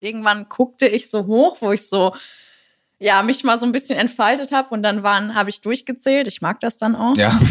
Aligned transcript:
irgendwann 0.00 0.48
guckte 0.48 0.86
ich 0.86 1.08
so 1.10 1.26
hoch, 1.26 1.58
wo 1.60 1.72
ich 1.72 1.88
so 1.88 2.14
ja, 3.02 3.22
mich 3.22 3.44
mal 3.44 3.58
so 3.58 3.64
ein 3.64 3.72
bisschen 3.72 3.98
entfaltet 3.98 4.52
habe 4.52 4.68
und 4.74 4.82
dann 4.82 5.02
waren, 5.02 5.34
habe 5.34 5.48
ich 5.48 5.62
durchgezählt. 5.62 6.28
Ich 6.28 6.42
mag 6.42 6.60
das 6.60 6.76
dann 6.76 6.94
auch. 6.96 7.16
Ja. 7.16 7.38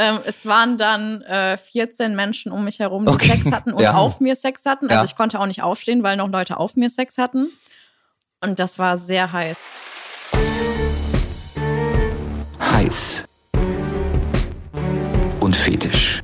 Ähm, 0.00 0.20
es 0.26 0.46
waren 0.46 0.78
dann 0.78 1.22
äh, 1.22 1.58
14 1.58 2.14
Menschen 2.14 2.52
um 2.52 2.62
mich 2.62 2.78
herum, 2.78 3.04
die 3.04 3.10
Okay. 3.10 3.32
Sex 3.32 3.50
hatten 3.50 3.72
und 3.72 3.82
Ja. 3.82 3.94
auf 3.94 4.20
mir 4.20 4.36
Sex 4.36 4.64
hatten. 4.64 4.84
Also 4.88 5.00
Ja. 5.00 5.04
ich 5.04 5.16
konnte 5.16 5.40
auch 5.40 5.46
nicht 5.46 5.60
aufstehen, 5.64 6.04
weil 6.04 6.16
noch 6.16 6.28
Leute 6.28 6.56
auf 6.58 6.76
mir 6.76 6.88
Sex 6.88 7.18
hatten. 7.18 7.48
Und 8.40 8.60
das 8.60 8.78
war 8.78 8.96
sehr 8.96 9.32
heiß. 9.32 9.58
heiß 12.60 13.24
und 15.40 15.56
fetisch. 15.56 16.17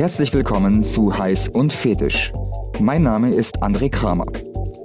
Herzlich 0.00 0.32
willkommen 0.32 0.82
zu 0.82 1.18
Heiß 1.18 1.50
und 1.50 1.74
Fetisch. 1.74 2.32
Mein 2.80 3.02
Name 3.02 3.34
ist 3.34 3.62
André 3.62 3.90
Kramer. 3.90 4.24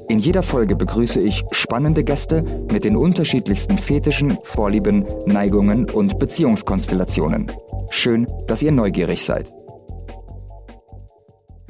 In 0.10 0.20
jeder 0.20 0.44
Folge 0.44 0.76
begrüße 0.76 1.22
ich 1.22 1.42
spannende 1.52 2.04
Gäste 2.04 2.44
mit 2.70 2.84
den 2.84 2.98
unterschiedlichsten 2.98 3.78
Fetischen, 3.78 4.38
Vorlieben, 4.44 5.06
Neigungen 5.26 5.90
und 5.90 6.20
Beziehungskonstellationen. 6.20 7.50
Schön, 7.92 8.28
dass 8.48 8.62
ihr 8.62 8.74
neugierig 8.74 9.24
seid. 9.24 9.50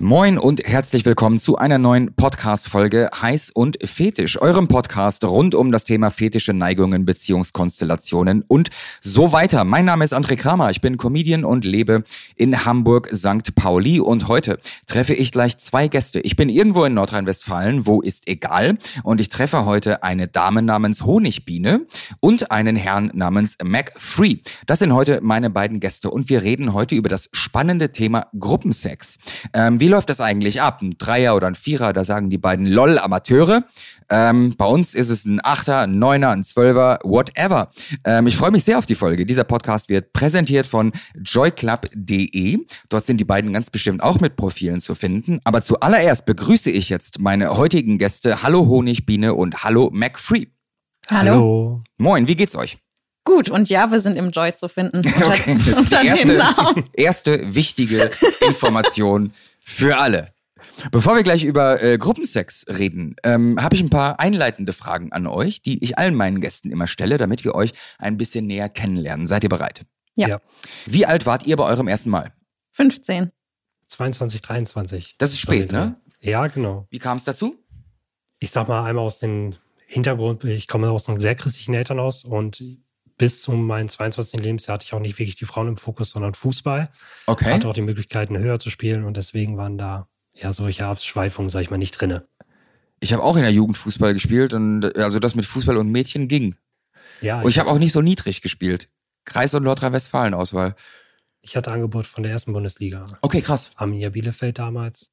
Moin 0.05 0.37
und 0.37 0.63
herzlich 0.63 1.03
willkommen 1.03 1.39
zu 1.39 1.57
einer 1.57 1.79
neuen 1.79 2.13
Podcast-Folge 2.13 3.09
Heiß 3.23 3.49
und 3.49 3.79
Fetisch, 3.83 4.39
eurem 4.39 4.67
Podcast 4.67 5.25
rund 5.25 5.55
um 5.55 5.71
das 5.71 5.83
Thema 5.83 6.11
fetische 6.11 6.53
Neigungen, 6.53 7.05
Beziehungskonstellationen 7.05 8.43
und 8.47 8.69
so 9.01 9.31
weiter. 9.31 9.63
Mein 9.63 9.85
Name 9.85 10.03
ist 10.03 10.13
André 10.13 10.35
Kramer, 10.35 10.69
ich 10.69 10.79
bin 10.79 10.97
Comedian 10.97 11.43
und 11.43 11.65
lebe 11.65 12.03
in 12.35 12.65
Hamburg 12.65 13.09
St. 13.15 13.55
Pauli 13.55 13.99
und 13.99 14.27
heute 14.27 14.59
treffe 14.85 15.15
ich 15.15 15.31
gleich 15.31 15.57
zwei 15.57 15.87
Gäste. 15.87 16.19
Ich 16.19 16.35
bin 16.35 16.49
irgendwo 16.49 16.83
in 16.83 16.93
Nordrhein-Westfalen, 16.93 17.87
wo 17.87 18.01
ist 18.01 18.27
egal 18.27 18.77
und 19.01 19.19
ich 19.19 19.29
treffe 19.29 19.65
heute 19.65 20.03
eine 20.03 20.27
Dame 20.27 20.61
namens 20.61 21.01
Honigbiene 21.01 21.87
und 22.19 22.51
einen 22.51 22.75
Herrn 22.75 23.09
namens 23.15 23.57
Mac 23.63 23.91
Free. 23.97 24.35
Das 24.67 24.77
sind 24.77 24.93
heute 24.93 25.21
meine 25.23 25.49
beiden 25.49 25.79
Gäste 25.79 26.11
und 26.11 26.29
wir 26.29 26.43
reden 26.43 26.73
heute 26.73 26.93
über 26.93 27.09
das 27.09 27.27
spannende 27.31 27.91
Thema 27.91 28.27
Gruppensex. 28.37 29.17
Ähm, 29.51 29.79
wie 29.79 29.94
läuft 29.95 30.09
das 30.09 30.19
eigentlich 30.19 30.61
ab? 30.61 30.81
Ein 30.81 30.97
Dreier 30.97 31.37
oder 31.37 31.47
ein 31.47 31.55
Vierer, 31.55 31.93
da 31.93 32.03
sagen 32.03 32.29
die 32.29 32.37
beiden 32.37 32.67
LOL 32.67 32.99
Amateure. 32.99 33.63
Ähm, 34.09 34.53
bei 34.57 34.65
uns 34.65 34.93
ist 34.93 35.09
es 35.09 35.23
ein 35.23 35.39
Achter, 35.41 35.79
ein 35.79 35.97
Neuner, 35.97 36.31
ein 36.31 36.43
Zwölfer, 36.43 36.99
whatever. 37.03 37.69
Ähm, 38.03 38.27
ich 38.27 38.35
freue 38.35 38.51
mich 38.51 38.65
sehr 38.65 38.77
auf 38.77 38.85
die 38.85 38.95
Folge. 38.95 39.25
Dieser 39.25 39.45
Podcast 39.45 39.87
wird 39.87 40.11
präsentiert 40.11 40.67
von 40.67 40.91
joyclub.de. 41.15 42.59
Dort 42.89 43.05
sind 43.05 43.21
die 43.21 43.25
beiden 43.25 43.53
ganz 43.53 43.69
bestimmt 43.69 44.03
auch 44.03 44.19
mit 44.19 44.35
Profilen 44.35 44.81
zu 44.81 44.95
finden. 44.95 45.39
Aber 45.45 45.61
zuallererst 45.61 46.25
begrüße 46.25 46.69
ich 46.71 46.89
jetzt 46.89 47.19
meine 47.19 47.55
heutigen 47.55 47.97
Gäste. 47.97 48.43
Hallo 48.43 48.67
Honigbiene 48.67 49.33
und 49.33 49.63
hallo 49.63 49.91
McFree. 49.93 50.47
Hallo. 51.09 51.83
Moin, 51.97 52.27
wie 52.27 52.35
geht's 52.35 52.55
euch? 52.55 52.77
Gut, 53.23 53.49
und 53.49 53.69
ja, 53.69 53.89
wir 53.91 53.99
sind 54.01 54.17
im 54.17 54.29
Joy 54.29 54.53
zu 54.53 54.67
finden. 54.67 54.97
Unter, 55.05 55.27
Okay, 55.27 55.57
das 55.65 55.79
ist 55.79 55.91
die 55.91 56.05
erste, 56.05 56.83
erste 56.93 57.55
wichtige 57.55 58.11
Information 58.45 59.31
für 59.65 59.97
alle. 59.97 60.27
Bevor 60.91 61.15
wir 61.15 61.23
gleich 61.23 61.43
über 61.43 61.81
äh, 61.81 61.97
Gruppensex 61.97 62.65
reden, 62.69 63.15
ähm, 63.23 63.61
habe 63.61 63.75
ich 63.75 63.81
ein 63.81 63.89
paar 63.89 64.19
einleitende 64.19 64.73
Fragen 64.73 65.11
an 65.11 65.27
euch, 65.27 65.61
die 65.61 65.83
ich 65.83 65.97
allen 65.97 66.15
meinen 66.15 66.39
Gästen 66.39 66.71
immer 66.71 66.87
stelle, 66.87 67.17
damit 67.17 67.43
wir 67.43 67.55
euch 67.55 67.71
ein 67.97 68.17
bisschen 68.17 68.47
näher 68.47 68.69
kennenlernen. 68.69 69.27
Seid 69.27 69.43
ihr 69.43 69.49
bereit? 69.49 69.85
Ja. 70.15 70.27
Ja. 70.29 70.41
Wie 70.85 71.05
alt 71.05 71.25
wart 71.25 71.45
ihr 71.45 71.57
bei 71.57 71.65
eurem 71.65 71.87
ersten 71.87 72.09
Mal? 72.09 72.31
15. 72.73 73.31
22, 73.87 74.41
23. 74.41 75.15
Das 75.17 75.31
ist 75.31 75.39
spät, 75.39 75.71
ne? 75.71 75.99
Ja, 76.19 76.47
genau. 76.47 76.87
Wie 76.89 76.99
kam 76.99 77.17
es 77.17 77.23
dazu? 77.23 77.55
Ich 78.39 78.51
sag 78.51 78.67
mal 78.67 78.85
einmal 78.85 79.05
aus 79.05 79.19
dem 79.19 79.55
Hintergrund, 79.87 80.43
ich 80.43 80.67
komme 80.67 80.89
aus 80.89 81.07
einem 81.09 81.19
sehr 81.19 81.35
christlichen 81.35 81.73
Elternhaus 81.73 82.23
und 82.23 82.63
bis 83.17 83.41
zu 83.41 83.51
meinem 83.53 83.87
22. 83.89 84.41
Lebensjahr 84.43 84.75
hatte 84.75 84.85
ich 84.85 84.93
auch 84.93 84.99
nicht 84.99 85.17
wirklich 85.19 85.35
die 85.35 85.45
Frauen 85.45 85.69
im 85.69 85.77
Fokus, 85.77 86.09
sondern 86.11 86.33
Fußball. 86.33 86.89
Okay. 87.27 87.53
Hatte 87.53 87.67
auch 87.69 87.73
die 87.73 87.81
Möglichkeiten, 87.81 88.37
höher 88.37 88.59
zu 88.59 88.69
spielen 88.69 89.03
und 89.05 89.15
deswegen 89.17 89.57
waren 89.57 89.77
da 89.77 90.07
ja 90.33 90.51
solche 90.51 90.85
Abschweifungen, 90.85 91.49
sag 91.49 91.61
ich 91.61 91.69
mal, 91.71 91.77
nicht 91.77 91.91
drinne. 91.91 92.27
Ich 92.99 93.13
habe 93.13 93.23
auch 93.23 93.35
in 93.37 93.43
der 93.43 93.51
Jugend 93.51 93.77
Fußball 93.77 94.13
gespielt 94.13 94.53
und 94.53 94.83
äh, 94.83 95.01
also 95.01 95.19
das 95.19 95.35
mit 95.35 95.45
Fußball 95.45 95.77
und 95.77 95.91
Mädchen 95.91 96.27
ging. 96.27 96.55
Ja, 97.21 97.41
Und 97.41 97.49
ich 97.49 97.59
habe 97.59 97.69
auch 97.69 97.77
nicht 97.79 97.93
so 97.93 98.01
niedrig 98.01 98.41
gespielt. 98.41 98.89
Kreis- 99.25 99.53
und 99.53 99.63
Nordrhein-Westfalen-Auswahl. 99.63 100.75
ich 101.41 101.55
hatte 101.55 101.71
Angebot 101.71 102.05
von 102.07 102.23
der 102.23 102.31
ersten 102.31 102.51
Bundesliga. 102.53 103.05
Okay, 103.21 103.41
krass. 103.41 103.71
Arminia 103.75 104.09
Bielefeld 104.09 104.59
damals. 104.59 105.09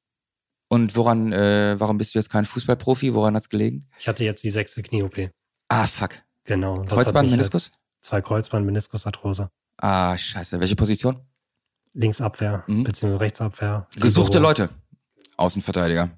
Und 0.67 0.95
woran, 0.95 1.31
äh, 1.31 1.75
warum 1.79 1.97
bist 1.97 2.15
du 2.15 2.19
jetzt 2.19 2.29
kein 2.31 2.45
Fußballprofi? 2.45 3.13
Woran 3.13 3.35
hat's 3.35 3.47
gelegen? 3.49 3.85
Ich 3.99 4.07
hatte 4.07 4.23
jetzt 4.23 4.43
die 4.43 4.49
sechste 4.49 4.81
Knie-OP. 4.81 5.29
Ah, 5.69 5.85
fuck. 5.85 6.11
Genau. 6.45 6.81
Kreuzband, 6.81 7.29
mich 7.29 7.31
halt- 7.31 7.31
Meniskus? 7.31 7.71
Zwei 8.03 8.21
Kreuzband, 8.21 8.65
Meniskusarthrose. 8.65 9.49
Ah, 9.77 10.17
scheiße. 10.17 10.59
Welche 10.59 10.75
Position? 10.75 11.21
Linksabwehr, 11.93 12.63
Mhm. 12.67 12.83
beziehungsweise 12.83 13.21
Rechtsabwehr. 13.21 13.87
Gesuchte 13.95 14.39
Libero. 14.39 14.49
Leute. 14.49 14.69
Außenverteidiger. 15.37 16.11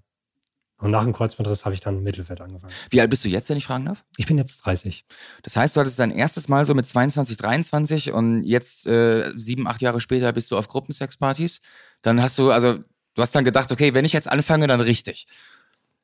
Und 0.78 0.92
nach 0.92 1.04
dem 1.04 1.14
Kreuzbandriss 1.14 1.64
habe 1.64 1.74
ich 1.74 1.80
dann 1.80 2.04
Mittelfeld 2.04 2.42
angefangen. 2.42 2.74
Wie 2.90 3.00
alt 3.00 3.10
bist 3.10 3.24
du 3.24 3.30
jetzt, 3.30 3.50
wenn 3.50 3.56
ich 3.58 3.66
fragen 3.66 3.86
darf? 3.86 4.04
Ich 4.18 4.26
bin 4.26 4.38
jetzt 4.38 4.58
30. 4.66 5.06
Das 5.44 5.56
heißt, 5.56 5.76
du 5.76 5.80
hattest 5.80 6.00
dein 6.00 6.12
erstes 6.12 6.50
Mal 6.50 6.66
so 6.66 6.74
mit 6.74 6.86
22, 6.88 7.38
23 7.38 8.12
und 8.12 8.44
jetzt 8.44 8.86
äh, 8.88 9.32
sieben, 9.38 9.68
acht 9.68 9.82
Jahre 9.82 10.02
später 10.02 10.34
bist 10.34 10.52
du 10.52 10.58
auf 10.58 10.68
Gruppensexpartys. 10.68 11.62
Dann 12.02 12.22
hast 12.22 12.38
du, 12.40 12.52
also, 12.52 12.80
du 13.14 13.22
hast 13.22 13.34
dann 13.36 13.46
gedacht, 13.46 13.72
okay, 13.72 13.94
wenn 13.94 14.06
ich 14.06 14.12
jetzt 14.14 14.28
anfange, 14.30 14.68
dann 14.68 14.82
richtig. 14.82 15.28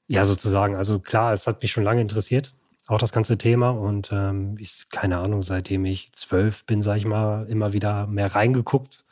Ja, 0.08 0.26
sozusagen. 0.26 0.76
Also 0.76 1.00
klar, 1.00 1.34
es 1.34 1.48
hat 1.48 1.62
mich 1.62 1.72
schon 1.72 1.84
lange 1.84 2.02
interessiert, 2.02 2.54
auch 2.88 2.98
das 3.00 3.12
ganze 3.12 3.38
Thema. 3.38 3.70
Und 3.70 4.12
ähm, 4.12 4.56
ich, 4.60 4.88
keine 4.90 5.18
Ahnung, 5.20 5.44
seitdem 5.44 5.86
ich 5.86 6.12
zwölf 6.14 6.66
bin, 6.66 6.82
sage 6.82 7.00
ich 7.00 7.06
mal, 7.06 7.48
immer 7.48 7.74
wieder 7.74 8.08
mehr 8.08 8.34
reingeguckt 8.34 9.06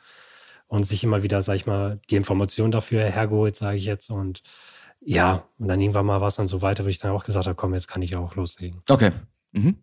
und 0.66 0.86
sich 0.86 1.04
immer 1.04 1.22
wieder, 1.22 1.42
sage 1.42 1.56
ich 1.56 1.66
mal, 1.66 1.98
die 2.10 2.16
Information 2.16 2.70
dafür 2.70 3.04
hergeholt, 3.04 3.56
sage 3.56 3.76
ich 3.76 3.84
jetzt. 3.84 4.10
Und 4.10 4.42
ja, 5.00 5.44
und 5.58 5.68
dann 5.68 5.80
irgendwann 5.80 6.06
mal 6.06 6.20
war 6.20 6.28
es 6.28 6.36
dann 6.36 6.48
so 6.48 6.62
weiter, 6.62 6.84
wo 6.84 6.88
ich 6.88 6.98
dann 6.98 7.12
auch 7.12 7.24
gesagt 7.24 7.46
habe, 7.46 7.56
komm, 7.56 7.74
jetzt 7.74 7.88
kann 7.88 8.02
ich 8.02 8.16
auch 8.16 8.36
loslegen. 8.36 8.82
Okay. 8.88 9.10
Mhm. 9.52 9.76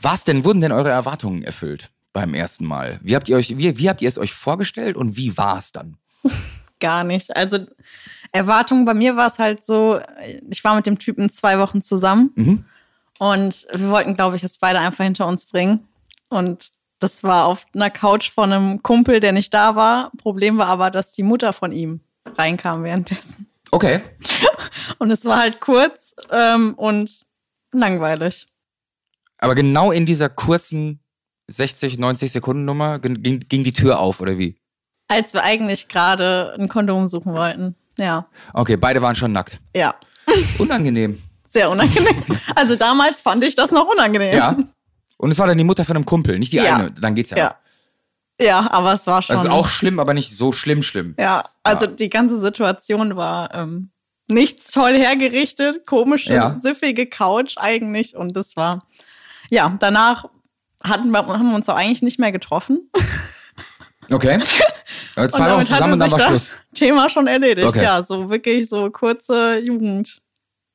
Was 0.00 0.24
denn, 0.24 0.44
wurden 0.44 0.60
denn 0.60 0.72
eure 0.72 0.90
Erwartungen 0.90 1.42
erfüllt 1.42 1.90
beim 2.12 2.34
ersten 2.34 2.66
Mal? 2.66 3.00
Wie 3.02 3.14
habt 3.14 3.28
ihr 3.28 3.36
euch, 3.36 3.56
wie, 3.56 3.78
wie 3.78 3.88
habt 3.88 4.02
ihr 4.02 4.08
es 4.08 4.18
euch 4.18 4.34
vorgestellt 4.34 4.96
und 4.96 5.16
wie 5.16 5.36
war 5.36 5.58
es 5.58 5.72
dann? 5.72 5.96
Gar 6.80 7.04
nicht. 7.04 7.34
Also 7.34 7.58
Erwartung 8.32 8.84
bei 8.84 8.94
mir 8.94 9.16
war 9.16 9.26
es 9.26 9.38
halt 9.38 9.64
so, 9.64 10.00
ich 10.50 10.62
war 10.62 10.76
mit 10.76 10.86
dem 10.86 10.98
Typen 10.98 11.30
zwei 11.30 11.58
Wochen 11.58 11.82
zusammen 11.82 12.30
Mhm. 12.34 12.64
Und 13.20 13.66
wir 13.74 13.90
wollten, 13.90 14.16
glaube 14.16 14.36
ich, 14.36 14.42
es 14.44 14.56
beide 14.56 14.78
einfach 14.78 15.04
hinter 15.04 15.26
uns 15.26 15.44
bringen. 15.44 15.86
Und 16.30 16.70
das 17.00 17.22
war 17.22 17.44
auf 17.46 17.66
einer 17.74 17.90
Couch 17.90 18.30
von 18.30 18.50
einem 18.50 18.82
Kumpel, 18.82 19.20
der 19.20 19.32
nicht 19.32 19.52
da 19.52 19.76
war. 19.76 20.10
Problem 20.16 20.56
war 20.56 20.68
aber, 20.68 20.90
dass 20.90 21.12
die 21.12 21.22
Mutter 21.22 21.52
von 21.52 21.70
ihm 21.70 22.00
reinkam 22.24 22.82
währenddessen. 22.82 23.46
Okay. 23.70 24.00
Und 24.98 25.10
es 25.10 25.26
war 25.26 25.36
halt 25.38 25.60
kurz 25.60 26.14
ähm, 26.30 26.74
und 26.76 27.24
langweilig. 27.72 28.46
Aber 29.38 29.54
genau 29.54 29.92
in 29.92 30.06
dieser 30.06 30.28
kurzen 30.28 31.00
60, 31.48 31.98
90 31.98 32.32
Sekunden 32.32 32.64
Nummer 32.64 32.98
ging, 32.98 33.40
ging 33.40 33.64
die 33.64 33.72
Tür 33.72 33.98
auf, 33.98 34.20
oder 34.20 34.38
wie? 34.38 34.56
Als 35.08 35.34
wir 35.34 35.42
eigentlich 35.42 35.88
gerade 35.88 36.54
ein 36.58 36.68
Kondom 36.68 37.06
suchen 37.06 37.34
wollten. 37.34 37.76
Ja, 37.98 38.28
Okay, 38.54 38.76
beide 38.76 39.02
waren 39.02 39.14
schon 39.14 39.32
nackt. 39.32 39.60
ja. 39.74 39.94
Unangenehm. 40.58 41.22
Sehr 41.52 41.70
unangenehm. 41.70 42.22
Also 42.54 42.76
damals 42.76 43.22
fand 43.22 43.42
ich 43.44 43.54
das 43.54 43.70
noch 43.72 43.86
unangenehm. 43.86 44.36
Ja. 44.36 44.56
Und 45.16 45.30
es 45.32 45.38
war 45.38 45.46
dann 45.46 45.58
die 45.58 45.64
Mutter 45.64 45.84
von 45.84 45.96
einem 45.96 46.06
Kumpel, 46.06 46.38
nicht 46.38 46.52
die 46.52 46.56
Ja. 46.58 46.76
eine. 46.76 46.90
Dann 46.92 47.14
geht's 47.14 47.30
ja. 47.30 47.36
Ja. 47.36 47.54
Ja, 48.40 48.70
aber 48.70 48.94
es 48.94 49.06
war 49.06 49.20
schon. 49.20 49.34
Das 49.36 49.44
ist 49.44 49.50
auch 49.50 49.68
schlimm, 49.68 49.98
aber 50.00 50.14
nicht 50.14 50.30
so 50.36 50.52
schlimm 50.52 50.82
schlimm. 50.82 51.14
Ja, 51.18 51.44
also 51.62 51.84
Ja. 51.86 51.90
die 51.92 52.08
ganze 52.08 52.40
Situation 52.40 53.16
war 53.16 53.52
ähm, 53.54 53.90
nichts 54.30 54.70
toll 54.70 54.96
hergerichtet, 54.96 55.86
komische, 55.86 56.32
Ja. 56.32 56.54
siffige 56.54 57.06
Couch 57.06 57.54
eigentlich. 57.58 58.16
Und 58.16 58.36
das 58.36 58.56
war, 58.56 58.86
ja, 59.50 59.76
danach 59.78 60.24
hatten 60.82 61.10
wir, 61.10 61.26
haben 61.26 61.50
wir 61.50 61.56
uns 61.56 61.68
auch 61.68 61.76
eigentlich 61.76 62.02
nicht 62.02 62.18
mehr 62.18 62.32
getroffen. 62.32 62.88
Okay. 64.12 64.40
Und 65.14 65.30
zwei 65.30 65.38
Wochen 65.38 65.48
damit 65.50 65.68
zusammen 65.68 65.92
und 65.92 65.98
dann 66.00 66.10
war 66.10 66.18
das 66.18 66.28
Schluss. 66.28 66.50
Thema 66.74 67.08
schon 67.10 67.28
erledigt. 67.28 67.64
Okay. 67.68 67.84
Ja, 67.84 68.02
so 68.02 68.28
wirklich 68.28 68.68
so 68.68 68.90
kurze 68.90 69.58
Jugend. 69.58 70.20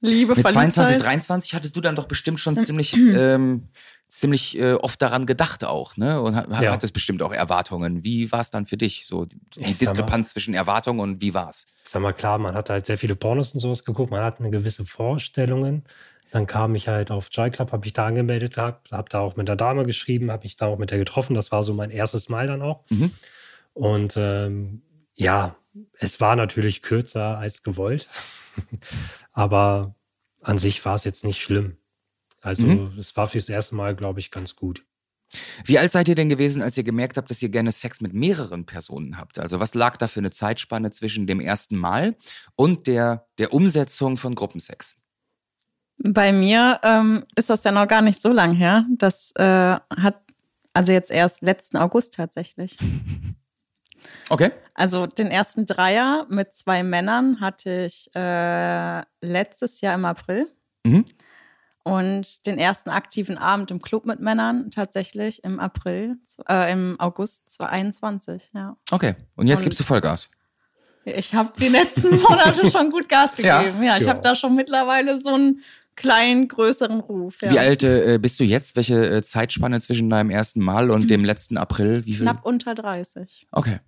Liebe, 0.05 0.35
Mit 0.35 0.41
22, 0.45 0.73
Verliebtheit. 0.83 1.05
23 1.05 1.53
hattest 1.53 1.75
du 1.75 1.81
dann 1.81 1.95
doch 1.95 2.05
bestimmt 2.07 2.39
schon 2.39 2.57
ziemlich, 2.57 2.93
ähm, 2.97 3.69
ziemlich 4.07 4.57
äh, 4.59 4.73
oft 4.73 5.01
daran 5.01 5.25
gedacht 5.25 5.63
auch, 5.63 5.97
ne? 5.97 6.21
Und 6.21 6.35
hat, 6.35 6.47
Ja. 6.61 6.71
hattest 6.71 6.93
bestimmt 6.93 7.21
auch 7.21 7.33
Erwartungen. 7.33 8.03
Wie 8.03 8.31
war 8.31 8.39
es 8.41 8.49
dann 8.51 8.65
für 8.65 8.77
dich? 8.77 9.05
So 9.07 9.25
die 9.25 9.35
Ich 9.55 9.55
sag 9.55 9.65
mal- 9.65 9.73
Diskrepanz 9.93 10.29
zwischen 10.31 10.53
Erwartungen 10.53 10.99
und 10.99 11.21
wie 11.21 11.33
war's? 11.33 11.65
Ich 11.83 11.89
sag 11.89 12.01
mal, 12.01 12.13
klar, 12.13 12.37
man 12.37 12.53
hat 12.55 12.69
halt 12.69 12.85
sehr 12.85 12.97
viele 12.97 13.15
Pornos 13.15 13.51
und 13.53 13.59
sowas 13.59 13.83
geguckt, 13.83 14.11
man 14.11 14.23
hat 14.23 14.39
eine 14.39 14.49
gewisse 14.51 14.85
Vorstellungen. 14.85 15.83
Dann 16.31 16.47
kam 16.47 16.75
ich 16.75 16.87
halt 16.87 17.11
auf 17.11 17.29
Joy 17.31 17.49
Club, 17.49 17.71
habe 17.71 17.83
mich 17.85 17.93
da 17.93 18.07
angemeldet, 18.07 18.57
habe 18.57 18.79
hab 18.91 19.09
da 19.09 19.19
auch 19.19 19.35
mit 19.37 19.47
der 19.47 19.55
Dame 19.55 19.85
geschrieben, 19.85 20.31
habe 20.31 20.43
mich 20.43 20.55
da 20.55 20.67
auch 20.67 20.77
mit 20.77 20.91
der 20.91 20.97
getroffen. 20.97 21.33
Das 21.33 21.51
war 21.51 21.63
so 21.63 21.73
mein 21.73 21.91
erstes 21.91 22.29
Mal 22.29 22.47
dann 22.47 22.61
auch. 22.61 22.81
Mhm. 22.89 23.11
Und 23.73 24.15
ähm, 24.17 24.81
ja, 25.15 25.55
es 25.99 26.19
war 26.21 26.35
natürlich 26.35 26.81
kürzer 26.81 27.37
als 27.37 27.63
gewollt, 27.63 28.07
aber 29.31 29.95
an 30.41 30.57
sich 30.57 30.83
war 30.85 30.95
es 30.95 31.03
jetzt 31.03 31.23
nicht 31.23 31.41
schlimm. 31.41 31.77
Also 32.41 32.67
Mhm. 32.67 32.97
es 32.97 33.15
war 33.17 33.27
fürs 33.27 33.49
erste 33.49 33.75
Mal, 33.75 33.95
glaube 33.95 34.19
ich, 34.19 34.31
ganz 34.31 34.55
gut. 34.55 34.85
Wie 35.65 35.79
alt 35.79 35.91
seid 35.91 36.07
ihr 36.07 36.15
denn 36.15 36.29
gewesen, 36.29 36.61
als 36.61 36.77
ihr 36.77 36.83
gemerkt 36.83 37.17
habt, 37.17 37.29
dass 37.31 37.41
ihr 37.41 37.49
gerne 37.49 37.71
Sex 37.71 37.99
mit 37.99 38.13
mehreren 38.13 38.65
Personen 38.65 39.17
habt? 39.17 39.39
Also 39.39 39.59
was 39.59 39.73
lag 39.73 39.97
da 39.97 40.07
für 40.07 40.19
eine 40.19 40.31
Zeitspanne 40.31 40.91
zwischen 40.91 41.25
dem 41.27 41.39
ersten 41.39 41.75
Mal 41.77 42.15
und 42.55 42.85
der, 42.87 43.27
der 43.39 43.51
Umsetzung 43.51 44.17
von 44.17 44.35
Gruppensex? 44.35 44.95
Bei 45.97 46.31
mir 46.31 46.79
ähm, 46.83 47.23
ist 47.35 47.49
das 47.49 47.63
ja 47.63 47.71
noch 47.71 47.87
gar 47.87 48.01
nicht 48.01 48.21
so 48.21 48.31
lang 48.31 48.53
her. 48.53 48.85
Das 48.97 49.31
äh, 49.37 49.43
hat 49.43 50.21
also 50.73 50.91
jetzt 50.91 51.09
erst 51.09 51.41
letzten 51.41 51.77
August 51.77 52.13
tatsächlich. 52.13 52.77
Okay. 54.29 54.51
Also 54.73 55.07
den 55.07 55.27
ersten 55.31 55.65
Dreier 55.65 56.25
mit 56.29 56.53
zwei 56.53 56.83
Männern 56.83 57.39
hatte 57.39 57.85
ich 57.85 58.09
äh, 58.15 59.01
letztes 59.21 59.81
Jahr 59.81 59.95
im 59.95 60.05
April. 60.05 60.47
Mhm. 60.85 61.05
Und 61.83 62.47
den 62.47 62.57
ersten 62.57 62.89
aktiven 62.89 63.37
Abend 63.37 63.69
im 63.69 63.79
Club 63.81 64.05
mit 64.07 64.19
Männern 64.19 64.71
tatsächlich 64.71 65.43
im 65.43 65.59
April, 65.59 66.17
äh, 66.49 66.71
im 66.71 66.99
August 66.99 67.47
2021, 67.51 68.49
ja. 68.55 68.75
Okay. 68.89 69.15
Und 69.35 69.45
jetzt 69.47 69.59
Und- 69.59 69.65
gibst 69.65 69.79
du 69.79 69.83
Vollgas. 69.83 70.29
Ich 71.07 71.35
habe 71.35 71.53
die 71.59 71.67
letzten 71.67 72.19
Monate 72.19 72.65
schon 72.71 72.89
gut 72.89 73.07
Gas 73.07 73.37
Ja. 73.37 73.61
gegeben. 73.61 73.83
Ja, 73.83 73.97
ich 73.97 74.03
Ja. 74.05 74.09
habe 74.09 74.21
da 74.21 74.33
schon 74.33 74.55
mittlerweile 74.55 75.19
so 75.21 75.35
einen 75.35 75.61
kleinen, 75.95 76.47
größeren 76.47 76.99
Ruf. 76.99 77.41
Ja. 77.41 77.51
Wie 77.51 77.59
alt 77.59 77.83
äh, 77.83 78.17
bist 78.21 78.39
du 78.39 78.43
jetzt? 78.43 78.75
Welche 78.75 79.17
äh, 79.17 79.21
Zeitspanne 79.23 79.79
zwischen 79.81 80.09
deinem 80.09 80.29
ersten 80.29 80.61
Mal 80.61 80.91
und 80.91 81.09
dem 81.09 81.23
letzten 81.25 81.57
April? 81.57 82.05
Wie 82.05 82.13
viel? 82.13 82.25
Knapp 82.25 82.45
unter 82.45 82.73
30. 82.75 83.47
Okay. 83.51 83.79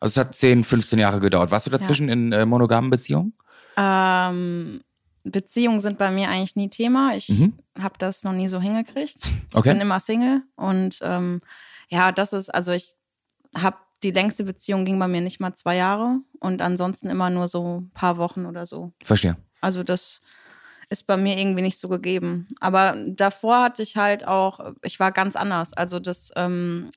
Also 0.00 0.20
es 0.20 0.26
hat 0.26 0.34
10, 0.34 0.64
15 0.64 0.98
Jahre 0.98 1.20
gedauert. 1.20 1.50
Warst 1.50 1.66
du 1.66 1.70
dazwischen 1.70 2.08
in 2.08 2.32
äh, 2.32 2.44
monogamen 2.46 2.90
Beziehungen? 2.90 3.34
Ähm, 3.76 4.80
Beziehungen 5.24 5.80
sind 5.80 5.98
bei 5.98 6.10
mir 6.10 6.28
eigentlich 6.28 6.56
nie 6.56 6.68
Thema. 6.68 7.14
Ich 7.16 7.28
Mhm. 7.30 7.54
habe 7.80 7.94
das 7.98 8.22
noch 8.24 8.32
nie 8.32 8.48
so 8.48 8.60
hingekriegt. 8.60 9.16
Ich 9.16 9.56
Okay. 9.56 9.70
bin 9.72 9.80
immer 9.80 10.00
Single 10.00 10.42
und 10.56 10.98
ähm, 11.02 11.38
ja, 11.88 12.12
das 12.12 12.32
ist, 12.32 12.54
also 12.54 12.72
ich 12.72 12.92
habe 13.56 13.78
die 14.02 14.10
längste 14.10 14.44
Beziehung 14.44 14.84
ging 14.84 14.98
bei 14.98 15.08
mir 15.08 15.22
nicht 15.22 15.40
mal 15.40 15.54
zwei 15.54 15.76
Jahre 15.76 16.18
und 16.40 16.60
ansonsten 16.60 17.08
immer 17.08 17.30
nur 17.30 17.48
so 17.48 17.80
ein 17.80 17.90
paar 17.94 18.18
Wochen 18.18 18.44
oder 18.44 18.66
so. 18.66 18.92
Verstehe. 19.02 19.36
Also 19.62 19.82
das 19.82 20.20
ist 20.90 21.06
bei 21.06 21.16
mir 21.16 21.38
irgendwie 21.38 21.62
nicht 21.62 21.78
so 21.78 21.88
gegeben. 21.88 22.48
Aber 22.60 22.94
davor 23.08 23.62
hatte 23.62 23.82
ich 23.82 23.96
halt 23.96 24.26
auch, 24.26 24.74
ich 24.82 25.00
war 25.00 25.12
ganz 25.12 25.36
anders. 25.36 25.72
Also 25.72 25.98
das 25.98 26.32
ähm, 26.36 26.90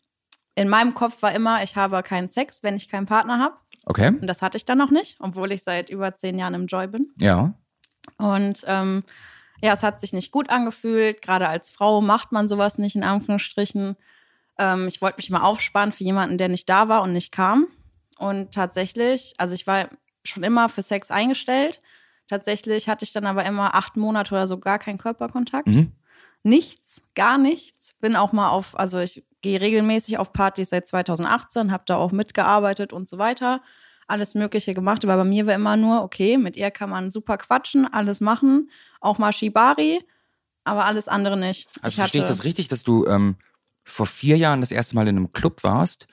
in 0.55 0.69
meinem 0.69 0.93
Kopf 0.93 1.21
war 1.21 1.33
immer, 1.33 1.63
ich 1.63 1.75
habe 1.75 2.01
keinen 2.03 2.29
Sex, 2.29 2.63
wenn 2.63 2.75
ich 2.75 2.89
keinen 2.89 3.05
Partner 3.05 3.39
habe. 3.39 3.55
Okay. 3.85 4.07
Und 4.09 4.27
das 4.27 4.41
hatte 4.41 4.57
ich 4.57 4.65
dann 4.65 4.77
noch 4.77 4.91
nicht, 4.91 5.17
obwohl 5.19 5.51
ich 5.51 5.63
seit 5.63 5.89
über 5.89 6.15
zehn 6.15 6.37
Jahren 6.37 6.55
im 6.55 6.67
Joy 6.67 6.87
bin. 6.87 7.13
Ja. 7.19 7.53
Und 8.17 8.63
ähm, 8.67 9.03
ja, 9.61 9.73
es 9.73 9.83
hat 9.83 10.01
sich 10.01 10.13
nicht 10.13 10.31
gut 10.31 10.49
angefühlt. 10.49 11.21
Gerade 11.21 11.47
als 11.47 11.69
Frau 11.69 12.01
macht 12.01 12.31
man 12.31 12.49
sowas 12.49 12.77
nicht 12.77 12.95
in 12.95 13.03
Anführungsstrichen. 13.03 13.95
Ähm, 14.57 14.87
ich 14.87 15.01
wollte 15.01 15.17
mich 15.17 15.29
mal 15.29 15.41
aufsparen 15.41 15.91
für 15.91 16.03
jemanden, 16.03 16.37
der 16.37 16.49
nicht 16.49 16.67
da 16.69 16.89
war 16.89 17.01
und 17.01 17.13
nicht 17.13 17.31
kam. 17.31 17.67
Und 18.17 18.53
tatsächlich, 18.53 19.35
also 19.37 19.53
ich 19.53 19.67
war 19.67 19.89
schon 20.23 20.43
immer 20.43 20.69
für 20.69 20.81
Sex 20.81 21.11
eingestellt. 21.11 21.81
Tatsächlich 22.27 22.89
hatte 22.89 23.05
ich 23.05 23.13
dann 23.13 23.25
aber 23.25 23.45
immer 23.45 23.75
acht 23.75 23.95
Monate 23.97 24.33
oder 24.33 24.47
so 24.47 24.59
gar 24.59 24.79
keinen 24.79 24.97
Körperkontakt. 24.97 25.67
Mhm. 25.67 25.93
Nichts, 26.43 27.01
gar 27.15 27.37
nichts. 27.37 27.95
Bin 27.99 28.15
auch 28.15 28.31
mal 28.31 28.49
auf, 28.49 28.77
also 28.77 28.99
ich 28.99 29.25
gehe 29.41 29.59
regelmäßig 29.61 30.17
auf 30.17 30.33
Partys 30.33 30.69
seit 30.69 30.87
2018, 30.87 31.71
habe 31.71 31.83
da 31.85 31.95
auch 31.97 32.11
mitgearbeitet 32.11 32.93
und 32.93 33.07
so 33.07 33.17
weiter. 33.17 33.61
Alles 34.07 34.35
Mögliche 34.35 34.73
gemacht, 34.73 35.03
aber 35.03 35.17
bei 35.17 35.23
mir 35.25 35.47
war 35.47 35.55
immer 35.55 35.75
nur, 35.75 36.01
okay, 36.01 36.37
mit 36.37 36.55
ihr 36.55 36.71
kann 36.71 36.89
man 36.89 37.11
super 37.11 37.37
quatschen, 37.37 37.91
alles 37.91 38.21
machen, 38.21 38.69
auch 39.01 39.17
mal 39.17 39.33
Shibari, 39.33 39.99
aber 40.63 40.85
alles 40.85 41.09
andere 41.09 41.37
nicht. 41.37 41.67
Also 41.81 41.89
Ich 41.89 41.95
verstehe 41.95 42.21
ich 42.21 42.27
das 42.27 42.45
richtig, 42.45 42.69
dass 42.69 42.83
du 42.83 43.05
ähm, 43.05 43.35
vor 43.83 44.05
vier 44.05 44.37
Jahren 44.37 44.61
das 44.61 44.71
erste 44.71 44.95
Mal 44.95 45.07
in 45.07 45.17
einem 45.17 45.31
Club 45.31 45.63
warst, 45.63 46.07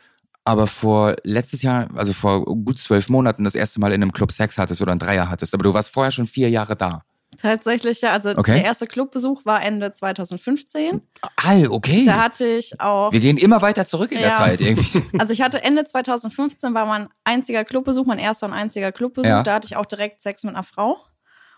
aber 0.44 0.67
vor 0.67 1.17
letztes 1.25 1.62
Jahr, 1.62 1.88
also 1.94 2.12
vor 2.12 2.44
gut 2.44 2.79
zwölf 2.79 3.08
Monaten, 3.08 3.44
das 3.44 3.55
erste 3.55 3.81
Mal 3.81 3.93
in 3.93 4.02
einem 4.02 4.12
Club 4.12 4.31
Sex 4.32 4.58
hattest 4.58 4.81
oder 4.82 4.93
einen 4.93 4.99
Dreier 4.99 5.31
hattest, 5.31 5.55
aber 5.55 5.62
du 5.64 5.73
warst 5.75 5.91
vorher 5.91 6.12
schon 6.12 6.26
vier 6.26 6.50
Jahre 6.50 6.76
da. 6.76 7.02
Tatsächlich, 7.37 8.00
ja, 8.00 8.12
also 8.12 8.31
Okay. 8.31 8.52
der 8.55 8.64
erste 8.64 8.87
Clubbesuch 8.87 9.44
war 9.44 9.61
Ende 9.62 9.91
2015. 9.91 11.02
All, 11.37 11.67
okay. 11.69 12.05
Da 12.05 12.23
hatte 12.23 12.46
ich 12.46 12.81
auch 12.81 13.11
Wir 13.12 13.19
gehen 13.20 13.38
immer 13.38 13.61
weiter 13.61 13.85
zurück 13.85 14.12
in 14.12 14.19
der 14.19 14.29
Ja. 14.29 14.37
Zeit 14.37 14.61
irgendwie. 14.61 15.02
Also 15.19 15.32
ich 15.32 15.43
hatte 15.43 15.62
Ende 15.64 15.85
2015 15.85 16.75
war 16.75 16.87
mein 16.87 17.08
einziger 17.25 17.64
Clubbesuch, 17.64 18.06
mein 18.06 18.19
erster 18.20 18.46
und 18.46 18.52
einziger 18.52 18.93
Clubbesuch. 18.93 19.29
Ja. 19.29 19.43
Da 19.43 19.55
hatte 19.55 19.67
ich 19.67 19.76
auch 19.76 19.87
direkt 19.87 20.23
Sex 20.23 20.44
mit 20.44 20.55
einer 20.55 20.62
Frau 20.62 20.99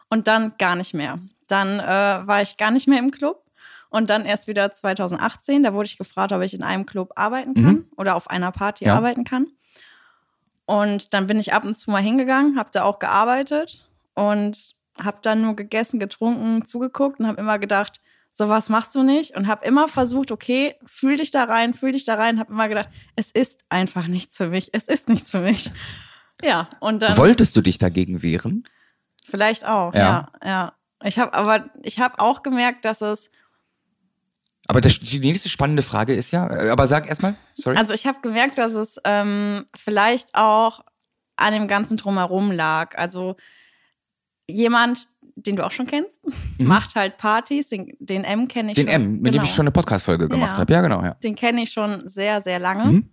und 0.09 0.29
dann 0.29 0.55
gar 0.59 0.77
nicht 0.77 0.95
mehr. 0.95 1.19
Dann 1.49 1.79
äh, 1.79 2.27
war 2.27 2.41
ich 2.43 2.57
gar 2.57 2.71
nicht 2.71 2.89
mehr 2.89 2.99
im 2.99 3.11
Club 3.11 3.43
und 3.91 4.11
dann 4.11 4.25
erst 4.25 4.47
wieder 4.49 4.73
2018. 4.73 5.63
Da 5.63 5.73
wurde 5.75 5.87
ich 5.87 5.99
gefragt, 5.99 6.33
ob 6.33 6.43
ich 6.43 6.55
in 6.55 6.63
einem 6.63 6.87
Club 6.87 7.13
arbeiten 7.17 7.55
kann 7.55 7.85
oder 7.97 8.17
auf 8.17 8.29
einer 8.31 8.53
Party 8.53 8.85
Mhm. 8.85 8.89
Ja. 8.89 8.97
arbeiten 8.97 9.25
kann. 9.25 9.47
Und 10.67 11.15
dann 11.15 11.27
bin 11.27 11.39
ich 11.39 11.53
ab 11.53 11.65
und 11.65 11.79
zu 11.79 11.91
mal 11.91 12.03
hingegangen, 12.03 12.59
habe 12.59 12.71
da 12.73 12.83
auch 12.83 12.99
gearbeitet 12.99 13.89
und 14.15 14.75
habe 15.01 15.19
dann 15.23 15.43
nur 15.43 15.55
gegessen, 15.55 16.01
getrunken, 16.01 16.67
zugeguckt 16.67 17.21
und 17.21 17.27
habe 17.27 17.41
immer 17.41 17.59
gedacht, 17.59 18.01
sowas 18.33 18.69
machst 18.69 18.95
du 18.95 19.03
nicht 19.03 19.37
und 19.37 19.47
habe 19.47 19.65
immer 19.67 19.89
versucht, 19.89 20.31
okay, 20.33 20.75
fühl 20.85 21.17
dich 21.19 21.31
da 21.31 21.45
rein, 21.45 21.73
fühl 21.75 21.93
dich 21.93 22.05
da 22.05 22.15
rein, 22.15 22.41
habe 22.41 22.53
immer 22.53 22.69
gedacht, 22.69 22.89
es 23.15 23.31
ist 23.31 23.65
einfach 23.69 24.09
nichts 24.09 24.37
für 24.37 24.49
mich, 24.49 24.71
es 24.73 24.89
ist 24.89 25.09
nichts 25.09 25.31
für 25.31 25.41
mich. 25.41 25.71
Ja, 26.43 26.69
und 26.81 27.01
dann 27.03 27.17
Wolltest 27.17 27.57
du 27.57 27.61
dich 27.61 27.79
dagegen 27.79 28.23
wehren? 28.23 28.65
vielleicht 29.29 29.67
auch, 29.67 29.95
Ja. 29.95 30.31
ja, 30.43 30.49
ja. 30.49 30.73
Ich 31.05 31.19
habe 31.19 31.35
aber 31.35 31.69
ich 31.83 31.99
habe 32.01 32.19
auch 32.19 32.43
gemerkt, 32.43 32.85
dass 32.87 33.01
es 33.03 33.31
Aber 34.69 34.81
das, 34.81 34.99
die 34.99 35.19
nächste 35.21 35.49
spannende 35.49 35.83
Frage 35.83 36.15
ist 36.15 36.31
ja, 36.33 36.47
äh, 36.51 36.71
aber 36.71 36.87
sag 36.87 37.09
erstmal, 37.09 37.37
sorry. 37.55 37.77
Also 37.77 37.95
ich 37.95 38.07
habe 38.07 38.19
gemerkt, 38.23 38.59
dass 38.59 38.73
es 38.75 39.01
ähm, 39.05 39.65
vielleicht 39.77 40.35
auch 40.35 40.85
an 41.37 41.53
dem 41.53 41.69
ganzen 41.69 41.97
drumherum 41.97 42.51
lag. 42.53 42.97
Also 42.97 43.37
jemand, 44.49 45.07
den 45.35 45.57
du 45.57 45.65
auch 45.67 45.71
schon 45.73 45.87
kennst, 45.87 46.21
macht 46.59 46.95
halt 46.95 47.19
Partys. 47.19 47.69
Den, 47.69 47.93
den 47.99 48.25
M 48.25 48.49
kenne 48.49 48.73
ich 48.73 48.79
Mhm. 48.79 48.87
den 48.87 48.93
schon. 48.93 49.03
M, 49.03 49.13
mit 49.17 49.27
dem 49.27 49.33
genau. 49.33 49.45
ich 49.45 49.51
schon 49.51 49.65
eine 49.65 49.73
Podcast-Folge 49.73 50.29
gemacht 50.29 50.53
Ja. 50.55 50.59
habe. 50.59 50.73
Ja, 50.73 50.81
genau, 50.81 51.03
ja. 51.03 51.15
Den 51.23 51.35
kenne 51.35 51.63
ich 51.63 51.73
schon 51.73 52.09
sehr, 52.09 52.41
sehr 52.41 52.59
lange. 52.59 52.85
Mhm. 52.85 53.11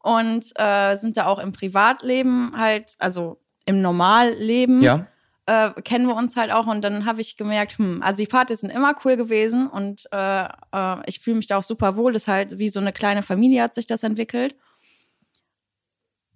Und 0.00 0.44
äh, 0.56 0.96
sind 0.96 1.16
da 1.16 1.26
auch 1.26 1.38
im 1.38 1.52
Privatleben 1.52 2.52
halt, 2.56 2.94
also 2.98 3.40
im 3.64 3.82
Normalleben, 3.82 4.80
Ja. 4.82 5.06
Äh, 5.48 5.70
kennen 5.82 6.06
wir 6.06 6.14
uns 6.14 6.36
halt 6.36 6.52
auch. 6.52 6.66
Und 6.66 6.82
dann 6.82 7.06
habe 7.06 7.20
ich 7.22 7.36
gemerkt, 7.38 7.78
hm, 7.78 8.02
also 8.02 8.22
die 8.22 8.28
Partys 8.28 8.60
sind 8.60 8.70
immer 8.70 8.94
cool 9.04 9.16
gewesen 9.16 9.66
und 9.66 10.06
äh, 10.12 10.44
äh, 10.44 10.96
ich 11.06 11.20
fühle 11.20 11.36
mich 11.38 11.46
da 11.46 11.56
auch 11.56 11.62
super 11.62 11.96
wohl. 11.96 12.12
Das 12.12 12.22
ist 12.24 12.28
halt 12.28 12.58
wie 12.58 12.68
so 12.68 12.80
eine 12.80 12.92
kleine 12.92 13.22
Familie 13.22 13.62
hat 13.62 13.74
sich 13.74 13.86
das 13.86 14.02
entwickelt. 14.02 14.54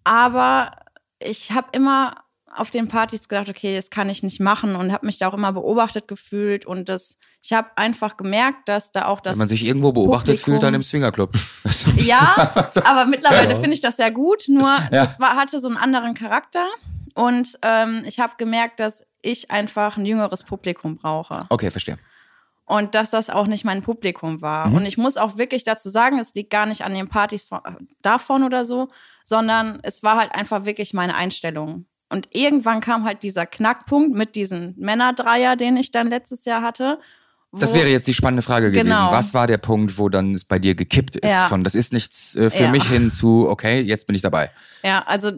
Aber 0.05 0.73
ich 1.21 1.53
habe 1.53 1.69
immer 1.73 2.17
auf 2.55 2.71
den 2.71 2.89
Partys 2.89 3.29
gedacht, 3.29 3.49
okay, 3.49 3.75
das 3.77 3.89
kann 3.89 4.11
ich 4.11 4.23
nicht 4.23 4.39
machen 4.41 4.77
und 4.77 4.93
habe 4.93 5.07
mich 5.07 5.19
da 5.19 5.29
auch 5.29 5.33
immer 5.35 5.53
beobachtet 5.55 6.07
gefühlt 6.07 6.67
und 6.67 6.89
das, 6.91 7.17
ich 7.43 7.55
habe 7.55 7.71
einfach 7.77 8.19
gemerkt, 8.19 8.69
dass 8.69 8.93
da 8.93 9.07
auch 9.07 9.21
das 9.21 9.35
Wenn 9.35 9.39
man 9.39 9.49
sich 9.49 9.65
irgendwo 9.65 9.93
beobachtet 9.93 10.37
Publikum- 10.37 10.45
fühlt, 10.45 10.63
dann 10.63 10.75
im 10.75 10.83
Swingerclub. 10.83 11.33
ja, 11.97 12.53
aber 12.85 13.07
mittlerweile 13.07 13.55
finde 13.57 13.73
ich 13.73 13.81
das 13.81 13.97
ja 13.97 14.11
gut. 14.11 14.45
Nur 14.49 14.69
Ja. 14.69 14.89
das 14.91 15.19
war, 15.19 15.37
hatte 15.37 15.61
so 15.61 15.69
einen 15.69 15.79
anderen 15.79 16.13
Charakter. 16.13 16.67
Und 17.15 17.59
ähm, 17.63 18.03
ich 18.07 18.21
habe 18.21 18.35
gemerkt, 18.39 18.81
dass 18.81 19.05
ich 19.23 19.51
einfach 19.51 19.97
ein 19.97 20.07
jüngeres 20.07 20.45
Publikum 20.45 20.97
brauche. 20.97 21.47
Okay, 21.49 21.71
verstehe. 21.71 21.99
Und 22.65 22.95
dass 22.95 23.11
das 23.11 23.29
auch 23.29 23.47
nicht 23.47 23.65
mein 23.65 23.83
Publikum 23.83 24.41
war. 24.41 24.69
Mhm. 24.69 24.77
Und 24.77 24.87
ich 24.87 24.97
muss 24.97 25.17
auch 25.17 25.37
wirklich 25.37 25.65
dazu 25.65 25.89
sagen, 25.91 26.19
es 26.19 26.35
liegt 26.35 26.51
gar 26.51 26.67
nicht 26.67 26.85
an 26.85 26.95
den 26.95 27.09
Partys 27.09 27.45
von, 27.45 27.61
davon 28.03 28.45
oder 28.45 28.65
so, 28.65 28.89
sondern 29.25 29.81
es 29.83 30.03
war 30.03 30.17
halt 30.19 30.33
einfach 30.35 30.65
wirklich 30.65 30.95
meine 30.95 31.15
Einstellung. 31.15 31.87
Und 32.09 32.29
irgendwann 32.31 32.81
kam 32.81 33.05
halt 33.05 33.23
dieser 33.23 33.47
Knackpunkt 33.47 34.15
mit 34.15 34.37
diesem 34.37 34.75
Männerdreier, 34.77 35.57
den 35.57 35.77
ich 35.77 35.91
dann 35.91 36.07
letztes 36.07 36.45
Jahr 36.45 36.63
hatte. 36.63 36.99
Das 37.55 37.75
wäre 37.75 37.89
jetzt 37.89 38.07
die 38.07 38.15
spannende 38.15 38.43
Frage 38.43 38.71
gewesen. 38.71 38.87
Genau. 38.87 39.13
Was 39.13 39.35
war 39.35 39.47
der 39.47 39.59
Punkt, 39.59 39.99
wo 39.99 40.09
dann 40.09 40.35
es 40.35 40.45
bei 40.45 40.59
dir 40.59 40.75
gekippt 40.75 41.17
ist? 41.17 41.31
Ja. 41.31 41.49
Von 41.49 41.65
das 41.65 41.75
ist 41.75 41.93
nichts 41.93 42.35
äh, 42.35 42.49
für 42.49 42.65
Ja. 42.65 42.71
mich 42.71 42.89
hin 42.89 43.11
zu, 43.11 43.47
okay, 43.49 43.81
jetzt 43.81 44.07
bin 44.07 44.17
ich 44.17 44.23
dabei. 44.23 44.51
Ja, 44.83 45.03
also 45.07 45.33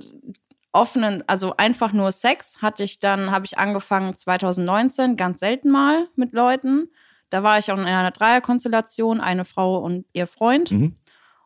offenen, 0.75 1.25
also 1.27 1.57
einfach 1.57 1.93
nur 1.93 2.13
Sex 2.13 2.59
hatte 2.61 2.83
ich 2.85 3.01
dann, 3.01 3.31
habe 3.31 3.47
ich 3.47 3.59
angefangen 3.59 4.15
2019, 4.17 5.17
ganz 5.17 5.41
selten 5.41 5.71
mal 5.71 6.09
mit 6.17 6.33
Leuten. 6.35 6.91
Da 7.31 7.43
war 7.43 7.59
ich 7.59 7.73
auch 7.73 7.79
in 7.79 7.85
einer 7.87 8.11
Dreierkonstellation, 8.11 9.21
eine 9.21 9.45
Frau 9.45 9.79
und 9.79 10.05
ihr 10.13 10.27
Freund. 10.27 10.71
Mhm. 10.71 10.95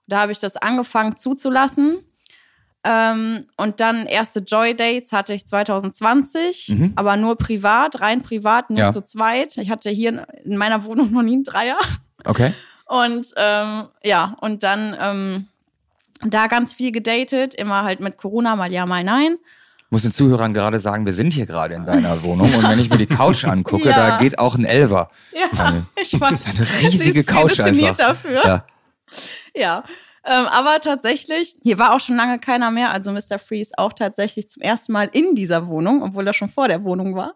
Da 0.06 0.20
habe 0.20 0.32
ich 0.32 0.40
das 0.40 0.56
angefangen 0.56 1.18
zuzulassen. 1.18 1.98
Ähm, 2.84 3.46
und 3.56 3.80
dann 3.80 4.06
erste 4.06 4.40
Joy-Dates 4.40 5.12
hatte 5.12 5.34
ich 5.34 5.46
2020, 5.46 6.68
Mhm. 6.68 6.92
aber 6.96 7.16
nur 7.16 7.36
privat, 7.36 8.00
rein 8.00 8.22
privat, 8.22 8.70
nur 8.70 8.78
Ja. 8.78 8.92
zu 8.92 9.02
zweit. 9.04 9.56
Ich 9.58 9.70
hatte 9.70 9.90
hier 9.90 10.26
in 10.44 10.56
meiner 10.56 10.84
Wohnung 10.84 11.10
noch 11.12 11.22
nie 11.22 11.34
einen 11.34 11.44
Dreier. 11.44 11.78
Okay. 12.24 12.52
Und 12.86 13.34
ähm, 13.36 13.88
ja, 14.02 14.36
und 14.40 14.62
dann 14.62 14.96
ähm, 14.98 15.48
da 16.24 16.46
ganz 16.46 16.72
viel 16.74 16.92
gedatet, 16.92 17.54
immer 17.54 17.84
halt 17.84 18.00
mit 18.00 18.16
Corona, 18.16 18.56
mal 18.56 18.72
ja, 18.72 18.86
mal 18.86 19.04
nein. 19.04 19.36
Ich 19.78 19.90
muss 19.92 20.02
den 20.02 20.12
Zuhörern 20.12 20.52
gerade 20.52 20.78
sagen, 20.80 21.06
wir 21.06 21.14
sind 21.14 21.32
hier 21.32 21.46
gerade 21.46 21.74
in 21.74 21.86
deiner 21.86 22.22
Wohnung 22.22 22.52
und 22.54 22.68
wenn 22.68 22.78
ich 22.78 22.90
mir 22.90 22.98
die 22.98 23.06
Couch 23.06 23.44
angucke, 23.44 23.88
Ja. 23.88 23.96
da 23.96 24.18
geht 24.18 24.38
auch 24.38 24.54
ein 24.56 24.64
Elver. 24.66 25.08
Ja, 25.32 25.58
Eine- 25.64 25.86
ich 25.96 26.18
weiß. 26.20 26.44
Eine 26.46 26.60
riesige 26.82 27.12
Sie 27.12 27.18
ist 27.20 27.26
Couch 27.26 27.58
einfach. 27.60 27.96
dafür. 27.96 28.44
Ja. 28.44 28.64
Ja. 29.56 29.84
Ähm, 30.26 30.46
aber 30.46 30.80
tatsächlich, 30.82 31.56
hier 31.62 31.78
war 31.78 31.94
auch 31.94 32.00
schon 32.00 32.16
lange 32.16 32.38
keiner 32.38 32.70
mehr. 32.70 32.90
Also 32.92 33.12
Mr. 33.12 33.38
Freeze 33.38 33.72
auch 33.78 33.94
tatsächlich 33.94 34.50
zum 34.50 34.60
ersten 34.60 34.92
Mal 34.92 35.08
in 35.12 35.34
dieser 35.34 35.68
Wohnung, 35.68 36.02
obwohl 36.02 36.26
er 36.26 36.34
schon 36.34 36.50
vor 36.50 36.68
der 36.68 36.84
Wohnung 36.84 37.14
war. 37.16 37.34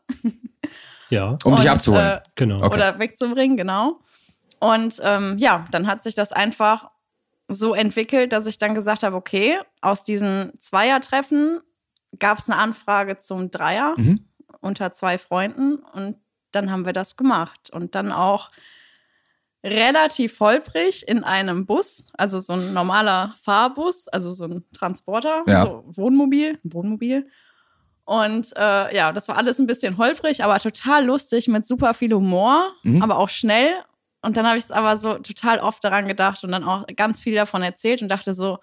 Ja, 1.09 1.37
Um 1.45 1.57
dich 1.57 1.65
Und, 1.65 1.69
abzuholen. 1.69 2.07
äh, 2.07 2.21
genau. 2.37 2.57
Okay. 2.57 2.75
Oder 2.75 2.99
wegzubringen, 2.99 3.57
genau. 3.57 3.99
Und 4.59 5.01
ähm, 5.03 5.37
ja, 5.39 5.65
dann 5.71 5.87
hat 5.87 6.03
sich 6.03 6.15
das 6.15 6.33
einfach 6.33 6.91
so 7.55 7.75
entwickelt, 7.75 8.33
dass 8.33 8.47
ich 8.47 8.59
dann 8.59 8.75
gesagt 8.75 9.03
habe, 9.03 9.17
okay, 9.17 9.59
aus 9.81 10.05
diesen 10.05 10.53
Zweiertreffen 10.61 11.61
gab 12.19 12.39
es 12.39 12.49
eine 12.51 12.59
Anfrage 12.61 13.21
zum 13.21 13.51
Dreier 13.51 13.95
Mhm. 13.97 14.25
unter 14.61 14.93
zwei 14.93 15.19
Freunden 15.19 15.77
und 15.77 16.17
dann 16.53 16.71
haben 16.71 16.85
wir 16.85 16.93
das 16.93 17.17
gemacht. 17.17 17.71
Und 17.71 17.95
dann 17.95 18.13
auch 18.13 18.51
relativ 19.65 20.41
holprig 20.41 21.07
in 21.07 21.23
einem 21.25 21.67
Bus, 21.67 22.07
also 22.15 22.41
so 22.41 22.55
ein 22.55 22.73
normaler 22.73 23.33
Fahrbus, 23.43 24.09
also 24.09 24.33
so 24.33 24.45
ein 24.45 24.65
Transporter, 24.73 25.45
Ja. 25.47 25.63
so 25.63 25.85
Wohnmobil, 25.87 26.59
Wohnmobil. 26.65 27.29
Und 28.05 28.53
äh, 28.57 28.95
ja, 28.97 29.13
das 29.13 29.29
war 29.29 29.37
alles 29.37 29.61
ein 29.61 29.69
bisschen 29.69 29.97
holprig, 29.99 30.43
aber 30.43 30.59
total 30.59 31.05
lustig 31.07 31.47
mit 31.47 31.67
super 31.67 31.95
viel 31.95 32.13
Humor, 32.13 32.67
Mhm. 32.83 33.03
aber 33.03 33.17
auch 33.19 33.29
schnell. 33.29 33.73
Und 34.23 34.37
dann 34.37 34.47
habe 34.47 34.57
ich 34.57 34.65
es 34.65 34.71
aber 34.71 34.97
so 34.97 35.19
total 35.19 35.59
oft 35.59 35.83
daran 35.83 36.07
gedacht 36.07 36.45
und 36.45 36.53
dann 36.53 36.65
auch 36.65 36.87
ganz 36.97 37.21
viel 37.21 37.35
davon 37.35 37.63
erzählt 37.63 38.03
und 38.03 38.09
dachte 38.09 38.35
so, 38.35 38.59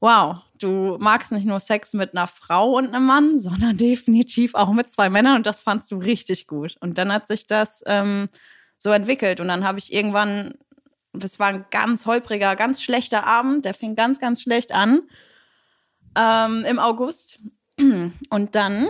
wow, 0.00 0.36
du 0.58 0.96
magst 1.00 1.32
nicht 1.32 1.46
nur 1.46 1.58
Sex 1.58 1.92
mit 1.94 2.16
einer 2.16 2.28
Frau 2.28 2.76
und 2.76 2.94
einem 2.94 3.04
Mann, 3.04 3.38
sondern 3.38 3.76
definitiv 3.76 4.54
auch 4.54 4.72
mit 4.72 4.90
zwei 4.90 5.10
Männern 5.10 5.36
und 5.36 5.46
das 5.46 5.60
fandst 5.60 5.90
du 5.90 5.96
richtig 5.98 6.46
gut. 6.46 6.76
Und 6.80 6.96
dann 6.96 7.12
hat 7.12 7.26
sich 7.26 7.46
das 7.46 7.82
ähm, 7.86 8.28
so 8.76 8.90
entwickelt 8.90 9.40
und 9.40 9.48
dann 9.48 9.64
habe 9.64 9.80
ich 9.80 9.92
irgendwann, 9.92 10.54
das 11.12 11.40
war 11.40 11.48
ein 11.48 11.64
ganz 11.70 12.06
holpriger, 12.06 12.54
ganz 12.54 12.80
schlechter 12.80 13.26
Abend, 13.26 13.64
der 13.64 13.74
fing 13.74 13.96
ganz, 13.96 14.20
ganz 14.20 14.42
schlecht 14.42 14.70
an 14.70 15.02
ähm, 16.16 16.64
im 16.68 16.78
August. 16.78 17.40
Und 18.30 18.54
dann 18.54 18.88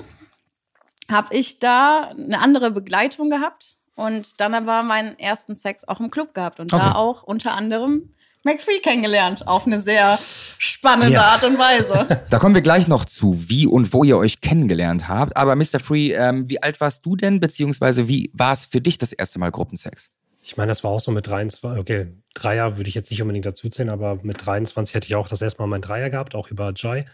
habe 1.10 1.34
ich 1.34 1.58
da 1.58 2.08
eine 2.08 2.40
andere 2.40 2.70
Begleitung 2.70 3.30
gehabt 3.30 3.77
und 3.98 4.40
dann 4.40 4.54
aber 4.54 4.82
meinen 4.82 5.18
ersten 5.18 5.56
Sex 5.56 5.86
auch 5.86 5.98
im 6.00 6.10
Club 6.10 6.32
gehabt 6.32 6.60
und 6.60 6.72
Okay. 6.72 6.82
da 6.82 6.94
auch 6.94 7.24
unter 7.24 7.52
anderem 7.54 8.10
McFree 8.44 8.78
kennengelernt 8.80 9.48
auf 9.48 9.66
eine 9.66 9.80
sehr 9.80 10.16
spannende 10.58 11.14
Ja. 11.14 11.22
Art 11.22 11.42
und 11.44 11.58
Weise. 11.58 12.06
Da 12.30 12.38
kommen 12.38 12.54
wir 12.54 12.62
gleich 12.62 12.86
noch 12.86 13.04
zu, 13.04 13.34
wie 13.50 13.66
und 13.66 13.92
wo 13.92 14.04
ihr 14.04 14.16
euch 14.16 14.40
kennengelernt 14.40 15.08
habt. 15.08 15.36
Aber 15.36 15.56
Mr. 15.56 15.80
Free, 15.80 16.12
ähm, 16.12 16.48
wie 16.48 16.62
alt 16.62 16.80
warst 16.80 17.04
du 17.04 17.16
denn, 17.16 17.40
beziehungsweise 17.40 18.06
wie 18.08 18.30
war 18.32 18.52
es 18.52 18.66
für 18.66 18.80
dich 18.80 18.96
das 18.98 19.12
erste 19.12 19.38
Mal 19.40 19.50
Gruppensex? 19.50 20.10
Ich 20.42 20.56
meine, 20.56 20.68
das 20.68 20.84
war 20.84 20.92
auch 20.92 21.00
so 21.00 21.10
mit 21.10 21.26
23, 21.26 21.78
okay, 21.80 22.06
Dreier 22.34 22.76
würde 22.78 22.88
ich 22.88 22.94
jetzt 22.94 23.10
nicht 23.10 23.20
unbedingt 23.20 23.44
dazu 23.44 23.68
zählen, 23.68 23.90
aber 23.90 24.20
mit 24.22 24.46
23 24.46 24.94
hätte 24.94 25.06
ich 25.08 25.16
auch 25.16 25.28
das 25.28 25.42
erste 25.42 25.60
Mal 25.60 25.66
mein 25.66 25.82
Dreier 25.82 26.08
gehabt, 26.08 26.36
auch 26.36 26.48
über 26.48 26.70
Joy, 26.70 27.04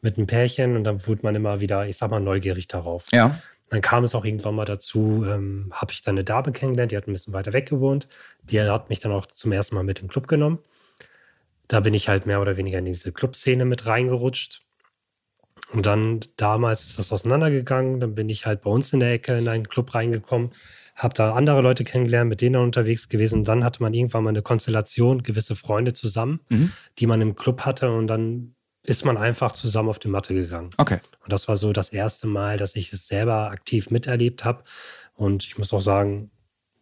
mit 0.00 0.16
einem 0.16 0.26
Pärchen 0.26 0.76
und 0.76 0.84
dann 0.84 1.06
wurde 1.06 1.20
man 1.22 1.34
immer 1.34 1.60
wieder, 1.60 1.86
ich 1.86 1.98
sag 1.98 2.10
mal, 2.10 2.20
neugierig 2.20 2.66
darauf. 2.68 3.06
Ja. 3.12 3.38
Dann 3.70 3.80
kam 3.80 4.04
es 4.04 4.14
auch 4.14 4.24
irgendwann 4.24 4.56
mal 4.56 4.64
dazu, 4.64 5.24
ähm, 5.26 5.68
habe 5.72 5.92
ich 5.92 6.02
dann 6.02 6.14
eine 6.16 6.24
Dame 6.24 6.52
kennengelernt, 6.52 6.92
die 6.92 6.96
hat 6.96 7.06
ein 7.08 7.12
bisschen 7.12 7.32
weiter 7.32 7.52
weg 7.52 7.68
gewohnt. 7.68 8.08
Die 8.42 8.60
hat 8.60 8.90
mich 8.90 8.98
dann 9.00 9.12
auch 9.12 9.26
zum 9.26 9.52
ersten 9.52 9.76
Mal 9.76 9.84
mit 9.84 10.00
im 10.00 10.08
Club 10.08 10.26
genommen. 10.26 10.58
Da 11.68 11.78
bin 11.80 11.94
ich 11.94 12.08
halt 12.08 12.26
mehr 12.26 12.40
oder 12.40 12.56
weniger 12.56 12.78
in 12.78 12.84
diese 12.84 13.12
Clubszene 13.12 13.64
mit 13.64 13.86
reingerutscht. 13.86 14.62
Und 15.72 15.86
dann 15.86 16.20
damals 16.36 16.82
ist 16.82 16.98
das 16.98 17.12
auseinandergegangen. 17.12 18.00
Dann 18.00 18.16
bin 18.16 18.28
ich 18.28 18.44
halt 18.44 18.62
bei 18.62 18.70
uns 18.70 18.92
in 18.92 18.98
der 18.98 19.12
Ecke 19.12 19.36
in 19.36 19.46
einen 19.46 19.68
Club 19.68 19.94
reingekommen, 19.94 20.50
habe 20.96 21.14
da 21.14 21.34
andere 21.34 21.60
Leute 21.60 21.84
kennengelernt, 21.84 22.28
mit 22.28 22.40
denen 22.40 22.54
dann 22.54 22.64
unterwegs 22.64 23.08
gewesen. 23.08 23.40
Und 23.40 23.48
dann 23.48 23.62
hatte 23.62 23.82
man 23.84 23.94
irgendwann 23.94 24.24
mal 24.24 24.30
eine 24.30 24.42
Konstellation, 24.42 25.22
gewisse 25.22 25.54
Freunde 25.54 25.92
zusammen, 25.92 26.40
Mhm. 26.48 26.72
die 26.98 27.06
man 27.06 27.20
im 27.20 27.36
Club 27.36 27.60
hatte. 27.60 27.92
Und 27.92 28.08
dann 28.08 28.56
ist 28.86 29.04
man 29.04 29.16
einfach 29.16 29.52
zusammen 29.52 29.88
auf 29.90 29.98
die 29.98 30.08
Matte 30.08 30.34
gegangen. 30.34 30.70
Okay. 30.78 30.98
Und 31.22 31.32
das 31.32 31.48
war 31.48 31.56
so 31.56 31.72
das 31.72 31.90
erste 31.90 32.26
Mal, 32.26 32.56
dass 32.56 32.76
ich 32.76 32.92
es 32.92 33.06
selber 33.08 33.50
aktiv 33.50 33.90
miterlebt 33.90 34.44
habe. 34.44 34.64
Und 35.14 35.44
ich 35.44 35.58
muss 35.58 35.72
auch 35.72 35.80
sagen, 35.82 36.30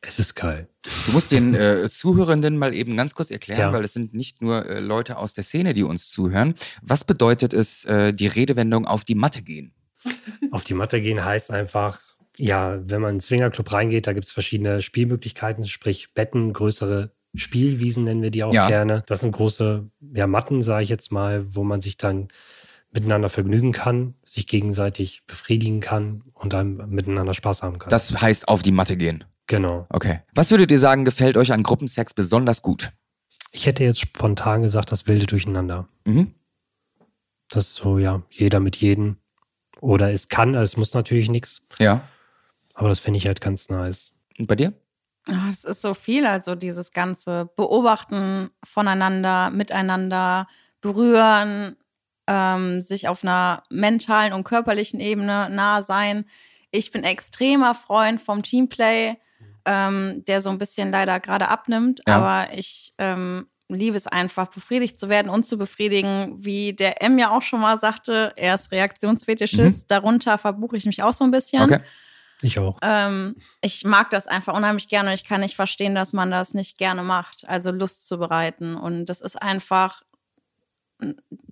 es 0.01 0.21
ist 0.21 0.37
geil. 0.37 0.69
Du 1.07 1.13
musst 1.13 1.33
den 1.33 1.55
äh, 1.55 1.89
Zuhörenden 1.91 2.57
mal 2.57 2.73
eben 2.73 2.97
ganz 2.97 3.15
kurz 3.15 3.33
erklären, 3.33 3.61
Ja. 3.61 3.73
weil 3.73 3.85
es 3.85 3.93
sind 3.95 4.15
nicht 4.15 4.41
nur 4.41 4.65
äh, 4.65 4.79
Leute 4.79 5.17
aus 5.17 5.35
der 5.35 5.43
Szene, 5.43 5.75
die 5.75 5.83
uns 5.83 6.09
zuhören. 6.11 6.55
Was 6.83 7.03
bedeutet 7.05 7.53
es, 7.53 7.85
äh, 7.85 8.13
die 8.13 8.29
Redewendung 8.29 8.87
auf 8.87 9.05
die 9.05 9.17
Matte 9.17 9.43
gehen? 9.43 9.73
Auf 10.53 10.63
die 10.63 10.75
Matte 10.75 11.01
gehen 11.03 11.25
heißt 11.25 11.51
einfach, 11.51 11.99
ja, 12.37 12.79
wenn 12.89 13.01
man 13.01 13.11
in 13.11 13.17
den 13.17 13.21
Swingerclub 13.21 13.73
reingeht, 13.73 14.07
da 14.07 14.13
gibt 14.13 14.27
es 14.27 14.33
verschiedene 14.33 14.81
Spielmöglichkeiten, 14.81 15.67
sprich 15.67 16.15
Betten, 16.15 16.53
größere 16.53 17.11
Spielwiesen 17.35 18.05
nennen 18.05 18.23
wir 18.23 18.31
die 18.31 18.43
auch 18.45 18.53
Ja. 18.55 18.69
gerne. 18.69 19.03
Das 19.07 19.21
sind 19.21 19.33
große 19.33 19.89
ja, 20.15 20.27
Matten, 20.27 20.63
sage 20.63 20.83
ich 20.85 20.89
jetzt 20.89 21.13
mal, 21.13 21.47
wo 21.55 21.63
man 21.65 21.81
sich 21.81 21.97
dann 21.97 22.29
miteinander 22.91 23.29
vergnügen 23.29 23.73
kann, 23.73 24.15
sich 24.25 24.47
gegenseitig 24.47 25.23
befriedigen 25.27 25.81
kann 25.81 26.23
und 26.33 26.53
dann 26.55 26.89
miteinander 26.89 27.35
Spaß 27.35 27.63
haben 27.63 27.79
kann. 27.79 27.91
Das 27.91 28.21
heißt 28.21 28.49
auf 28.49 28.63
die 28.63 28.73
Matte 28.73 28.97
gehen. 28.97 29.25
genau. 29.47 29.87
Okay. 29.91 30.21
Was 30.35 30.51
würdet 30.51 30.71
ihr 30.71 30.79
sagen, 30.79 31.05
gefällt 31.05 31.37
euch 31.37 31.53
an 31.53 31.63
Gruppensex 31.63 32.15
besonders 32.15 32.63
gut? 32.63 32.93
Ich 33.53 33.67
hätte 33.67 33.85
jetzt 33.85 34.01
spontan 34.01 34.63
gesagt, 34.63 34.91
das 34.93 35.07
wilde 35.07 35.27
Durcheinander. 35.27 35.89
Mhm. 36.07 36.35
Das 37.51 37.69
ist 37.69 37.75
so, 37.77 37.99
ja, 37.99 38.23
jeder 38.31 38.61
mit 38.61 38.77
jedem. 38.77 39.17
Oder 39.81 40.11
es 40.13 40.29
kann, 40.29 40.55
also 40.55 40.65
es 40.65 40.77
muss 40.77 40.93
natürlich 40.95 41.31
nichts, 41.31 41.63
Ja. 41.79 42.07
aber 42.75 42.89
das 42.89 43.01
finde 43.01 43.19
ich 43.19 43.27
halt 43.27 43.41
ganz 43.41 43.69
nice. 43.69 44.13
Und 44.39 44.47
bei 44.49 44.55
dir? 44.57 44.73
Ah, 45.29 45.49
Es 45.49 45.65
ist 45.65 45.81
so 45.83 45.95
viel, 45.95 46.27
also 46.27 46.55
dieses 46.55 46.93
ganze 46.93 47.51
Beobachten 47.57 48.51
voneinander, 48.65 49.51
miteinander, 49.51 50.47
berühren, 50.81 51.77
ähm, 52.27 52.81
sich 52.81 53.09
auf 53.09 53.23
einer 53.25 53.63
mentalen 53.71 54.33
und 54.33 54.45
körperlichen 54.45 55.01
Ebene 55.01 55.49
nahe 55.51 55.83
sein. 55.83 56.25
Ich 56.71 56.91
bin 56.91 57.05
extremer 57.05 57.75
Freund 57.75 58.21
vom 58.21 58.43
Teamplay, 58.43 59.17
ähm, 59.65 60.25
der 60.27 60.41
so 60.41 60.51
ein 60.51 60.59
bisschen 60.59 60.91
leider 60.91 61.21
gerade 61.21 61.49
abnimmt, 61.49 62.01
Ja. 62.07 62.17
aber 62.17 62.53
ich 62.55 62.95
ähm, 62.99 63.49
liebe 63.71 63.97
es 63.99 64.07
einfach, 64.07 64.49
befriedigt 64.49 64.99
zu 64.99 65.09
werden 65.11 65.29
und 65.31 65.47
zu 65.47 65.59
befriedigen, 65.59 66.37
wie 66.39 66.73
der 66.73 67.03
M 67.03 67.19
ja 67.19 67.31
auch 67.31 67.43
schon 67.43 67.61
mal 67.61 67.79
sagte, 67.79 68.33
er 68.37 68.55
ist 68.55 68.73
Reaktionsfetischist, 68.73 69.91
darunter 69.91 70.39
verbuche 70.39 70.77
ich 70.79 70.87
mich 70.87 71.03
auch 71.03 71.13
so 71.13 71.25
ein 71.25 71.31
bisschen. 71.31 71.63
Okay. 71.63 71.81
Ich 72.43 72.59
auch. 72.59 72.79
Ähm, 72.83 73.35
ich 73.61 73.85
mag 73.85 74.11
das 74.11 74.27
einfach 74.27 74.55
unheimlich 74.55 74.89
gerne 74.89 75.09
und 75.09 75.15
ich 75.15 75.25
kann 75.25 75.41
nicht 75.41 75.57
verstehen, 75.57 75.95
dass 75.95 76.13
man 76.13 76.31
das 76.31 76.55
nicht 76.55 76.79
gerne 76.79 77.03
macht, 77.03 77.49
also 77.49 77.71
Lust 77.73 78.07
zu 78.07 78.19
bereiten. 78.19 78.77
Und 78.77 79.07
das 79.07 79.21
ist 79.21 79.41
einfach 79.41 80.03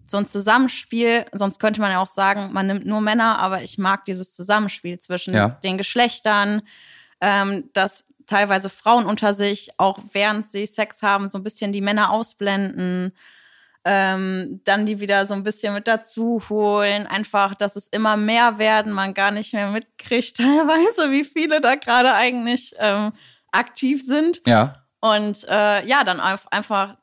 so 0.09 0.17
ein 0.19 0.29
Zusammenspiel, 0.29 1.25
sonst 1.33 1.59
könnte 1.59 1.81
man 1.81 1.91
ja 1.93 2.01
auch 2.01 2.07
sagen, 2.09 2.53
man 2.53 2.67
nimmt 2.67 2.87
nur 2.87 3.01
Männer, 3.01 3.39
aber 3.39 3.63
ich 3.63 3.79
mag 3.79 4.05
dieses 4.05 4.33
Zusammenspiel 4.33 4.99
zwischen 4.99 5.35
Ja. 5.35 5.49
den 5.49 5.79
Geschlechtern, 5.79 6.63
ähm, 7.21 7.71
dass 7.73 8.07
teilweise 8.27 8.69
Frauen 8.71 9.07
unter 9.07 9.35
sich, 9.35 9.71
auch 9.79 9.99
während 10.13 10.47
sie 10.49 10.67
Sex 10.67 11.03
haben, 11.03 11.29
so 11.29 11.39
ein 11.39 11.45
bisschen 11.45 11.73
die 11.73 11.81
Männer 11.81 12.11
ausblenden, 12.11 13.13
ähm, 13.89 14.61
dann 14.65 14.85
die 14.85 14.99
wieder 14.99 15.27
so 15.27 15.35
ein 15.35 15.45
bisschen 15.45 15.73
mit 15.73 15.87
dazu 15.87 16.43
holen. 16.51 17.07
Einfach, 17.07 17.55
dass 17.55 17.77
es 17.77 17.87
immer 17.87 18.17
mehr 18.17 18.59
werden, 18.59 18.93
man 18.93 19.15
gar 19.15 19.31
nicht 19.31 19.55
mehr 19.55 19.69
mitkriegt, 19.71 20.37
teilweise, 20.39 21.13
wie 21.13 21.23
viele 21.25 21.61
da 21.61 21.77
gerade 21.77 22.13
eigentlich 22.13 22.75
ähm, 22.79 23.13
aktiv 23.53 24.03
sind. 24.05 24.43
Ja. 24.47 24.83
Und 25.01 25.47
äh, 25.49 25.87
ja, 25.87 26.03
dann 26.03 26.19
auf- 26.21 26.51
einfach 26.53 26.97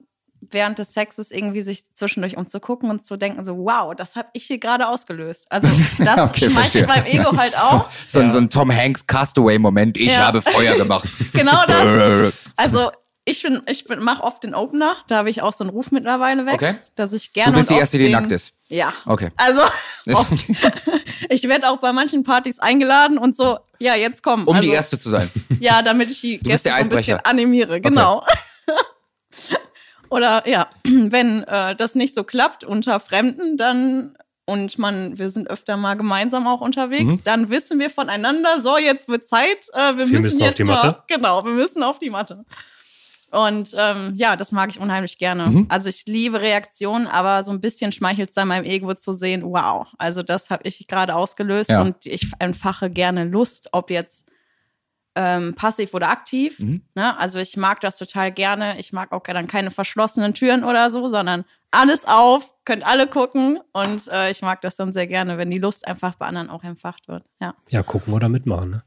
während 0.52 0.78
des 0.78 0.94
Sexes 0.94 1.32
irgendwie 1.32 1.62
sich 1.62 1.86
zwischendurch 1.96 2.36
umzugucken 2.36 2.90
und 2.90 3.06
zu 3.06 3.16
denken, 3.16 3.46
so, 3.46 3.58
wow, 3.60 3.96
das 3.96 4.18
habe 4.18 4.28
ich 4.34 4.46
hier 4.46 4.60
gerade 4.60 4.88
ausgelöst. 4.90 5.48
Also 5.50 5.70
das 6.04 6.32
Okay, 6.32 6.50
schmeichelt 6.50 6.86
beim 6.86 7.06
Ego 7.06 7.36
halt 7.38 7.58
auch. 7.58 7.90
So, 8.06 8.20
ein 8.20 8.26
Ja. 8.26 8.30
so 8.32 8.38
ein 8.40 8.50
Tom 8.50 8.70
Hanks 8.76 9.08
Castaway-Moment. 9.08 9.98
Ich 9.98 10.12
Ja. 10.12 10.26
habe 10.28 10.42
Feuer 10.42 10.76
gemacht. 10.76 11.08
Genau 11.32 11.66
das. 11.66 12.34
Also 12.58 12.92
ich 13.26 13.42
bin, 13.44 13.62
ich 13.68 13.86
bin, 13.86 14.04
mache 14.04 14.22
oft 14.24 14.44
den 14.44 14.54
Opener. 14.54 14.96
Da 15.08 15.18
habe 15.18 15.30
ich 15.30 15.42
auch 15.42 15.54
so 15.54 15.64
einen 15.64 15.70
Ruf 15.72 15.92
mittlerweile 15.92 16.46
weg, 16.46 16.56
Okay. 16.56 16.76
dass 16.96 17.14
ich 17.14 17.32
gerne 17.34 17.52
Du 17.54 17.58
bist 17.58 17.70
die 17.72 17.76
Erste, 17.76 17.98
die 17.98 18.10
nackt 18.10 18.32
ist. 18.32 18.54
Ja. 18.68 18.94
Okay. 19.08 19.32
Also, 19.38 19.62
ich 21.30 21.44
werde 21.44 21.70
auch 21.70 21.78
bei 21.78 21.94
manchen 21.94 22.24
Partys 22.24 22.60
eingeladen 22.60 23.18
und 23.18 23.36
so, 23.36 23.60
ja, 23.80 23.96
jetzt 23.96 24.24
komm. 24.24 24.48
Um 24.48 24.56
also, 24.56 24.68
die 24.68 24.74
Erste 24.74 25.00
zu 25.00 25.10
sein. 25.10 25.30
Ja, 25.60 25.82
damit 25.82 26.10
ich 26.10 26.20
die 26.22 26.40
Du 26.40 26.50
Gäste 26.50 26.70
so 26.70 26.76
ein 26.76 26.80
bisschen 26.90 26.98
Eisbrecher. 26.98 27.26
animiere, 27.26 27.80
genau. 27.80 28.26
Oder 30.10 30.48
ja, 30.48 30.68
wenn 30.84 31.44
äh, 31.44 31.76
das 31.76 31.96
nicht 31.96 32.14
so 32.14 32.24
klappt 32.24 32.64
unter 32.64 33.00
Fremden, 33.00 33.58
dann 33.58 34.16
und 34.46 34.78
man, 34.78 35.18
wir 35.18 35.32
sind 35.32 35.50
öfter 35.50 35.78
mal 35.78 35.94
gemeinsam 35.96 36.48
auch 36.48 36.60
unterwegs, 36.60 37.04
Mhm. 37.06 37.22
dann 37.24 37.50
wissen 37.50 37.80
wir 37.80 37.90
voneinander, 37.90 38.60
so 38.60 38.78
jetzt 38.78 39.08
wird 39.08 39.26
Zeit, 39.26 39.70
äh, 39.72 39.96
wir, 39.96 40.00
Wir 40.00 40.06
müssen, 40.08 40.22
müssen 40.24 40.42
auf 40.42 40.48
jetzt 40.50 40.60
die 40.60 40.64
mal- 40.66 40.74
Matte. 40.86 41.04
Genau, 41.08 41.46
wir 41.46 41.54
müssen 41.54 41.82
auf 41.82 41.98
die 42.00 42.10
Matte. 42.10 42.44
Und 43.34 43.74
ähm, 43.78 44.14
ja, 44.16 44.36
das 44.36 44.52
mag 44.52 44.70
ich 44.70 44.80
unheimlich 44.80 45.18
gerne. 45.18 45.48
Mhm. 45.48 45.66
Also 45.70 45.90
ich 45.90 46.06
liebe 46.06 46.40
Reaktionen, 46.40 47.08
aber 47.08 47.44
so 47.44 47.52
ein 47.52 47.62
bisschen 47.62 47.92
schmeichelt 47.92 48.30
es 48.30 48.36
dann 48.36 48.48
meinem 48.48 48.66
Ego 48.66 48.94
zu 48.94 49.12
sehen, 49.14 49.42
wow, 49.44 49.88
also 49.98 50.22
das 50.22 50.52
habe 50.52 50.64
ich 50.68 50.88
gerade 50.88 51.16
ausgelöst 51.16 51.72
Ja. 51.72 51.82
und 51.82 52.06
ich 52.06 52.32
entfache 52.40 52.90
gerne 52.92 53.24
Lust, 53.26 53.70
ob 53.72 53.90
jetzt 53.90 54.30
ähm, 55.16 55.54
passiv 55.56 55.94
oder 55.94 56.10
aktiv. 56.10 56.60
Mhm. 56.60 56.82
Ne? 56.96 57.18
Also 57.20 57.40
ich 57.40 57.58
mag 57.58 57.82
das 57.82 57.98
total 57.98 58.32
gerne. 58.32 58.80
Ich 58.80 58.94
mag 58.94 59.12
auch 59.12 59.22
dann 59.24 59.48
keine 59.48 59.72
verschlossenen 59.72 60.34
Türen 60.34 60.64
oder 60.64 60.92
so, 60.92 61.08
sondern 61.08 61.44
alles 61.72 62.06
auf, 62.06 62.54
könnt 62.66 62.86
alle 62.86 63.08
gucken 63.08 63.60
und 63.74 64.08
äh, 64.10 64.30
ich 64.30 64.42
mag 64.44 64.62
das 64.62 64.76
dann 64.76 64.94
sehr 64.94 65.08
gerne, 65.08 65.38
wenn 65.40 65.50
die 65.50 65.58
Lust 65.60 65.88
einfach 65.88 66.16
bei 66.16 66.28
anderen 66.28 66.50
auch 66.50 66.64
entfacht 66.64 67.08
wird. 67.08 67.24
Ja, 67.40 67.56
Ja, 67.70 67.82
gucken 67.84 68.14
oder 68.14 68.30
mitmachen. 68.30 68.70
Ne? 68.72 68.84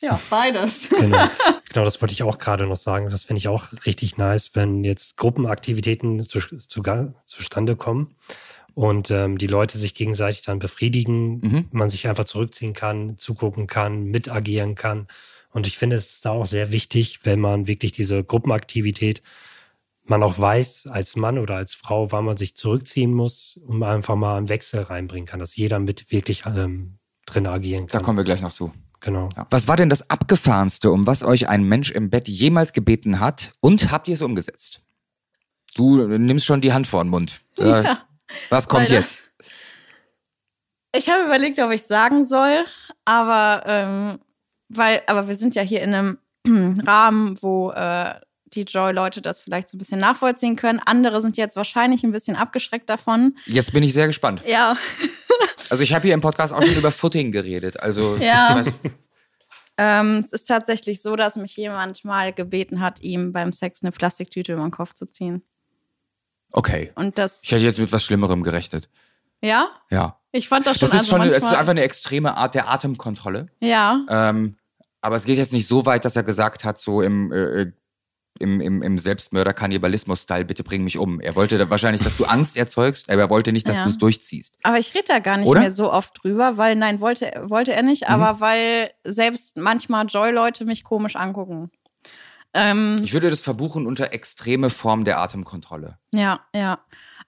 Ja 0.00 0.20
beides. 0.30 0.88
Genau. 0.90 1.18
genau, 1.72 1.84
das 1.84 2.00
wollte 2.00 2.12
ich 2.14 2.22
auch 2.22 2.38
gerade 2.38 2.66
noch 2.66 2.76
sagen. 2.76 3.08
Das 3.10 3.24
finde 3.24 3.38
ich 3.38 3.48
auch 3.48 3.66
richtig 3.86 4.16
nice, 4.18 4.50
wenn 4.54 4.84
jetzt 4.84 5.16
Gruppenaktivitäten 5.16 6.20
zu, 6.26 6.40
zu, 6.40 6.82
zustande 7.26 7.76
kommen 7.76 8.14
und 8.74 9.10
ähm, 9.10 9.38
die 9.38 9.46
Leute 9.46 9.78
sich 9.78 9.94
gegenseitig 9.94 10.42
dann 10.42 10.58
befriedigen, 10.58 11.40
Mhm. 11.40 11.68
man 11.70 11.90
sich 11.90 12.08
einfach 12.08 12.24
zurückziehen 12.24 12.72
kann, 12.74 13.16
zugucken 13.18 13.66
kann, 13.66 14.04
mitagieren 14.04 14.74
kann. 14.74 15.06
Und 15.50 15.66
ich 15.66 15.78
finde 15.78 15.96
es 15.96 16.10
ist 16.10 16.24
da 16.26 16.30
auch 16.32 16.44
sehr 16.46 16.70
wichtig, 16.72 17.20
wenn 17.24 17.40
man 17.40 17.66
wirklich 17.66 17.92
diese 17.92 18.22
Gruppenaktivität, 18.22 19.22
man 20.04 20.22
auch 20.22 20.38
weiß 20.38 20.86
als 20.88 21.16
Mann 21.16 21.38
oder 21.38 21.56
als 21.56 21.74
Frau, 21.74 22.12
wann 22.12 22.26
man 22.26 22.36
sich 22.36 22.54
zurückziehen 22.54 23.12
muss 23.14 23.58
und 23.66 23.82
einfach 23.82 24.14
mal 24.16 24.36
einen 24.36 24.48
Wechsel 24.50 24.82
reinbringen 24.82 25.26
kann, 25.26 25.40
dass 25.40 25.56
jeder 25.56 25.78
mit 25.78 26.10
wirklich 26.12 26.44
ähm, 26.46 26.98
drin 27.24 27.46
agieren 27.46 27.86
Da 27.86 27.98
kann. 27.98 28.04
kommen 28.04 28.18
wir 28.18 28.24
gleich 28.24 28.42
noch 28.42 28.52
zu. 28.52 28.72
Genau. 29.00 29.28
Was 29.50 29.68
war 29.68 29.76
denn 29.76 29.88
das 29.88 30.10
Abgefahrenste, 30.10 30.90
um 30.90 31.06
was 31.06 31.22
euch 31.22 31.48
ein 31.48 31.64
Mensch 31.64 31.90
im 31.90 32.10
Bett 32.10 32.28
jemals 32.28 32.72
gebeten 32.72 33.20
hat 33.20 33.52
und 33.60 33.90
habt 33.90 34.08
ihr 34.08 34.14
es 34.14 34.22
umgesetzt? 34.22 34.80
Du 35.74 36.06
nimmst 36.06 36.46
schon 36.46 36.60
die 36.60 36.72
Hand 36.72 36.86
vor 36.86 37.02
den 37.04 37.10
Mund. 37.10 37.40
Äh, 37.58 37.82
Ja. 37.84 38.02
Was 38.50 38.66
kommt 38.68 38.88
Leider. 38.88 39.00
jetzt? 39.00 39.22
Ich 40.96 41.08
habe 41.08 41.24
überlegt, 41.24 41.58
ob 41.60 41.70
ich 41.70 41.82
sagen 41.84 42.24
soll, 42.24 42.64
aber 43.04 43.62
ähm, 43.66 44.18
weil, 44.68 45.02
aber 45.06 45.28
wir 45.28 45.36
sind 45.36 45.54
ja 45.54 45.62
hier 45.62 45.82
in 45.82 45.94
einem 45.94 46.18
Rahmen, 46.86 47.38
wo 47.40 47.70
äh, 47.70 48.14
die 48.46 48.62
Joy-Leute 48.62 49.22
das 49.22 49.40
vielleicht 49.40 49.68
so 49.68 49.76
ein 49.76 49.78
bisschen 49.78 50.00
nachvollziehen 50.00 50.56
können. 50.56 50.80
Andere 50.84 51.20
sind 51.22 51.36
jetzt 51.36 51.56
wahrscheinlich 51.56 52.02
ein 52.04 52.12
bisschen 52.12 52.36
abgeschreckt 52.36 52.88
davon. 52.90 53.34
Jetzt 53.44 53.72
bin 53.72 53.82
ich 53.82 53.92
sehr 53.94 54.06
gespannt. 54.06 54.42
Ja, 54.46 54.76
Also 55.70 55.82
ich 55.82 55.92
habe 55.94 56.06
hier 56.06 56.14
im 56.14 56.20
Podcast 56.20 56.52
auch 56.54 56.62
schon 56.62 56.74
über 56.76 56.90
Footing 56.90 57.32
geredet. 57.32 57.80
Also 57.80 58.16
Ja. 58.16 58.62
ähm, 59.78 60.22
es 60.24 60.32
ist 60.32 60.44
tatsächlich 60.46 61.02
so, 61.02 61.16
dass 61.16 61.36
mich 61.36 61.56
jemand 61.56 62.04
mal 62.04 62.32
gebeten 62.32 62.80
hat, 62.80 63.00
ihm 63.02 63.32
beim 63.32 63.52
Sex 63.52 63.82
eine 63.82 63.92
Plastiktüte 63.92 64.52
über 64.54 64.62
den 64.62 64.70
Kopf 64.70 64.94
zu 64.94 65.06
ziehen. 65.06 65.42
okay. 66.52 66.92
Und 66.94 67.18
das, 67.18 67.42
Ich 67.42 67.52
hätte 67.52 67.64
jetzt 67.64 67.78
mit 67.78 67.92
was 67.92 68.02
Schlimmerem 68.04 68.42
gerechnet. 68.42 68.88
ja, 69.42 69.68
Ja. 69.90 70.18
ich 70.32 70.48
fand 70.48 70.66
das 70.66 70.78
schon 70.78 70.86
Das 70.86 70.94
ist 70.94 71.00
also 71.00 71.10
schon, 71.10 71.20
eine, 71.22 71.30
es 71.30 71.36
ist 71.38 71.42
manchmal- 71.42 71.60
einfach 71.60 71.70
eine 71.72 71.82
extreme 71.82 72.36
Art 72.36 72.54
der 72.54 72.70
Atemkontrolle. 72.70 73.48
ja, 73.60 74.00
Ähm, 74.08 74.56
aber 75.02 75.16
es 75.16 75.24
geht 75.24 75.36
jetzt 75.38 75.52
nicht 75.52 75.66
so 75.66 75.84
weit, 75.86 76.04
dass 76.04 76.16
er 76.16 76.22
gesagt 76.22 76.64
hat, 76.64 76.78
so 76.78 77.02
im, 77.02 77.32
äh, 77.32 77.72
im, 78.38 78.60
im, 78.60 78.82
im 78.82 78.98
Selbstmörder-Kannibalismus-Style, 78.98 80.44
bitte 80.44 80.64
bring 80.64 80.84
mich 80.84 80.98
um. 80.98 81.20
Er 81.20 81.34
wollte 81.36 81.58
da 81.58 81.68
wahrscheinlich, 81.70 82.02
dass 82.02 82.16
du 82.16 82.24
Angst 82.24 82.56
erzeugst, 82.56 83.10
aber 83.10 83.22
er 83.22 83.30
wollte 83.30 83.52
nicht, 83.52 83.68
dass 83.68 83.78
Ja. 83.78 83.82
du 83.84 83.90
es 83.90 83.98
durchziehst. 83.98 84.56
Aber 84.62 84.78
ich 84.78 84.94
rede 84.94 85.06
da 85.08 85.18
gar 85.18 85.36
nicht 85.36 85.48
Oder? 85.48 85.60
mehr 85.60 85.72
so 85.72 85.92
oft 85.92 86.22
drüber, 86.22 86.56
weil 86.56 86.76
nein, 86.76 87.00
wollte, 87.00 87.32
wollte 87.46 87.72
er 87.72 87.82
nicht, 87.82 88.02
Mhm. 88.08 88.14
aber 88.14 88.40
weil 88.40 88.90
selbst 89.04 89.56
manchmal 89.56 90.06
Joy-Leute 90.06 90.64
mich 90.64 90.84
komisch 90.84 91.16
angucken. 91.16 91.70
Ähm, 92.54 93.00
Ich 93.02 93.12
würde 93.12 93.28
das 93.30 93.40
verbuchen 93.40 93.86
unter 93.86 94.12
extreme 94.12 94.70
Form 94.70 95.04
der 95.04 95.18
Atemkontrolle. 95.20 95.98
ja, 96.12 96.40
ja. 96.54 96.78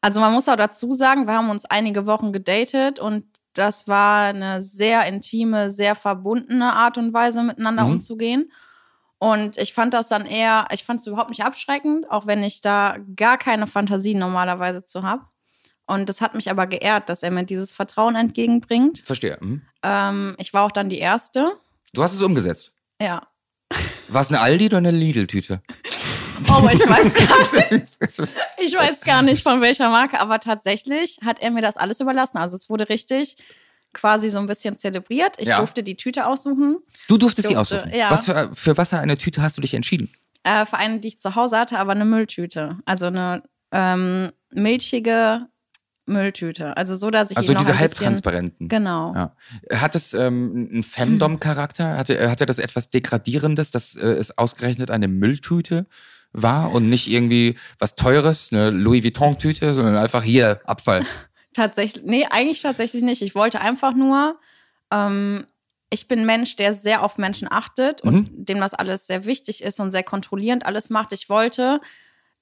Also 0.00 0.20
man 0.20 0.32
muss 0.32 0.48
auch 0.48 0.54
dazu 0.54 0.92
sagen, 0.92 1.26
wir 1.26 1.34
haben 1.34 1.50
uns 1.50 1.64
einige 1.64 2.06
Wochen 2.06 2.32
gedatet 2.32 3.00
und 3.00 3.24
das 3.54 3.88
war 3.88 4.26
eine 4.28 4.62
sehr 4.62 5.04
intime, 5.06 5.72
sehr 5.72 5.96
verbundene 5.96 6.72
Art 6.72 6.96
und 6.98 7.12
Weise, 7.12 7.42
miteinander 7.42 7.82
Mhm. 7.84 7.94
umzugehen. 7.94 8.52
Und 9.18 9.56
ich 9.58 9.74
fand 9.74 9.94
das 9.94 10.08
dann 10.08 10.26
eher, 10.26 10.68
ich 10.70 10.84
fand 10.84 11.00
es 11.00 11.06
überhaupt 11.06 11.30
nicht 11.30 11.44
abschreckend, 11.44 12.10
auch 12.10 12.26
wenn 12.26 12.42
ich 12.42 12.60
da 12.60 12.96
gar 13.16 13.36
keine 13.36 13.66
Fantasie 13.66 14.14
normalerweise 14.14 14.84
zu 14.84 15.02
habe. 15.02 15.24
Und 15.86 16.08
das 16.08 16.20
hat 16.20 16.34
mich 16.34 16.50
aber 16.50 16.66
geehrt, 16.66 17.08
dass 17.08 17.22
er 17.22 17.30
mir 17.30 17.44
dieses 17.44 17.72
Vertrauen 17.72 18.14
entgegenbringt. 18.14 19.00
Verstehe. 19.00 19.38
Mhm. 19.40 19.62
Ähm, 19.82 20.36
ich 20.38 20.52
war 20.52 20.64
auch 20.64 20.70
dann 20.70 20.90
die 20.90 20.98
Erste. 20.98 21.52
Du 21.94 22.02
hast 22.02 22.14
es 22.14 22.22
umgesetzt. 22.22 22.72
Ja. 23.00 23.26
War 24.08 24.20
es 24.20 24.28
eine 24.28 24.40
Aldi 24.40 24.66
oder 24.66 24.78
eine 24.78 24.90
Lidl-Tüte? 24.90 25.62
Oh, 26.50 26.68
ich 26.72 26.88
weiß 26.88 27.14
gar 27.14 27.72
nicht. 27.72 27.98
Ich 28.60 28.74
weiß 28.74 29.00
gar 29.00 29.22
nicht 29.22 29.42
von 29.42 29.60
welcher 29.60 29.88
Marke, 29.88 30.20
aber 30.20 30.40
tatsächlich 30.40 31.18
hat 31.24 31.40
er 31.40 31.50
mir 31.50 31.62
das 31.62 31.76
alles 31.76 32.00
überlassen. 32.00 32.38
Also 32.38 32.56
es 32.56 32.68
wurde 32.68 32.88
richtig 32.88 33.36
quasi 33.92 34.30
so 34.30 34.38
ein 34.38 34.46
bisschen 34.46 34.76
zelebriert. 34.76 35.36
Ich 35.38 35.48
Ja. 35.48 35.58
durfte 35.58 35.82
die 35.82 35.96
Tüte 35.96 36.26
aussuchen. 36.26 36.78
Du 37.08 37.16
durftest 37.18 37.48
sie 37.48 37.54
Durfte, 37.54 37.76
aussuchen. 37.82 37.96
ja. 37.96 38.10
Was 38.10 38.26
für, 38.26 38.50
für 38.54 38.76
was 38.76 38.90
für 38.90 38.98
eine 38.98 39.16
Tüte 39.18 39.42
hast 39.42 39.56
du 39.56 39.60
dich 39.60 39.74
entschieden? 39.74 40.10
Äh, 40.44 40.66
für 40.66 40.76
eine, 40.76 41.00
die 41.00 41.08
ich 41.08 41.18
zu 41.18 41.34
Hause 41.34 41.58
hatte, 41.58 41.78
aber 41.78 41.92
eine 41.92 42.04
Mülltüte. 42.04 42.78
Also 42.86 43.06
eine 43.06 43.42
ähm, 43.72 44.30
milchige 44.50 45.46
Mülltüte. 46.06 46.76
Also 46.76 46.96
so, 46.96 47.10
dass 47.10 47.30
ich 47.30 47.36
Also 47.36 47.52
noch 47.52 47.60
diese 47.60 47.78
halbtransparenten. 47.78 48.68
Genau. 48.68 49.14
Ja. 49.14 49.34
Hat 49.80 49.94
es 49.94 50.14
ähm, 50.14 50.68
einen 50.72 50.82
Femdom-Charakter? 50.82 51.96
Hatte, 51.98 52.30
hatte 52.30 52.46
das 52.46 52.58
etwas 52.58 52.90
Degradierendes, 52.90 53.70
dass 53.72 53.94
äh, 53.96 54.06
es 54.06 54.36
ausgerechnet 54.38 54.90
eine 54.90 55.08
Mülltüte 55.08 55.86
war 56.32 56.72
und 56.72 56.84
nicht 56.86 57.08
irgendwie 57.10 57.56
was 57.78 57.94
Teures, 57.96 58.48
eine 58.52 58.70
Louis 58.70 59.02
Vuitton-Tüte, 59.04 59.74
sondern 59.74 59.96
einfach 59.96 60.22
hier 60.22 60.60
Abfall? 60.64 61.04
Tatsächlich, 61.58 62.04
nee, 62.06 62.24
eigentlich 62.30 62.62
tatsächlich 62.62 63.02
nicht. 63.02 63.20
Ich 63.20 63.34
wollte 63.34 63.60
einfach 63.60 63.92
nur, 63.92 64.38
ähm, 64.92 65.44
ich 65.90 66.06
bin 66.06 66.20
ein 66.20 66.26
Mensch, 66.26 66.54
der 66.54 66.72
sehr 66.72 67.02
auf 67.02 67.18
Menschen 67.18 67.50
achtet 67.50 68.00
und 68.02 68.30
dem 68.32 68.60
das 68.60 68.74
alles 68.74 69.08
sehr 69.08 69.26
wichtig 69.26 69.64
ist 69.64 69.80
und 69.80 69.90
sehr 69.90 70.04
kontrollierend 70.04 70.64
alles 70.66 70.88
macht. 70.88 71.12
Ich 71.12 71.28
wollte, 71.28 71.80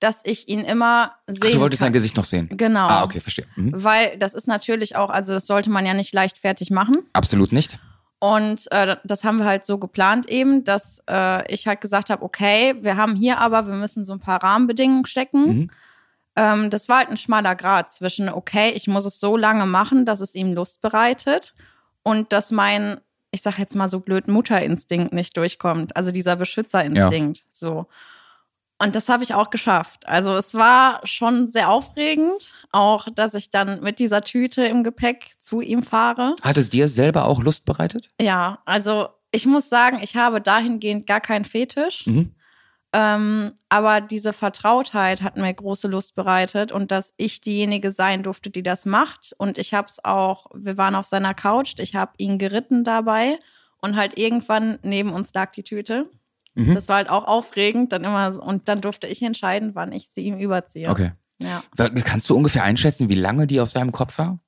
dass 0.00 0.20
ich 0.24 0.48
ihn 0.48 0.60
immer 0.60 1.14
sehen 1.26 1.44
Ach, 1.46 1.52
du 1.52 1.60
wolltest 1.60 1.80
kann. 1.80 1.86
sein 1.86 1.92
Gesicht 1.94 2.16
noch 2.18 2.26
sehen? 2.26 2.50
Genau. 2.52 2.88
Ah, 2.88 3.04
okay, 3.04 3.20
verstehe. 3.20 3.46
Mhm. 3.56 3.72
Weil 3.82 4.18
das 4.18 4.34
ist 4.34 4.48
natürlich 4.48 4.96
auch, 4.96 5.08
also 5.08 5.32
das 5.32 5.46
sollte 5.46 5.70
man 5.70 5.86
ja 5.86 5.94
nicht 5.94 6.12
leichtfertig 6.12 6.70
machen. 6.70 6.98
Absolut 7.14 7.52
nicht. 7.52 7.78
Und 8.18 8.70
äh, 8.70 8.96
das 9.04 9.24
haben 9.24 9.38
wir 9.38 9.46
halt 9.46 9.64
so 9.64 9.78
geplant 9.78 10.28
eben, 10.28 10.62
dass 10.62 11.00
äh, 11.08 11.50
ich 11.50 11.66
halt 11.66 11.80
gesagt 11.80 12.10
habe, 12.10 12.22
okay, 12.22 12.74
wir 12.82 12.98
haben 12.98 13.16
hier 13.16 13.38
aber, 13.38 13.66
wir 13.66 13.76
müssen 13.76 14.04
so 14.04 14.12
ein 14.12 14.20
paar 14.20 14.42
Rahmenbedingungen 14.42 15.06
stecken. 15.06 15.46
Mhm. 15.46 15.70
Ähm, 16.36 16.70
das 16.70 16.88
war 16.88 16.98
halt 16.98 17.08
ein 17.08 17.16
schmaler 17.16 17.56
Grad 17.56 17.90
zwischen, 17.90 18.28
okay, 18.28 18.70
ich 18.74 18.86
muss 18.86 19.06
es 19.06 19.18
so 19.20 19.36
lange 19.36 19.66
machen, 19.66 20.04
dass 20.04 20.20
es 20.20 20.34
ihm 20.34 20.52
Lust 20.52 20.82
bereitet 20.82 21.54
und 22.02 22.32
dass 22.32 22.52
mein, 22.52 23.00
ich 23.30 23.42
sag 23.42 23.58
jetzt 23.58 23.74
mal 23.74 23.88
so 23.88 24.00
blöd, 24.00 24.28
Mutterinstinkt 24.28 25.12
nicht 25.12 25.36
durchkommt. 25.36 25.96
Also 25.96 26.12
dieser 26.12 26.36
Beschützerinstinkt. 26.36 27.44
So. 27.50 27.86
Und 28.78 28.94
das 28.94 29.08
habe 29.08 29.24
ich 29.24 29.32
auch 29.32 29.48
geschafft. 29.48 30.06
Also 30.06 30.36
es 30.36 30.52
war 30.52 31.00
schon 31.04 31.48
sehr 31.48 31.70
aufregend, 31.70 32.54
auch 32.72 33.06
dass 33.14 33.34
ich 33.34 33.50
dann 33.50 33.82
mit 33.82 33.98
dieser 33.98 34.20
Tüte 34.20 34.66
im 34.66 34.84
Gepäck 34.84 35.30
zu 35.40 35.62
ihm 35.62 35.82
fahre. 35.82 36.36
Hat 36.42 36.58
es 36.58 36.68
dir 36.68 36.86
selber 36.86 37.24
auch 37.24 37.42
Lust 37.42 37.64
bereitet? 37.64 38.10
Ja, 38.20 38.58
also 38.66 39.08
ich 39.32 39.46
muss 39.46 39.70
sagen, 39.70 39.98
ich 40.02 40.16
habe 40.16 40.42
dahingehend 40.42 41.06
gar 41.06 41.20
keinen 41.20 41.46
Fetisch. 41.46 42.06
Mhm. 42.06 42.35
Ähm, 42.98 43.52
aber 43.68 44.00
diese 44.00 44.32
Vertrautheit 44.32 45.20
hat 45.20 45.36
mir 45.36 45.52
große 45.52 45.86
Lust 45.86 46.14
bereitet 46.14 46.72
und 46.72 46.90
dass 46.90 47.12
ich 47.18 47.42
diejenige 47.42 47.92
sein 47.92 48.22
durfte, 48.22 48.48
die 48.48 48.62
das 48.62 48.86
macht. 48.86 49.34
Und 49.36 49.58
ich 49.58 49.74
habe 49.74 49.86
es 49.86 50.02
auch, 50.02 50.46
wir 50.54 50.78
waren 50.78 50.94
auf 50.94 51.04
seiner 51.04 51.34
Couch, 51.34 51.74
ich 51.78 51.94
habe 51.94 52.12
ihn 52.16 52.38
geritten 52.38 52.84
dabei 52.84 53.38
und 53.82 53.96
halt 53.96 54.16
irgendwann 54.16 54.78
neben 54.82 55.12
uns 55.12 55.34
lag 55.34 55.52
die 55.52 55.62
Tüte. 55.62 56.08
Mhm. 56.54 56.74
Das 56.74 56.88
war 56.88 56.96
halt 56.96 57.10
auch 57.10 57.24
aufregend, 57.24 57.92
dann 57.92 58.02
immer 58.02 58.32
so, 58.32 58.40
und 58.40 58.66
dann 58.68 58.80
durfte 58.80 59.06
ich 59.06 59.20
entscheiden, 59.20 59.74
wann 59.74 59.92
ich 59.92 60.08
sie 60.08 60.22
ihm 60.22 60.38
überziehe. 60.38 60.88
Okay. 60.88 61.12
Ja. 61.38 61.62
Kannst 62.02 62.30
du 62.30 62.36
ungefähr 62.36 62.62
einschätzen, 62.62 63.10
wie 63.10 63.14
lange 63.14 63.46
die 63.46 63.60
auf 63.60 63.68
seinem 63.68 63.92
Kopf 63.92 64.16
war? 64.16 64.38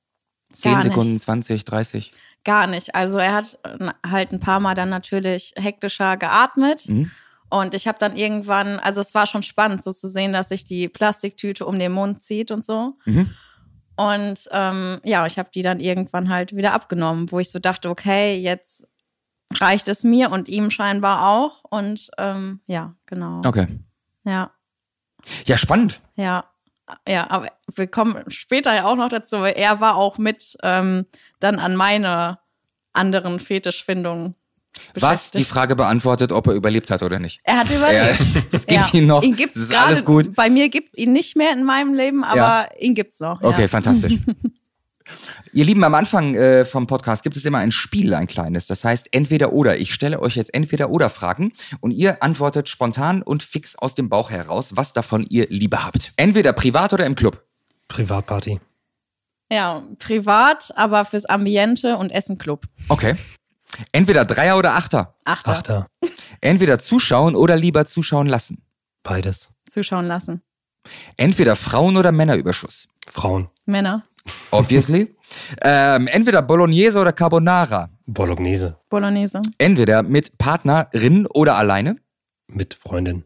Zehn. 0.51 0.81
Sekunden, 0.81 1.19
20, 1.19 1.65
30? 1.65 2.11
Gar 2.43 2.65
nicht. 2.65 2.95
Also 2.95 3.19
er 3.19 3.33
hat 3.33 3.59
äh, 3.63 3.89
halt 4.09 4.31
ein 4.31 4.39
paar 4.39 4.59
Mal 4.59 4.73
dann 4.73 4.89
natürlich 4.89 5.53
hektischer 5.55 6.17
geatmet. 6.17 6.89
Mhm. 6.89 7.11
Und 7.49 7.73
ich 7.73 7.87
habe 7.87 7.97
dann 7.97 8.15
irgendwann, 8.15 8.79
also 8.79 9.01
es 9.01 9.15
war 9.15 9.25
schon 9.25 9.43
spannend, 9.43 9.83
so 9.83 9.91
zu 9.91 10.07
sehen, 10.07 10.33
dass 10.33 10.49
sich 10.49 10.63
die 10.63 10.87
Plastiktüte 10.87 11.65
um 11.65 11.79
den 11.79 11.91
Mund 11.91 12.21
zieht 12.21 12.51
und 12.51 12.65
so. 12.65 12.93
Mhm. 13.05 13.29
Und 13.95 14.47
ähm, 14.51 14.99
ja, 15.03 15.25
ich 15.25 15.37
habe 15.37 15.49
die 15.53 15.61
dann 15.61 15.79
irgendwann 15.79 16.29
halt 16.29 16.55
wieder 16.55 16.73
abgenommen, 16.73 17.31
wo 17.31 17.39
ich 17.39 17.49
so 17.49 17.59
dachte, 17.59 17.89
okay, 17.89 18.37
jetzt 18.37 18.87
reicht 19.55 19.87
es 19.87 20.03
mir 20.03 20.31
und 20.31 20.47
ihm 20.47 20.71
scheinbar 20.71 21.27
auch. 21.27 21.63
Und 21.63 22.09
ähm, 22.17 22.61
ja, 22.67 22.95
genau. 23.07 23.41
Okay. 23.45 23.67
Ja, 24.23 24.51
Ja, 25.45 25.57
spannend. 25.57 26.01
ja, 26.15 26.45
ja, 27.07 27.29
aber 27.29 27.51
wir 27.75 27.87
kommen 27.87 28.23
später 28.29 28.73
ja 28.73 28.85
auch 28.85 28.95
noch 28.95 29.09
dazu, 29.09 29.41
weil 29.41 29.53
er 29.57 29.79
war 29.79 29.95
auch 29.95 30.17
mit 30.17 30.57
ähm, 30.63 31.05
dann 31.39 31.59
an 31.59 31.75
meine 31.75 32.39
anderen 32.93 33.39
Fetischfindungen. 33.39 34.35
Was 34.93 35.31
die 35.31 35.37
beschäftigt. 35.39 35.47
Frage 35.47 35.75
beantwortet, 35.75 36.31
ob 36.31 36.47
er 36.47 36.53
überlebt 36.53 36.89
hat 36.91 37.03
oder 37.03 37.19
nicht. 37.19 37.41
Er 37.43 37.57
hat 37.57 37.69
überlebt. 37.69 38.19
es 38.51 38.65
gibt 38.65 38.87
Ja. 38.93 38.99
ihn 38.99 39.07
noch. 39.07 39.23
Ihn 39.23 39.35
gibt's 39.35 39.55
das 39.55 39.63
ist 39.69 39.75
alles 39.75 40.05
gut. 40.05 40.33
Bei 40.35 40.49
mir 40.49 40.69
gibt's 40.69 40.97
ihn 40.97 41.11
nicht 41.13 41.35
mehr 41.35 41.51
in 41.53 41.63
meinem 41.63 41.93
Leben, 41.93 42.23
aber 42.23 42.37
Ja. 42.37 42.67
ihn 42.79 42.95
gibt's 42.95 43.19
noch. 43.19 43.41
Okay, 43.41 43.63
ja. 43.63 43.67
fantastisch. 43.67 44.13
Ihr 45.53 45.65
Lieben, 45.65 45.83
am 45.83 45.95
Anfang 45.95 46.35
äh, 46.35 46.65
vom 46.65 46.85
Podcast 46.85 47.23
gibt 47.23 47.35
es 47.35 47.43
immer 47.43 47.57
ein 47.57 47.71
Spiel, 47.71 48.13
ein 48.13 48.27
kleines. 48.27 48.67
Das 48.67 48.83
heißt 48.83 49.09
entweder 49.11 49.53
oder. 49.53 49.77
Ich 49.77 49.91
stelle 49.91 50.19
euch 50.19 50.35
jetzt 50.35 50.53
entweder 50.53 50.91
oder 50.91 51.09
Fragen 51.09 51.51
und 51.79 51.89
ihr 51.91 52.21
antwortet 52.21 52.69
spontan 52.69 53.23
und 53.23 53.41
fix 53.41 53.75
aus 53.75 53.95
dem 53.95 54.07
Bauch 54.07 54.29
heraus, 54.29 54.75
was 54.75 54.93
davon 54.93 55.25
ihr 55.27 55.47
lieber 55.49 55.83
habt. 55.83 56.13
Entweder 56.15 56.53
privat 56.53 56.93
oder 56.93 57.07
im 57.07 57.15
Club. 57.15 57.43
Privatparty. 57.87 58.59
Ja, 59.51 59.81
privat, 59.97 60.71
aber 60.75 61.05
fürs 61.05 61.25
Ambiente 61.25 61.97
und 61.97 62.11
Essen 62.11 62.37
Club. 62.37 62.65
Okay. 62.87 63.15
Entweder 63.91 64.25
Dreier 64.25 64.57
oder 64.57 64.75
Achter. 64.75 65.15
Achter. 65.25 65.51
Achter. 65.51 65.87
Entweder 66.41 66.79
zuschauen 66.79 67.35
oder 67.35 67.55
lieber 67.55 67.85
zuschauen 67.85 68.27
lassen. 68.27 68.63
Beides. 69.03 69.51
Zuschauen 69.69 70.05
lassen. 70.05 70.41
Entweder 71.17 71.55
Frauen- 71.55 71.97
oder 71.97 72.11
Männerüberschuss. 72.11 72.87
Frauen. 73.07 73.49
Männer. 73.65 74.03
Obviously. 74.51 75.15
ähm, 75.61 76.07
entweder 76.07 76.41
Bolognese 76.41 76.99
oder 76.99 77.13
Carbonara. 77.13 77.89
Bolognese. 78.05 78.77
Bolognese. 78.89 79.41
Entweder 79.57 80.03
mit 80.03 80.37
Partnerin 80.37 81.27
oder 81.27 81.55
alleine. 81.55 81.97
Mit 82.47 82.73
Freundin. 82.73 83.25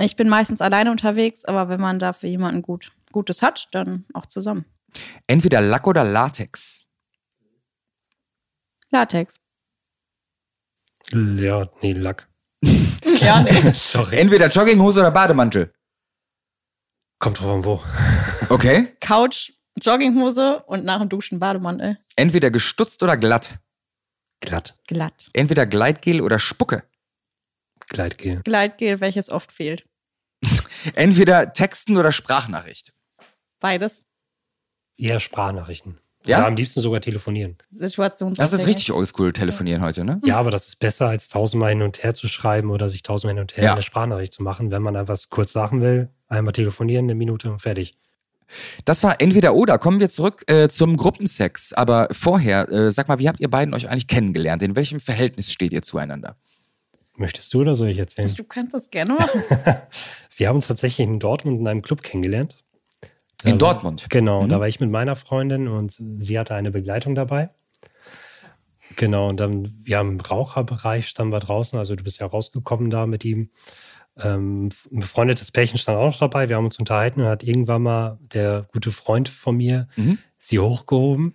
Ich 0.00 0.16
bin 0.16 0.28
meistens 0.28 0.60
alleine 0.60 0.90
unterwegs, 0.90 1.44
aber 1.44 1.68
wenn 1.68 1.80
man 1.80 1.98
dafür 1.98 2.28
jemanden 2.28 2.62
gut, 2.62 2.92
Gutes 3.12 3.42
hat, 3.42 3.68
dann 3.72 4.04
auch 4.12 4.26
zusammen. 4.26 4.64
Entweder 5.26 5.60
Lack 5.60 5.86
oder 5.86 6.04
Latex. 6.04 6.80
Latex. 8.94 9.40
Ja, 11.10 11.68
nee, 11.82 11.92
Lack. 11.92 12.28
Ja, 12.62 13.42
nee. 13.42 13.70
Sorry. 13.74 14.16
Entweder 14.18 14.48
Jogginghose 14.48 15.00
oder 15.00 15.10
Bademantel. 15.10 15.74
Kommt 17.18 17.40
drauf 17.40 17.50
an 17.50 17.64
wo. 17.64 17.82
Okay. 18.54 18.96
Couch, 19.00 19.52
Jogginghose 19.82 20.62
und 20.66 20.84
nach 20.84 21.00
dem 21.00 21.08
Duschen 21.08 21.40
Bademantel. 21.40 21.98
Entweder 22.14 22.50
gestutzt 22.52 23.02
oder 23.02 23.16
glatt. 23.16 23.58
Glatt. 24.40 24.78
Glatt. 24.86 25.28
Entweder 25.32 25.66
Gleitgel 25.66 26.20
oder 26.20 26.38
Spucke. 26.38 26.84
Gleitgel. 27.88 28.42
Gleitgel, 28.44 29.00
welches 29.00 29.28
oft 29.28 29.50
fehlt. 29.50 29.88
Entweder 30.94 31.52
Texten 31.52 31.96
oder 31.96 32.12
Sprachnachricht. 32.12 32.94
Beides. 33.58 34.06
Eher 34.96 35.18
Sprachnachrichten. 35.18 35.98
Ja? 36.26 36.38
Oder 36.38 36.46
am 36.48 36.56
liebsten 36.56 36.80
sogar 36.80 37.00
telefonieren. 37.00 37.56
Situationsabhängig. 37.70 38.50
Das 38.50 38.58
ist 38.58 38.66
richtig 38.66 38.92
oldschool 38.92 39.32
telefonieren 39.32 39.82
heute, 39.82 40.04
ne? 40.04 40.20
Ja, 40.24 40.38
aber 40.38 40.50
das 40.50 40.66
ist 40.68 40.78
besser, 40.78 41.08
als 41.08 41.28
tausendmal 41.28 41.70
hin 41.70 41.82
und 41.82 42.02
her 42.02 42.14
zu 42.14 42.28
schreiben 42.28 42.70
oder 42.70 42.88
sich 42.88 43.02
tausendmal 43.02 43.34
hin 43.34 43.40
und 43.42 43.56
her 43.56 43.64
Ja. 43.64 43.72
eine 43.72 43.82
Sprachnachricht 43.82 44.32
zu 44.32 44.42
machen. 44.42 44.70
Wenn 44.70 44.82
man 44.82 44.96
einfach 44.96 45.18
kurz 45.28 45.52
sagen 45.52 45.80
will, 45.82 46.08
einmal 46.28 46.52
telefonieren, 46.52 47.04
eine 47.06 47.14
Minute 47.14 47.50
und 47.52 47.60
fertig. 47.60 47.94
Das 48.84 49.02
war 49.02 49.20
entweder 49.20 49.54
oder. 49.54 49.78
Kommen 49.78 50.00
wir 50.00 50.08
zurück 50.10 50.44
äh, 50.50 50.68
zum 50.68 50.96
Gruppensex. 50.96 51.72
Aber 51.72 52.08
vorher, 52.12 52.68
äh, 52.70 52.90
sag 52.90 53.08
mal, 53.08 53.18
wie 53.18 53.28
habt 53.28 53.40
ihr 53.40 53.48
beiden 53.50 53.74
euch 53.74 53.88
eigentlich 53.88 54.06
kennengelernt? 54.06 54.62
In 54.62 54.76
welchem 54.76 55.00
Verhältnis 55.00 55.50
steht 55.52 55.72
ihr 55.72 55.82
zueinander? 55.82 56.36
Möchtest 57.16 57.52
du 57.54 57.60
oder 57.60 57.76
soll 57.76 57.88
ich 57.88 57.98
erzählen? 57.98 58.34
Du 58.34 58.44
kannst 58.44 58.74
das 58.74 58.90
gerne 58.90 59.14
machen. 59.14 59.42
Wir 60.36 60.48
haben 60.48 60.56
uns 60.56 60.66
tatsächlich 60.66 61.06
in 61.06 61.20
Dortmund 61.20 61.60
in 61.60 61.68
einem 61.68 61.82
Club 61.82 62.02
kennengelernt. 62.02 62.56
In 63.44 63.58
Da 63.58 63.66
war- 63.66 63.74
Dortmund. 63.74 64.06
Genau, 64.10 64.42
Mhm. 64.42 64.48
da 64.48 64.60
war 64.60 64.68
ich 64.68 64.80
mit 64.80 64.90
meiner 64.90 65.16
Freundin 65.16 65.68
und 65.68 65.96
sie 66.18 66.38
hatte 66.38 66.54
eine 66.54 66.70
Begleitung 66.70 67.14
dabei. 67.14 67.50
Genau, 68.96 69.28
und 69.28 69.40
dann, 69.40 69.70
wir 69.84 69.98
haben 69.98 70.12
im 70.12 70.20
Raucherbereich, 70.20 71.08
standen 71.08 71.32
wir 71.32 71.40
draußen, 71.40 71.78
also 71.78 71.96
du 71.96 72.04
bist 72.04 72.20
ja 72.20 72.26
rausgekommen 72.26 72.90
da 72.90 73.06
mit 73.06 73.24
ihm. 73.24 73.50
Ähm, 74.16 74.70
ein 74.92 75.00
befreundetes 75.00 75.50
Pärchen 75.50 75.78
stand 75.78 75.98
auch 75.98 76.06
noch 76.06 76.18
dabei, 76.18 76.48
wir 76.48 76.56
haben 76.56 76.66
uns 76.66 76.78
unterhalten 76.78 77.20
und 77.22 77.26
hat 77.26 77.42
irgendwann 77.42 77.82
mal 77.82 78.18
der 78.20 78.66
gute 78.72 78.92
Freund 78.92 79.28
von 79.28 79.56
mir 79.56 79.88
Mhm. 79.96 80.18
sie 80.38 80.58
hochgehoben. 80.60 81.34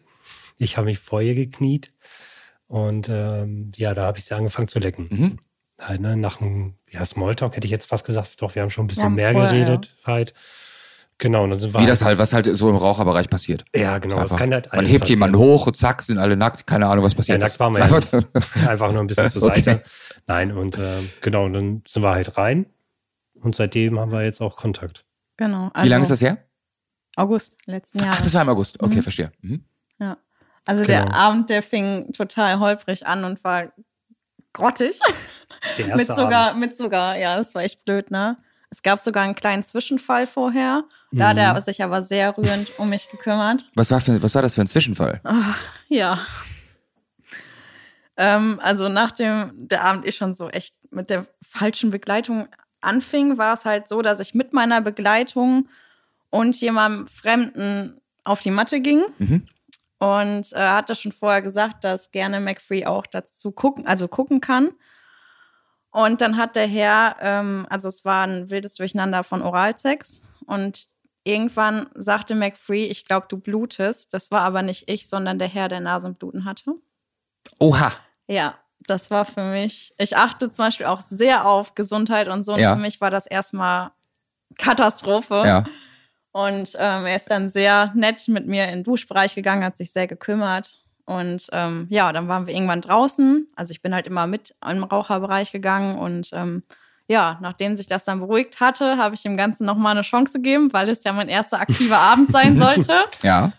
Ich 0.57 0.77
habe 0.77 0.85
mich 0.85 0.99
vor 0.99 1.21
ihr 1.21 1.35
gekniet 1.35 1.91
und 2.67 3.09
ähm, 3.11 3.71
ja, 3.75 3.93
da 3.93 4.03
habe 4.05 4.17
ich 4.19 4.25
sie 4.25 4.35
angefangen 4.35 4.67
zu 4.67 4.79
lecken. 4.79 5.07
Mhm. 5.09 5.39
Halt, 5.79 6.01
ne, 6.01 6.15
nach 6.15 6.39
einem 6.41 6.75
ja, 6.89 7.03
Smalltalk 7.03 7.55
hätte 7.55 7.65
ich 7.65 7.71
jetzt 7.71 7.87
fast 7.87 8.05
gesagt, 8.05 8.41
doch, 8.41 8.55
wir 8.55 8.61
haben 8.61 8.69
schon 8.69 8.85
ein 8.85 8.87
bisschen 8.87 9.15
mehr 9.15 9.31
vorher, 9.31 9.51
geredet. 9.51 9.95
Halt. 10.05 10.33
Genau, 11.21 11.43
und 11.43 11.49
dann 11.51 11.59
sind 11.59 11.73
wir 11.73 11.81
Wie 11.81 11.85
das 11.85 12.03
halt, 12.03 12.17
was 12.17 12.31
halt 12.33 12.45
so 12.55 12.69
im 12.69 12.77
Raucherbereich 12.77 13.29
passiert. 13.29 13.65
ja, 13.75 13.97
genau. 13.99 14.15
Das 14.17 14.35
kann 14.37 14.53
halt 14.53 14.71
Man 14.71 14.85
hebt 14.85 15.01
passieren. 15.01 15.19
jemanden 15.19 15.37
hoch 15.37 15.67
und 15.67 15.75
zack, 15.75 16.01
sind 16.01 16.17
alle 16.17 16.37
nackt. 16.37 16.65
Keine 16.65 16.87
Ahnung, 16.87 17.03
was 17.03 17.11
Ja, 17.13 17.17
passiert. 17.17 17.41
nackt 17.41 17.53
ist. 17.53 17.59
waren 17.59 17.73
wir 17.73 17.79
ja 17.79 17.85
Einfach- 17.93 18.13
nicht. 18.13 18.27
Einfach 18.69 18.91
nur 18.93 19.01
ein 19.01 19.07
bisschen 19.07 19.29
zur 19.29 19.43
Okay. 19.43 19.61
Seite. 19.61 19.83
Nein, 20.27 20.51
und 20.53 20.77
ähm, 20.77 21.09
genau, 21.21 21.45
und 21.45 21.53
dann 21.53 21.83
sind 21.85 22.03
wir 22.03 22.11
halt 22.11 22.37
rein. 22.37 22.65
Und 23.33 23.53
seitdem 23.55 23.99
haben 23.99 24.11
wir 24.11 24.23
jetzt 24.23 24.41
auch 24.41 24.55
Kontakt. 24.55 25.03
Genau. 25.37 25.71
Wie 25.81 25.87
lange 25.89 26.03
ist 26.03 26.11
das 26.11 26.21
her? 26.21 26.37
August 27.15 27.55
letzten 27.65 27.99
Ach, 28.01 28.05
Jahres. 28.05 28.23
das 28.23 28.33
war 28.33 28.41
im 28.43 28.49
August. 28.49 28.81
Okay, 28.81 28.95
Mhm. 28.97 29.03
verstehe. 29.03 29.31
Mhm. 29.41 29.63
Ja. 29.99 30.17
Also 30.65 30.85
der 30.85 31.03
Genau. 31.03 31.15
Abend, 31.15 31.49
der 31.49 31.63
fing 31.63 32.13
total 32.13 32.59
holprig 32.59 33.05
an 33.07 33.25
und 33.25 33.43
war 33.43 33.63
grottig. 34.53 34.99
Der 35.77 35.87
mit 35.97 36.07
sogar, 36.07 36.49
Abend. 36.51 36.59
mit 36.61 36.77
sogar, 36.77 37.17
ja, 37.17 37.37
das 37.37 37.53
war 37.55 37.63
echt 37.63 37.83
blöd, 37.83 38.09
ne? 38.11 38.37
Es 38.71 38.81
gab 38.83 38.99
sogar 38.99 39.23
einen 39.23 39.35
kleinen 39.35 39.63
Zwischenfall 39.63 40.27
vorher. 40.27 40.83
Da 41.11 41.29
hat 41.29 41.37
Mhm. 41.37 41.41
er 41.41 41.61
sich 41.61 41.83
aber 41.83 42.03
sehr 42.03 42.37
rührend 42.37 42.77
um 42.77 42.89
mich 42.89 43.09
gekümmert. 43.09 43.67
Was, 43.75 43.89
war 43.89 43.99
für, 43.99 44.21
was 44.21 44.35
war 44.35 44.43
das 44.43 44.55
für 44.55 44.61
ein 44.61 44.67
Zwischenfall? 44.67 45.21
Ja. 45.87 46.19
Ähm, 48.17 48.59
also 48.61 48.89
nachdem 48.89 49.51
der 49.55 49.83
Abend 49.83 50.05
eh 50.05 50.11
schon 50.11 50.33
so 50.33 50.49
echt 50.49 50.75
mit 50.91 51.09
der 51.09 51.25
falschen 51.41 51.89
Begleitung 51.89 52.47
anfing, 52.81 53.37
war 53.37 53.53
es 53.53 53.65
halt 53.65 53.89
so, 53.89 54.01
dass 54.01 54.19
ich 54.19 54.33
mit 54.35 54.53
meiner 54.53 54.81
Begleitung 54.81 55.67
und 56.29 56.55
jemandem 56.61 57.07
Fremden 57.07 57.99
auf 58.23 58.41
die 58.41 58.51
Matte 58.51 58.81
ging. 58.81 59.01
Mhm. 59.17 59.47
Und 59.99 60.53
äh, 60.53 60.59
hatte 60.59 60.95
schon 60.95 61.11
vorher 61.11 61.41
gesagt, 61.41 61.83
dass 61.83 62.11
gerne 62.11 62.39
McFree 62.39 62.85
auch 62.85 63.05
dazu 63.05 63.51
gucken, 63.51 63.85
also 63.85 64.07
gucken 64.07 64.39
kann. 64.39 64.69
Und 65.91 66.21
dann 66.21 66.37
hat 66.37 66.55
der 66.55 66.67
Herr, 66.67 67.15
ähm, 67.19 67.65
also 67.69 67.89
es 67.89 68.05
war 68.05 68.25
ein 68.25 68.49
wildes 68.49 68.75
Durcheinander 68.75 69.23
von 69.23 69.41
Oralsex. 69.41 70.21
Und 70.45 70.87
irgendwann 71.23 71.89
sagte 71.95 72.35
McFree, 72.35 72.85
ich 72.85 73.05
glaube, 73.05 73.27
du 73.29 73.37
blutest. 73.37 74.13
Das 74.13 74.29
war 74.31 74.41
aber 74.41 74.61
nicht 74.61 74.89
ich, 74.89 75.07
sondern 75.07 75.39
der 75.39 75.47
Herr, 75.47 75.67
der 75.67 75.79
Nasenbluten 75.79 76.45
hatte. 76.45 76.75
Oha. 77.59 77.91
Ja, 78.27 78.55
das 78.87 79.09
war 79.09 79.25
für 79.25 79.43
mich, 79.43 79.93
ich 79.97 80.15
achte 80.15 80.51
zum 80.51 80.65
Beispiel 80.65 80.85
auch 80.85 81.01
sehr 81.01 81.45
auf 81.47 81.75
Gesundheit 81.75 82.27
und 82.27 82.43
so. 82.43 82.53
Und 82.53 82.59
Ja. 82.59 82.75
für 82.75 82.81
mich 82.81 83.01
war 83.01 83.09
das 83.11 83.25
erstmal 83.25 83.91
Katastrophe. 84.57 85.43
Ja. 85.45 85.63
Und 86.31 86.75
ähm, 86.77 87.05
er 87.07 87.15
ist 87.15 87.31
dann 87.31 87.49
sehr 87.49 87.91
nett 87.95 88.27
mit 88.27 88.47
mir 88.47 88.65
in 88.65 88.75
den 88.75 88.83
Duschbereich 88.83 89.33
gegangen, 89.33 89.63
hat 89.63 89.77
sich 89.77 89.91
sehr 89.91 90.05
gekümmert. 90.07 90.83
Und 91.09 91.47
ähm, 91.51 91.87
ja, 91.89 92.13
dann 92.13 92.27
waren 92.27 92.45
wir 92.45 92.53
irgendwann 92.53 92.81
draußen. 92.81 93.47
Also 93.55 93.71
ich 93.71 93.81
bin 93.81 93.93
halt 93.95 94.05
immer 94.07 94.27
mit 94.27 94.53
im 94.69 94.83
Raucherbereich 94.83 95.51
gegangen. 95.51 95.97
Und 95.97 96.29
ähm, 96.33 96.61
ja, 97.07 97.39
nachdem 97.41 97.75
sich 97.75 97.87
das 97.87 98.03
dann 98.03 98.19
beruhigt 98.19 98.59
hatte, 98.59 98.97
habe 98.97 99.15
ich 99.15 99.23
dem 99.23 99.35
Ganzen 99.35 99.65
nochmal 99.65 99.93
eine 99.93 100.03
Chance 100.03 100.33
gegeben, 100.33 100.71
weil 100.71 100.87
es 100.89 101.03
ja 101.03 101.11
mein 101.11 101.27
erster 101.29 101.59
aktiver 101.59 101.97
Abend 102.11 102.31
sein 102.31 102.57
sollte. 102.57 102.93
Ja. 103.23 103.51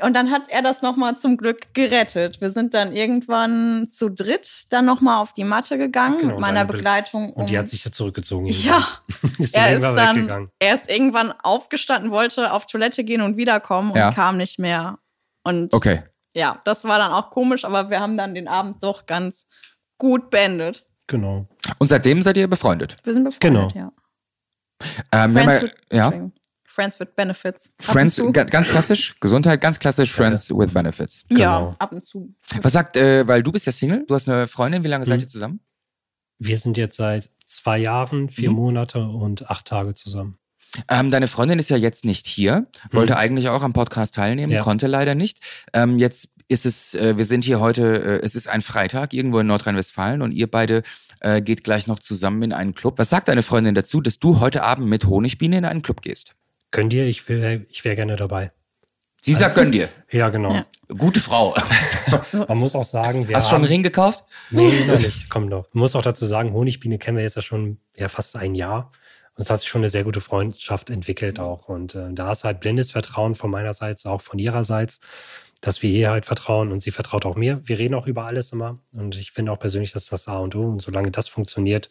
Und 0.00 0.14
dann 0.16 0.30
hat 0.30 0.48
er 0.48 0.62
das 0.62 0.80
nochmal 0.80 1.18
zum 1.18 1.36
Glück 1.36 1.74
gerettet. 1.74 2.40
Wir 2.40 2.50
sind 2.50 2.72
dann 2.72 2.92
irgendwann 2.96 3.88
zu 3.90 4.08
dritt 4.08 4.64
dann 4.70 4.86
nochmal 4.86 5.18
auf 5.20 5.34
die 5.34 5.44
Matte 5.44 5.76
gegangen 5.76 6.16
Genau, 6.18 6.32
mit 6.32 6.40
meiner 6.40 6.64
Begleitung. 6.64 7.34
Und 7.34 7.50
die 7.50 7.56
um- 7.56 7.58
hat 7.60 7.68
sich 7.68 7.84
ja 7.84 7.92
zurückgezogen. 7.92 8.46
ja, 8.46 8.88
ist 9.38 9.54
er 9.54 9.72
ist 9.74 9.82
dann, 9.82 10.48
er 10.58 10.74
ist 10.74 10.88
irgendwann 10.88 11.34
aufgestanden, 11.42 12.10
wollte 12.10 12.50
auf 12.52 12.64
Toilette 12.64 13.04
gehen 13.04 13.20
und 13.20 13.36
wiederkommen 13.36 13.90
und 13.90 13.98
Ja. 13.98 14.12
kam 14.12 14.38
nicht 14.38 14.58
mehr. 14.58 14.98
Und 15.44 15.74
Okay. 15.74 16.04
Ja, 16.34 16.60
das 16.64 16.84
war 16.84 16.98
dann 16.98 17.12
auch 17.12 17.30
komisch, 17.30 17.64
aber 17.64 17.90
wir 17.90 18.00
haben 18.00 18.16
dann 18.16 18.34
den 18.34 18.48
Abend 18.48 18.82
doch 18.82 19.06
ganz 19.06 19.46
gut 19.98 20.30
beendet. 20.30 20.86
Genau. 21.06 21.46
Und 21.78 21.86
seitdem 21.88 22.22
seid 22.22 22.36
ihr 22.36 22.48
befreundet. 22.48 22.96
Wir 23.04 23.12
sind 23.12 23.24
befreundet, 23.24 23.72
Genau. 23.72 23.74
ja. 23.74 23.92
Ähm, 25.12 25.32
Friends, 25.34 25.62
with, 25.62 25.70
ja. 25.92 26.04
Entschuldigung. 26.06 26.32
Friends 26.64 26.98
with 27.00 27.08
Benefits. 27.14 27.72
Friends, 27.78 28.20
ganz 28.32 28.68
klassisch, 28.70 29.14
Gesundheit, 29.20 29.60
ganz 29.60 29.78
klassisch, 29.78 30.10
Friends 30.12 30.50
with 30.50 30.72
Benefits. 30.72 31.24
Ja, 31.30 31.58
Genau. 31.58 31.74
ab 31.78 31.92
und 31.92 32.02
zu. 32.02 32.34
Was 32.62 32.72
sagt, 32.72 32.96
äh, 32.96 33.28
weil 33.28 33.42
du 33.42 33.52
bist 33.52 33.66
ja 33.66 33.72
Single, 33.72 34.04
du 34.06 34.14
hast 34.14 34.26
eine 34.28 34.48
Freundin, 34.48 34.82
wie 34.82 34.88
lange 34.88 35.04
seid 35.04 35.16
Mhm. 35.18 35.20
ihr 35.24 35.28
zusammen? 35.28 35.60
Wir 36.38 36.56
sind 36.58 36.78
jetzt 36.78 36.96
seit 36.96 37.30
zwei 37.44 37.78
Jahren, 37.78 38.30
vier 38.30 38.50
Mhm. 38.50 38.56
Monate 38.56 39.00
und 39.06 39.50
acht 39.50 39.66
Tage 39.66 39.92
zusammen. 39.94 40.38
Ähm, 40.88 41.10
deine 41.10 41.28
Freundin 41.28 41.58
ist 41.58 41.68
ja 41.70 41.76
jetzt 41.76 42.04
nicht 42.04 42.26
hier, 42.26 42.66
wollte 42.90 43.12
Mhm. 43.14 43.18
eigentlich 43.18 43.48
auch 43.48 43.62
am 43.62 43.72
Podcast 43.72 44.14
teilnehmen, 44.14 44.52
Ja. 44.52 44.62
konnte 44.62 44.86
leider 44.86 45.14
nicht. 45.14 45.38
Ähm, 45.74 45.98
jetzt 45.98 46.28
ist 46.48 46.64
es, 46.66 46.94
äh, 46.94 47.16
wir 47.16 47.24
sind 47.24 47.44
hier 47.44 47.60
heute, 47.60 47.82
äh, 48.02 48.24
es 48.24 48.34
ist 48.34 48.48
ein 48.48 48.62
Freitag 48.62 49.12
irgendwo 49.12 49.38
in 49.40 49.46
Nordrhein-Westfalen 49.46 50.22
und 50.22 50.32
ihr 50.32 50.50
beide 50.50 50.82
äh, 51.20 51.40
geht 51.40 51.62
gleich 51.62 51.86
noch 51.86 51.98
zusammen 52.00 52.42
in 52.42 52.52
einen 52.52 52.74
Club. 52.74 52.98
Was 52.98 53.10
sagt 53.10 53.28
deine 53.28 53.42
Freundin 53.42 53.74
dazu, 53.74 54.00
dass 54.00 54.18
du 54.18 54.40
heute 54.40 54.62
Abend 54.64 54.88
mit 54.88 55.06
Honigbiene 55.06 55.58
in 55.58 55.64
einen 55.64 55.82
Club 55.82 56.02
gehst? 56.02 56.34
Könnt 56.72 56.92
ihr? 56.92 57.06
Ich 57.06 57.28
wäre 57.28 57.64
ich 57.68 57.84
wär 57.84 57.94
gerne 57.94 58.16
dabei. 58.16 58.50
Sie 59.20 59.34
sagt, 59.34 59.54
gönn 59.54 59.70
dir. 59.70 59.88
Ja, 60.10 60.30
genau. 60.30 60.52
Ja. 60.52 60.66
Gute 60.98 61.20
Frau. 61.20 61.54
Man 62.48 62.58
muss 62.58 62.74
auch 62.74 62.82
sagen, 62.84 63.28
wir 63.28 63.36
Hast 63.36 63.46
du 63.46 63.50
schon 63.50 63.58
einen 63.58 63.66
Ring 63.66 63.84
gekauft? 63.84 64.24
Nee, 64.50 64.72
noch 64.88 64.98
nicht. 64.98 65.30
Komm 65.30 65.48
doch. 65.48 65.68
Man 65.72 65.82
muss 65.82 65.94
auch 65.94 66.02
dazu 66.02 66.26
sagen, 66.26 66.52
Honigbiene 66.52 66.98
kennen 66.98 67.18
wir 67.18 67.22
jetzt 67.22 67.36
ja 67.36 67.42
schon 67.42 67.78
ja, 67.94 68.08
fast 68.08 68.34
ein 68.36 68.56
Jahr. 68.56 68.90
Und 69.36 69.42
es 69.42 69.50
hat 69.50 69.60
sich 69.60 69.68
schon 69.68 69.80
eine 69.80 69.88
sehr 69.88 70.04
gute 70.04 70.20
Freundschaft 70.20 70.90
entwickelt 70.90 71.40
auch. 71.40 71.68
Und 71.68 71.94
äh, 71.94 72.12
da 72.12 72.30
ist 72.32 72.44
halt 72.44 72.60
blindes 72.60 72.92
Vertrauen 72.92 73.34
von 73.34 73.50
meinerseits, 73.50 74.04
auch 74.06 74.20
von 74.20 74.38
ihrerseits, 74.38 75.00
dass 75.60 75.80
wir 75.82 75.90
ihr 75.90 76.10
halt 76.10 76.26
vertrauen 76.26 76.72
und 76.72 76.80
sie 76.80 76.90
vertraut 76.90 77.24
auch 77.24 77.36
mir. 77.36 77.60
Wir 77.64 77.78
reden 77.78 77.94
auch 77.94 78.06
über 78.06 78.24
alles 78.26 78.52
immer. 78.52 78.78
Und 78.92 79.16
ich 79.16 79.32
finde 79.32 79.52
auch 79.52 79.58
persönlich, 79.58 79.92
dass 79.92 80.06
das 80.06 80.28
A 80.28 80.38
und 80.38 80.54
O. 80.54 80.62
Und 80.64 80.82
solange 80.82 81.10
das 81.10 81.28
funktioniert, 81.28 81.88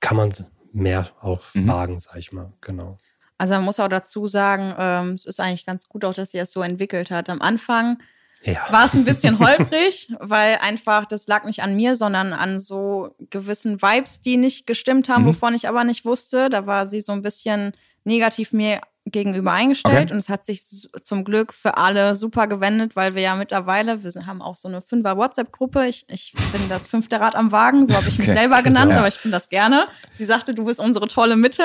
kann 0.00 0.16
man 0.16 0.32
mehr 0.72 1.08
auch 1.22 1.42
Mhm. 1.54 1.68
wagen, 1.68 2.00
sag 2.00 2.16
ich 2.16 2.30
mal. 2.30 2.52
Genau. 2.60 2.98
Also 3.38 3.54
man 3.54 3.64
muss 3.64 3.80
auch 3.80 3.88
dazu 3.88 4.26
sagen, 4.26 4.74
ähm, 4.78 5.14
es 5.14 5.24
ist 5.24 5.40
eigentlich 5.40 5.64
ganz 5.66 5.88
gut 5.88 6.04
auch, 6.04 6.14
dass 6.14 6.30
sie 6.32 6.38
das 6.38 6.52
so 6.52 6.62
entwickelt 6.62 7.10
hat. 7.10 7.30
Am 7.30 7.40
Anfang 7.40 7.98
Ja. 8.42 8.64
war 8.70 8.84
es 8.86 8.94
ein 8.94 9.04
bisschen 9.04 9.38
holprig, 9.38 10.12
weil 10.20 10.58
einfach 10.62 11.06
das 11.06 11.26
lag 11.26 11.44
nicht 11.44 11.62
an 11.62 11.74
mir, 11.76 11.96
sondern 11.96 12.32
an 12.32 12.60
so 12.60 13.14
gewissen 13.30 13.82
Vibes, 13.82 14.20
die 14.20 14.36
nicht 14.36 14.66
gestimmt 14.66 15.08
haben, 15.08 15.22
Mhm. 15.24 15.28
wovon 15.28 15.54
ich 15.54 15.68
aber 15.68 15.84
nicht 15.84 16.04
wusste. 16.04 16.48
Da 16.48 16.66
war 16.66 16.86
sie 16.86 17.00
so 17.00 17.12
ein 17.12 17.22
bisschen 17.22 17.72
negativ 18.04 18.52
mir 18.52 18.80
gegenüber 19.10 19.52
eingestellt 19.52 20.04
Okay. 20.04 20.12
und 20.12 20.18
es 20.18 20.28
hat 20.28 20.44
sich 20.44 20.62
zum 21.02 21.24
Glück 21.24 21.54
für 21.54 21.78
alle 21.78 22.14
super 22.14 22.46
gewendet, 22.46 22.94
weil 22.94 23.14
wir 23.14 23.22
ja 23.22 23.36
mittlerweile, 23.36 24.04
wir 24.04 24.26
haben 24.26 24.42
auch 24.42 24.54
so 24.56 24.68
eine 24.68 24.82
Fünfer 24.82 25.16
WhatsApp-Gruppe. 25.16 25.86
Ich, 25.86 26.04
ich 26.08 26.32
bin 26.52 26.68
das 26.68 26.86
fünfte 26.86 27.18
Rad 27.18 27.34
am 27.34 27.50
Wagen, 27.50 27.86
so 27.86 27.94
habe 27.94 28.06
ich 28.08 28.18
mich 28.18 28.28
Okay. 28.28 28.38
selber 28.38 28.62
genannt, 28.62 28.92
Ja. 28.92 28.98
aber 28.98 29.08
ich 29.08 29.20
bin 29.22 29.32
das 29.32 29.48
gerne. 29.48 29.88
Sie 30.14 30.26
sagte, 30.26 30.52
du 30.54 30.64
bist 30.66 30.78
unsere 30.78 31.08
tolle 31.08 31.36
Mitte. 31.36 31.64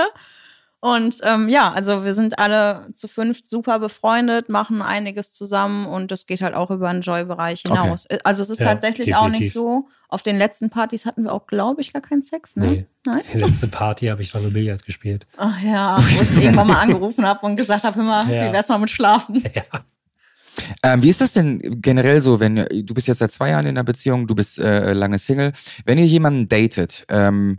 Und 0.86 1.20
ähm, 1.24 1.48
ja, 1.48 1.72
also 1.72 2.04
wir 2.04 2.14
sind 2.14 2.40
alle 2.40 2.88
zu 2.94 3.08
fünft 3.08 3.50
super 3.50 3.80
befreundet, 3.80 4.50
machen 4.50 4.82
einiges 4.82 5.32
zusammen 5.32 5.86
und 5.86 6.12
das 6.12 6.26
geht 6.26 6.42
halt 6.42 6.56
auch 6.56 6.72
über 6.72 6.92
den 6.92 7.02
Joy-Bereich 7.02 7.62
hinaus. 7.66 8.06
Also 8.26 8.44
es 8.44 8.50
ist 8.50 8.60
Ja, 8.60 8.66
tatsächlich 8.74 9.16
auch 9.16 9.30
nicht 9.30 9.36
definitiv. 9.44 9.54
so. 9.54 9.88
Auf 10.10 10.24
den 10.24 10.36
letzten 10.38 10.70
Partys 10.70 11.06
hatten 11.06 11.24
wir 11.24 11.32
auch, 11.32 11.48
glaube 11.48 11.80
ich, 11.80 11.94
gar 11.94 12.02
keinen 12.02 12.22
Sex, 12.22 12.58
ne? 12.58 12.68
Nee. 12.68 12.86
Nein? 13.06 13.22
Die 13.34 13.38
letzte 13.38 13.68
Party 13.70 14.08
habe 14.08 14.22
ich 14.24 14.34
doch 14.34 14.42
nur 14.42 14.52
Billard 14.52 14.86
gespielt. 14.86 15.26
Ach 15.38 15.58
ja, 15.64 15.98
wo 16.00 16.22
ich 16.22 16.44
irgendwann 16.44 16.68
mal 16.68 16.82
angerufen 16.82 17.26
habe 17.26 17.46
und 17.46 17.56
gesagt 17.56 17.86
habe, 17.86 17.96
hör 17.96 18.04
mal, 18.04 18.30
Ja. 18.30 18.50
wie 18.50 18.54
wär's 18.54 18.68
mal 18.68 18.78
mit 18.78 18.90
Schlafen? 18.92 19.42
Ja. 19.56 19.64
Ähm, 20.84 21.02
wie 21.02 21.10
ist 21.10 21.22
das 21.22 21.32
denn 21.32 21.82
generell 21.82 22.22
so, 22.22 22.40
wenn 22.42 22.56
du 22.58 22.94
bist 22.94 23.08
jetzt 23.08 23.20
seit 23.20 23.32
zwei 23.32 23.52
Jahren 23.52 23.64
in 23.66 23.70
einer 23.78 23.84
Beziehung, 23.86 24.28
du 24.28 24.36
bist 24.36 24.60
äh, 24.60 24.92
lange 24.94 25.18
Single, 25.18 25.54
wenn 25.86 25.98
ihr 25.98 26.06
jemanden 26.06 26.48
datet 26.50 27.06
ähm, 27.10 27.58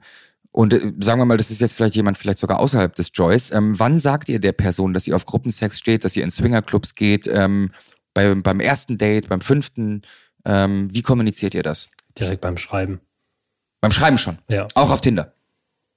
und 0.54 0.72
äh, 0.72 0.92
sagen 1.00 1.20
wir 1.20 1.24
mal, 1.26 1.36
das 1.36 1.50
ist 1.50 1.60
jetzt 1.60 1.74
vielleicht 1.74 1.96
jemand 1.96 2.16
vielleicht 2.16 2.38
sogar 2.38 2.60
außerhalb 2.60 2.94
des 2.94 3.10
Joys, 3.12 3.50
ähm, 3.50 3.78
wann 3.78 3.98
sagt 3.98 4.28
ihr 4.28 4.38
der 4.38 4.52
Person, 4.52 4.94
dass 4.94 5.06
ihr 5.08 5.16
auf 5.16 5.26
Gruppensex 5.26 5.78
steht, 5.78 6.04
dass 6.04 6.14
ihr 6.14 6.22
in 6.22 6.30
Swingerclubs 6.30 6.94
geht, 6.94 7.26
ähm, 7.26 7.72
bei, 8.14 8.32
beim 8.36 8.60
ersten 8.60 8.96
Date, 8.96 9.28
beim 9.28 9.40
fünften, 9.40 10.02
ähm, 10.44 10.94
wie 10.94 11.02
kommuniziert 11.02 11.54
ihr 11.54 11.64
das? 11.64 11.90
Direkt 12.16 12.40
beim 12.40 12.56
Schreiben. 12.56 13.00
Beim 13.80 13.90
Schreiben 13.90 14.16
schon, 14.16 14.38
Ja. 14.48 14.68
auch 14.74 14.92
auf 14.92 15.00
Tinder. 15.00 15.34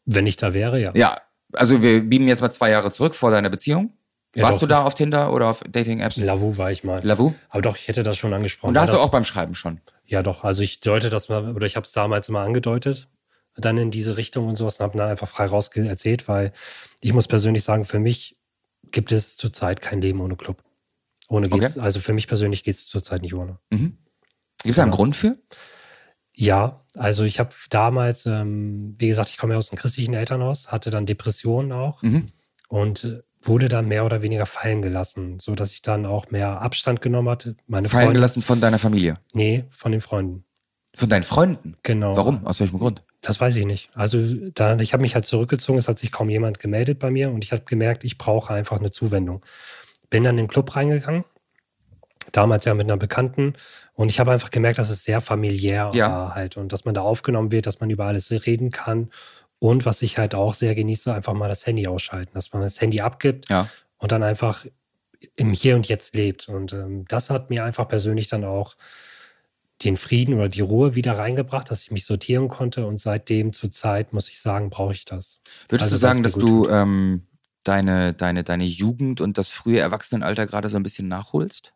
Wenn 0.05 0.25
ich 0.25 0.37
da 0.37 0.53
wäre, 0.55 0.81
ja. 0.81 0.91
Ja, 0.95 1.17
also 1.53 1.81
wir 1.83 2.01
beamen 2.01 2.27
jetzt 2.27 2.41
mal 2.41 2.49
zwei 2.49 2.71
Jahre 2.71 2.89
zurück 2.91 3.13
vor 3.13 3.29
deiner 3.29 3.51
Beziehung. 3.51 3.93
Ja, 4.35 4.43
Warst 4.43 4.55
doch. 4.55 4.61
du 4.61 4.67
da 4.67 4.83
auf 4.83 4.95
Tinder 4.95 5.31
oder 5.33 5.47
auf 5.49 5.59
Dating-Apps? 5.69 6.17
Lavu 6.17 6.57
war 6.57 6.71
ich 6.71 6.83
mal. 6.83 6.99
Lavu? 7.03 7.33
Aber 7.49 7.61
doch, 7.61 7.77
ich 7.77 7.87
hätte 7.87 8.01
das 8.03 8.17
schon 8.17 8.33
angesprochen. 8.33 8.69
Und 8.69 8.73
da 8.73 8.81
hast 8.81 8.93
du 8.93 8.97
auch 8.97 9.09
beim 9.09 9.23
Schreiben 9.23 9.53
schon. 9.55 9.79
Ja, 10.05 10.23
doch. 10.23 10.43
Also 10.43 10.63
ich 10.63 10.79
deute 10.79 11.09
das 11.09 11.29
mal, 11.29 11.53
oder 11.55 11.65
ich 11.65 11.75
habe 11.75 11.85
es 11.85 11.91
damals 11.93 12.27
immer 12.29 12.39
angedeutet, 12.41 13.07
dann 13.57 13.77
in 13.77 13.91
diese 13.91 14.17
Richtung 14.17 14.47
und 14.47 14.55
sowas 14.55 14.79
und 14.79 14.83
habe 14.85 14.97
dann 14.97 15.09
einfach 15.09 15.27
frei 15.27 15.45
raus 15.45 15.69
erzählt, 15.75 16.27
weil 16.27 16.53
ich 17.01 17.13
muss 17.13 17.27
persönlich 17.27 17.63
sagen, 17.63 17.85
für 17.85 17.99
mich 17.99 18.37
gibt 18.91 19.11
es 19.11 19.35
zurzeit 19.35 19.81
kein 19.81 20.01
Leben 20.01 20.21
ohne 20.21 20.35
Club. 20.35 20.63
Ohne 21.29 21.49
geht's, 21.49 21.77
also 21.77 21.99
für 21.99 22.13
mich 22.13 22.27
persönlich 22.27 22.63
geht 22.63 22.75
es 22.75 22.87
zurzeit 22.87 23.21
nicht 23.21 23.33
ohne. 23.33 23.59
Mhm. 23.69 23.97
Gibt 24.63 24.69
es 24.71 24.75
da 24.77 24.83
einen 24.83 24.91
Genau. 24.91 24.95
Grund 24.97 25.15
für? 25.15 25.37
Ja, 26.33 26.85
also 26.95 27.23
ich 27.23 27.39
habe 27.39 27.49
damals, 27.69 28.25
ähm, 28.27 28.95
wie 28.97 29.07
gesagt, 29.07 29.29
ich 29.29 29.37
komme 29.37 29.53
ja 29.53 29.57
aus 29.57 29.71
einem 29.71 29.79
christlichen 29.79 30.13
Elternhaus, 30.13 30.71
hatte 30.71 30.89
dann 30.89 31.05
Depressionen 31.05 31.71
auch 31.71 32.01
Mhm. 32.03 32.27
und 32.69 33.23
wurde 33.41 33.67
dann 33.69 33.87
mehr 33.87 34.05
oder 34.05 34.21
weniger 34.21 34.45
fallen 34.45 34.81
gelassen, 34.81 35.39
so 35.39 35.55
dass 35.55 35.73
ich 35.73 35.81
dann 35.81 36.05
auch 36.05 36.29
mehr 36.31 36.61
Abstand 36.61 37.01
genommen 37.01 37.29
hatte. 37.29 37.55
Meine 37.67 37.89
Fallen 37.89 38.05
Freunde, 38.05 38.17
gelassen 38.19 38.41
von 38.41 38.61
deiner 38.61 38.79
Familie. 38.79 39.15
Nee, 39.33 39.65
von 39.69 39.91
den 39.91 40.01
Freunden. 40.01 40.43
Von 40.95 41.09
deinen 41.09 41.23
Freunden? 41.23 41.75
Genau. 41.83 42.15
Warum? 42.15 42.45
Aus 42.47 42.59
welchem 42.59 42.77
Grund? 42.79 43.03
Das 43.21 43.41
weiß 43.41 43.55
ich 43.57 43.65
nicht. 43.65 43.89
Also 43.95 44.19
da, 44.53 44.77
ich 44.77 44.93
habe 44.93 45.01
mich 45.01 45.15
halt 45.15 45.25
zurückgezogen, 45.25 45.77
es 45.79 45.87
hat 45.87 45.97
sich 45.99 46.11
kaum 46.11 46.29
jemand 46.29 46.59
gemeldet 46.59 46.99
bei 46.99 47.09
mir 47.09 47.31
und 47.31 47.43
ich 47.43 47.51
habe 47.51 47.63
gemerkt, 47.63 48.03
ich 48.03 48.17
brauche 48.17 48.53
einfach 48.53 48.79
eine 48.79 48.91
Zuwendung. 48.91 49.43
Bin 50.09 50.23
dann 50.23 50.37
in 50.37 50.45
den 50.45 50.47
Club 50.47 50.75
reingegangen, 50.75 51.23
damals 52.31 52.65
ja 52.65 52.73
mit 52.73 52.85
einer 52.85 52.97
Bekannten 52.97 53.53
und 53.93 54.11
ich 54.11 54.19
habe 54.19 54.31
einfach 54.31 54.51
gemerkt, 54.51 54.77
dass 54.77 54.89
es 54.89 55.03
sehr 55.03 55.21
familiär 55.21 55.89
Ja. 55.93 56.09
war 56.09 56.35
halt 56.35 56.57
und 56.57 56.71
dass 56.73 56.85
man 56.85 56.93
da 56.93 57.01
aufgenommen 57.01 57.51
wird, 57.51 57.65
dass 57.65 57.79
man 57.79 57.89
über 57.89 58.05
alles 58.05 58.31
reden 58.45 58.69
kann 58.71 59.09
und 59.59 59.85
was 59.85 60.01
ich 60.03 60.17
halt 60.19 60.35
auch 60.35 60.53
sehr 60.53 60.75
genieße, 60.75 61.13
einfach 61.13 61.33
mal 61.33 61.49
das 61.49 61.65
Handy 61.65 61.87
ausschalten, 61.87 62.31
dass 62.35 62.53
man 62.53 62.61
das 62.61 62.79
Handy 62.79 63.01
abgibt 63.01 63.49
Ja. 63.49 63.67
und 63.97 64.11
dann 64.11 64.21
einfach 64.23 64.65
im 65.35 65.51
Hier 65.53 65.75
und 65.75 65.87
Jetzt 65.89 66.15
lebt. 66.15 66.47
Und 66.47 66.73
ähm, 66.73 67.05
das 67.07 67.31
hat 67.31 67.49
mir 67.49 67.63
einfach 67.63 67.87
persönlich 67.87 68.27
dann 68.27 68.43
auch 68.43 68.75
den 69.83 69.97
Frieden 69.97 70.35
oder 70.35 70.49
die 70.49 70.61
Ruhe 70.61 70.95
wieder 70.95 71.17
reingebracht, 71.17 71.69
dass 71.69 71.83
ich 71.83 71.91
mich 71.91 72.05
sortieren 72.05 72.47
konnte. 72.47 72.85
Und 72.87 72.99
seitdem 72.99 73.53
zur 73.53 73.71
Zeit, 73.71 74.13
muss 74.13 74.29
ich 74.29 74.39
sagen, 74.39 74.69
brauche 74.69 74.93
ich 74.93 75.05
das. 75.05 75.39
Würdest 75.69 75.93
Also, 75.93 75.95
du 75.95 75.99
sagen, 75.99 76.23
dass 76.23 76.33
du 76.33 76.67
ähm, 76.67 77.27
deine, 77.63 78.13
deine, 78.13 78.43
deine 78.43 78.65
Jugend 78.65 79.21
und 79.21 79.37
das 79.37 79.49
frühe 79.49 79.79
Erwachsenenalter 79.79 80.47
gerade 80.47 80.69
so 80.69 80.77
ein 80.77 80.83
bisschen 80.83 81.07
nachholst? 81.07 81.73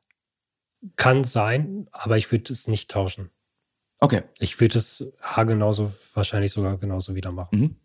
Kann 0.95 1.23
sein, 1.23 1.87
aber 1.91 2.17
ich 2.17 2.31
würde 2.31 2.51
es 2.51 2.67
nicht 2.67 2.89
tauschen. 2.89 3.29
Okay. 3.99 4.23
Ich 4.39 4.59
würde 4.59 4.79
es 4.79 5.05
haargenauso, 5.21 5.93
wahrscheinlich 6.13 6.51
sogar 6.51 6.77
genauso 6.77 7.13
wieder 7.13 7.31
machen. 7.31 7.59
Mhm. 7.59 7.75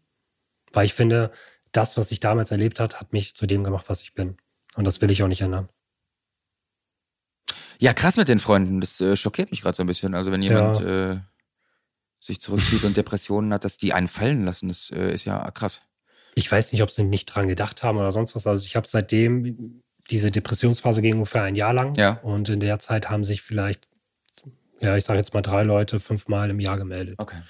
Weil 0.73 0.87
ich 0.87 0.95
finde, 0.95 1.31
das, 1.73 1.99
was 1.99 2.11
ich 2.11 2.21
damals 2.21 2.51
erlebt 2.51 2.81
hat, 2.81 3.01
hat 3.01 3.13
mich 3.13 3.37
zu 3.37 3.47
dem 3.47 3.65
gemacht, 3.65 3.89
was 3.89 4.01
ich 4.01 4.15
bin. 4.15 4.39
Und 4.77 4.87
das 4.87 5.03
will 5.03 5.11
ich 5.11 5.23
auch 5.23 5.29
nicht 5.29 5.43
ändern. 5.43 5.69
Ja, 7.79 7.93
krass 7.93 8.17
mit 8.17 8.29
den 8.29 8.39
Freunden. 8.39 8.81
Das 8.81 9.01
äh, 9.01 9.17
schockiert 9.17 9.51
mich 9.51 9.63
gerade 9.63 9.77
so 9.77 9.83
ein 9.83 9.87
bisschen. 9.87 10.15
Also 10.15 10.33
wenn 10.33 10.43
jemand 10.43 10.81
äh, 10.81 11.19
sich 12.19 12.41
zurückzieht 12.41 12.85
und 12.85 12.97
Depressionen 12.97 13.53
hat, 13.53 13.65
dass 13.65 13.77
die 13.77 13.93
einen 13.93 14.09
fallen 14.09 14.45
lassen, 14.45 14.69
das 14.69 14.91
äh, 14.91 15.13
ist 15.13 15.25
ja 15.25 15.51
krass. 15.51 15.83
Ich 16.35 16.51
weiß 16.51 16.73
nicht, 16.73 16.83
ob 16.83 16.91
sie 16.91 17.05
nicht 17.05 17.27
dran 17.27 17.49
gedacht 17.49 17.83
haben 17.83 17.99
oder 17.99 18.13
sonst 18.13 18.35
was. 18.35 18.47
Also 18.47 18.65
ich 18.65 18.77
habe 18.77 18.87
seitdem, 18.87 19.83
diese 20.11 20.31
Depressionsphase 20.31 21.03
ging 21.03 21.15
ungefähr 21.15 21.43
ein 21.43 21.55
Jahr 21.55 21.73
lang. 21.73 21.95
Ja. 21.97 22.21
Und 22.23 22.49
in 22.49 22.61
der 22.61 22.79
Zeit 22.79 23.09
haben 23.11 23.25
sich 23.25 23.43
vielleicht, 23.43 23.89
ja, 24.81 24.97
ich 24.97 25.05
sage 25.05 25.19
jetzt 25.19 25.35
mal 25.35 25.43
drei 25.43 25.63
Leute 25.63 26.01
fünfmal 26.01 26.51
im 26.51 26.61
Jahr 26.61 26.77
gemeldet. 26.77 27.17
Okay. 27.19 27.41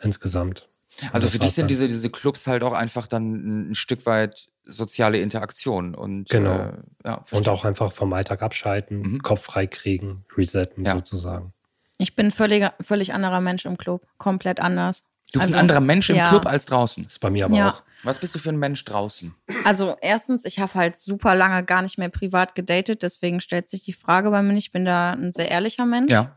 Insgesamt. 0.00 0.68
Also 1.12 1.28
für 1.28 1.38
dich 1.38 1.52
sind 1.52 1.70
diese, 1.70 1.86
diese 1.86 2.10
Clubs 2.10 2.46
halt 2.46 2.62
auch 2.62 2.72
einfach 2.72 3.06
dann 3.08 3.70
ein 3.70 3.74
Stück 3.74 4.06
weit 4.06 4.46
soziale 4.68 5.18
Interaktion 5.18 5.94
und 5.94 6.28
Genau. 6.28 6.54
äh, 6.58 6.72
ja, 7.06 7.24
Und 7.32 7.48
auch 7.48 7.64
einfach 7.64 7.90
vom 7.92 8.12
Alltag 8.12 8.42
abschalten, 8.42 9.00
Mhm. 9.00 9.22
Kopf 9.22 9.42
frei 9.42 9.66
kriegen, 9.66 10.24
resetten 10.36 10.84
Ja. 10.84 10.92
sozusagen. 10.92 11.52
Ich 11.96 12.14
bin 12.14 12.30
völlig, 12.30 12.64
völlig 12.80 13.12
anderer 13.12 13.40
Mensch 13.40 13.64
im 13.64 13.76
Club. 13.76 14.06
Komplett 14.18 14.60
anders. 14.60 15.04
Du 15.32 15.40
bist 15.40 15.48
Also, 15.48 15.56
ein 15.56 15.60
anderer 15.62 15.80
Mensch 15.80 16.08
im 16.10 16.16
ja. 16.16 16.28
Club 16.28 16.46
als 16.46 16.64
draußen. 16.66 17.04
Ist 17.04 17.18
bei 17.18 17.28
mir 17.30 17.46
aber 17.46 17.56
Ja. 17.56 17.70
auch. 17.70 17.82
Was 18.04 18.18
bist 18.20 18.34
du 18.34 18.38
für 18.38 18.50
ein 18.50 18.58
Mensch 18.58 18.84
draußen? 18.84 19.34
Also 19.64 19.96
erstens, 20.00 20.44
ich 20.44 20.60
habe 20.60 20.74
halt 20.74 20.98
super 20.98 21.34
lange 21.34 21.64
gar 21.64 21.82
nicht 21.82 21.98
mehr 21.98 22.08
privat 22.08 22.54
gedatet, 22.54 23.02
deswegen 23.02 23.40
stellt 23.40 23.68
sich 23.68 23.82
die 23.82 23.92
Frage 23.92 24.30
bei 24.30 24.40
mir 24.42 24.52
nicht. 24.52 24.66
Ich 24.66 24.72
bin 24.72 24.84
da 24.84 25.12
ein 25.12 25.32
sehr 25.32 25.50
ehrlicher 25.50 25.84
Mensch. 25.86 26.12
Ja. 26.12 26.36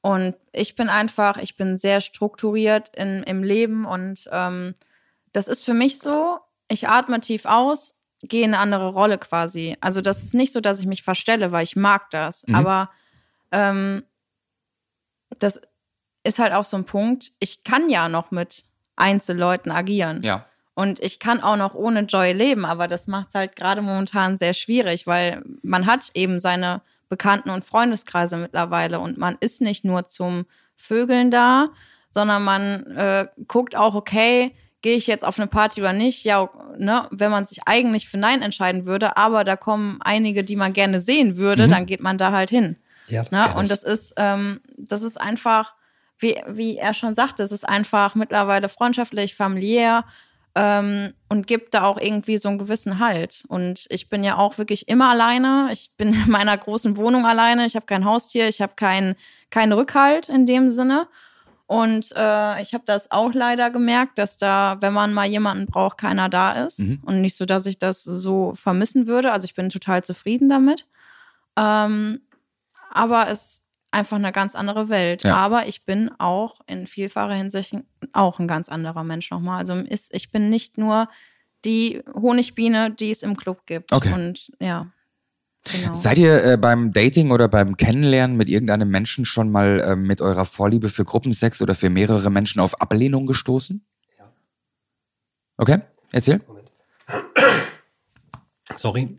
Und 0.00 0.36
ich 0.52 0.76
bin 0.76 0.88
einfach, 0.88 1.38
ich 1.38 1.56
bin 1.56 1.76
sehr 1.78 2.00
strukturiert 2.00 2.90
in, 2.96 3.22
im 3.24 3.42
Leben 3.42 3.84
und 3.86 4.28
ähm, 4.30 4.74
das 5.32 5.48
ist 5.48 5.64
für 5.64 5.74
mich 5.74 5.98
so, 5.98 6.38
ich 6.68 6.88
atme 6.88 7.20
tief 7.20 7.44
aus, 7.44 7.94
gehe 8.22 8.44
in 8.44 8.54
eine 8.54 8.62
andere 8.62 8.88
Rolle 8.88 9.18
quasi. 9.18 9.76
Also 9.80 10.00
das 10.00 10.22
ist 10.22 10.34
nicht 10.34 10.52
so, 10.52 10.60
dass 10.60 10.80
ich 10.80 10.86
mich 10.86 11.02
verstelle, 11.02 11.52
weil 11.52 11.64
ich 11.64 11.76
mag 11.76 12.10
das. 12.10 12.46
Mhm. 12.46 12.54
Aber 12.54 12.90
ähm, 13.52 14.02
das 15.38 15.60
ist 16.24 16.38
halt 16.38 16.52
auch 16.52 16.64
so 16.64 16.76
ein 16.76 16.84
Punkt, 16.84 17.32
ich 17.38 17.64
kann 17.64 17.90
ja 17.90 18.08
noch 18.08 18.30
mit 18.30 18.64
Einzelleuten 18.96 19.70
agieren. 19.70 20.20
Ja. 20.22 20.46
Und 20.74 20.98
ich 21.00 21.20
kann 21.20 21.40
auch 21.40 21.56
noch 21.56 21.74
ohne 21.74 22.00
Joy 22.00 22.32
leben, 22.32 22.64
aber 22.64 22.88
das 22.88 23.06
macht 23.06 23.28
es 23.28 23.34
halt 23.34 23.54
gerade 23.54 23.80
momentan 23.80 24.38
sehr 24.38 24.54
schwierig, 24.54 25.06
weil 25.06 25.44
man 25.62 25.86
hat 25.86 26.10
eben 26.14 26.40
seine 26.40 26.82
Bekannten- 27.08 27.50
und 27.50 27.64
Freundeskreise 27.64 28.36
mittlerweile 28.36 28.98
und 28.98 29.16
man 29.18 29.36
ist 29.38 29.60
nicht 29.60 29.84
nur 29.84 30.08
zum 30.08 30.46
Vögeln 30.74 31.30
da, 31.30 31.68
sondern 32.10 32.42
man 32.42 32.86
äh, 32.96 33.28
guckt 33.46 33.76
auch, 33.76 33.94
okay, 33.94 34.56
gehe 34.84 34.96
ich 34.96 35.06
jetzt 35.06 35.24
auf 35.24 35.38
eine 35.38 35.48
Party 35.48 35.80
oder 35.80 35.94
nicht? 35.94 36.24
Ja, 36.24 36.50
ne, 36.78 37.08
wenn 37.10 37.30
man 37.30 37.46
sich 37.46 37.60
eigentlich 37.66 38.06
für 38.06 38.18
Nein 38.18 38.42
entscheiden 38.42 38.84
würde, 38.84 39.16
aber 39.16 39.42
da 39.42 39.56
kommen 39.56 39.98
einige, 40.04 40.44
die 40.44 40.56
man 40.56 40.74
gerne 40.74 41.00
sehen 41.00 41.38
würde, 41.38 41.66
Mhm. 41.66 41.70
dann 41.70 41.86
geht 41.86 42.02
man 42.02 42.18
da 42.18 42.30
halt 42.32 42.50
hin. 42.50 42.76
Ja, 43.08 43.24
das 43.24 43.32
Ne? 43.32 43.54
Und 43.58 43.70
das 43.70 43.82
ist, 43.82 44.12
ähm, 44.18 44.60
das 44.76 45.02
ist 45.02 45.18
einfach, 45.18 45.74
wie, 46.18 46.36
wie 46.48 46.76
er 46.76 46.92
schon 46.92 47.14
sagte, 47.14 47.42
es 47.42 47.50
ist 47.50 47.66
einfach 47.66 48.14
mittlerweile 48.14 48.68
freundschaftlich, 48.68 49.34
familiär 49.34 50.04
ähm, 50.54 51.14
und 51.30 51.46
gibt 51.46 51.72
da 51.74 51.84
auch 51.84 51.98
irgendwie 51.98 52.36
so 52.36 52.48
einen 52.50 52.58
gewissen 52.58 52.98
Halt. 52.98 53.44
Und 53.48 53.86
ich 53.88 54.10
bin 54.10 54.22
ja 54.22 54.36
auch 54.36 54.58
wirklich 54.58 54.86
immer 54.88 55.08
alleine. 55.10 55.70
Ich 55.72 55.92
bin 55.96 56.12
in 56.12 56.30
meiner 56.30 56.56
großen 56.58 56.96
Wohnung 56.98 57.24
alleine. 57.26 57.64
Ich 57.64 57.74
habe 57.74 57.86
kein 57.86 58.04
Haustier, 58.04 58.48
ich 58.48 58.60
habe 58.60 58.74
keinen 58.76 59.14
keinen 59.50 59.72
Rückhalt 59.72 60.28
in 60.28 60.46
dem 60.46 60.70
Sinne. 60.70 61.08
Und 61.66 62.12
äh, 62.14 62.60
ich 62.62 62.74
habe 62.74 62.84
das 62.84 63.10
auch 63.10 63.32
leider 63.32 63.70
gemerkt, 63.70 64.18
dass 64.18 64.36
da, 64.36 64.76
wenn 64.80 64.92
man 64.92 65.14
mal 65.14 65.26
jemanden 65.26 65.66
braucht, 65.66 65.96
keiner 65.98 66.28
da 66.28 66.52
ist. 66.66 66.80
Mhm. 66.80 67.00
Und 67.02 67.20
nicht 67.22 67.36
so, 67.36 67.46
dass 67.46 67.64
ich 67.66 67.78
das 67.78 68.02
so 68.02 68.52
vermissen 68.54 69.06
würde. 69.06 69.32
Also 69.32 69.46
ich 69.46 69.54
bin 69.54 69.70
total 69.70 70.04
zufrieden 70.04 70.48
damit. 70.48 70.86
Ähm, 71.56 72.20
aber 72.90 73.28
es 73.30 73.38
ist 73.42 73.64
einfach 73.92 74.16
eine 74.16 74.32
ganz 74.32 74.54
andere 74.54 74.90
Welt. 74.90 75.24
Ja. 75.24 75.36
Aber 75.36 75.66
ich 75.66 75.84
bin 75.84 76.10
auch 76.18 76.60
in 76.66 76.86
vielfacher 76.86 77.34
Hinsicht 77.34 77.74
auch 78.12 78.38
ein 78.38 78.48
ganz 78.48 78.68
anderer 78.68 79.04
Mensch 79.04 79.30
nochmal. 79.30 79.58
Also 79.58 79.74
ist, 79.74 80.14
ich 80.14 80.30
bin 80.30 80.50
nicht 80.50 80.76
nur 80.76 81.08
die 81.64 82.02
Honigbiene, 82.12 82.90
die 82.90 83.10
es 83.10 83.22
im 83.22 83.36
Club 83.36 83.64
gibt. 83.64 83.92
Okay. 83.92 84.12
Und 84.12 84.52
ja, 84.60 84.88
genau. 85.64 85.94
Seid 85.94 86.18
ihr 86.18 86.44
äh, 86.44 86.56
beim 86.56 86.92
Dating 86.92 87.30
oder 87.30 87.48
beim 87.48 87.76
Kennenlernen 87.76 88.36
mit 88.36 88.48
irgendeinem 88.48 88.90
Menschen 88.90 89.24
schon 89.24 89.50
mal 89.50 89.80
äh, 89.80 89.96
mit 89.96 90.20
eurer 90.20 90.44
Vorliebe 90.44 90.88
für 90.88 91.04
Gruppensex 91.04 91.60
oder 91.62 91.74
für 91.74 91.90
mehrere 91.90 92.30
Menschen 92.30 92.60
auf 92.60 92.80
Ablehnung 92.80 93.26
gestoßen? 93.26 93.84
Ja. 94.18 94.32
Okay, 95.56 95.78
erzähl. 96.12 96.40
Moment. 96.46 96.72
Sorry. 98.76 99.16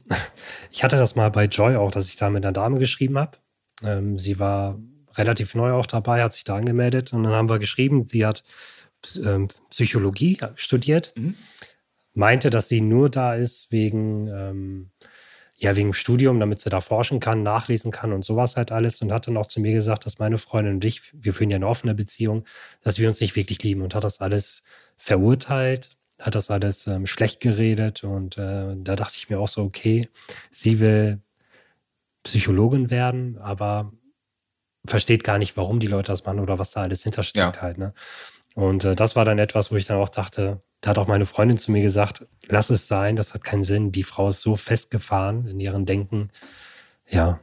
Ich 0.72 0.84
hatte 0.84 0.98
das 0.98 1.16
mal 1.16 1.30
bei 1.32 1.46
Joy 1.46 1.76
auch, 1.76 1.92
dass 1.92 2.10
ich 2.10 2.16
da 2.16 2.30
mit 2.30 2.44
einer 2.46 2.52
Dame 2.54 2.80
geschrieben 2.80 3.18
habe. 3.18 3.38
Ähm, 3.86 4.18
sie 4.18 4.40
war 4.40 4.80
relativ 5.16 5.56
neu 5.56 5.72
auch 5.74 5.86
dabei, 5.86 6.24
hat 6.24 6.34
sich 6.34 6.44
da 6.44 6.56
angemeldet 6.56 7.14
und 7.14 7.24
dann 7.24 7.34
haben 7.34 7.50
wir 7.50 7.60
geschrieben, 7.60 8.06
sie 8.08 8.26
hat 8.26 8.44
ähm, 9.24 9.48
Psychologie 9.70 10.38
studiert, 10.56 11.14
Mhm. 11.16 11.36
meinte, 12.14 12.50
dass 12.50 12.68
sie 12.68 12.82
nur 12.82 13.10
da 13.10 13.36
ist 13.36 13.72
wegen, 13.72 14.28
ähm, 14.28 14.92
ja, 15.58 15.76
wegen 15.76 15.90
dem 15.90 15.94
Studium, 15.94 16.40
damit 16.40 16.60
sie 16.60 16.70
da 16.70 16.82
forschen 16.82 17.20
kann, 17.20 17.42
nachlesen 17.44 17.92
kann 17.92 18.12
und 18.12 18.26
sowas 18.26 18.58
halt 18.58 18.72
alles 18.72 19.02
und 19.02 19.12
hat 19.14 19.28
dann 19.28 19.38
auch 19.38 19.46
zu 19.46 19.62
mir 19.62 19.74
gesagt, 19.74 20.06
dass 20.06 20.20
meine 20.20 20.38
Freundin 20.38 20.76
und 20.76 20.86
ich, 20.86 21.14
wir 21.14 21.34
führen 21.34 21.50
ja 21.50 21.56
eine 21.56 21.68
offene 21.68 21.96
Beziehung, 21.96 22.46
dass 22.82 23.00
wir 23.00 23.08
uns 23.08 23.22
nicht 23.22 23.36
wirklich 23.36 23.64
lieben 23.64 23.82
und 23.82 23.96
hat 23.96 24.04
das 24.04 24.20
alles 24.20 24.64
verurteilt, 24.98 25.92
hat 26.20 26.36
das 26.36 26.50
alles 26.50 26.88
ähm, 26.88 27.06
schlecht 27.06 27.40
geredet 27.40 28.04
und 28.04 28.38
äh, 28.38 28.76
da 28.76 28.96
dachte 28.96 29.16
ich 29.18 29.30
mir 29.30 29.40
auch 29.40 29.48
so, 29.48 29.64
okay, 29.64 30.10
sie 30.52 30.80
will 30.80 31.22
Psychologin 32.24 32.90
werden, 32.90 33.38
aber 33.38 33.94
versteht 34.86 35.24
gar 35.24 35.38
nicht, 35.38 35.58
warum 35.58 35.80
die 35.80 35.88
Leute 35.88 36.12
das 36.12 36.26
machen 36.26 36.40
oder 36.40 36.60
was 36.60 36.72
da 36.72 36.82
alles 36.82 37.04
hintersteckt 37.04 37.56
Ja. 37.58 37.62
halt. 37.62 37.78
Ne? 37.78 37.94
Und 38.56 38.84
äh, 38.84 38.96
das 38.96 39.16
war 39.16 39.24
dann 39.24 39.38
etwas, 39.38 39.72
wo 39.72 39.76
ich 39.76 39.86
dann 39.86 39.98
auch 39.98 40.10
dachte, 40.10 40.62
da 40.82 40.90
hat 40.90 40.98
auch 40.98 41.08
meine 41.08 41.26
Freundin 41.26 41.58
zu 41.58 41.72
mir 41.72 41.82
gesagt, 41.82 42.26
lass 42.48 42.70
es 42.70 42.88
sein, 42.88 43.16
das 43.16 43.34
hat 43.34 43.44
keinen 43.44 43.64
Sinn. 43.64 43.92
Die 43.92 44.04
Frau 44.04 44.30
ist 44.30 44.42
so 44.42 44.56
festgefahren 44.56 45.48
in 45.48 45.60
ihrem 45.60 45.86
Denken. 45.86 46.32
Ja, 47.08 47.40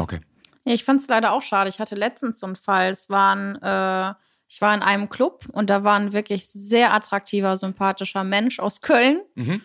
Okay. 0.00 0.20
Ja, 0.64 0.72
ich 0.72 0.84
fand 0.84 1.00
es 1.00 1.08
leider 1.08 1.32
auch 1.32 1.42
schade. 1.42 1.68
Ich 1.68 1.78
hatte 1.78 1.94
letztens 1.94 2.40
so 2.40 2.46
einen 2.46 2.56
Fall. 2.56 2.90
Es 2.90 3.10
waren, 3.10 3.60
äh, 3.62 4.14
ich 4.48 4.60
war 4.60 4.74
in 4.74 4.82
einem 4.82 5.08
Club 5.08 5.46
und 5.52 5.70
da 5.70 5.84
war 5.84 5.96
ein 5.96 6.12
wirklich 6.12 6.48
sehr 6.48 6.94
attraktiver, 6.94 7.56
sympathischer 7.56 8.24
Mensch 8.24 8.58
aus 8.58 8.80
Köln. 8.80 9.20
Mhm. 9.34 9.60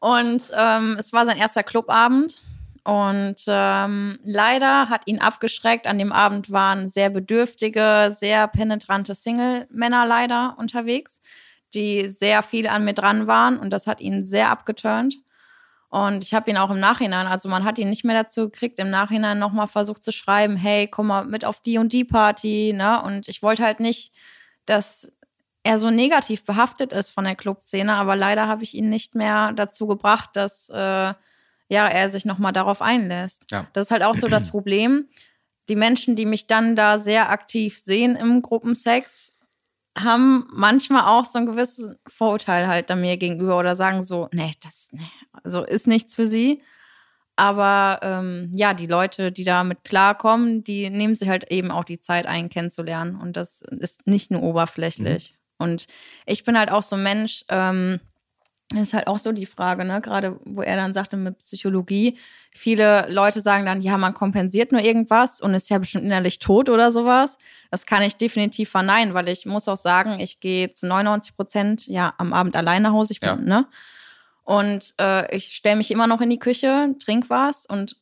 Und 0.00 0.42
ähm, 0.56 0.96
es 0.98 1.12
war 1.12 1.26
sein 1.26 1.38
erster 1.38 1.62
Clubabend. 1.62 2.40
Und 2.84 3.36
ähm, 3.46 4.18
leider 4.24 4.88
hat 4.88 5.06
ihn 5.06 5.20
abgeschreckt. 5.20 5.86
An 5.86 5.98
dem 5.98 6.12
Abend 6.12 6.50
waren 6.50 6.88
sehr 6.88 7.10
bedürftige, 7.10 8.14
sehr 8.16 8.48
penetrante 8.48 9.14
Single-Männer 9.14 10.06
leider 10.06 10.56
unterwegs, 10.58 11.20
die 11.74 12.08
sehr 12.08 12.42
viel 12.42 12.66
an 12.66 12.84
mir 12.84 12.94
dran 12.94 13.26
waren. 13.26 13.58
Und 13.58 13.70
das 13.70 13.86
hat 13.86 14.00
ihn 14.00 14.24
sehr 14.24 14.50
abgeturnt. 14.50 15.16
Und 15.90 16.22
ich 16.22 16.34
habe 16.34 16.48
ihn 16.48 16.56
auch 16.56 16.70
im 16.70 16.78
Nachhinein, 16.78 17.26
also 17.26 17.48
man 17.48 17.64
hat 17.64 17.76
ihn 17.78 17.90
nicht 17.90 18.04
mehr 18.04 18.22
dazu 18.22 18.48
gekriegt, 18.48 18.78
im 18.78 18.90
Nachhinein 18.90 19.40
nochmal 19.40 19.66
versucht 19.66 20.04
zu 20.04 20.12
schreiben, 20.12 20.56
hey, 20.56 20.86
komm 20.86 21.08
mal 21.08 21.24
mit 21.24 21.44
auf 21.44 21.58
die 21.60 21.78
und 21.78 21.92
die 21.92 22.04
Party, 22.04 22.72
ne? 22.72 23.02
Und 23.02 23.26
ich 23.28 23.42
wollte 23.42 23.64
halt 23.64 23.80
nicht, 23.80 24.12
dass 24.66 25.12
er 25.64 25.80
so 25.80 25.90
negativ 25.90 26.44
behaftet 26.46 26.92
ist 26.92 27.10
von 27.10 27.24
der 27.24 27.34
Clubszene, 27.34 27.92
aber 27.94 28.14
leider 28.14 28.46
habe 28.46 28.62
ich 28.62 28.74
ihn 28.74 28.88
nicht 28.88 29.16
mehr 29.16 29.52
dazu 29.52 29.88
gebracht, 29.88 30.30
dass 30.34 30.68
äh, 30.70 31.12
ja, 31.70 31.86
er 31.86 32.10
sich 32.10 32.24
nochmal 32.24 32.52
darauf 32.52 32.82
einlässt. 32.82 33.46
Ja. 33.50 33.66
Das 33.72 33.86
ist 33.86 33.90
halt 33.90 34.02
auch 34.02 34.16
so 34.16 34.28
das 34.28 34.46
Problem. 34.50 35.08
Die 35.68 35.76
Menschen, 35.76 36.16
die 36.16 36.26
mich 36.26 36.46
dann 36.46 36.74
da 36.74 36.98
sehr 36.98 37.30
aktiv 37.30 37.78
sehen 37.78 38.16
im 38.16 38.42
Gruppensex, 38.42 39.32
haben 39.96 40.48
manchmal 40.52 41.02
auch 41.02 41.24
so 41.24 41.38
ein 41.38 41.46
gewisses 41.46 41.96
Vorurteil 42.06 42.66
halt 42.66 42.90
da 42.90 42.96
mir 42.96 43.16
gegenüber 43.16 43.58
oder 43.58 43.76
sagen 43.76 44.02
so, 44.02 44.28
nee, 44.32 44.52
das, 44.62 44.88
nee, 44.92 45.10
also 45.44 45.64
ist 45.64 45.86
nichts 45.86 46.16
für 46.16 46.26
sie. 46.26 46.62
Aber 47.36 48.00
ähm, 48.02 48.50
ja, 48.52 48.74
die 48.74 48.86
Leute, 48.86 49.32
die 49.32 49.44
damit 49.44 49.84
klarkommen, 49.84 50.62
die 50.62 50.90
nehmen 50.90 51.14
sich 51.14 51.28
halt 51.28 51.50
eben 51.50 51.70
auch 51.70 51.84
die 51.84 52.00
Zeit, 52.00 52.26
einen 52.26 52.50
kennenzulernen. 52.50 53.16
Und 53.16 53.36
das 53.36 53.62
ist 53.62 54.06
nicht 54.06 54.30
nur 54.30 54.42
oberflächlich. 54.42 55.38
Und 55.58 55.86
ich 56.26 56.44
bin 56.44 56.58
halt 56.58 56.70
auch 56.70 56.82
so 56.82 56.96
ein 56.96 57.02
Mensch, 57.02 57.44
ähm, 57.48 58.00
das 58.72 58.82
ist 58.82 58.94
halt 58.94 59.08
auch 59.08 59.18
so 59.18 59.32
die 59.32 59.46
Frage, 59.46 59.84
ne? 59.84 60.00
Gerade 60.00 60.38
wo 60.44 60.62
er 60.62 60.76
dann 60.76 60.94
sagte 60.94 61.16
mit 61.16 61.40
Psychologie, 61.40 62.16
viele 62.52 63.06
Leute 63.10 63.40
sagen 63.40 63.66
dann, 63.66 63.82
ja, 63.82 63.98
man 63.98 64.14
kompensiert 64.14 64.70
nur 64.70 64.80
irgendwas 64.80 65.40
und 65.40 65.54
ist 65.54 65.70
ja 65.70 65.78
bestimmt 65.78 66.04
innerlich 66.04 66.38
tot 66.38 66.68
oder 66.68 66.92
sowas. 66.92 67.36
Das 67.72 67.84
kann 67.84 68.02
ich 68.02 68.16
definitiv 68.16 68.70
verneinen, 68.70 69.12
weil 69.12 69.28
ich 69.28 69.44
muss 69.44 69.66
auch 69.66 69.76
sagen, 69.76 70.20
ich 70.20 70.38
gehe 70.38 70.70
zu 70.70 70.86
99 70.86 71.34
Prozent 71.36 71.86
ja 71.88 72.14
am 72.18 72.32
Abend 72.32 72.56
alleine 72.56 72.84
nach 72.88 72.92
Hause. 72.92 73.12
Ich 73.12 73.20
bin, 73.20 73.28
Ja. 73.28 73.36
ne? 73.36 73.66
Und 74.44 74.94
äh, 75.00 75.34
ich 75.36 75.46
stelle 75.54 75.76
mich 75.76 75.90
immer 75.90 76.06
noch 76.06 76.20
in 76.20 76.30
die 76.30 76.38
Küche, 76.38 76.94
trink 76.98 77.28
was 77.28 77.66
und 77.66 77.96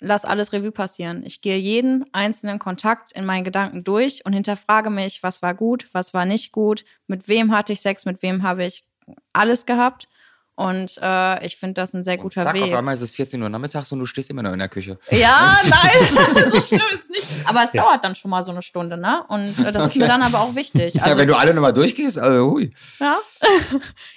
lass 0.00 0.24
alles 0.24 0.52
Revue 0.52 0.72
passieren. 0.72 1.22
Ich 1.24 1.40
gehe 1.40 1.56
jeden 1.56 2.04
einzelnen 2.12 2.58
Kontakt 2.58 3.12
in 3.12 3.24
meinen 3.24 3.44
Gedanken 3.44 3.84
durch 3.84 4.24
und 4.24 4.32
hinterfrage 4.32 4.90
mich, 4.90 5.22
was 5.22 5.40
war 5.42 5.54
gut, 5.54 5.88
was 5.92 6.12
war 6.14 6.24
nicht 6.24 6.52
gut, 6.52 6.84
mit 7.06 7.28
wem 7.28 7.54
hatte 7.54 7.72
ich 7.72 7.80
Sex, 7.80 8.04
mit 8.04 8.22
wem 8.22 8.42
habe 8.42 8.64
ich 8.64 8.84
alles 9.32 9.66
gehabt. 9.66 10.08
Und 10.56 10.98
äh, 11.02 11.44
ich 11.44 11.56
finde 11.56 11.74
das 11.74 11.94
ein 11.94 12.04
sehr 12.04 12.16
guter 12.16 12.44
Zack, 12.44 12.54
Weg. 12.54 12.62
auf 12.62 12.74
einmal 12.74 12.94
ist 12.94 13.00
es 13.00 13.10
14 13.10 13.42
Uhr 13.42 13.48
nachmittags 13.48 13.90
und 13.90 13.98
du 13.98 14.06
stehst 14.06 14.30
immer 14.30 14.42
noch 14.42 14.52
in 14.52 14.60
der 14.60 14.68
Küche. 14.68 14.98
Ja, 15.10 15.56
nein, 15.68 16.50
so 16.52 16.60
schlimm 16.60 16.80
ist 16.92 17.10
nicht. 17.10 17.26
Aber 17.44 17.64
es 17.64 17.72
Ja. 17.72 17.82
dauert 17.82 18.04
dann 18.04 18.14
schon 18.14 18.30
mal 18.30 18.44
so 18.44 18.52
eine 18.52 18.62
Stunde, 18.62 18.96
ne? 18.96 19.24
Und 19.28 19.58
äh, 19.66 19.72
das 19.72 19.86
ist 19.86 19.96
mir 19.96 20.06
dann 20.08 20.22
aber 20.22 20.40
auch 20.40 20.54
wichtig. 20.54 20.94
ja, 20.94 21.02
Also, 21.02 21.18
wenn 21.18 21.26
du 21.26 21.36
alle 21.36 21.54
nochmal 21.54 21.72
durchgehst, 21.72 22.18
also 22.18 22.52
hui. 22.52 22.70
ja. 23.00 23.16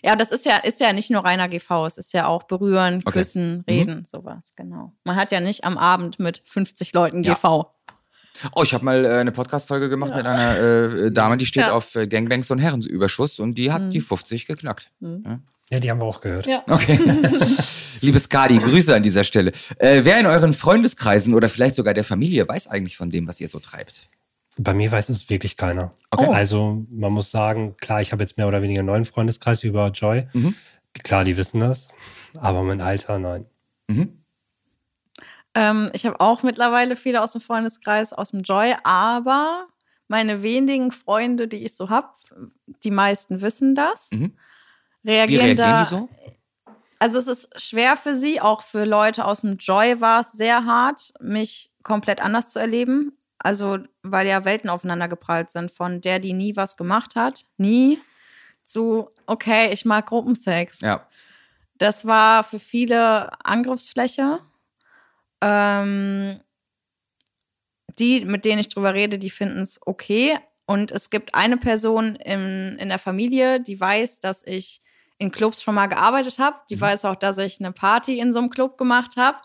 ja, 0.04 0.15
das 0.15 0.30
ist 0.32 0.45
ja, 0.45 0.58
ist 0.58 0.80
ja 0.80 0.93
nicht 0.93 1.10
nur 1.10 1.26
reiner 1.26 1.47
GV, 1.47 1.86
es 1.88 1.97
ist 1.97 2.13
ja 2.13 2.28
auch 2.28 2.43
berühren, 2.43 3.02
Okay. 3.04 3.17
küssen, 3.19 3.63
reden, 3.67 4.06
sowas, 4.06 4.52
genau. 4.56 4.93
Man 5.06 5.15
hat 5.15 5.32
ja 5.32 5.39
nicht 5.39 5.63
am 5.63 5.78
Abend 5.78 6.19
mit 6.19 6.43
50 6.45 6.93
Leuten 6.93 7.23
Ja. 7.23 7.34
GV. 7.34 7.65
Oh, 8.56 8.62
ich 8.62 8.76
habe 8.76 8.86
mal 8.86 9.04
äh, 9.06 9.10
eine 9.15 9.32
Podcast-Folge 9.32 9.89
gemacht 9.89 10.13
mit 10.13 10.28
einer 10.28 10.60
äh, 10.60 11.12
Dame, 11.12 11.38
die 11.38 11.47
steht 11.47 11.63
Ja. 11.63 11.71
auf 11.73 11.95
äh, 11.95 12.06
Gangbangs 12.06 12.52
und 12.52 12.60
Herrenüberschuss 12.60 13.39
und 13.39 13.56
die 13.56 13.71
hat 13.71 13.91
die 13.91 14.02
50 14.02 14.45
geknackt. 14.45 14.91
ja 15.02 15.39
die 15.69 15.91
haben 15.91 15.99
wir 15.99 16.06
auch 16.06 16.21
gehört. 16.21 16.45
Ja. 16.45 16.63
Okay. 16.67 16.99
Liebe 18.01 18.19
Skadi, 18.19 18.58
Grüße 18.58 18.95
an 18.95 19.03
dieser 19.03 19.23
Stelle. 19.23 19.51
Äh, 19.77 20.01
wer 20.03 20.19
in 20.19 20.25
euren 20.25 20.53
Freundeskreisen 20.53 21.34
oder 21.34 21.49
vielleicht 21.49 21.75
sogar 21.75 21.93
der 21.93 22.03
Familie 22.03 22.47
weiß 22.47 22.67
eigentlich 22.67 22.95
von 22.95 23.10
dem, 23.10 23.27
was 23.27 23.41
ihr 23.41 23.49
so 23.49 23.60
treibt? 23.60 24.10
Bei 24.58 24.73
mir 24.73 24.91
weiß 24.91 25.10
es 25.10 25.30
wirklich 25.30 25.58
keiner. 25.58 25.91
Okay. 26.10 26.27
Also 26.27 26.86
man 26.89 27.12
muss 27.12 27.30
sagen, 27.32 27.75
klar, 27.77 28.01
ich 28.01 28.12
habe 28.12 28.23
jetzt 28.23 28.38
mehr 28.38 28.47
oder 28.47 28.62
weniger 28.62 28.80
einen 28.80 28.88
neuen 28.88 29.06
Freundeskreis 29.06 29.63
über 29.63 29.89
Joy. 29.89 30.27
Mhm. 30.34 30.56
Klar, 31.03 31.23
die 31.23 31.38
wissen 31.38 31.60
das. 31.60 31.89
Aber 32.34 32.63
mein 32.63 32.82
Alter, 32.82 33.19
nein. 33.19 33.45
Mhm. 33.88 34.23
Ähm, 35.53 35.89
ich 35.93 36.06
habe 36.06 36.19
auch 36.19 36.43
mittlerweile 36.43 36.95
viele 36.95 37.21
aus 37.21 37.32
dem 37.32 37.41
Freundeskreis, 37.41 38.13
aus 38.13 38.32
dem 38.32 38.41
Joy, 38.41 38.75
aber 38.84 39.65
meine 40.08 40.43
wenigen 40.43 40.91
Freunde, 40.91 41.47
die 41.47 41.65
ich 41.65 41.75
so 41.75 41.89
habe, 41.89 42.09
die 42.84 42.91
meisten 42.91 43.41
wissen 43.41 43.76
das. 43.76 44.09
Mhm. 44.11 44.34
Wie 45.04 45.12
Reagieren, 45.12 45.45
reagieren 45.45 45.58
da, 45.58 45.84
die 45.84 45.89
so? 45.89 46.10
Also 47.00 47.20
es 47.20 47.28
ist 47.28 47.62
schwer 47.62 47.95
für 47.95 48.16
sie, 48.16 48.41
auch 48.41 48.64
für 48.64 48.86
Leute 48.86 49.26
aus 49.26 49.41
dem 49.41 49.58
Joy 49.58 50.02
war 50.02 50.22
es 50.22 50.32
sehr 50.32 50.66
hart, 50.66 51.14
mich 51.20 51.72
komplett 51.84 52.22
anders 52.22 52.50
zu 52.50 52.60
erleben. 52.60 53.18
Also 53.39 53.78
weil 54.02 54.28
ja 54.28 54.45
Welten 54.45 54.70
aufeinander 54.70 55.08
geprallt 55.08 55.52
sind, 55.52 55.72
von 55.72 56.02
der, 56.02 56.20
die 56.20 56.34
nie 56.34 56.56
was 56.56 56.76
gemacht 56.76 57.16
hat, 57.16 57.45
nie, 57.58 58.00
zu, 58.64 59.10
okay, 59.28 59.72
ich 59.72 59.86
mag 59.86 60.08
Gruppensex. 60.08 60.82
Ja. 60.82 61.08
Das 61.78 62.06
war 62.06 62.43
für 62.43 62.60
viele 62.60 63.32
Angriffsfläche. 63.45 64.39
Ähm, 65.41 66.39
die, 68.00 68.26
mit 68.26 68.45
denen 68.45 68.60
ich 68.60 68.70
drüber 68.70 68.93
rede, 68.93 69.18
die 69.18 69.30
finden 69.30 69.62
es 69.62 69.80
okay. 69.86 70.38
Und 70.66 70.91
es 70.91 71.10
gibt 71.10 71.36
eine 71.36 71.58
Person 71.58 72.16
in, 72.16 72.78
in 72.80 72.89
der 72.89 73.00
Familie, 73.00 73.62
die 73.62 73.80
weiß, 73.80 74.20
dass 74.20 74.43
ich 74.45 74.82
in 75.18 75.32
Clubs 75.32 75.61
schon 75.63 75.76
mal 75.76 75.88
gearbeitet 75.88 76.39
habe. 76.39 76.57
Die 76.70 76.76
mhm. 76.76 76.82
weiß 76.82 77.05
auch, 77.05 77.15
dass 77.15 77.38
ich 77.38 77.59
eine 77.59 77.72
Party 77.72 78.20
in 78.20 78.34
so 78.34 78.39
einem 78.39 78.49
Club 78.49 78.78
gemacht 78.78 79.18
habe. 79.18 79.38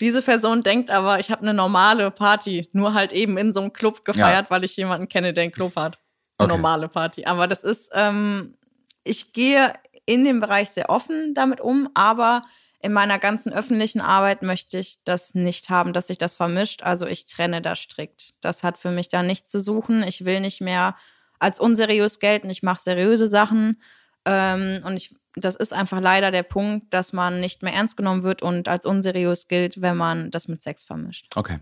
Diese 0.00 0.22
Person 0.22 0.62
denkt 0.62 0.90
aber, 0.90 1.18
ich 1.18 1.30
habe 1.30 1.42
eine 1.42 1.54
normale 1.54 2.10
Party, 2.10 2.68
nur 2.72 2.94
halt 2.94 3.12
eben 3.12 3.36
in 3.36 3.52
so 3.52 3.60
einem 3.60 3.72
Club 3.72 4.04
gefeiert, 4.04 4.46
ja. 4.46 4.50
weil 4.50 4.64
ich 4.64 4.76
jemanden 4.76 5.08
kenne, 5.08 5.32
der 5.32 5.42
einen 5.42 5.52
Club 5.52 5.74
hat. 5.76 5.98
Eine 6.38 6.52
okay. 6.52 6.56
normale 6.56 6.88
Party. 6.88 7.24
Aber 7.24 7.48
das 7.48 7.64
ist, 7.64 7.90
ähm, 7.94 8.56
ich 9.02 9.32
gehe 9.32 9.72
in 10.06 10.24
dem 10.24 10.40
Bereich 10.40 10.70
sehr 10.70 10.88
offen 10.88 11.34
damit 11.34 11.60
um, 11.60 11.88
aber 11.94 12.42
in 12.80 12.92
meiner 12.92 13.18
ganzen 13.18 13.52
öffentlichen 13.52 14.00
Arbeit 14.00 14.42
möchte 14.42 14.78
ich 14.78 14.98
das 15.04 15.34
nicht 15.34 15.68
haben, 15.68 15.92
dass 15.92 16.06
sich 16.06 16.18
das 16.18 16.34
vermischt. 16.34 16.82
Also 16.84 17.06
ich 17.06 17.26
trenne 17.26 17.60
das 17.60 17.80
strikt. 17.80 18.34
Das 18.40 18.62
hat 18.62 18.78
für 18.78 18.92
mich 18.92 19.08
da 19.08 19.24
nichts 19.24 19.50
zu 19.50 19.60
suchen. 19.60 20.04
Ich 20.04 20.24
will 20.24 20.40
nicht 20.40 20.60
mehr 20.60 20.96
als 21.40 21.58
unseriös 21.58 22.20
gelten. 22.20 22.50
Ich 22.50 22.62
mache 22.62 22.80
seriöse 22.80 23.26
Sachen. 23.26 23.82
Ähm, 24.24 24.80
und 24.84 24.96
ich, 24.96 25.14
das 25.36 25.56
ist 25.56 25.72
einfach 25.72 26.00
leider 26.00 26.30
der 26.30 26.42
Punkt, 26.42 26.92
dass 26.92 27.12
man 27.12 27.40
nicht 27.40 27.62
mehr 27.62 27.72
ernst 27.72 27.96
genommen 27.96 28.22
wird 28.22 28.42
und 28.42 28.68
als 28.68 28.86
unseriös 28.86 29.48
gilt, 29.48 29.80
wenn 29.80 29.96
man 29.96 30.30
das 30.30 30.48
mit 30.48 30.62
Sex 30.62 30.84
vermischt. 30.84 31.26
Okay. 31.36 31.60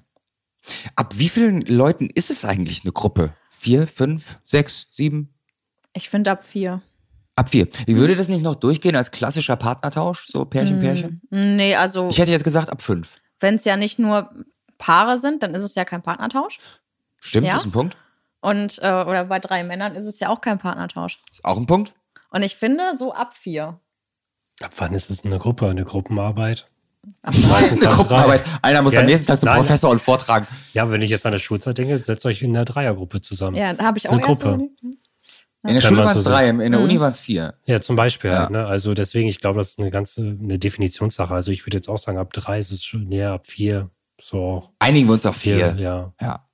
Ab 0.97 1.15
wie 1.17 1.29
vielen 1.29 1.63
Leuten 1.63 2.07
ist 2.07 2.31
es 2.31 2.45
eigentlich 2.45 2.83
eine 2.83 2.93
Gruppe? 2.93 3.35
Vier, 3.51 3.87
fünf, 3.87 4.39
sechs, 4.45 4.89
sieben? 4.91 5.35
Ich 5.93 6.11
finde 6.11 6.31
ab 6.33 6.43
vier. 6.43 6.83
Ab 7.37 7.51
vier. 7.51 7.69
Wie 7.87 7.97
würde 7.97 8.17
das 8.17 8.29
nicht 8.29 8.43
noch 8.43 8.55
durchgehen 8.55 8.97
als 8.97 9.11
klassischer 9.11 9.57
Partnertausch? 9.57 10.27
So 10.27 10.45
Pärchen, 10.45 10.81
Pärchen? 10.81 11.21
Mm, 11.31 11.57
nee, 11.57 11.77
also. 11.77 12.09
Ich 12.11 12.19
hätte 12.19 12.33
jetzt 12.33 12.45
gesagt 12.45 12.71
ab 12.71 12.83
fünf. 12.83 13.19
Wenn 13.41 13.57
es 13.57 13.65
ja 13.65 13.77
nicht 13.77 13.99
nur 13.99 14.31
Paare 14.79 15.19
sind, 15.19 15.43
dann 15.43 15.55
ist 15.55 15.63
es 15.63 15.75
ja 15.75 15.85
kein 15.85 16.03
Partnertausch. 16.03 16.59
Stimmt, 17.19 17.47
ja? 17.47 17.57
ist 17.57 17.67
ein 17.67 17.73
Punkt. 17.73 17.97
Und, 18.41 18.79
äh, 18.79 19.05
oder 19.07 19.25
bei 19.25 19.39
drei 19.39 19.65
Männern 19.65 19.95
ist 19.95 20.07
es 20.07 20.21
ja 20.21 20.29
auch 20.29 20.41
kein 20.41 20.59
Partnertausch. 20.59 21.19
Ist 21.31 21.45
auch 21.45 21.57
ein 21.57 21.67
Punkt. 21.67 21.95
Und 22.31 22.43
ich 22.43 22.57
finde, 22.57 22.97
so 22.97 23.13
ab 23.13 23.35
vier. 23.35 23.81
Ab 24.63 24.73
wann 24.79 24.95
ist 24.95 25.11
es 25.11 25.25
eine 25.25 25.39
Gruppe, 25.39 25.69
eine 25.69 25.85
Gruppenarbeit? 25.85 26.69
Ab 27.23 27.35
eine 27.35 27.79
Gruppenarbeit. 27.79 28.45
Einer 28.63 28.83
muss 28.83 28.95
ja, 28.95 29.01
am 29.01 29.07
nächsten 29.07 29.27
Tag 29.27 29.39
zum 29.39 29.49
nein, 29.49 29.59
Professor 29.59 29.91
und 29.91 30.01
vortragen. 30.01 30.47
Ja, 30.73 30.91
wenn 30.91 31.03
ich 31.03 31.11
jetzt 31.11 31.27
an 31.27 31.33
der 31.33 31.39
Schulzeit 31.39 31.79
denke, 31.79 31.97
setzt 31.99 32.27
euch 32.27 32.43
in 32.43 32.57
einer 32.57 32.65
Dreiergruppe 32.65 33.21
zusammen. 33.21 33.57
Ja, 33.57 33.73
da 33.75 33.85
habe 33.85 33.99
ich 33.99 34.09
auch 34.09 34.15
eine 34.15 34.23
Gruppe. 34.23 34.71
In 35.69 35.75
der 35.75 35.81
Schule 35.81 36.05
waren 36.05 36.17
es 36.17 36.25
drei, 36.25 36.49
in 36.49 36.59
der 36.59 36.81
Uni 36.81 36.95
mhm. 36.95 37.01
waren 37.01 37.11
es 37.11 37.19
vier. 37.19 37.55
Ja, 37.65 37.81
zum 37.81 37.97
Beispiel. 37.97 38.31
Ja. 38.31 38.41
Halt, 38.41 38.51
ne? 38.51 38.67
Also 38.67 38.95
deswegen, 38.95 39.29
ich 39.29 39.41
glaube, 39.41 39.59
das 39.59 39.71
ist 39.71 39.81
eine 39.81 39.91
ganze 39.91 40.23
eine 40.23 40.59
Definitionssache. 40.59 41.35
Also 41.35 41.51
ich 41.51 41.67
würde 41.67 41.79
jetzt 41.79 41.89
auch 41.89 41.99
sagen, 41.99 42.19
ab 42.19 42.33
drei 42.33 42.59
ist 42.59 42.71
es 42.71 42.85
schon 42.85 43.09
näher, 43.09 43.33
ab 43.33 43.47
vier. 43.47 43.91
So. 44.21 44.73
Einigen 44.79 45.09
wir 45.09 45.15
uns 45.15 45.27
auf 45.27 45.37
vier. 45.37 45.75
vier 45.75 45.83
ja. 45.83 46.13
ja. 46.21 46.46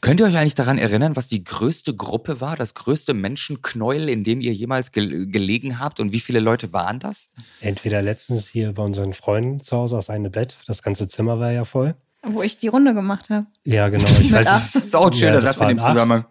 Könnt 0.00 0.20
ihr 0.20 0.26
euch 0.26 0.36
eigentlich 0.36 0.54
daran 0.54 0.78
erinnern, 0.78 1.16
was 1.16 1.28
die 1.28 1.44
größte 1.44 1.94
Gruppe 1.94 2.40
war, 2.40 2.56
das 2.56 2.74
größte 2.74 3.12
Menschenknäuel, 3.12 4.08
in 4.08 4.24
dem 4.24 4.40
ihr 4.40 4.52
jemals 4.52 4.90
ge 4.92 5.26
gelegen 5.26 5.78
habt 5.78 6.00
und 6.00 6.12
wie 6.12 6.20
viele 6.20 6.40
Leute 6.40 6.72
waren 6.72 6.98
das? 6.98 7.30
Entweder 7.60 8.00
letztens 8.00 8.48
hier 8.48 8.72
bei 8.72 8.82
unseren 8.82 9.12
Freunden 9.12 9.60
zu 9.60 9.76
Hause 9.76 9.98
aus 9.98 10.08
einem 10.08 10.32
Bett, 10.32 10.56
das 10.66 10.82
ganze 10.82 11.08
Zimmer 11.08 11.38
war 11.38 11.52
ja 11.52 11.64
voll. 11.64 11.94
Wo 12.22 12.42
ich 12.42 12.56
die 12.58 12.68
Runde 12.68 12.94
gemacht 12.94 13.28
habe. 13.30 13.46
Ja, 13.64 13.88
genau. 13.90 14.08
Ich 14.20 14.32
weiß, 14.32 14.46
das 14.46 14.74
ist 14.76 14.96
auch 14.96 15.08
ein 15.08 15.14
schöner 15.14 15.34
ja, 15.34 15.40
Satz 15.42 15.60
in 15.60 15.68
dem 15.68 15.80
Zusammenhang. 15.80 16.24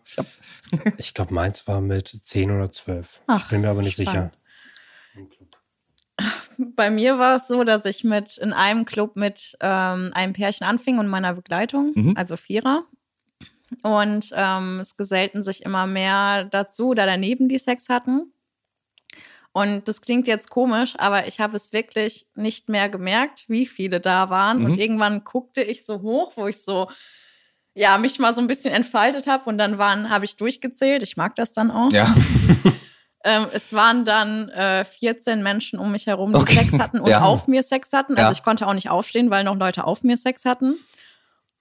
Ich 0.97 1.13
glaube, 1.13 1.33
meins 1.33 1.67
war 1.67 1.79
mit 1.79 2.07
10 2.07 2.51
oder 2.51 2.71
12. 2.71 3.21
Ach, 3.27 3.43
ich 3.43 3.49
bin 3.49 3.61
mir 3.61 3.69
aber 3.69 3.83
nicht 3.83 4.01
spannend. 4.01 4.33
sicher. 4.33 5.45
Bei 6.57 6.89
mir 6.89 7.19
war 7.19 7.37
es 7.37 7.47
so, 7.47 7.63
dass 7.63 7.85
ich 7.85 8.03
mit 8.03 8.37
in 8.37 8.53
einem 8.53 8.85
Club 8.85 9.15
mit 9.15 9.57
ähm, 9.61 10.11
einem 10.13 10.33
Pärchen 10.33 10.65
anfing 10.65 10.97
und 10.97 11.07
meiner 11.07 11.33
Begleitung, 11.33 11.91
mhm. 11.95 12.13
also 12.17 12.37
Vierer. 12.37 12.85
Und 13.83 14.31
ähm, 14.33 14.79
es 14.79 14.97
gesellten 14.97 15.43
sich 15.43 15.63
immer 15.63 15.87
mehr 15.87 16.45
dazu, 16.45 16.93
da 16.93 17.05
daneben 17.05 17.49
die 17.49 17.57
Sex 17.57 17.89
hatten. 17.89 18.33
Und 19.55 19.87
das 19.87 20.01
klingt 20.01 20.27
jetzt 20.27 20.49
komisch, 20.49 20.95
aber 20.97 21.27
ich 21.27 21.39
habe 21.39 21.55
es 21.55 21.71
wirklich 21.71 22.25
nicht 22.35 22.67
mehr 22.67 22.89
gemerkt, 22.89 23.45
wie 23.47 23.65
viele 23.65 24.01
da 24.01 24.29
waren. 24.29 24.59
Mhm. 24.59 24.65
Und 24.65 24.77
irgendwann 24.77 25.23
guckte 25.23 25.61
ich 25.61 25.85
so 25.85 26.01
hoch, 26.01 26.33
wo 26.35 26.47
ich 26.47 26.61
so, 26.61 26.89
ja, 27.73 27.97
mich 27.97 28.19
mal 28.19 28.35
so 28.35 28.41
ein 28.41 28.47
bisschen 28.47 28.73
entfaltet 28.73 29.27
habe. 29.27 29.49
Und 29.49 29.57
dann 29.57 29.77
waren, 29.77 30.09
habe 30.09 30.25
ich 30.25 30.35
durchgezählt. 30.35 31.03
Ich 31.03 31.15
mag 31.15 31.35
das 31.35 31.53
dann 31.53 31.71
auch. 31.71 31.89
Ja. 31.93 32.13
ähm, 33.23 33.47
es 33.53 33.71
waren 33.71 34.03
dann 34.03 34.49
äh, 34.49 34.83
14 34.83 35.41
Menschen 35.41 35.79
um 35.79 35.89
mich 35.89 36.07
herum, 36.07 36.33
die 36.33 36.39
okay. 36.39 36.55
Sex 36.55 36.77
hatten 36.77 36.99
und 36.99 37.09
ja. 37.09 37.21
auf 37.21 37.47
mir 37.47 37.63
Sex 37.63 37.93
hatten. 37.93 38.17
Also 38.17 38.27
ja. 38.27 38.31
ich 38.33 38.43
konnte 38.43 38.67
auch 38.67 38.73
nicht 38.73 38.89
aufstehen, 38.89 39.29
weil 39.29 39.45
noch 39.45 39.55
Leute 39.55 39.85
auf 39.85 40.03
mir 40.03 40.17
Sex 40.17 40.43
hatten. 40.43 40.75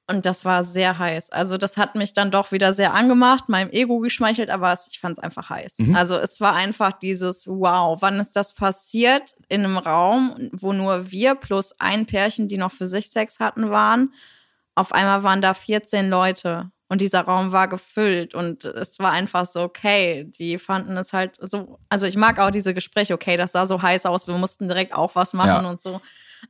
Und 0.06 0.26
das 0.26 0.44
war 0.44 0.64
sehr 0.64 0.98
heiß. 0.98 1.30
Also 1.30 1.56
das 1.56 1.78
hat 1.78 1.94
mich 1.94 2.12
dann 2.12 2.30
doch 2.30 2.52
wieder 2.52 2.74
sehr 2.74 2.92
angemacht, 2.92 3.48
meinem 3.48 3.70
Ego 3.70 4.00
geschmeichelt, 4.00 4.50
aber 4.50 4.76
ich 4.90 5.00
fand 5.00 5.16
es 5.16 5.24
einfach 5.24 5.48
heiß. 5.48 5.78
Mhm. 5.78 5.96
Also 5.96 6.18
es 6.18 6.42
war 6.42 6.54
einfach 6.54 6.92
dieses, 6.92 7.46
wow, 7.46 7.96
wann 8.02 8.20
ist 8.20 8.36
das 8.36 8.52
passiert 8.52 9.34
in 9.48 9.64
einem 9.64 9.78
Raum, 9.78 10.50
wo 10.52 10.74
nur 10.74 11.10
wir 11.10 11.34
plus 11.34 11.74
ein 11.80 12.04
Pärchen, 12.04 12.48
die 12.48 12.58
noch 12.58 12.72
für 12.72 12.86
sich 12.86 13.10
Sex 13.10 13.40
hatten, 13.40 13.70
waren. 13.70 14.12
Auf 14.74 14.92
einmal 14.92 15.22
waren 15.22 15.40
da 15.40 15.54
14 15.54 16.10
Leute 16.10 16.70
und 16.88 17.00
dieser 17.00 17.22
Raum 17.22 17.52
war 17.52 17.66
gefüllt 17.66 18.34
und 18.34 18.64
es 18.66 18.98
war 18.98 19.12
einfach 19.12 19.46
so, 19.46 19.62
okay, 19.62 20.24
die 20.26 20.58
fanden 20.58 20.98
es 20.98 21.14
halt 21.14 21.38
so, 21.40 21.78
also 21.88 22.06
ich 22.06 22.16
mag 22.16 22.38
auch 22.38 22.50
diese 22.50 22.74
Gespräche, 22.74 23.14
okay, 23.14 23.38
das 23.38 23.52
sah 23.52 23.66
so 23.66 23.80
heiß 23.80 24.04
aus, 24.04 24.28
wir 24.28 24.36
mussten 24.36 24.68
direkt 24.68 24.92
auch 24.92 25.14
was 25.14 25.32
machen 25.32 25.64
ja. 25.64 25.70
und 25.70 25.80
so. 25.80 26.00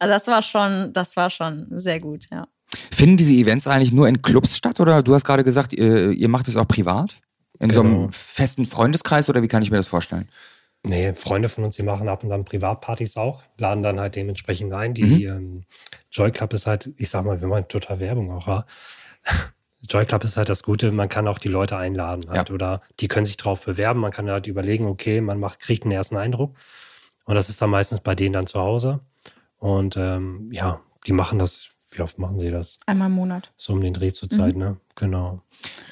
Also 0.01 0.13
das 0.13 0.27
war 0.27 0.43
schon, 0.43 0.93
das 0.93 1.17
war 1.17 1.31
schon 1.31 1.69
sehr 1.71 2.01
gut, 2.01 2.25
ja. 2.33 2.49
Finden 2.91 3.17
diese 3.17 3.33
Events 3.33 3.67
eigentlich 3.67 3.93
nur 3.93 4.09
in 4.09 4.23
Clubs 4.23 4.57
statt 4.57 4.81
oder 4.81 5.03
du 5.03 5.15
hast 5.15 5.25
gerade 5.25 5.45
gesagt, 5.45 5.73
ihr, 5.73 6.11
ihr 6.11 6.29
macht 6.29 6.49
es 6.49 6.57
auch 6.57 6.69
privat? 6.69 7.17
In 7.61 7.69
genau. 7.69 7.75
so 7.75 7.81
einem 7.81 7.95
genau. 7.95 8.09
festen 8.11 8.67
Freundeskreis 8.67 9.29
oder 9.29 9.43
wie 9.43 9.49
kann 9.49 9.63
ich 9.63 9.71
mir 9.71 9.77
das 9.77 9.89
vorstellen? 9.89 10.29
Nee, 10.87 11.15
Freunde 11.15 11.49
von 11.49 11.65
uns, 11.65 11.77
die 11.77 11.83
machen 11.83 12.09
ab 12.09 12.25
und 12.25 12.33
an 12.33 12.45
Privatpartys 12.45 13.17
auch, 13.17 13.43
laden 13.57 13.83
dann 13.83 13.99
halt 13.99 14.17
dementsprechend 14.17 14.73
ein. 14.75 14.93
Die 14.93 15.27
mhm. 15.27 15.37
ähm, 15.37 15.65
Joy 16.13 16.31
Club 16.31 16.53
ist 16.53 16.67
halt, 16.67 16.93
ich 16.99 17.09
sag 17.09 17.25
mal, 17.25 17.41
wenn 17.41 17.49
man 17.49 17.67
total 17.69 18.01
Werbung 18.01 18.31
auch 18.31 18.47
hat. 18.47 18.67
Joy 19.89 20.05
Club 20.05 20.25
ist 20.25 20.37
halt 20.37 20.49
das 20.49 20.63
Gute, 20.63 20.93
man 20.93 21.09
kann 21.09 21.29
auch 21.29 21.39
die 21.39 21.49
Leute 21.49 21.77
einladen 21.77 22.25
halt, 22.29 22.49
ja. 22.49 22.55
oder 22.55 22.83
die 23.01 23.09
können 23.09 23.27
sich 23.27 23.37
drauf 23.37 23.65
bewerben. 23.65 24.01
Man 24.01 24.13
kann 24.13 24.31
halt 24.31 24.47
überlegen, 24.47 24.87
okay, 24.87 25.21
man 25.21 25.41
macht, 25.41 25.61
kriegt 25.61 25.85
einen 25.85 25.93
ersten 25.93 26.17
Eindruck. 26.17 26.55
Und 27.25 27.35
das 27.35 27.49
ist 27.49 27.61
dann 27.63 27.71
meistens 27.71 28.01
bei 28.01 28.15
denen 28.15 28.35
dann 28.35 28.47
zu 28.47 28.61
Hause. 28.61 29.01
Und 29.59 29.97
ähm, 29.97 30.51
ja, 30.53 30.81
die 31.07 31.13
machen 31.13 31.39
das 31.39 31.71
wie 31.97 32.03
oft 32.03 32.19
machen 32.19 32.39
Sie 32.39 32.51
das? 32.51 32.77
Einmal 32.87 33.09
im 33.09 33.15
Monat. 33.15 33.53
So 33.57 33.73
um 33.73 33.81
den 33.81 33.95
Dreh 33.95 34.13
zur 34.13 34.29
Zeit, 34.31 34.55
mhm. 34.55 34.61
ne? 34.61 34.77
Genau. 34.97 35.43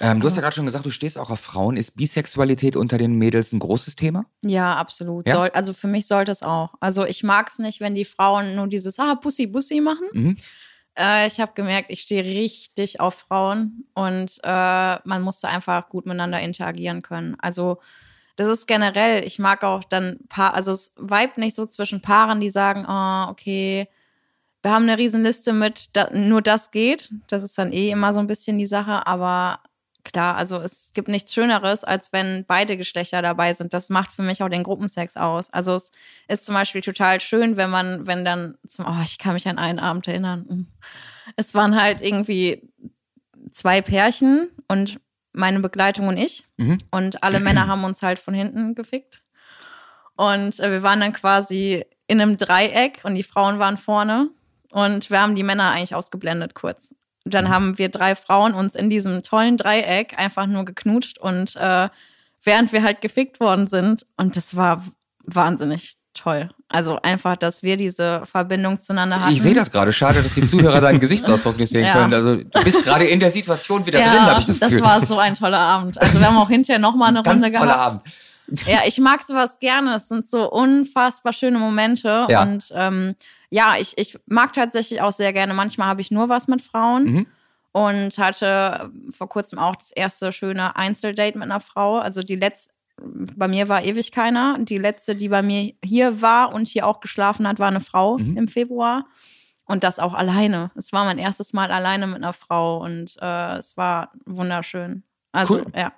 Ähm, 0.00 0.20
du 0.20 0.26
hast 0.26 0.36
ja 0.36 0.42
gerade 0.42 0.54
schon 0.54 0.66
gesagt, 0.66 0.86
du 0.86 0.90
stehst 0.90 1.18
auch 1.18 1.30
auf 1.30 1.40
Frauen. 1.40 1.76
Ist 1.76 1.96
Bisexualität 1.96 2.76
unter 2.76 2.98
den 2.98 3.14
Mädels 3.14 3.52
ein 3.52 3.58
großes 3.58 3.96
Thema? 3.96 4.26
Ja, 4.42 4.76
absolut. 4.76 5.26
Ja? 5.26 5.34
Soll, 5.34 5.50
also 5.50 5.72
für 5.72 5.88
mich 5.88 6.06
sollte 6.06 6.32
es 6.32 6.42
auch. 6.42 6.74
Also 6.80 7.04
ich 7.04 7.22
mag 7.22 7.48
es 7.48 7.58
nicht, 7.58 7.80
wenn 7.80 7.94
die 7.94 8.04
Frauen 8.04 8.54
nur 8.54 8.68
dieses 8.68 8.98
Ah, 8.98 9.14
Bussi, 9.14 9.46
Bussi 9.46 9.80
machen. 9.80 10.06
Mhm. 10.12 10.36
Äh, 10.98 11.26
ich 11.26 11.40
habe 11.40 11.52
gemerkt, 11.54 11.90
ich 11.90 12.02
stehe 12.02 12.24
richtig 12.24 13.00
auf 13.00 13.14
Frauen 13.14 13.84
und 13.94 14.38
äh, 14.44 14.96
man 15.04 15.22
musste 15.22 15.48
einfach 15.48 15.88
gut 15.88 16.06
miteinander 16.06 16.40
interagieren 16.40 17.02
können. 17.02 17.36
Also 17.40 17.78
das 18.36 18.48
ist 18.48 18.66
generell, 18.66 19.24
ich 19.24 19.38
mag 19.38 19.62
auch 19.64 19.84
dann 19.84 20.18
Paar, 20.28 20.54
also 20.54 20.72
es 20.72 20.92
weibt 20.96 21.38
nicht 21.38 21.54
so 21.54 21.66
zwischen 21.66 22.02
Paaren, 22.02 22.40
die 22.40 22.50
sagen, 22.50 22.86
oh, 22.88 23.30
okay, 23.30 23.88
wir 24.62 24.70
haben 24.70 24.84
eine 24.84 24.98
Riesenliste 24.98 25.52
mit, 25.52 25.96
da, 25.96 26.08
nur 26.12 26.42
das 26.42 26.70
geht. 26.70 27.10
Das 27.28 27.42
ist 27.42 27.58
dann 27.58 27.72
eh 27.72 27.90
immer 27.90 28.14
so 28.14 28.20
ein 28.20 28.26
bisschen 28.26 28.58
die 28.58 28.66
Sache. 28.66 29.06
Aber 29.06 29.60
klar, 30.04 30.36
also 30.36 30.58
es 30.58 30.92
gibt 30.94 31.08
nichts 31.08 31.34
Schöneres, 31.34 31.84
als 31.84 32.12
wenn 32.12 32.44
beide 32.46 32.76
Geschlechter 32.76 33.22
dabei 33.22 33.54
sind. 33.54 33.74
Das 33.74 33.88
macht 33.88 34.12
für 34.12 34.22
mich 34.22 34.42
auch 34.42 34.48
den 34.48 34.62
Gruppensex 34.62 35.16
aus. 35.16 35.50
Also 35.50 35.74
es 35.74 35.90
ist 36.28 36.46
zum 36.46 36.54
Beispiel 36.54 36.80
total 36.80 37.20
schön, 37.20 37.56
wenn 37.56 37.70
man, 37.70 38.06
wenn 38.06 38.24
dann 38.24 38.56
zum, 38.66 38.86
oh, 38.86 39.02
ich 39.04 39.18
kann 39.18 39.34
mich 39.34 39.48
an 39.48 39.58
einen 39.58 39.78
Abend 39.78 40.06
erinnern. 40.06 40.46
Hm. 40.48 40.66
Es 41.36 41.54
waren 41.54 41.80
halt 41.80 42.00
irgendwie 42.00 42.68
zwei 43.52 43.80
Pärchen 43.80 44.50
und 44.68 45.00
meine 45.32 45.60
Begleitung 45.60 46.08
und 46.08 46.16
ich. 46.16 46.44
Mhm. 46.56 46.78
Und 46.90 47.22
alle 47.22 47.40
Männer 47.40 47.66
haben 47.66 47.84
uns 47.84 48.02
halt 48.02 48.18
von 48.18 48.34
hinten 48.34 48.74
gefickt. 48.74 49.22
Und 50.16 50.60
äh, 50.60 50.70
wir 50.70 50.82
waren 50.82 51.00
dann 51.00 51.12
quasi 51.12 51.84
in 52.06 52.20
einem 52.20 52.36
Dreieck 52.36 53.00
und 53.04 53.14
die 53.14 53.22
Frauen 53.22 53.58
waren 53.58 53.78
vorne. 53.78 54.30
Und 54.72 55.10
wir 55.10 55.20
haben 55.20 55.36
die 55.36 55.42
Männer 55.42 55.70
eigentlich 55.70 55.94
ausgeblendet 55.94 56.54
kurz. 56.54 56.94
Und 57.24 57.34
dann 57.34 57.50
haben 57.50 57.78
wir 57.78 57.88
drei 57.88 58.16
Frauen 58.16 58.54
uns 58.54 58.74
in 58.74 58.90
diesem 58.90 59.22
tollen 59.22 59.56
Dreieck 59.56 60.18
einfach 60.18 60.46
nur 60.46 60.64
geknutscht 60.64 61.18
und 61.18 61.54
äh, 61.56 61.88
während 62.42 62.72
wir 62.72 62.82
halt 62.82 63.00
gefickt 63.00 63.38
worden 63.38 63.68
sind. 63.68 64.06
Und 64.16 64.36
das 64.36 64.56
war 64.56 64.82
wahnsinnig 65.26 65.94
toll. 66.14 66.50
Also 66.68 67.00
einfach, 67.02 67.36
dass 67.36 67.62
wir 67.62 67.76
diese 67.76 68.22
Verbindung 68.24 68.80
zueinander 68.80 69.20
hatten. 69.20 69.32
Ich 69.32 69.42
sehe 69.42 69.54
das 69.54 69.70
gerade. 69.70 69.92
Schade, 69.92 70.22
dass 70.22 70.34
die 70.34 70.42
Zuhörer 70.42 70.80
deinen 70.80 71.00
Gesichtsausdruck 71.00 71.58
nicht 71.58 71.70
sehen 71.70 71.84
ja. 71.84 71.92
können. 71.92 72.14
Also 72.14 72.36
du 72.36 72.64
bist 72.64 72.82
gerade 72.82 73.04
in 73.04 73.20
der 73.20 73.30
Situation 73.30 73.86
wieder 73.86 74.00
ja, 74.00 74.10
drin, 74.10 74.22
habe 74.22 74.40
ich 74.40 74.46
das 74.46 74.58
Gefühl. 74.58 74.80
Das 74.80 74.88
war 74.88 75.06
so 75.06 75.18
ein 75.18 75.34
toller 75.34 75.60
Abend. 75.60 76.00
Also 76.00 76.18
wir 76.18 76.26
haben 76.26 76.38
auch 76.38 76.48
hinterher 76.48 76.80
nochmal 76.80 77.10
eine 77.10 77.22
Runde 77.22 77.50
gehabt. 77.50 77.70
Toller 77.70 77.78
Abend. 77.78 78.02
Ja, 78.66 78.80
ich 78.86 78.98
mag 78.98 79.22
sowas 79.22 79.58
gerne. 79.60 79.94
Es 79.94 80.08
sind 80.08 80.28
so 80.28 80.50
unfassbar 80.50 81.32
schöne 81.32 81.58
Momente. 81.58 82.26
Ja. 82.28 82.42
Und 82.42 82.72
ähm, 82.74 83.14
ja, 83.52 83.74
ich, 83.78 83.96
ich 83.98 84.18
mag 84.26 84.52
tatsächlich 84.54 85.00
auch 85.02 85.12
sehr 85.12 85.32
gerne. 85.32 85.52
Manchmal 85.54 85.88
habe 85.88 86.00
ich 86.00 86.10
nur 86.10 86.28
was 86.28 86.48
mit 86.48 86.62
Frauen. 86.62 87.04
Mhm. 87.04 87.26
Und 87.74 88.18
hatte 88.18 88.90
vor 89.10 89.28
kurzem 89.30 89.58
auch 89.58 89.76
das 89.76 89.92
erste 89.92 90.30
schöne 90.32 90.76
Einzeldate 90.76 91.38
mit 91.38 91.44
einer 91.50 91.60
Frau. 91.60 91.98
Also 91.98 92.22
die 92.22 92.36
letzte, 92.36 92.74
bei 93.02 93.48
mir 93.48 93.68
war 93.70 93.82
ewig 93.82 94.12
keiner. 94.12 94.58
Die 94.58 94.76
letzte, 94.76 95.14
die 95.14 95.28
bei 95.30 95.40
mir 95.42 95.72
hier 95.82 96.20
war 96.20 96.52
und 96.54 96.68
hier 96.68 96.86
auch 96.86 97.00
geschlafen 97.00 97.48
hat, 97.48 97.58
war 97.60 97.68
eine 97.68 97.80
Frau 97.80 98.18
Mhm. 98.18 98.36
im 98.36 98.48
Februar. 98.48 99.06
Und 99.64 99.84
das 99.84 99.98
auch 100.00 100.12
alleine. 100.12 100.70
Es 100.74 100.92
war 100.92 101.04
mein 101.06 101.16
erstes 101.18 101.54
Mal 101.54 101.70
alleine 101.70 102.06
mit 102.06 102.16
einer 102.16 102.34
Frau 102.34 102.82
und 102.82 103.16
äh, 103.22 103.56
es 103.56 103.74
war 103.78 104.12
wunderschön. 104.26 105.02
Also, 105.32 105.54
Cool. 105.60 105.66
ja. 105.74 105.92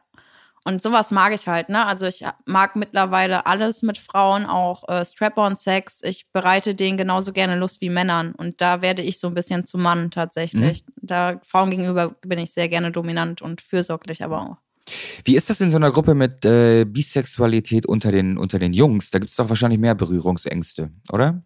Und 0.67 0.83
sowas 0.83 1.11
mag 1.11 1.35
ich 1.35 1.47
halt, 1.47 1.69
ne? 1.69 1.85
Also 1.85 2.07
ich 2.07 2.25
mag 2.47 2.75
mittlerweile 2.75 3.45
alles 3.45 3.83
mit 3.83 3.99
Frauen, 3.99 4.47
auch 4.47 4.89
äh, 4.89 5.05
Strap-on-Sex. 5.05 6.01
Ich 6.05 6.27
bereite 6.33 6.75
denen 6.75 6.97
genauso 6.97 7.33
gerne 7.33 7.59
Lust 7.59 7.83
wie 7.83 7.91
Männern. 7.91 8.35
Und 8.35 8.63
da 8.63 8.81
werde 8.81 9.03
ich 9.03 9.19
so 9.19 9.29
ein 9.29 9.35
bisschen 9.35 9.67
zum 9.67 9.83
Mann 9.83 10.11
tatsächlich. 10.11 10.83
Da 10.97 11.39
Frauen 11.45 11.71
gegenüber 11.71 12.17
bin 12.23 12.39
ich 12.39 12.53
sehr 12.53 12.71
gerne 12.71 12.93
dominant 12.93 13.43
und 13.43 13.61
fürsorglich 13.61 14.25
aber 14.25 14.41
auch. 14.41 14.57
Wie 15.25 15.37
ist 15.37 15.51
das 15.51 15.61
in 15.61 15.71
so 15.71 15.77
einer 15.77 15.91
Gruppe 15.91 16.15
mit 16.15 16.45
äh, 16.45 16.85
Bisexualität 16.85 17.87
unter 17.87 18.13
den, 18.13 18.39
unter 18.39 18.59
den 18.59 18.73
Jungs? 18.73 19.11
Da 19.11 19.19
gibt 19.19 19.31
es 19.31 19.37
doch 19.37 19.49
wahrscheinlich 19.49 19.81
mehr 19.81 19.95
Berührungsängste, 19.95 20.91
oder? 21.13 21.43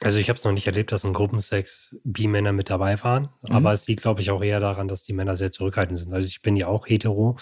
Also 0.00 0.18
ich 0.18 0.28
habe 0.28 0.36
es 0.36 0.44
noch 0.44 0.52
nicht 0.52 0.66
erlebt, 0.66 0.90
dass 0.90 1.04
in 1.04 1.12
Gruppensex 1.12 1.96
Bi-Männer 2.02 2.52
mit 2.52 2.70
dabei 2.70 3.00
waren. 3.04 3.28
Mhm. 3.42 3.54
Aber 3.54 3.72
es 3.72 3.86
liegt, 3.86 4.02
glaube 4.02 4.20
ich, 4.20 4.30
auch 4.30 4.42
eher 4.42 4.60
daran, 4.60 4.88
dass 4.88 5.02
die 5.04 5.12
Männer 5.12 5.36
sehr 5.36 5.52
zurückhaltend 5.52 5.98
sind. 5.98 6.12
Also 6.12 6.26
ich 6.26 6.42
bin 6.42 6.56
ja 6.56 6.66
auch 6.66 6.88
hetero. 6.88 7.36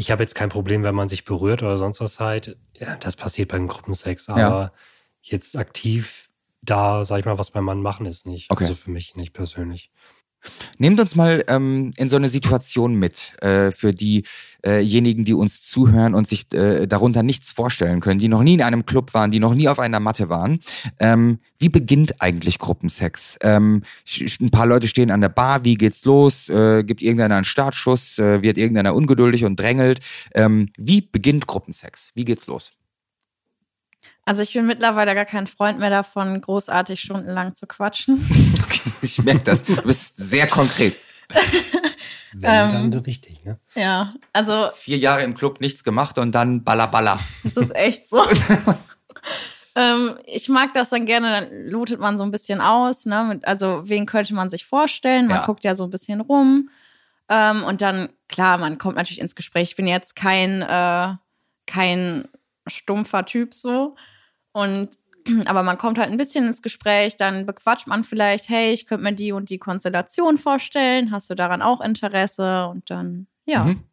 Ich 0.00 0.10
habe 0.10 0.22
jetzt 0.22 0.34
kein 0.34 0.48
Problem, 0.48 0.82
wenn 0.82 0.94
man 0.94 1.10
sich 1.10 1.26
berührt 1.26 1.62
oder 1.62 1.76
sonst 1.76 2.00
was 2.00 2.20
halt. 2.20 2.56
Ja, 2.74 2.96
das 2.96 3.16
passiert 3.16 3.50
beim 3.50 3.68
Gruppensex. 3.68 4.30
Aber 4.30 4.72
jetzt 5.20 5.58
aktiv 5.58 6.30
da, 6.62 7.04
sag 7.04 7.18
ich 7.18 7.26
mal, 7.26 7.38
was 7.38 7.50
beim 7.50 7.64
Mann 7.64 7.82
machen, 7.82 8.06
ist 8.06 8.26
nicht. 8.26 8.50
Okay. 8.50 8.64
Also 8.64 8.74
für 8.74 8.90
mich 8.90 9.14
nicht 9.16 9.34
persönlich. 9.34 9.90
Nehmt 10.78 10.98
uns 11.00 11.14
mal 11.14 11.44
ähm, 11.48 11.90
in 11.96 12.08
so 12.08 12.16
eine 12.16 12.28
Situation 12.28 12.94
mit, 12.94 13.34
äh, 13.42 13.70
für 13.72 13.92
diejenigen, 13.92 15.24
die 15.24 15.34
uns 15.34 15.62
zuhören 15.62 16.14
und 16.14 16.26
sich 16.26 16.52
äh, 16.54 16.86
darunter 16.86 17.22
nichts 17.22 17.50
vorstellen 17.52 18.00
können, 18.00 18.18
die 18.18 18.28
noch 18.28 18.42
nie 18.42 18.54
in 18.54 18.62
einem 18.62 18.86
Club 18.86 19.12
waren, 19.14 19.30
die 19.30 19.40
noch 19.40 19.54
nie 19.54 19.68
auf 19.68 19.78
einer 19.78 20.00
Matte 20.00 20.28
waren. 20.28 20.60
Ähm, 20.98 21.38
wie 21.58 21.68
beginnt 21.68 22.20
eigentlich 22.22 22.58
Gruppensex? 22.58 23.38
Ähm, 23.42 23.82
ein 24.40 24.50
paar 24.50 24.66
Leute 24.66 24.88
stehen 24.88 25.10
an 25.10 25.20
der 25.20 25.28
Bar, 25.28 25.64
wie 25.64 25.74
geht's 25.74 26.04
los? 26.04 26.48
Äh, 26.48 26.84
gibt 26.84 27.02
irgendeiner 27.02 27.36
einen 27.36 27.44
Startschuss? 27.44 28.18
Äh, 28.18 28.42
wird 28.42 28.56
irgendeiner 28.56 28.94
ungeduldig 28.94 29.44
und 29.44 29.60
drängelt? 29.60 30.00
Ähm, 30.34 30.70
wie 30.78 31.02
beginnt 31.02 31.46
Gruppensex? 31.46 32.12
Wie 32.14 32.24
geht's 32.24 32.46
los? 32.46 32.72
Also 34.30 34.42
ich 34.42 34.52
bin 34.52 34.64
mittlerweile 34.64 35.16
gar 35.16 35.24
kein 35.24 35.48
Freund 35.48 35.80
mehr 35.80 35.90
davon, 35.90 36.40
großartig 36.40 37.00
stundenlang 37.00 37.56
zu 37.56 37.66
quatschen. 37.66 38.24
Okay, 38.64 38.92
ich 39.02 39.20
merke 39.24 39.42
das. 39.42 39.64
Du 39.64 39.74
bist 39.82 40.16
sehr 40.16 40.46
konkret. 40.46 40.96
Wenn, 42.32 42.54
Ähm. 42.54 42.90
dann 42.92 43.00
richtig, 43.02 43.44
ne? 43.44 43.58
ja, 43.74 44.14
also 44.32 44.68
Vier 44.76 44.98
Jahre 44.98 45.24
im 45.24 45.34
Club 45.34 45.60
nichts 45.60 45.82
gemacht 45.82 46.16
und 46.18 46.30
dann 46.32 46.62
balla 46.62 46.86
balla. 46.86 47.18
Das 47.42 47.56
ist 47.56 47.74
echt 47.74 48.08
so. 48.08 48.22
ähm, 49.74 50.16
ich 50.26 50.48
mag 50.48 50.72
das 50.74 50.90
dann 50.90 51.06
gerne, 51.06 51.40
dann 51.48 51.66
lotet 51.68 51.98
man 51.98 52.16
so 52.16 52.22
ein 52.22 52.30
bisschen 52.30 52.60
aus. 52.60 53.06
Ne? 53.06 53.40
Also, 53.42 53.88
wen 53.88 54.06
könnte 54.06 54.32
man 54.32 54.48
sich 54.48 54.64
vorstellen? 54.64 55.26
Man 55.26 55.38
Ja. 55.38 55.46
guckt 55.46 55.64
ja 55.64 55.74
so 55.74 55.82
ein 55.82 55.90
bisschen 55.90 56.20
rum. 56.20 56.70
Ähm, 57.28 57.64
und 57.64 57.82
dann, 57.82 58.08
klar, 58.28 58.58
man 58.58 58.78
kommt 58.78 58.94
natürlich 58.94 59.20
ins 59.20 59.34
Gespräch. 59.34 59.70
Ich 59.70 59.76
bin 59.76 59.88
jetzt 59.88 60.14
kein, 60.14 60.62
äh, 60.62 61.14
kein 61.66 62.28
stumpfer 62.68 63.26
Typ 63.26 63.52
so. 63.52 63.96
Und 64.52 64.88
aber 65.46 65.62
man 65.62 65.76
kommt 65.78 65.98
halt 65.98 66.10
ein 66.10 66.16
bisschen 66.16 66.46
ins 66.46 66.62
Gespräch, 66.62 67.16
dann 67.16 67.44
bequatscht 67.46 67.86
man 67.86 68.04
vielleicht, 68.04 68.48
hey, 68.48 68.72
ich 68.72 68.86
könnte 68.86 69.04
mir 69.04 69.14
die 69.14 69.32
und 69.32 69.50
die 69.50 69.58
Konstellation 69.58 70.38
vorstellen. 70.38 71.10
Hast 71.10 71.28
du 71.30 71.34
daran 71.34 71.60
auch 71.62 71.80
Interesse? 71.80 72.66
Und 72.68 72.90
dann, 72.90 73.26
ja 73.46 73.64
Mhm. 73.64 73.84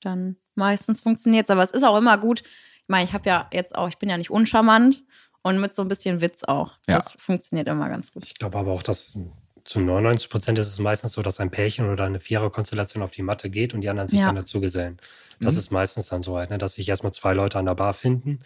dann 0.00 0.36
meistens 0.54 1.00
funktioniert 1.02 1.44
es. 1.46 1.50
Aber 1.50 1.62
es 1.62 1.70
ist 1.70 1.82
auch 1.82 1.96
immer 1.98 2.16
gut. 2.18 2.40
Ich 2.42 2.88
meine, 2.88 3.04
ich 3.04 3.12
habe 3.12 3.28
ja 3.28 3.48
jetzt 3.52 3.76
auch, 3.76 3.88
ich 3.88 3.98
bin 3.98 4.08
ja 4.08 4.16
nicht 4.16 4.30
uncharmant 4.30 5.04
und 5.42 5.60
mit 5.60 5.74
so 5.74 5.82
ein 5.82 5.88
bisschen 5.88 6.20
Witz 6.20 6.44
auch. 6.44 6.72
Ja. 6.88 6.96
Das 6.96 7.12
funktioniert 7.18 7.68
immer 7.68 7.88
ganz 7.88 8.12
gut. 8.12 8.24
Ich 8.24 8.34
glaube 8.34 8.58
aber 8.58 8.72
auch, 8.72 8.82
dass 8.82 9.18
zu 9.64 9.80
99 9.80 10.30
Prozent 10.30 10.58
ist 10.60 10.68
es 10.68 10.78
meistens 10.78 11.12
so, 11.12 11.22
dass 11.22 11.40
ein 11.40 11.50
Pärchen 11.50 11.90
oder 11.90 12.04
eine 12.04 12.20
Viererkonstellation 12.20 13.02
auf 13.02 13.10
die 13.10 13.22
Matte 13.22 13.50
geht 13.50 13.74
und 13.74 13.80
die 13.80 13.88
anderen 13.88 14.06
sich 14.08 14.20
Ja. 14.20 14.26
dann 14.26 14.36
dazu 14.36 14.60
gesellen. 14.60 14.98
Das 15.40 15.54
Mhm. 15.54 15.58
ist 15.58 15.72
meistens 15.72 16.06
dann 16.08 16.22
so 16.22 16.36
halt, 16.36 16.50
ne, 16.50 16.58
dass 16.58 16.74
sich 16.74 16.88
erstmal 16.88 17.12
zwei 17.12 17.34
Leute 17.34 17.58
an 17.58 17.66
der 17.66 17.74
Bar 17.74 17.92
finden 17.92 18.38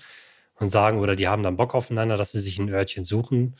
und 0.60 0.68
sagen, 0.68 1.00
oder 1.00 1.16
die 1.16 1.26
haben 1.26 1.42
dann 1.42 1.56
Bock 1.56 1.74
aufeinander, 1.74 2.16
dass 2.16 2.32
sie 2.32 2.40
sich 2.40 2.58
ein 2.58 2.68
Örtchen 2.68 3.04
suchen, 3.04 3.56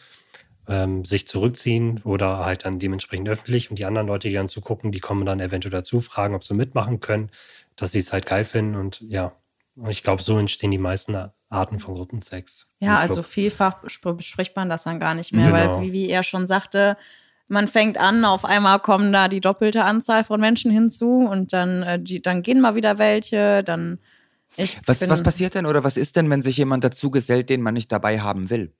ähm, 0.68 1.04
sich 1.04 1.26
zurückziehen 1.26 2.00
oder 2.04 2.44
halt 2.44 2.64
dann 2.64 2.78
dementsprechend 2.78 3.28
öffentlich 3.28 3.70
und 3.70 3.78
die 3.78 3.86
anderen 3.86 4.06
Leute, 4.06 4.28
die 4.28 4.34
dann 4.34 4.48
zugucken, 4.48 4.92
die 4.92 5.00
kommen 5.00 5.26
dann 5.26 5.40
eventuell 5.40 5.72
dazu, 5.72 6.00
fragen, 6.00 6.34
ob 6.34 6.44
sie 6.44 6.54
mitmachen 6.54 7.00
können, 7.00 7.30
dass 7.74 7.92
sie 7.92 7.98
es 7.98 8.12
halt 8.12 8.26
geil 8.26 8.44
finden 8.44 8.76
und 8.76 9.00
ja. 9.00 9.32
Ich 9.88 10.02
glaube, 10.02 10.22
so 10.22 10.36
entstehen 10.36 10.72
die 10.72 10.78
meisten 10.78 11.16
Arten 11.48 11.78
von 11.78 11.94
Gruppensex. 11.94 12.66
Ja, 12.80 12.98
also 12.98 13.22
vielfach 13.22 13.82
bespr- 13.82 14.12
bespricht 14.12 14.54
man 14.54 14.68
das 14.68 14.82
dann 14.82 15.00
gar 15.00 15.14
nicht 15.14 15.32
mehr, 15.32 15.50
Genau. 15.50 15.78
weil, 15.78 15.86
wie, 15.86 15.92
wie 15.92 16.10
er 16.10 16.22
schon 16.22 16.46
sagte, 16.46 16.98
man 17.48 17.66
fängt 17.66 17.96
an, 17.96 18.24
auf 18.26 18.44
einmal 18.44 18.78
kommen 18.80 19.10
da 19.12 19.28
die 19.28 19.40
doppelte 19.40 19.84
Anzahl 19.84 20.22
von 20.22 20.38
Menschen 20.38 20.70
hinzu 20.70 21.26
und 21.26 21.52
dann, 21.54 21.82
äh, 21.82 21.98
die, 22.02 22.20
dann 22.20 22.42
gehen 22.42 22.60
mal 22.60 22.74
wieder 22.74 22.98
welche, 22.98 23.64
dann. 23.64 23.98
Ich 24.56 24.78
Was, 24.86 25.08
was 25.08 25.22
passiert 25.22 25.54
denn 25.54 25.66
oder 25.66 25.84
was 25.84 25.96
ist 25.96 26.16
denn, 26.16 26.28
wenn 26.30 26.42
sich 26.42 26.56
jemand 26.56 26.84
dazu 26.84 27.10
gesellt, 27.10 27.50
den 27.50 27.62
man 27.62 27.74
nicht 27.74 27.90
dabei 27.92 28.20
haben 28.20 28.50
will? 28.50 28.72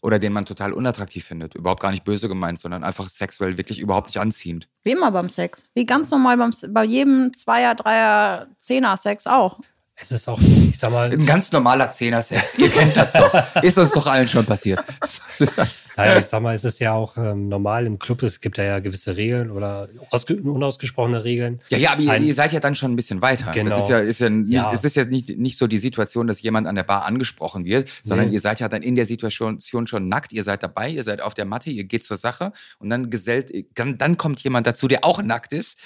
Oder 0.00 0.18
den 0.18 0.32
man 0.32 0.46
total 0.46 0.72
unattraktiv 0.72 1.24
findet? 1.24 1.54
Überhaupt 1.54 1.80
gar 1.80 1.92
nicht 1.92 2.02
böse 2.04 2.28
gemeint, 2.28 2.58
sondern 2.58 2.82
einfach 2.82 3.08
sexuell 3.08 3.56
wirklich 3.56 3.78
überhaupt 3.78 4.08
nicht 4.08 4.18
anziehend. 4.18 4.68
Wie 4.82 4.90
immer 4.90 5.12
beim 5.12 5.28
Sex. 5.30 5.64
Wie 5.74 5.86
ganz 5.86 6.10
normal 6.10 6.36
beim, 6.38 6.52
bei 6.70 6.82
jedem 6.84 7.32
Zweier, 7.32 7.74
Dreier, 7.76 8.48
Zehner 8.58 8.96
Sex 8.96 9.28
auch. 9.28 9.60
Es 9.94 10.10
ist 10.10 10.28
auch, 10.28 10.40
ich 10.40 10.76
sag 10.76 10.90
mal, 10.90 11.12
Ein 11.12 11.26
ganz 11.26 11.52
normaler 11.52 11.88
Zehner-Sex. 11.88 12.58
Ihr 12.58 12.70
kennt 12.70 12.96
das 12.96 13.12
doch. 13.12 13.32
Ist 13.62 13.78
uns 13.78 13.92
doch 13.92 14.06
allen 14.06 14.26
schon 14.26 14.44
passiert. 14.44 14.82
Das 15.00 15.20
ist- 15.38 15.60
Naja, 15.96 16.18
ich 16.18 16.24
sag 16.26 16.42
mal, 16.42 16.54
es 16.54 16.64
ist 16.64 16.78
ja 16.78 16.92
auch 16.94 17.16
ähm, 17.16 17.48
normal 17.48 17.86
im 17.86 17.98
Club, 17.98 18.22
es 18.22 18.40
gibt 18.40 18.58
ja, 18.58 18.64
ja 18.64 18.78
gewisse 18.78 19.16
Regeln 19.16 19.50
oder 19.50 19.88
ausge 20.10 20.36
unausgesprochene 20.36 21.24
Regeln. 21.24 21.60
Ja, 21.70 21.78
ja, 21.78 21.92
aber 21.92 22.02
ihr, 22.02 22.10
Ein- 22.10 22.24
ihr 22.24 22.34
seid 22.34 22.52
ja 22.52 22.60
dann 22.60 22.74
schon 22.74 22.92
ein 22.92 22.96
bisschen 22.96 23.20
weiter. 23.22 23.50
Genau. 23.52 23.68
Das 23.70 23.78
ist 23.80 23.90
ja, 23.90 23.98
ist 23.98 24.20
ja, 24.20 24.30
nicht, 24.30 24.52
Ja. 24.52 24.72
es 24.72 24.84
ist 24.84 24.96
ja 24.96 25.04
nicht, 25.04 25.36
nicht 25.38 25.58
so 25.58 25.66
die 25.66 25.78
Situation, 25.78 26.26
dass 26.26 26.40
jemand 26.40 26.66
an 26.66 26.74
der 26.76 26.84
Bar 26.84 27.04
angesprochen 27.04 27.64
wird, 27.64 27.88
sondern 28.02 28.28
Nee. 28.28 28.34
ihr 28.34 28.40
seid 28.40 28.60
ja 28.60 28.68
dann 28.68 28.82
in 28.82 28.94
der 28.96 29.06
Situation 29.06 29.58
schon 29.86 30.08
nackt, 30.08 30.32
ihr 30.32 30.44
seid 30.44 30.62
dabei, 30.62 30.88
ihr 30.88 31.02
seid 31.02 31.20
auf 31.20 31.34
der 31.34 31.44
Matte, 31.44 31.70
ihr 31.70 31.84
geht 31.84 32.04
zur 32.04 32.16
Sache 32.16 32.52
und 32.78 32.88
dann 32.90 33.10
gesellt, 33.10 33.52
dann, 33.74 33.98
dann 33.98 34.16
kommt 34.16 34.40
jemand 34.42 34.66
dazu, 34.66 34.88
der 34.88 35.04
auch 35.04 35.22
nackt 35.22 35.52
ist. 35.52 35.78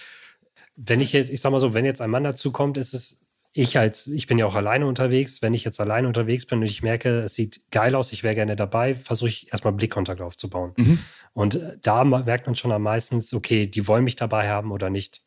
Wenn 0.76 1.00
ich 1.00 1.12
jetzt, 1.12 1.30
ich 1.30 1.40
sag 1.40 1.50
mal 1.52 1.60
so, 1.60 1.74
wenn 1.74 1.84
jetzt 1.84 2.00
ein 2.00 2.10
Mann 2.10 2.22
dazu 2.24 2.52
kommt, 2.52 2.76
ist 2.76 2.92
es 2.94 3.22
ich 3.56 3.78
als, 3.78 4.06
ich 4.06 4.26
bin 4.26 4.36
ja 4.36 4.44
auch 4.44 4.54
alleine 4.54 4.86
unterwegs. 4.86 5.40
Wenn 5.40 5.54
ich 5.54 5.64
jetzt 5.64 5.80
alleine 5.80 6.06
unterwegs 6.06 6.44
bin 6.44 6.58
und 6.58 6.66
ich 6.66 6.82
merke, 6.82 7.20
es 7.20 7.34
sieht 7.34 7.62
geil 7.70 7.94
aus, 7.94 8.12
ich 8.12 8.22
wäre 8.22 8.34
gerne 8.34 8.54
dabei, 8.54 8.94
versuche 8.94 9.30
ich 9.30 9.50
erstmal 9.50 9.72
Blickkontakt 9.72 10.20
aufzubauen. 10.20 10.72
Mhm. 10.76 10.98
Und 11.32 11.54
äh, 11.54 11.78
da 11.82 12.04
merkt 12.04 12.46
man 12.46 12.54
schon 12.54 12.70
am 12.70 12.82
meisten, 12.82 13.22
okay, 13.34 13.66
die 13.66 13.88
wollen 13.88 14.04
mich 14.04 14.16
dabei 14.16 14.50
haben 14.50 14.72
oder 14.72 14.90
nicht. 14.90 15.22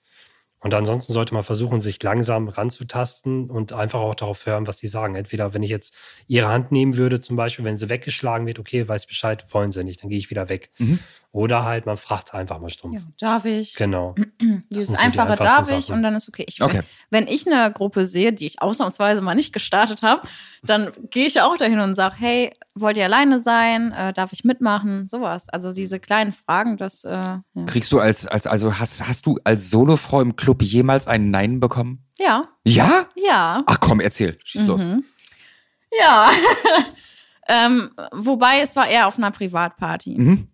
Und 0.61 0.73
ansonsten 0.75 1.13
sollte 1.13 1.33
man 1.33 1.43
versuchen, 1.43 1.79
sich 1.81 2.03
langsam 2.03 2.49
ranzutasten 2.49 3.49
und 3.49 3.71
einfach 3.71 4.01
auch 4.01 4.13
darauf 4.13 4.45
hören, 4.45 4.67
was 4.67 4.77
die 4.77 4.87
sagen. 4.87 5.15
Entweder, 5.15 5.53
wenn 5.53 5.63
ich 5.63 5.69
jetzt 5.69 5.95
ihre 6.27 6.49
Hand 6.49 6.71
nehmen 6.71 6.97
würde, 6.97 7.21
zum 7.21 7.35
Beispiel, 7.37 7.63
wenn 7.63 7.77
sie 7.77 7.89
weggeschlagen 7.89 8.45
wird, 8.45 8.59
okay, 8.59 8.87
weiß 8.87 9.07
Bescheid, 9.07 9.45
wollen 9.53 9.71
sie 9.71 9.83
nicht, 9.83 10.03
dann 10.03 10.09
gehe 10.09 10.19
ich 10.19 10.29
wieder 10.29 10.49
weg. 10.49 10.69
Mhm. 10.77 10.99
Oder 11.31 11.63
halt, 11.63 11.85
man 11.85 11.95
fragt 11.97 12.33
einfach 12.33 12.59
mal 12.59 12.69
stumpf. 12.71 12.95
Ja, 12.95 13.01
darf 13.19 13.45
ich? 13.45 13.75
Genau. 13.75 14.15
Dieses 14.71 14.89
die 14.89 14.95
einfache 14.97 15.29
einfachsten 15.33 15.45
darf 15.45 15.69
ich 15.69 15.85
Sachen. 15.85 15.97
und 15.97 16.03
dann 16.03 16.15
ist 16.15 16.27
okay. 16.27 16.43
Ich, 16.47 16.59
Okay. 16.63 16.81
Wenn 17.11 17.27
ich 17.27 17.45
eine 17.45 17.71
Gruppe 17.71 18.03
sehe, 18.05 18.33
die 18.33 18.47
ich 18.47 18.61
ausnahmsweise 18.63 19.21
mal 19.21 19.35
nicht 19.35 19.53
gestartet 19.53 20.01
habe, 20.01 20.27
dann 20.63 20.89
gehe 21.11 21.27
ich 21.27 21.39
auch 21.41 21.55
dahin 21.55 21.79
und 21.81 21.95
sage, 21.95 22.15
hey, 22.17 22.53
wollt 22.73 22.97
ihr 22.97 23.03
alleine 23.05 23.41
sein? 23.43 23.91
Äh, 23.91 24.11
darf 24.13 24.33
ich 24.33 24.43
mitmachen? 24.43 25.07
Sowas. 25.07 25.49
Also 25.49 25.71
diese 25.71 25.99
kleinen 25.99 26.33
Fragen, 26.33 26.77
das 26.77 27.03
äh, 27.03 27.11
ja. 27.21 27.43
Kriegst 27.67 27.91
du 27.91 27.99
als, 27.99 28.25
als 28.25 28.47
also 28.47 28.79
hast, 28.79 29.07
hast 29.07 29.27
du 29.27 29.37
als 29.43 29.69
Solofrau 29.69 30.21
im 30.21 30.35
Club 30.35 30.63
jemals 30.63 31.07
ein 31.07 31.29
Nein 31.29 31.59
bekommen? 31.59 32.05
ja, 32.17 32.45
Ja? 32.65 33.05
ja. 33.15 33.63
Ach 33.67 33.79
komm, 33.79 33.99
erzähl. 33.99 34.39
Schieß 34.43 34.65
los. 34.65 34.83
Mhm. 34.83 35.03
Ja. 35.99 36.31
ähm, 37.47 37.91
wobei 38.13 38.61
es 38.61 38.75
war 38.75 38.87
eher 38.87 39.07
auf 39.07 39.17
einer 39.17 39.31
Privatparty. 39.31 40.15
Mhm. 40.17 40.47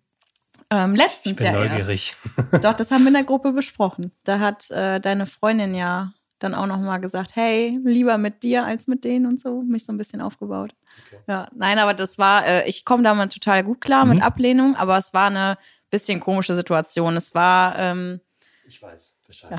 Ähm, 0.70 0.94
letztens 0.94 1.32
Ich 1.32 1.36
bin 1.36 1.46
ja 1.46 1.52
neugierig. 1.52 2.14
erst. 2.36 2.64
Doch, 2.64 2.74
das 2.74 2.90
haben 2.90 3.02
wir 3.02 3.08
in 3.08 3.14
der 3.14 3.24
Gruppe 3.24 3.52
besprochen. 3.52 4.12
Da 4.24 4.40
hat 4.40 4.70
äh, 4.70 5.00
deine 5.00 5.26
Freundin 5.26 5.74
ja 5.74 6.12
dann 6.38 6.54
auch 6.54 6.66
noch 6.66 6.78
mal 6.80 6.98
gesagt, 6.98 7.34
hey, 7.34 7.78
lieber 7.84 8.18
mit 8.18 8.42
dir 8.42 8.64
als 8.64 8.86
mit 8.88 9.04
denen 9.04 9.26
und 9.26 9.40
so, 9.40 9.62
mich 9.62 9.86
so 9.86 9.92
ein 9.92 9.96
bisschen 9.98 10.20
aufgebaut. 10.20 10.74
Okay. 11.06 11.20
Ja, 11.28 11.48
nein, 11.54 11.78
aber 11.78 11.94
das 11.94 12.18
war, 12.18 12.46
äh, 12.46 12.68
ich 12.68 12.84
komme 12.84 13.02
damit 13.04 13.32
total 13.32 13.62
gut 13.64 13.80
klar 13.80 14.04
Mhm. 14.04 14.14
mit 14.14 14.22
Ablehnung, 14.22 14.76
aber 14.76 14.98
es 14.98 15.14
war 15.14 15.28
eine 15.28 15.56
bisschen 15.90 16.20
komische 16.20 16.54
Situation. 16.54 17.16
Es 17.16 17.34
war, 17.34 17.78
ähm, 17.78 18.20
Ich 18.66 18.82
weiß 18.82 19.16
Bescheid. 19.26 19.50
Ja. 19.52 19.58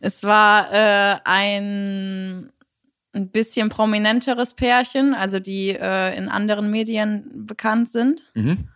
es 0.00 0.22
war 0.24 0.72
äh, 0.72 1.18
ein 1.24 2.50
ein 3.14 3.30
bisschen 3.30 3.68
prominenteres 3.68 4.54
Pärchen, 4.54 5.14
also 5.14 5.38
die 5.40 5.70
äh, 5.70 6.16
in 6.16 6.28
anderen 6.28 6.70
Medien 6.70 7.46
bekannt 7.46 7.88
sind. 7.88 8.20
Mhm. 8.34 8.68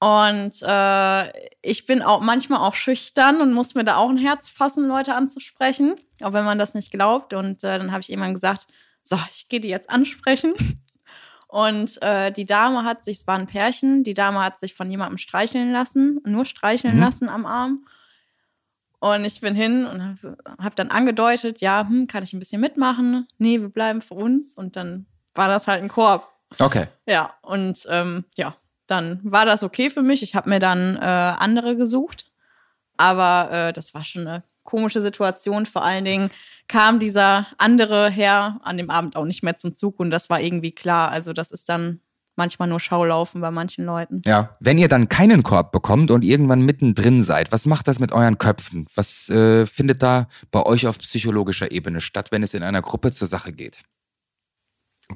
Und 0.00 0.62
äh, 0.62 1.48
ich 1.60 1.84
bin 1.86 2.00
auch 2.00 2.20
manchmal 2.20 2.60
auch 2.60 2.74
schüchtern 2.74 3.42
und 3.42 3.52
muss 3.52 3.74
mir 3.74 3.84
da 3.84 3.96
auch 3.96 4.08
ein 4.08 4.16
Herz 4.16 4.48
fassen, 4.48 4.86
Leute 4.86 5.14
anzusprechen, 5.14 5.96
auch 6.22 6.32
wenn 6.32 6.44
man 6.44 6.58
das 6.58 6.74
nicht 6.74 6.90
glaubt. 6.90 7.34
Und 7.34 7.62
äh, 7.64 7.78
dann 7.78 7.92
habe 7.92 8.00
ich 8.00 8.10
irgendwann 8.10 8.32
gesagt, 8.34 8.66
so, 9.02 9.18
ich 9.30 9.48
gehe 9.48 9.60
die 9.60 9.68
jetzt 9.68 9.90
ansprechen. 9.90 10.54
Und 11.48 12.00
äh, 12.00 12.30
die 12.30 12.46
Dame 12.46 12.84
hat 12.84 13.02
sich, 13.02 13.18
es 13.18 13.26
war 13.26 13.36
ein 13.36 13.48
Pärchen, 13.48 14.04
die 14.04 14.14
Dame 14.14 14.38
hat 14.40 14.60
sich 14.60 14.72
von 14.72 14.88
jemandem 14.88 15.18
streicheln 15.18 15.72
lassen, 15.72 16.20
nur 16.24 16.44
streicheln 16.44 16.94
mhm. 16.94 17.00
lassen 17.00 17.28
am 17.28 17.44
Arm. 17.44 17.86
Und 19.00 19.24
ich 19.24 19.40
bin 19.40 19.56
hin 19.56 19.84
und 19.84 20.00
habe 20.00 20.36
hab 20.62 20.76
dann 20.76 20.90
angedeutet, 20.90 21.60
ja, 21.60 21.86
hm, 21.88 22.06
kann 22.06 22.22
ich 22.22 22.32
ein 22.32 22.38
bisschen 22.38 22.60
mitmachen? 22.60 23.26
Nee, 23.38 23.60
wir 23.60 23.68
bleiben 23.68 24.00
für 24.00 24.14
uns. 24.14 24.54
Und 24.54 24.76
dann 24.76 25.06
war 25.34 25.48
das 25.48 25.66
halt 25.66 25.82
ein 25.82 25.88
Korb. 25.88 26.28
Okay. 26.60 26.86
Ja, 27.06 27.34
und 27.42 27.84
ähm, 27.90 28.24
ja, 28.36 28.54
dann 28.90 29.20
war 29.22 29.46
das 29.46 29.62
okay 29.62 29.90
für 29.90 30.02
mich. 30.02 30.22
Ich 30.22 30.34
habe 30.34 30.48
mir 30.48 30.60
dann 30.60 30.96
äh, 30.96 31.00
andere 31.00 31.76
gesucht. 31.76 32.30
Aber 32.96 33.50
äh, 33.50 33.72
das 33.72 33.94
war 33.94 34.04
schon 34.04 34.26
eine 34.26 34.42
komische 34.62 35.00
Situation. 35.00 35.66
Vor 35.66 35.82
allen 35.82 36.04
Dingen 36.04 36.30
kam 36.68 37.00
dieser 37.00 37.46
andere 37.58 38.10
Herr 38.10 38.60
an 38.62 38.76
dem 38.76 38.90
Abend 38.90 39.16
auch 39.16 39.24
nicht 39.24 39.42
mehr 39.42 39.56
zum 39.56 39.74
Zug 39.74 39.98
und 39.98 40.10
das 40.10 40.30
war 40.30 40.40
irgendwie 40.40 40.72
klar. 40.72 41.10
Also 41.10 41.32
das 41.32 41.50
ist 41.50 41.68
dann 41.68 42.00
manchmal 42.36 42.68
nur 42.68 42.80
Schaulaufen 42.80 43.40
bei 43.40 43.50
manchen 43.50 43.84
Leuten. 43.84 44.22
Ja, 44.24 44.56
wenn 44.60 44.78
ihr 44.78 44.88
dann 44.88 45.08
keinen 45.08 45.42
Korb 45.42 45.72
bekommt 45.72 46.10
und 46.10 46.24
irgendwann 46.24 46.62
mittendrin 46.62 47.22
seid, 47.22 47.52
was 47.52 47.66
macht 47.66 47.88
das 47.88 48.00
mit 48.00 48.12
euren 48.12 48.38
Köpfen? 48.38 48.86
Was 48.94 49.28
äh, 49.28 49.66
findet 49.66 50.02
da 50.02 50.28
bei 50.50 50.64
euch 50.64 50.86
auf 50.86 50.98
psychologischer 50.98 51.70
Ebene 51.70 52.00
statt, 52.00 52.32
wenn 52.32 52.42
es 52.42 52.54
in 52.54 52.62
einer 52.62 52.82
Gruppe 52.82 53.12
zur 53.12 53.26
Sache 53.26 53.52
geht? 53.52 53.80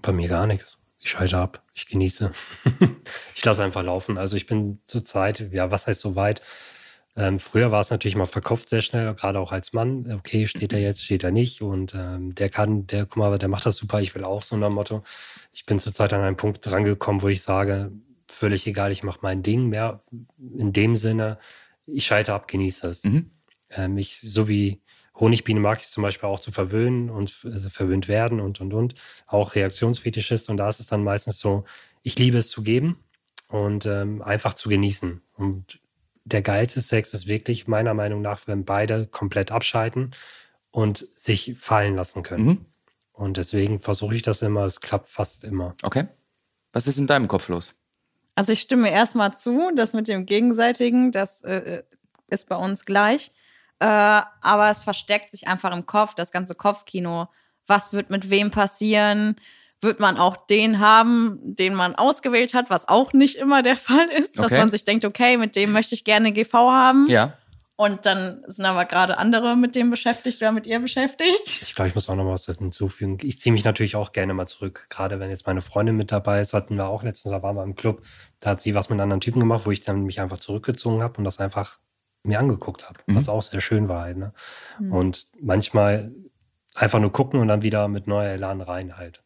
Bei 0.03 0.13
mir 0.13 0.29
gar 0.29 0.47
nichts. 0.47 0.79
Ich 1.05 1.11
schalte 1.11 1.39
ab, 1.39 1.63
ich 1.75 1.87
genieße. 1.87 2.33
ich 3.35 3.45
lasse 3.45 3.63
einfach 3.63 3.85
laufen. 3.85 4.17
Also 4.17 4.39
ich 4.39 4.47
bin 4.47 4.81
zurzeit, 4.87 5.53
ja, 5.53 5.71
was 5.71 5.87
heißt 5.87 6.01
so 6.01 6.17
weit? 6.17 6.41
Ähm, 7.15 7.39
früher 7.39 7.71
war 7.71 7.83
es 7.83 7.91
natürlich 7.91 8.17
mal 8.17 8.25
verkauft 8.25 8.71
sehr 8.71 8.81
schnell, 8.81 9.15
gerade 9.15 9.39
auch 9.39 9.53
als 9.53 9.75
Mann. 9.75 10.11
Okay, 10.11 10.47
steht 10.47 10.73
er 10.73 10.81
jetzt, 10.81 11.05
steht 11.05 11.23
er 11.23 11.31
nicht. 11.31 11.61
Und 11.61 11.95
ähm, 11.95 12.35
der 12.35 12.49
kann, 12.49 12.87
der, 12.87 13.05
guck 13.05 13.19
mal, 13.19 13.39
der 13.39 13.51
macht 13.51 13.67
das 13.67 13.77
super, 13.77 14.01
ich 14.01 14.15
will 14.15 14.25
auch 14.25 14.41
so 14.41 14.57
ein 14.57 14.73
Motto. 14.73 15.05
Ich 15.53 15.67
bin 15.67 15.79
zurzeit 15.79 16.15
an 16.15 16.23
einen 16.23 16.39
Punkt 16.39 16.65
drangekommen, 16.65 17.21
wo 17.21 17.29
ich 17.29 17.43
sage, 17.43 17.93
völlig 18.27 18.67
egal, 18.67 18.91
ich 18.91 19.03
mache 19.03 19.19
mein 19.21 19.43
Ding 19.43 19.69
mehr 19.69 20.03
in 20.57 20.73
dem 20.73 20.97
Sinne, 20.97 21.39
ich 21.87 22.07
schalte 22.07 22.33
ab, 22.33 22.49
genieße 22.49 22.89
es. 22.89 23.05
Mhm. 23.05 23.31
Ähm, 23.69 23.99
ich, 23.99 24.19
so 24.21 24.49
wie 24.49 24.81
Honigbiene 25.19 25.61
mag 25.61 25.81
ich 25.81 25.87
zum 25.87 26.03
Beispiel 26.03 26.29
auch 26.29 26.41
zu 26.41 26.51
verwöhnen 26.51 27.09
und 27.09 27.37
also 27.45 27.71
verwöhnt 27.71 28.09
werden 28.09 28.41
und 28.41 28.61
und 28.61 28.75
und. 28.75 28.95
Auch 29.27 29.55
Reaktionsfetischist. 29.55 30.51
Und 30.51 30.57
da 30.57 30.69
ist 30.69 30.81
es 30.81 30.89
dann 30.89 31.05
meistens 31.05 31.39
so, 31.39 31.65
ich 32.03 32.19
liebe 32.19 32.39
es 32.39 32.49
zu 32.49 32.63
geben 32.63 32.99
und 33.49 33.87
ähm, 33.87 34.23
einfach 34.23 34.55
zu 34.55 34.69
genießen. 34.69 35.23
Und 35.37 35.79
der 36.25 36.43
geilste 36.43 36.81
Sex 36.81 37.15
ist 37.15 37.29
wirklich 37.29 37.69
meiner 37.69 37.95
Meinung 37.95 38.23
nach, 38.23 38.47
wenn 38.47 38.65
beide 38.65 39.07
komplett 39.07 39.53
abschalten 39.53 40.11
und 40.71 40.99
sich 40.99 41.55
fallen 41.59 41.95
lassen 41.95 42.23
können. 42.23 42.47
Mhm. 42.47 42.67
Und 43.13 43.37
deswegen 43.37 43.79
versuche 43.79 44.17
ich 44.17 44.23
das 44.23 44.43
immer. 44.43 44.65
Es 44.65 44.81
klappt 44.81 45.09
fast 45.09 45.45
immer. 45.45 45.77
Okay. 45.83 46.09
Was 46.73 46.89
ist 46.89 46.99
in 46.99 47.07
deinem 47.07 47.29
Kopf 47.29 47.49
los? 47.49 47.73
Also 48.35 48.53
ich 48.53 48.63
stimme 48.63 48.91
erstmal 48.91 49.37
zu, 49.39 49.71
das 49.77 49.93
mit 49.93 50.09
dem 50.09 50.27
Gegenseitigen, 50.27 51.13
das 51.13 51.43
äh, 51.43 51.85
ist 52.27 52.49
bei 52.49 52.57
uns 52.57 52.85
gleich. 52.85 53.31
Äh, 53.81 53.87
aber 53.87 54.71
es 54.71 54.81
versteckt 54.81 55.31
sich 55.31 55.49
einfach 55.49 55.75
im 55.75 55.87
Kopf, 55.87 56.15
das 56.15 56.33
ganze 56.33 56.55
Kopfkino. 56.55 57.29
Was 57.67 57.93
wird 57.93 58.11
mit 58.11 58.31
wem 58.31 58.51
passieren? 58.51 59.37
wird 59.85 60.01
man 60.01 60.17
auch 60.17 60.37
den 60.37 60.81
haben, 60.81 61.39
den 61.43 61.75
man 61.75 61.95
ausgewählt 61.95 62.55
hat, 62.55 62.71
was 62.71 62.89
auch 62.89 63.13
nicht 63.13 63.37
immer 63.37 63.63
der 63.63 63.77
Fall 63.77 64.09
ist, 64.09 64.39
dass 64.39 64.51
man 64.51 64.73
sich 64.73 64.85
denkt, 64.85 65.05
okay, 65.05 65.37
mit 65.37 65.55
dem 65.55 65.73
möchte 65.73 65.95
ich 65.95 66.05
gerne 66.05 66.33
GV 66.33 66.53
haben. 66.55 67.07
Ja. 67.09 67.35
Und 67.77 68.07
dann 68.07 68.43
sind 68.47 68.65
aber 68.67 68.85
gerade 68.85 69.19
andere 69.19 69.57
mit 69.57 69.75
dem 69.75 69.91
beschäftigt 69.91 70.41
oder 70.41 70.53
mit 70.53 70.65
ihr 70.65 70.79
beschäftigt. 70.79 71.61
Ich 71.61 71.75
glaube, 71.75 71.89
ich 71.89 71.95
muss 71.97 72.09
auch 72.09 72.15
noch 72.15 72.27
was 72.27 72.47
hinzufügen. 72.47 73.19
Ich 73.21 73.41
ziehe 73.41 73.53
mich 73.53 73.65
natürlich 73.65 73.97
auch 73.97 74.13
gerne 74.13 74.33
mal 74.33 74.47
zurück. 74.47 74.87
Gerade 74.91 75.19
wenn 75.19 75.29
jetzt 75.29 75.47
meine 75.47 75.61
Freundin 75.61 75.97
mit 75.97 76.13
dabei 76.13 76.41
ist, 76.41 76.55
hatten 76.55 76.77
wir 76.77 76.87
auch 76.87 77.03
letztens, 77.03 77.33
da 77.33 77.43
waren 77.43 77.57
wir 77.57 77.65
im 77.65 77.75
Club, 77.75 78.03
da 78.39 78.51
hat 78.51 78.61
sie 78.61 78.77
was 78.77 78.91
mit 78.91 78.95
einem 78.95 79.03
anderen 79.03 79.21
Typen 79.21 79.41
gemacht, 79.41 79.67
wo 79.67 79.73
ich 79.73 79.81
dann 79.81 80.05
mich 80.05 80.21
einfach 80.21 80.39
zurückgezogen 80.39 81.03
habe 81.03 81.19
und 81.19 81.25
das 81.25 81.41
einfach 81.41 81.81
mir 82.25 82.41
angeguckt 82.41 82.89
habe, 82.89 82.99
mhm. 83.07 83.17
was 83.17 83.29
auch 83.29 83.43
sehr 83.43 83.61
schön 83.61 83.89
war 83.89 84.03
halt. 84.03 84.17
Ne? 84.17 84.33
Mhm. 84.81 84.93
Und 84.93 85.27
manchmal 85.41 86.13
einfach 86.75 86.99
nur 86.99 87.13
gucken 87.13 87.41
und 87.41 87.49
dann 87.49 87.63
wieder 87.63 87.87
mit 87.89 88.07
neuer 88.07 88.31
Elan 88.31 88.61
rein 88.61 88.97
halt. 88.97 89.23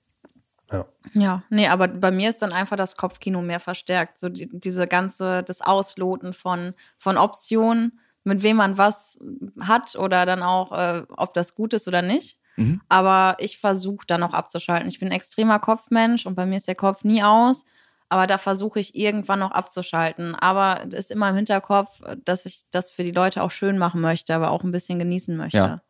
Ja. 0.71 0.87
ja, 1.15 1.43
nee, 1.49 1.67
aber 1.67 1.89
bei 1.89 2.11
mir 2.11 2.29
ist 2.29 2.43
dann 2.43 2.53
einfach 2.53 2.77
das 2.77 2.99
Kopfkino 2.99 3.41
mehr 3.41 3.61
verstärkt. 3.61 4.19
So 4.19 4.29
die, 4.29 4.51
diese 4.53 4.87
ganze, 4.87 5.43
das 5.43 5.63
Ausloten 5.63 6.35
von, 6.35 6.75
von 6.99 7.17
Optionen, 7.17 7.99
mit 8.25 8.43
wem 8.43 8.57
man 8.57 8.77
was 8.77 9.19
hat 9.61 9.97
oder 9.97 10.27
dann 10.27 10.43
auch, 10.43 10.73
äh, 10.73 11.05
ob 11.17 11.33
das 11.33 11.55
gut 11.55 11.73
ist 11.73 11.89
oder 11.89 12.03
nicht. 12.03 12.39
Mhm. 12.57 12.83
Aber 12.91 13.37
ich 13.39 13.59
versuche 13.59 14.07
dann 14.07 14.23
auch 14.23 14.35
abzuschalten. 14.35 14.89
Ich 14.89 14.99
bin 14.99 15.09
ein 15.09 15.15
extremer 15.15 15.59
Kopfmensch 15.59 16.27
und 16.27 16.35
bei 16.35 16.45
mir 16.45 16.57
ist 16.57 16.69
der 16.69 16.75
Kopf 16.75 17.03
nie 17.03 17.23
aus. 17.23 17.65
Aber 18.09 18.27
da 18.27 18.39
versuche 18.39 18.81
ich 18.81 18.95
irgendwann 18.95 19.39
noch 19.39 19.51
abzuschalten. 19.51 20.35
Aber 20.35 20.81
es 20.89 20.95
ist 20.95 21.11
immer 21.11 21.29
im 21.29 21.37
Hinterkopf, 21.37 22.01
dass 22.25 22.47
ich 22.47 22.65
das 22.71 22.91
für 22.91 23.05
die 23.05 23.11
Leute 23.11 23.43
auch 23.43 23.51
schön 23.51 23.79
machen 23.79 24.01
möchte, 24.01 24.35
aber 24.35 24.51
auch 24.51 24.65
ein 24.65 24.73
bisschen 24.73 24.99
genießen 24.99 25.37
möchte. 25.37 25.59
Ja. 25.59 25.83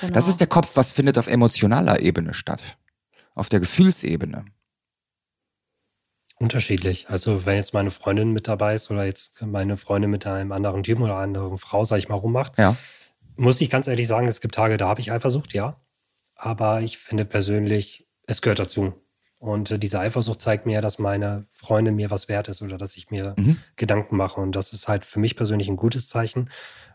Genau. 0.00 0.12
Das 0.12 0.28
ist 0.28 0.40
der 0.40 0.46
Kopf, 0.46 0.76
was 0.76 0.92
findet 0.92 1.16
auf 1.18 1.26
emotionaler 1.26 2.00
Ebene 2.00 2.34
statt? 2.34 2.62
auf 3.36 3.48
der 3.48 3.60
Gefühlsebene? 3.60 4.46
Unterschiedlich. 6.38 7.08
Also 7.08 7.46
wenn 7.46 7.56
jetzt 7.56 7.72
meine 7.72 7.90
Freundin 7.90 8.32
mit 8.32 8.48
dabei 8.48 8.74
ist 8.74 8.90
oder 8.90 9.04
jetzt 9.04 9.40
meine 9.42 9.76
Freundin 9.76 10.10
mit 10.10 10.26
einem 10.26 10.52
anderen 10.52 10.82
Typen 10.82 11.04
oder 11.04 11.14
einer 11.14 11.22
anderen 11.22 11.58
Frau, 11.58 11.84
sag 11.84 11.98
ich 11.98 12.08
mal, 12.08 12.16
rummacht, 12.16 12.58
ja. 12.58 12.76
muss 13.36 13.60
ich 13.60 13.70
ganz 13.70 13.86
ehrlich 13.86 14.08
sagen, 14.08 14.26
es 14.26 14.40
gibt 14.40 14.54
Tage, 14.54 14.76
da 14.76 14.88
habe 14.88 15.00
ich 15.00 15.12
Eifersucht, 15.12 15.54
ja. 15.54 15.80
Aber 16.34 16.82
ich 16.82 16.98
finde 16.98 17.24
persönlich, 17.24 18.06
es 18.26 18.42
gehört 18.42 18.58
dazu. 18.58 18.94
Und 19.46 19.70
äh, 19.70 19.78
diese 19.78 20.00
Eifersucht 20.00 20.40
zeigt 20.40 20.66
mir, 20.66 20.82
dass 20.82 20.98
meine 20.98 21.44
Freundin 21.52 21.94
mir 21.94 22.10
was 22.10 22.28
wert 22.28 22.48
ist 22.48 22.62
oder 22.62 22.78
dass 22.78 22.96
ich 22.96 23.12
mir 23.12 23.34
mhm. 23.36 23.58
Gedanken 23.76 24.16
mache. 24.16 24.40
Und 24.40 24.56
das 24.56 24.72
ist 24.72 24.88
halt 24.88 25.04
für 25.04 25.20
mich 25.20 25.36
persönlich 25.36 25.68
ein 25.68 25.76
gutes 25.76 26.08
Zeichen. 26.08 26.50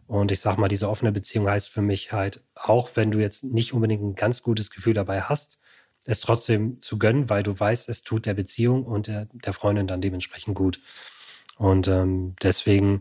Und 0.05 0.33
ich 0.33 0.41
sag 0.41 0.57
mal, 0.57 0.67
diese 0.67 0.89
offene 0.89 1.13
Beziehung 1.13 1.47
heißt 1.47 1.69
für 1.69 1.81
mich 1.81 2.11
halt, 2.11 2.41
auch 2.53 2.89
wenn 2.95 3.09
du 3.09 3.19
jetzt 3.19 3.45
nicht 3.45 3.73
unbedingt 3.73 4.03
ein 4.03 4.15
ganz 4.15 4.43
gutes 4.43 4.69
Gefühl 4.69 4.93
dabei 4.93 5.21
hast, 5.21 5.59
es 6.05 6.19
trotzdem 6.19 6.81
zu 6.81 6.99
gönnen, 6.99 7.29
weil 7.29 7.41
du 7.41 7.57
weißt, 7.57 7.87
es 7.87 8.03
tut 8.03 8.25
der 8.25 8.33
Beziehung 8.33 8.83
und 8.83 9.07
der, 9.07 9.27
der 9.31 9.53
Freundin 9.53 9.87
dann 9.87 10.01
dementsprechend 10.01 10.53
gut. 10.53 10.81
Und 11.57 11.87
ähm, 11.87 12.35
deswegen 12.41 12.99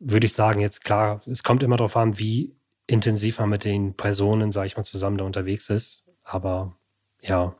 würde 0.00 0.26
ich 0.26 0.32
sagen, 0.32 0.58
jetzt 0.58 0.82
klar, 0.82 1.20
es 1.30 1.44
kommt 1.44 1.62
immer 1.62 1.76
darauf 1.76 1.96
an, 1.96 2.18
wie 2.18 2.56
intensiv 2.88 3.38
man 3.38 3.50
mit 3.50 3.62
den 3.62 3.94
Personen, 3.94 4.50
sage 4.50 4.66
ich 4.66 4.76
mal, 4.76 4.82
zusammen 4.82 5.18
da 5.18 5.24
unterwegs 5.24 5.70
ist. 5.70 6.04
Aber 6.24 6.74
ja, 7.20 7.54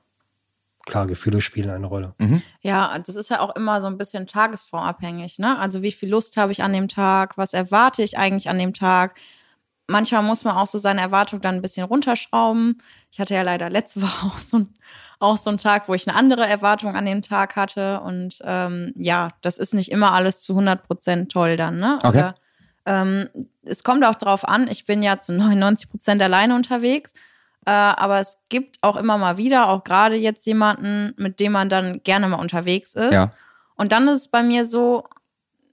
klar, 0.87 1.07
Gefühle 1.07 1.41
spielen 1.41 1.71
eine 1.71 1.87
Rolle. 1.87 2.15
Mhm. 2.19 2.43
Ja, 2.61 2.99
das 2.99 3.17
ist 3.17 3.31
ja 3.31 3.41
auch 3.41 3.55
immer 3.57 3.81
so 3.81 3.89
ein 3.89 3.99
bisschen 3.99 4.27
tagesformabhängig. 4.27 5.39
Ne? 5.39 5.59
Also 5.59 5.83
wie 5.83 5.93
viel 5.93 6.11
Lust 6.11 6.37
habe 6.37 6.53
ich 6.53 6.63
an 6.63 6.73
dem 6.73 6.89
Tag? 6.89 7.39
Was 7.39 7.55
erwarte 7.55 8.03
ich 8.03 8.19
eigentlich 8.19 8.49
an 8.49 8.59
dem 8.59 8.75
Tag? 8.75 9.19
manchmal 9.93 10.23
muss 10.23 10.43
man 10.45 10.57
auch 10.57 10.67
so 10.67 10.79
seine 10.79 11.01
Erwartung 11.01 11.41
dann 11.41 11.57
ein 11.57 11.63
bisschen 11.63 11.87
runterschrauben. 11.87 12.79
Ich 13.13 13.21
hatte 13.21 13.35
ja 13.35 13.43
leider 13.43 13.71
letzte 13.71 14.03
Woche 14.03 14.27
auch 14.27 14.39
so, 14.39 14.59
ein, 14.59 14.69
auch 15.21 15.37
so 15.37 15.51
einen 15.51 15.59
Tag, 15.59 15.89
wo 15.89 15.95
ich 15.95 16.09
eine 16.09 16.17
andere 16.17 16.47
Erwartung 16.47 16.97
an 16.97 17.07
den 17.07 17.23
Tag 17.23 17.55
hatte. 17.55 18.01
Und 18.01 18.39
ähm, 18.45 18.93
ja, 18.97 19.29
das 19.41 19.59
ist 19.59 19.75
nicht 19.75 19.93
immer 19.93 20.13
alles 20.13 20.43
zu 20.43 20.53
100 20.53 20.83
Prozent 20.83 21.31
toll 21.33 21.57
dann. 21.57 21.77
Ne? 21.77 21.99
Okay. 22.03 22.19
Aber, 22.19 22.35
ähm, 22.85 23.29
es 23.65 23.85
kommt 23.85 24.05
auch 24.05 24.17
darauf 24.17 24.49
an, 24.49 24.67
ich 24.69 24.87
bin 24.87 25.05
ja 25.05 25.21
zu 25.21 25.33
99 25.33 25.89
Prozent 25.89 26.21
alleine 26.21 26.57
unterwegs. 26.57 27.13
Äh, 27.67 27.71
aber 27.71 28.21
es 28.21 28.39
gibt 28.49 28.79
auch 28.83 28.97
immer 28.97 29.19
mal 29.19 29.39
wieder, 29.39 29.69
auch 29.69 29.85
gerade 29.85 30.17
jetzt 30.17 30.47
jemanden, 30.47 31.15
mit 31.17 31.41
dem 31.41 31.53
man 31.53 31.69
dann 31.69 32.03
gerne 32.03 32.29
mal 32.29 32.41
unterwegs 32.41 32.95
ist. 32.95 33.13
Ja. 33.13 33.33
Und 33.77 33.93
dann 33.93 34.09
ist 34.09 34.19
es 34.19 34.29
bei 34.29 34.43
mir 34.43 34.67
so, 34.67 35.05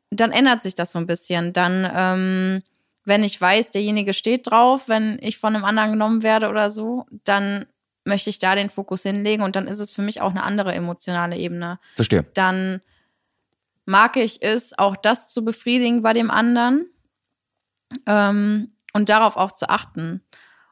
dann 0.09 0.31
ändert 0.31 0.63
sich 0.63 0.75
das 0.75 0.91
so 0.91 0.99
ein 0.99 1.07
bisschen. 1.07 1.53
Dann 1.53 1.89
ähm, 1.93 2.63
wenn 3.09 3.23
ich 3.23 3.41
weiß, 3.41 3.71
derjenige 3.71 4.13
steht 4.13 4.47
drauf, 4.47 4.87
wenn 4.87 5.17
ich 5.21 5.37
von 5.37 5.55
einem 5.55 5.65
anderen 5.65 5.91
genommen 5.91 6.23
werde 6.23 6.47
oder 6.47 6.71
so, 6.71 7.07
dann 7.25 7.65
möchte 8.05 8.29
ich 8.29 8.39
da 8.39 8.55
den 8.55 8.69
Fokus 8.69 9.03
hinlegen 9.03 9.43
und 9.43 9.55
dann 9.55 9.67
ist 9.67 9.79
es 9.79 9.91
für 9.91 10.01
mich 10.01 10.21
auch 10.21 10.29
eine 10.29 10.43
andere 10.43 10.73
emotionale 10.73 11.35
Ebene. 11.35 11.79
Verstehe. 11.95 12.25
Dann 12.35 12.81
mag 13.85 14.15
ich 14.15 14.41
es, 14.41 14.77
auch 14.77 14.95
das 14.95 15.27
zu 15.27 15.43
befriedigen 15.43 16.01
bei 16.01 16.13
dem 16.13 16.31
anderen 16.31 16.85
ähm, 18.05 18.71
und 18.93 19.09
darauf 19.09 19.35
auch 19.37 19.51
zu 19.51 19.69
achten. 19.69 20.21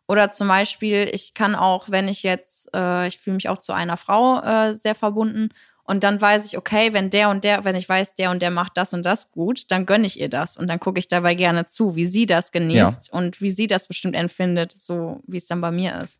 Oder 0.07 0.31
zum 0.31 0.47
Beispiel, 0.47 1.09
ich 1.11 1.33
kann 1.33 1.55
auch, 1.55 1.89
wenn 1.89 2.07
ich 2.07 2.23
jetzt, 2.23 2.69
äh, 2.73 3.07
ich 3.07 3.17
fühle 3.17 3.35
mich 3.35 3.49
auch 3.49 3.57
zu 3.57 3.73
einer 3.73 3.97
Frau 3.97 4.41
äh, 4.41 4.73
sehr 4.73 4.95
verbunden 4.95 5.49
und 5.89 6.03
dann 6.03 6.19
weiß 6.19 6.45
ich, 6.45 6.57
okay, 6.57 6.91
wenn 6.91 7.09
der 7.09 7.29
und 7.29 7.45
der, 7.45 7.63
wenn 7.63 7.75
ich 7.75 7.87
weiß, 7.87 8.15
der 8.15 8.31
und 8.31 8.41
der 8.41 8.51
macht 8.51 8.75
das 8.75 8.93
und 8.93 9.05
das 9.05 9.31
gut, 9.31 9.71
dann 9.71 9.85
gönne 9.85 10.05
ich 10.05 10.19
ihr 10.19 10.27
das. 10.27 10.57
Und 10.57 10.67
dann 10.67 10.81
gucke 10.81 10.99
ich 10.99 11.07
dabei 11.07 11.33
gerne 11.33 11.65
zu, 11.67 11.95
wie 11.95 12.07
sie 12.07 12.25
das 12.25 12.51
genießt 12.51 13.07
ja. 13.07 13.13
und 13.13 13.39
wie 13.39 13.49
sie 13.49 13.67
das 13.67 13.87
bestimmt 13.87 14.13
empfindet, 14.13 14.73
so 14.73 15.21
wie 15.27 15.37
es 15.37 15.45
dann 15.45 15.61
bei 15.61 15.71
mir 15.71 15.97
ist. 16.03 16.19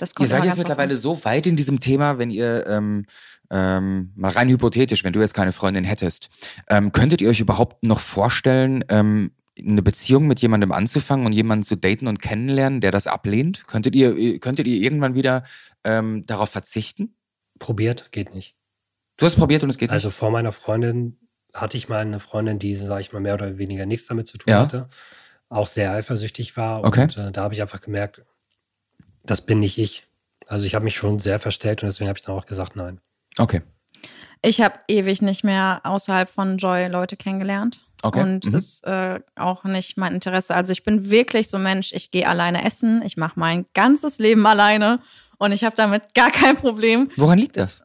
Das 0.00 0.14
kommt 0.14 0.28
Ihr 0.28 0.30
seid 0.30 0.44
jetzt 0.44 0.58
mittlerweile 0.58 0.98
so 0.98 1.24
weit 1.24 1.46
in 1.46 1.56
diesem 1.56 1.80
Thema, 1.80 2.18
wenn 2.18 2.30
ihr 2.30 2.66
ähm, 2.66 3.06
ähm, 3.50 4.12
mal 4.16 4.32
rein 4.32 4.50
hypothetisch, 4.50 5.02
wenn 5.02 5.14
du 5.14 5.20
jetzt 5.20 5.32
keine 5.32 5.52
Freundin 5.52 5.84
hättest, 5.84 6.28
ähm, 6.68 6.92
könntet 6.92 7.22
ihr 7.22 7.30
euch 7.30 7.40
überhaupt 7.40 7.82
noch 7.82 8.00
vorstellen, 8.00 8.84
ähm, 8.90 9.32
eine 9.66 9.82
Beziehung 9.82 10.26
mit 10.26 10.40
jemandem 10.40 10.72
anzufangen 10.72 11.26
und 11.26 11.32
jemanden 11.32 11.62
zu 11.64 11.76
daten 11.76 12.06
und 12.06 12.20
kennenlernen, 12.20 12.80
der 12.80 12.90
das 12.90 13.06
ablehnt? 13.06 13.66
Könntet 13.66 13.94
ihr, 13.94 14.38
könntet 14.40 14.66
ihr 14.66 14.80
irgendwann 14.80 15.14
wieder 15.14 15.44
ähm, 15.84 16.24
darauf 16.26 16.50
verzichten? 16.50 17.16
Probiert, 17.58 18.12
geht 18.12 18.34
nicht. 18.34 18.56
Du 19.16 19.26
hast 19.26 19.36
probiert 19.36 19.62
und 19.62 19.70
es 19.70 19.78
geht 19.78 19.90
Also 19.90 20.10
vor 20.10 20.30
meiner 20.30 20.52
Freundin 20.52 21.18
hatte 21.52 21.76
ich 21.76 21.88
mal 21.88 21.98
eine 22.00 22.20
Freundin, 22.20 22.58
die, 22.58 22.74
sage 22.74 23.00
ich 23.00 23.12
mal, 23.12 23.20
mehr 23.20 23.34
oder 23.34 23.58
weniger 23.58 23.84
nichts 23.86 24.06
damit 24.06 24.26
zu 24.28 24.38
tun 24.38 24.50
Ja. 24.50 24.60
hatte. 24.60 24.88
Auch 25.48 25.66
sehr 25.66 25.92
eifersüchtig 25.92 26.56
war. 26.56 26.84
Okay. 26.84 27.02
Und 27.02 27.16
äh, 27.16 27.32
da 27.32 27.42
habe 27.42 27.54
ich 27.54 27.60
einfach 27.60 27.80
gemerkt, 27.80 28.22
das 29.24 29.44
bin 29.44 29.58
nicht 29.60 29.78
ich. 29.78 30.06
Also 30.46 30.66
ich 30.66 30.74
habe 30.74 30.84
mich 30.84 30.96
schon 30.96 31.18
sehr 31.18 31.38
verstellt 31.38 31.82
und 31.82 31.88
deswegen 31.88 32.08
habe 32.08 32.16
ich 32.16 32.22
dann 32.22 32.36
auch 32.36 32.46
gesagt, 32.46 32.76
nein. 32.76 32.94
nicht. 32.94 33.40
Okay. 33.40 33.62
Ich 34.42 34.62
habe 34.62 34.78
ewig 34.88 35.20
nicht 35.20 35.44
mehr 35.44 35.80
außerhalb 35.84 36.28
von 36.28 36.56
Joy 36.56 36.86
Leute 36.88 37.16
kennengelernt. 37.16 37.86
Okay. 38.02 38.20
Und 38.22 38.46
Mhm. 38.46 38.54
ist 38.54 38.84
äh, 38.86 39.20
auch 39.36 39.64
nicht 39.64 39.96
mein 39.96 40.14
Interesse. 40.14 40.54
Also 40.54 40.72
ich 40.72 40.82
bin 40.84 41.10
wirklich 41.10 41.48
so 41.48 41.56
ein 41.58 41.62
Mensch, 41.62 41.92
ich 41.92 42.10
gehe 42.10 42.26
alleine 42.26 42.64
essen, 42.64 43.02
ich 43.04 43.16
mache 43.16 43.38
mein 43.38 43.66
ganzes 43.74 44.18
Leben 44.18 44.46
alleine 44.46 44.98
und 45.38 45.52
ich 45.52 45.64
habe 45.64 45.74
damit 45.76 46.14
gar 46.14 46.30
kein 46.30 46.56
Problem. 46.56 47.08
Woran 47.16 47.38
liegt 47.38 47.56
das? 47.56 47.82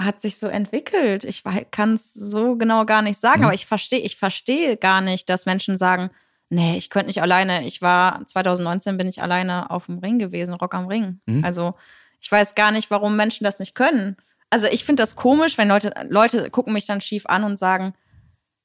Hat 0.00 0.20
sich 0.22 0.38
so 0.38 0.46
entwickelt. 0.46 1.24
Ich 1.24 1.42
kann 1.72 1.94
es 1.94 2.14
so 2.14 2.54
genau 2.54 2.84
gar 2.84 3.02
nicht 3.02 3.18
sagen, 3.18 3.40
Mhm. 3.40 3.44
aber 3.46 3.54
ich 3.54 3.66
verstehe, 3.66 3.98
ich 3.98 4.16
verstehe 4.16 4.76
gar 4.76 5.00
nicht, 5.00 5.28
dass 5.28 5.44
Menschen 5.44 5.76
sagen, 5.76 6.10
nee, 6.50 6.76
ich 6.76 6.88
könnte 6.88 7.08
nicht 7.08 7.20
alleine. 7.20 7.66
Ich 7.66 7.82
war 7.82 8.24
2019 8.26 8.96
bin 8.96 9.08
ich 9.08 9.22
alleine 9.22 9.70
auf 9.70 9.86
dem 9.86 9.98
Ring 9.98 10.18
gewesen, 10.20 10.54
Rock 10.54 10.74
am 10.74 10.86
Ring. 10.86 11.20
Mhm. 11.26 11.44
Also 11.44 11.74
ich 12.20 12.30
weiß 12.30 12.54
gar 12.54 12.70
nicht, 12.70 12.90
warum 12.92 13.16
Menschen 13.16 13.42
das 13.44 13.58
nicht 13.58 13.74
können. 13.74 14.16
Also 14.50 14.66
ich 14.68 14.84
finde 14.84 15.02
das 15.02 15.16
komisch, 15.16 15.58
wenn 15.58 15.68
Leute, 15.68 15.92
Leute 16.08 16.48
gucken 16.50 16.72
mich 16.72 16.86
dann 16.86 17.00
schief 17.00 17.26
an 17.26 17.42
und 17.44 17.58
sagen, 17.58 17.92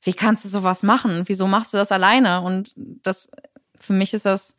wie 0.04 0.14
kannst 0.14 0.46
du 0.46 0.50
sowas 0.50 0.84
machen? 0.84 1.24
Wieso 1.26 1.48
machst 1.48 1.74
du 1.74 1.78
das 1.78 1.92
alleine? 1.92 2.42
Und 2.42 2.74
das, 2.76 3.30
für 3.80 3.94
mich 3.94 4.14
ist 4.14 4.26
das, 4.26 4.56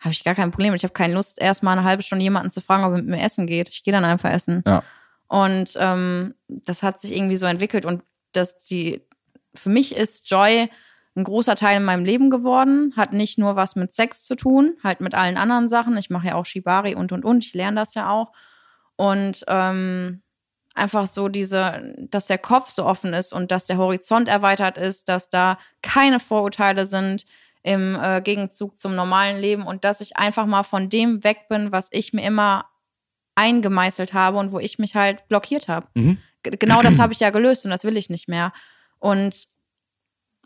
habe 0.00 0.12
ich 0.12 0.24
gar 0.24 0.34
kein 0.34 0.50
Problem. 0.50 0.74
Ich 0.74 0.82
habe 0.82 0.94
keine 0.94 1.14
Lust, 1.14 1.40
erstmal 1.40 1.76
eine 1.76 1.86
halbe 1.86 2.02
Stunde 2.02 2.22
jemanden 2.22 2.50
zu 2.50 2.60
fragen, 2.60 2.84
ob 2.84 2.92
er 2.92 2.96
mit 2.98 3.06
mir 3.06 3.22
essen 3.22 3.46
geht. 3.46 3.68
Ich 3.68 3.84
gehe 3.84 3.92
dann 3.92 4.04
einfach 4.04 4.30
essen. 4.30 4.62
Ja. 4.66 4.82
Und 5.28 5.76
ähm, 5.78 6.34
das 6.48 6.82
hat 6.82 7.00
sich 7.00 7.14
irgendwie 7.14 7.36
so 7.36 7.46
entwickelt. 7.46 7.84
Und 7.84 8.02
das, 8.32 8.58
die, 8.58 9.02
für 9.54 9.68
mich 9.68 9.94
ist 9.94 10.30
Joy 10.30 10.70
ein 11.16 11.24
großer 11.24 11.56
Teil 11.56 11.78
in 11.78 11.84
meinem 11.84 12.04
Leben 12.04 12.30
geworden. 12.30 12.92
Hat 12.96 13.12
nicht 13.12 13.38
nur 13.38 13.56
was 13.56 13.76
mit 13.76 13.92
Sex 13.92 14.24
zu 14.24 14.36
tun, 14.36 14.76
halt 14.82 15.00
mit 15.00 15.14
allen 15.14 15.36
anderen 15.36 15.68
Sachen. 15.68 15.96
Ich 15.96 16.10
mache 16.10 16.28
ja 16.28 16.34
auch 16.34 16.46
Shibari 16.46 16.94
und 16.94 17.12
und 17.12 17.24
und. 17.24 17.44
Ich 17.44 17.54
lerne 17.54 17.80
das 17.80 17.94
ja 17.94 18.10
auch. 18.10 18.32
Und 18.96 19.44
ähm, 19.48 20.22
einfach 20.76 21.06
so 21.06 21.28
diese, 21.28 21.94
dass 22.10 22.26
der 22.26 22.38
Kopf 22.38 22.70
so 22.70 22.84
offen 22.84 23.12
ist 23.14 23.32
und 23.32 23.50
dass 23.50 23.66
der 23.66 23.78
Horizont 23.78 24.28
erweitert 24.28 24.78
ist, 24.78 25.08
dass 25.08 25.28
da 25.28 25.58
keine 25.82 26.20
Vorurteile 26.20 26.86
sind 26.86 27.24
im 27.62 27.98
äh, 28.00 28.20
Gegenzug 28.20 28.78
zum 28.78 28.94
normalen 28.94 29.40
Leben 29.40 29.66
und 29.66 29.84
dass 29.84 30.00
ich 30.00 30.16
einfach 30.16 30.46
mal 30.46 30.62
von 30.62 30.88
dem 30.88 31.24
weg 31.24 31.48
bin, 31.48 31.72
was 31.72 31.88
ich 31.90 32.12
mir 32.12 32.24
immer 32.24 32.66
eingemeißelt 33.34 34.12
habe 34.12 34.38
und 34.38 34.52
wo 34.52 34.58
ich 34.58 34.78
mich 34.78 34.94
halt 34.94 35.28
blockiert 35.28 35.68
habe. 35.68 35.88
Mhm. 35.94 36.18
Genau 36.42 36.82
das 36.82 36.98
habe 37.00 37.12
ich 37.12 37.20
ja 37.20 37.30
gelöst 37.30 37.64
und 37.64 37.70
das 37.70 37.84
will 37.84 37.96
ich 37.96 38.08
nicht 38.08 38.28
mehr. 38.28 38.52
Und 38.98 39.48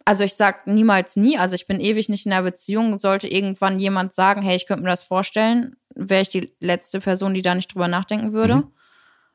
also 0.05 0.25
ich 0.25 0.35
sag 0.35 0.67
niemals 0.67 1.17
nie, 1.17 1.39
also 1.39 1.55
ich 1.55 1.67
bin 1.67 1.79
ewig 1.79 2.09
nicht 2.09 2.27
in 2.27 2.33
einer 2.33 2.43
Beziehung, 2.43 2.99
sollte 2.99 3.29
irgendwann 3.29 3.79
jemand 3.79 4.15
sagen, 4.15 4.43
hey, 4.43 4.57
ich 4.57 4.67
könnte 4.67 4.83
mir 4.83 4.91
das 4.91 5.05
vorstellen, 5.05 5.77
wäre 5.95 6.23
ich 6.23 6.31
die 6.31 6.55
letzte 6.59 7.01
Person, 7.01 7.35
die 7.35 7.43
da 7.43 7.55
nicht 7.55 7.73
drüber 7.73 7.87
nachdenken 7.87 8.33
würde. 8.33 8.57
Mhm. 8.57 8.73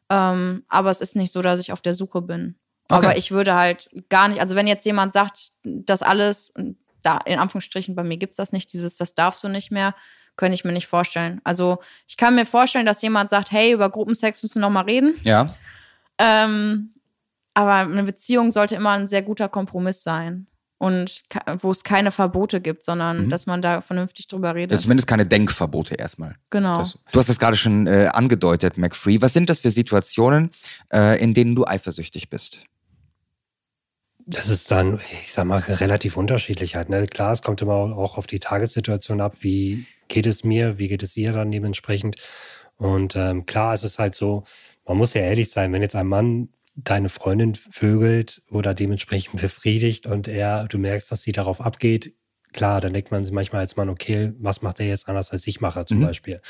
Ähm, 0.09 0.63
aber 0.67 0.89
es 0.89 1.01
ist 1.01 1.15
nicht 1.15 1.31
so, 1.31 1.41
dass 1.41 1.59
ich 1.59 1.71
auf 1.71 1.81
der 1.81 1.93
Suche 1.93 2.21
bin. 2.21 2.55
Okay. 2.89 3.07
Aber 3.07 3.17
ich 3.17 3.31
würde 3.31 3.55
halt 3.55 3.89
gar 4.09 4.27
nicht, 4.27 4.41
also 4.41 4.55
wenn 4.55 4.67
jetzt 4.67 4.85
jemand 4.85 5.13
sagt, 5.13 5.51
das 5.63 6.03
alles, 6.03 6.53
da 7.01 7.17
in 7.25 7.39
Anführungsstrichen, 7.39 7.95
bei 7.95 8.03
mir 8.03 8.17
gibt's 8.17 8.37
das 8.37 8.51
nicht, 8.51 8.71
dieses, 8.73 8.97
das 8.97 9.15
darfst 9.15 9.43
du 9.43 9.47
nicht 9.47 9.71
mehr, 9.71 9.95
könnte 10.35 10.53
ich 10.53 10.65
mir 10.65 10.71
nicht 10.71 10.87
vorstellen. 10.87 11.41
Also 11.43 11.79
ich 12.07 12.17
kann 12.17 12.35
mir 12.35 12.45
vorstellen, 12.45 12.85
dass 12.85 13.01
jemand 13.01 13.29
sagt, 13.29 13.51
hey, 13.51 13.71
über 13.71 13.89
Gruppensex 13.89 14.43
müssen 14.43 14.55
wir 14.55 14.67
noch 14.67 14.69
mal 14.69 14.83
reden. 14.83 15.15
Ja. 15.23 15.45
Ähm, 16.19 16.91
aber 17.53 17.75
eine 17.75 18.03
Beziehung 18.03 18.51
sollte 18.51 18.75
immer 18.75 18.91
ein 18.91 19.07
sehr 19.07 19.21
guter 19.21 19.49
Kompromiss 19.49 20.03
sein. 20.03 20.47
Und 20.78 21.23
wo 21.59 21.71
es 21.71 21.84
keine 21.86 22.11
Verbote 22.11 22.59
gibt, 22.59 22.84
sondern 22.84 23.26
Mhm. 23.26 23.30
dass 23.30 23.45
man 23.45 23.61
da 23.61 23.80
vernünftig 23.82 24.28
drüber 24.28 24.49
Ja, 24.49 24.53
redet. 24.53 24.82
Zumindest 24.82 25.07
keine 25.07 25.26
Denkverbote 25.26 25.95
erstmal. 25.95 26.36
genau. 26.49 26.80
Das, 26.80 26.97
du 27.11 27.19
hast 27.19 27.30
das 27.30 27.39
gerade 27.39 27.55
schon 27.55 27.88
äh, 27.88 28.09
angedeutet, 28.11 28.78
McFree. 28.78 29.21
Was 29.21 29.32
sind 29.34 29.49
das 29.49 29.59
für 29.61 29.71
Situationen, 29.71 30.51
äh, 30.91 31.17
in 31.23 31.34
denen 31.34 31.55
du 31.55 31.65
eifersüchtig 31.65 32.30
bist? 32.30 32.65
Das 34.28 34.49
ist 34.49 34.71
dann, 34.71 34.99
ich 35.23 35.32
sag 35.32 35.45
mal, 35.45 35.59
relativ 35.59 36.17
unterschiedlich 36.17 36.76
halt. 36.76 36.89
Ne? 36.89 37.05
Klar, 37.05 37.32
es 37.32 37.41
kommt 37.43 37.61
immer 37.61 37.73
auch 37.76 38.17
auf 38.17 38.26
die 38.28 38.39
Tagessituation 38.39 39.21
ab, 39.21 39.36
wie 39.41 39.86
geht 40.07 40.26
es 40.26 40.43
mir, 40.43 40.80
wie 40.80 40.88
geht 40.88 41.03
es 41.03 41.15
ihr 41.15 41.32
dann 41.32 41.51
dementsprechend. 41.51 42.15
Und 42.78 43.15
ähm, 43.15 43.45
klar, 43.45 43.73
es 43.73 43.84
ist 43.84 43.99
halt 43.99 44.15
so, 44.15 44.43
man 44.86 44.97
muss 44.97 45.13
ja 45.13 45.21
ehrlich 45.21 45.51
sein, 45.51 45.71
wenn 45.73 45.82
jetzt 45.84 45.95
ein 45.95 46.07
Mann 46.07 46.49
deine 46.76 47.09
Freundin 47.09 47.55
vögelt 47.55 48.43
oder 48.51 48.73
dementsprechend 48.73 49.41
befriedigt 49.41 50.07
und 50.07 50.28
er, 50.28 50.65
du 50.65 50.78
merkst, 50.78 51.11
dass 51.11 51.21
sie 51.23 51.32
darauf 51.32 51.61
abgeht, 51.61 52.13
klar, 52.53 52.82
dann 52.82 52.93
denkt 52.93 53.11
man 53.11 53.26
sich 53.26 53.34
manchmal 53.34 53.61
als 53.61 53.76
Mann, 53.76 53.89
okay, 53.89 54.34
was 54.39 54.61
macht 54.61 54.80
er 54.80 54.88
jetzt 54.88 55.07
anders 55.07 55.32
als 55.32 55.47
ich 55.47 55.61
mache 55.61 55.86
zum 55.86 55.99
Mhm. 55.99 56.03
Beispiel. 56.03 56.41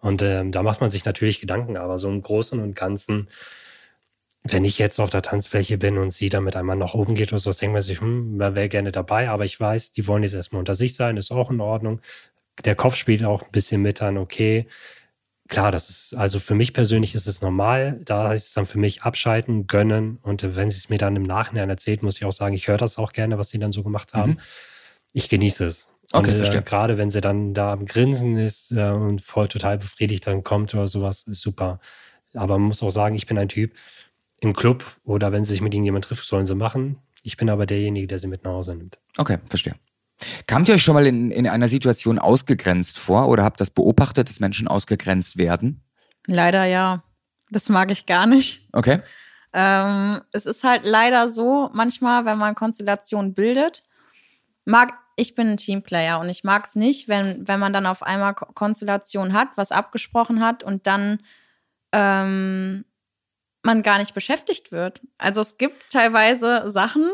Und 0.00 0.22
ähm, 0.22 0.52
da 0.52 0.62
macht 0.62 0.80
man 0.80 0.90
sich 0.90 1.04
natürlich 1.04 1.40
Gedanken, 1.40 1.76
aber 1.76 1.98
so 1.98 2.08
im 2.08 2.20
Großen 2.22 2.60
und 2.60 2.74
Ganzen 2.76 3.28
wenn 4.46 4.64
ich 4.64 4.78
jetzt 4.78 5.00
auf 5.00 5.08
der 5.10 5.22
Tanzfläche 5.22 5.78
bin 5.78 5.96
und 5.96 6.12
sie 6.12 6.28
dann 6.28 6.44
mit 6.44 6.54
einem 6.54 6.66
Mann 6.66 6.78
nach 6.78 6.92
oben 6.94 7.14
geht 7.14 7.32
oder 7.32 7.38
so, 7.38 7.50
denkt 7.50 7.72
man 7.72 7.82
sich, 7.82 8.00
hm, 8.00 8.38
wer 8.38 8.54
wäre 8.54 8.68
gerne 8.68 8.92
dabei, 8.92 9.30
aber 9.30 9.44
ich 9.44 9.58
weiß, 9.58 9.92
die 9.92 10.06
wollen 10.06 10.22
jetzt 10.22 10.34
erstmal 10.34 10.60
unter 10.60 10.74
sich 10.74 10.94
sein, 10.94 11.16
ist 11.16 11.30
auch 11.30 11.50
in 11.50 11.60
Ordnung. 11.60 12.00
Der 12.64 12.74
Kopf 12.76 12.96
spielt 12.96 13.24
auch 13.24 13.42
ein 13.42 13.52
bisschen 13.52 13.80
mit 13.82 14.00
dann, 14.00 14.18
okay. 14.18 14.66
Klar, 15.54 15.70
das 15.70 15.88
ist, 15.88 16.16
also 16.16 16.40
für 16.40 16.56
mich 16.56 16.72
persönlich 16.72 17.14
ist 17.14 17.28
es 17.28 17.40
normal. 17.40 18.00
Da 18.04 18.28
heißt 18.28 18.48
es 18.48 18.52
dann 18.54 18.66
für 18.66 18.78
mich 18.78 19.02
abschalten, 19.02 19.68
gönnen. 19.68 20.18
Und 20.22 20.42
äh, 20.42 20.56
wenn 20.56 20.68
sie 20.68 20.78
es 20.78 20.88
mir 20.88 20.98
dann 20.98 21.14
im 21.14 21.22
Nachhinein 21.22 21.70
erzählt, 21.70 22.02
muss 22.02 22.16
ich 22.16 22.24
auch 22.24 22.32
sagen, 22.32 22.56
ich 22.56 22.66
höre 22.66 22.76
das 22.76 22.98
auch 22.98 23.12
gerne, 23.12 23.38
was 23.38 23.50
sie 23.50 23.60
dann 23.60 23.70
so 23.70 23.84
gemacht 23.84 24.14
haben. 24.14 24.32
Mhm. 24.32 24.40
Ich 25.12 25.28
genieße 25.28 25.64
es. 25.64 25.88
Okay, 26.10 26.30
und, 26.30 26.36
verstehe. 26.36 26.58
äh, 26.58 26.62
gerade 26.64 26.98
wenn 26.98 27.12
sie 27.12 27.20
dann 27.20 27.54
da 27.54 27.72
am 27.72 27.86
Grinsen 27.86 28.36
ist 28.36 28.72
äh, 28.72 28.90
und 28.90 29.22
voll 29.22 29.46
total 29.46 29.78
befriedigt 29.78 30.26
dann 30.26 30.42
kommt 30.42 30.74
oder 30.74 30.88
sowas, 30.88 31.22
ist 31.22 31.40
super. 31.40 31.78
Aber 32.34 32.58
man 32.58 32.66
muss 32.66 32.82
auch 32.82 32.90
sagen, 32.90 33.14
ich 33.14 33.26
bin 33.26 33.38
ein 33.38 33.48
Typ, 33.48 33.74
im 34.40 34.54
Club 34.54 34.84
oder 35.04 35.30
wenn 35.30 35.44
sie 35.44 35.52
sich 35.52 35.60
mit 35.60 35.72
irgendjemand 35.72 36.04
trifft, 36.04 36.24
sollen 36.26 36.46
sie 36.46 36.56
machen. 36.56 36.98
Ich 37.22 37.36
bin 37.36 37.48
aber 37.48 37.64
derjenige, 37.64 38.08
der 38.08 38.18
sie 38.18 38.26
mit 38.26 38.42
nach 38.42 38.50
Hause 38.50 38.74
nimmt. 38.74 38.98
Okay, 39.18 39.38
verstehe. 39.46 39.76
Kamt 40.46 40.68
ihr 40.68 40.74
euch 40.74 40.82
schon 40.82 40.94
mal 40.94 41.06
in, 41.06 41.30
in 41.30 41.48
einer 41.48 41.68
Situation 41.68 42.18
ausgegrenzt 42.18 42.98
vor 42.98 43.28
oder 43.28 43.44
habt 43.44 43.60
das 43.60 43.70
beobachtet, 43.70 44.28
dass 44.28 44.40
Menschen 44.40 44.68
ausgegrenzt 44.68 45.36
werden? 45.36 45.82
Leider 46.26 46.64
ja. 46.64 47.02
Das 47.50 47.68
mag 47.68 47.90
ich 47.90 48.06
gar 48.06 48.26
nicht. 48.26 48.68
Okay. 48.72 49.00
Ähm, 49.52 50.20
es 50.32 50.46
ist 50.46 50.64
halt 50.64 50.84
leider 50.84 51.28
so, 51.28 51.70
manchmal, 51.74 52.24
wenn 52.24 52.38
man 52.38 52.54
Konstellationen 52.54 53.34
bildet, 53.34 53.84
mag 54.64 54.94
ich 55.16 55.36
bin 55.36 55.50
ein 55.50 55.56
Teamplayer 55.56 56.18
und 56.18 56.28
ich 56.28 56.42
mag 56.42 56.66
es 56.66 56.74
nicht, 56.74 57.06
wenn, 57.06 57.46
wenn 57.46 57.60
man 57.60 57.72
dann 57.72 57.86
auf 57.86 58.02
einmal 58.02 58.34
Ko- 58.34 58.46
Konstellationen 58.52 59.32
hat, 59.32 59.48
was 59.54 59.70
abgesprochen 59.70 60.44
hat 60.44 60.64
und 60.64 60.88
dann 60.88 61.20
ähm, 61.92 62.84
man 63.62 63.82
gar 63.84 63.98
nicht 63.98 64.12
beschäftigt 64.12 64.72
wird. 64.72 65.02
Also 65.16 65.40
es 65.40 65.56
gibt 65.56 65.90
teilweise 65.92 66.68
Sachen, 66.68 67.08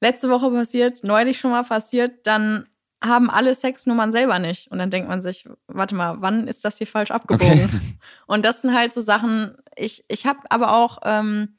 letzte 0.00 0.30
Woche 0.30 0.50
passiert, 0.50 1.04
neulich 1.04 1.38
schon 1.38 1.50
mal 1.50 1.64
passiert, 1.64 2.26
dann 2.26 2.66
haben 3.02 3.30
alle 3.30 3.54
Sex, 3.54 3.86
nur 3.86 3.96
man 3.96 4.12
selber 4.12 4.38
nicht. 4.38 4.70
Und 4.70 4.78
dann 4.78 4.90
denkt 4.90 5.08
man 5.08 5.22
sich, 5.22 5.48
warte 5.66 5.94
mal, 5.94 6.16
wann 6.20 6.46
ist 6.46 6.64
das 6.64 6.78
hier 6.78 6.86
falsch 6.86 7.10
abgebogen? 7.10 7.64
Okay. 7.64 7.80
Und 8.26 8.44
das 8.44 8.60
sind 8.60 8.74
halt 8.74 8.92
so 8.94 9.00
Sachen, 9.00 9.56
ich, 9.76 10.04
ich 10.08 10.26
habe 10.26 10.40
aber 10.50 10.74
auch, 10.74 10.98
ähm, 11.04 11.56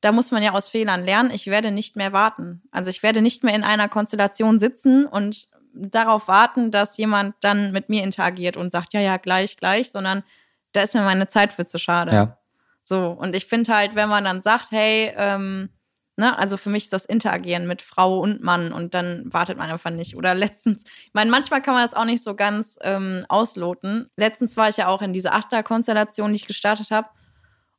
da 0.00 0.12
muss 0.12 0.30
man 0.30 0.42
ja 0.42 0.52
aus 0.52 0.68
Fehlern 0.68 1.04
lernen, 1.04 1.30
ich 1.30 1.48
werde 1.48 1.72
nicht 1.72 1.96
mehr 1.96 2.12
warten. 2.12 2.62
Also 2.70 2.90
ich 2.90 3.02
werde 3.02 3.20
nicht 3.20 3.44
mehr 3.44 3.54
in 3.54 3.64
einer 3.64 3.88
Konstellation 3.88 4.60
sitzen 4.60 5.06
und 5.06 5.48
darauf 5.74 6.28
warten, 6.28 6.70
dass 6.70 6.96
jemand 6.96 7.34
dann 7.40 7.72
mit 7.72 7.88
mir 7.88 8.02
interagiert 8.02 8.56
und 8.56 8.72
sagt, 8.72 8.92
ja, 8.94 9.00
ja, 9.00 9.16
gleich, 9.16 9.56
gleich, 9.56 9.90
sondern 9.90 10.22
da 10.72 10.82
ist 10.82 10.94
mir 10.94 11.02
meine 11.02 11.28
Zeit 11.28 11.52
für 11.52 11.66
zu 11.66 11.78
schade. 11.78 12.12
Ja. 12.12 12.38
So, 12.82 13.10
und 13.10 13.36
ich 13.36 13.46
finde 13.46 13.74
halt, 13.74 13.94
wenn 13.94 14.08
man 14.08 14.24
dann 14.24 14.40
sagt, 14.40 14.70
hey, 14.70 15.12
ähm, 15.16 15.68
ne, 16.20 16.38
also 16.38 16.56
für 16.56 16.70
mich 16.70 16.84
ist 16.84 16.92
das 16.92 17.04
Interagieren 17.04 17.66
mit 17.66 17.82
Frau 17.82 18.20
und 18.20 18.42
Mann 18.42 18.72
und 18.72 18.94
dann 18.94 19.24
wartet 19.32 19.58
man 19.58 19.70
einfach 19.70 19.90
nicht. 19.90 20.16
Oder 20.16 20.34
letztens, 20.34 20.84
ich 20.84 21.14
meine, 21.14 21.30
manchmal 21.30 21.60
kann 21.62 21.74
man 21.74 21.82
das 21.82 21.94
auch 21.94 22.04
nicht 22.04 22.22
so 22.22 22.36
ganz 22.36 22.78
ähm, 22.82 23.24
ausloten. 23.28 24.08
Letztens 24.16 24.56
war 24.56 24.68
ich 24.68 24.76
ja 24.76 24.86
auch 24.86 25.02
in 25.02 25.12
diese 25.12 25.32
Achter-Konstellation, 25.32 26.30
die 26.30 26.36
ich 26.36 26.46
gestartet 26.46 26.92
habe. 26.92 27.08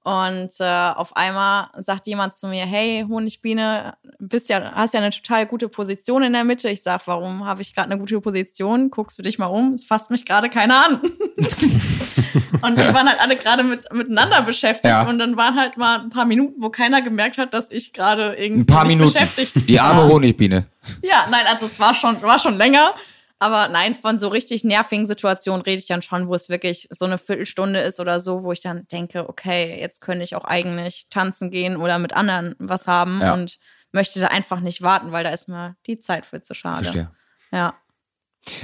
Und 0.04 0.50
äh, 0.60 0.64
auf 0.96 1.16
einmal 1.16 1.68
sagt 1.78 2.08
jemand 2.08 2.36
zu 2.36 2.48
mir, 2.48 2.66
hey, 2.66 3.06
Honigbiene, 3.08 3.94
bist 4.18 4.50
ja, 4.50 4.72
hast 4.74 4.96
ja 4.96 5.00
eine 5.00 5.12
total 5.12 5.46
gute 5.46 5.70
Position 5.70 6.24
in 6.24 6.34
der 6.34 6.44
Mitte. 6.44 6.70
Ich 6.70 6.82
sag, 6.82 7.06
warum 7.06 7.46
habe 7.46 7.62
ich 7.62 7.76
gerade 7.76 7.92
eine 7.92 8.00
gute 8.00 8.20
Position? 8.20 8.90
Guckst 8.90 9.20
du 9.20 9.22
dich 9.22 9.38
mal 9.38 9.46
um, 9.46 9.74
es 9.74 9.86
fasst 9.86 10.10
mich 10.10 10.26
gerade 10.26 10.50
keiner 10.50 10.86
an. 10.86 11.02
und 12.62 12.80
die 12.80 12.94
waren 12.94 13.08
halt 13.08 13.20
alle 13.22 13.36
gerade 13.36 13.64
mit, 13.64 13.92
miteinander 13.94 14.42
beschäftigt 14.42 14.86
Ja. 14.86 15.04
und 15.08 15.20
dann 15.20 15.38
waren 15.38 15.60
halt 15.60 15.78
mal 15.78 16.00
ein 16.00 16.10
paar 16.10 16.26
Minuten, 16.26 16.62
wo 16.62 16.70
keiner 16.70 17.02
gemerkt 17.04 17.38
hat, 17.38 17.54
dass 17.54 17.70
ich 17.72 17.94
gerade 17.94 18.34
irgendwie 18.36 18.64
Ein 18.64 18.66
paar 18.66 18.86
Minuten. 18.86 19.14
beschäftigt 19.14 19.70
Die 19.70 19.80
arme 19.80 20.02
war. 20.04 20.10
Honigbiene. 20.10 20.66
Ja, 21.04 21.28
nein, 21.30 21.46
also 21.48 21.68
es 21.68 21.80
war 21.80 21.94
schon, 21.94 22.20
war 22.24 22.40
schon 22.40 22.58
länger. 22.58 22.96
Aber 23.42 23.70
nein, 23.70 23.96
von 23.96 24.20
so 24.20 24.28
richtig 24.28 24.64
nervigen 24.64 25.08
Situationen 25.08 25.64
rede 25.64 25.80
ich 25.80 25.88
dann 25.88 26.04
schon, 26.04 26.28
wo 26.28 26.36
es 26.36 26.48
wirklich 26.50 26.88
so 26.92 27.06
eine 27.06 27.18
Viertelstunde 27.18 27.80
ist 27.80 28.00
oder 28.00 28.20
so, 28.20 28.44
wo 28.44 28.52
ich 28.52 28.62
dann 28.62 28.88
denke, 28.92 29.28
okay, 29.28 29.80
jetzt 29.80 30.00
könnte 30.00 30.24
ich 30.24 30.36
auch 30.36 30.46
eigentlich 30.46 31.08
tanzen 31.10 31.50
gehen 31.50 31.76
oder 31.76 31.98
mit 31.98 32.14
anderen 32.14 32.56
was 32.60 32.86
haben 32.86 33.20
Ja. 33.20 33.34
und 33.34 33.58
möchte 33.94 34.20
da 34.20 34.28
einfach 34.28 34.60
nicht 34.60 34.84
warten, 34.84 35.12
weil 35.12 35.24
da 35.24 35.32
ist 35.32 35.50
mir 35.50 35.76
die 35.88 35.98
Zeit 35.98 36.28
für 36.28 36.44
zu 36.44 36.54
schade. 36.54 36.84
Verstehe. 36.84 37.12
Ja. 37.52 37.74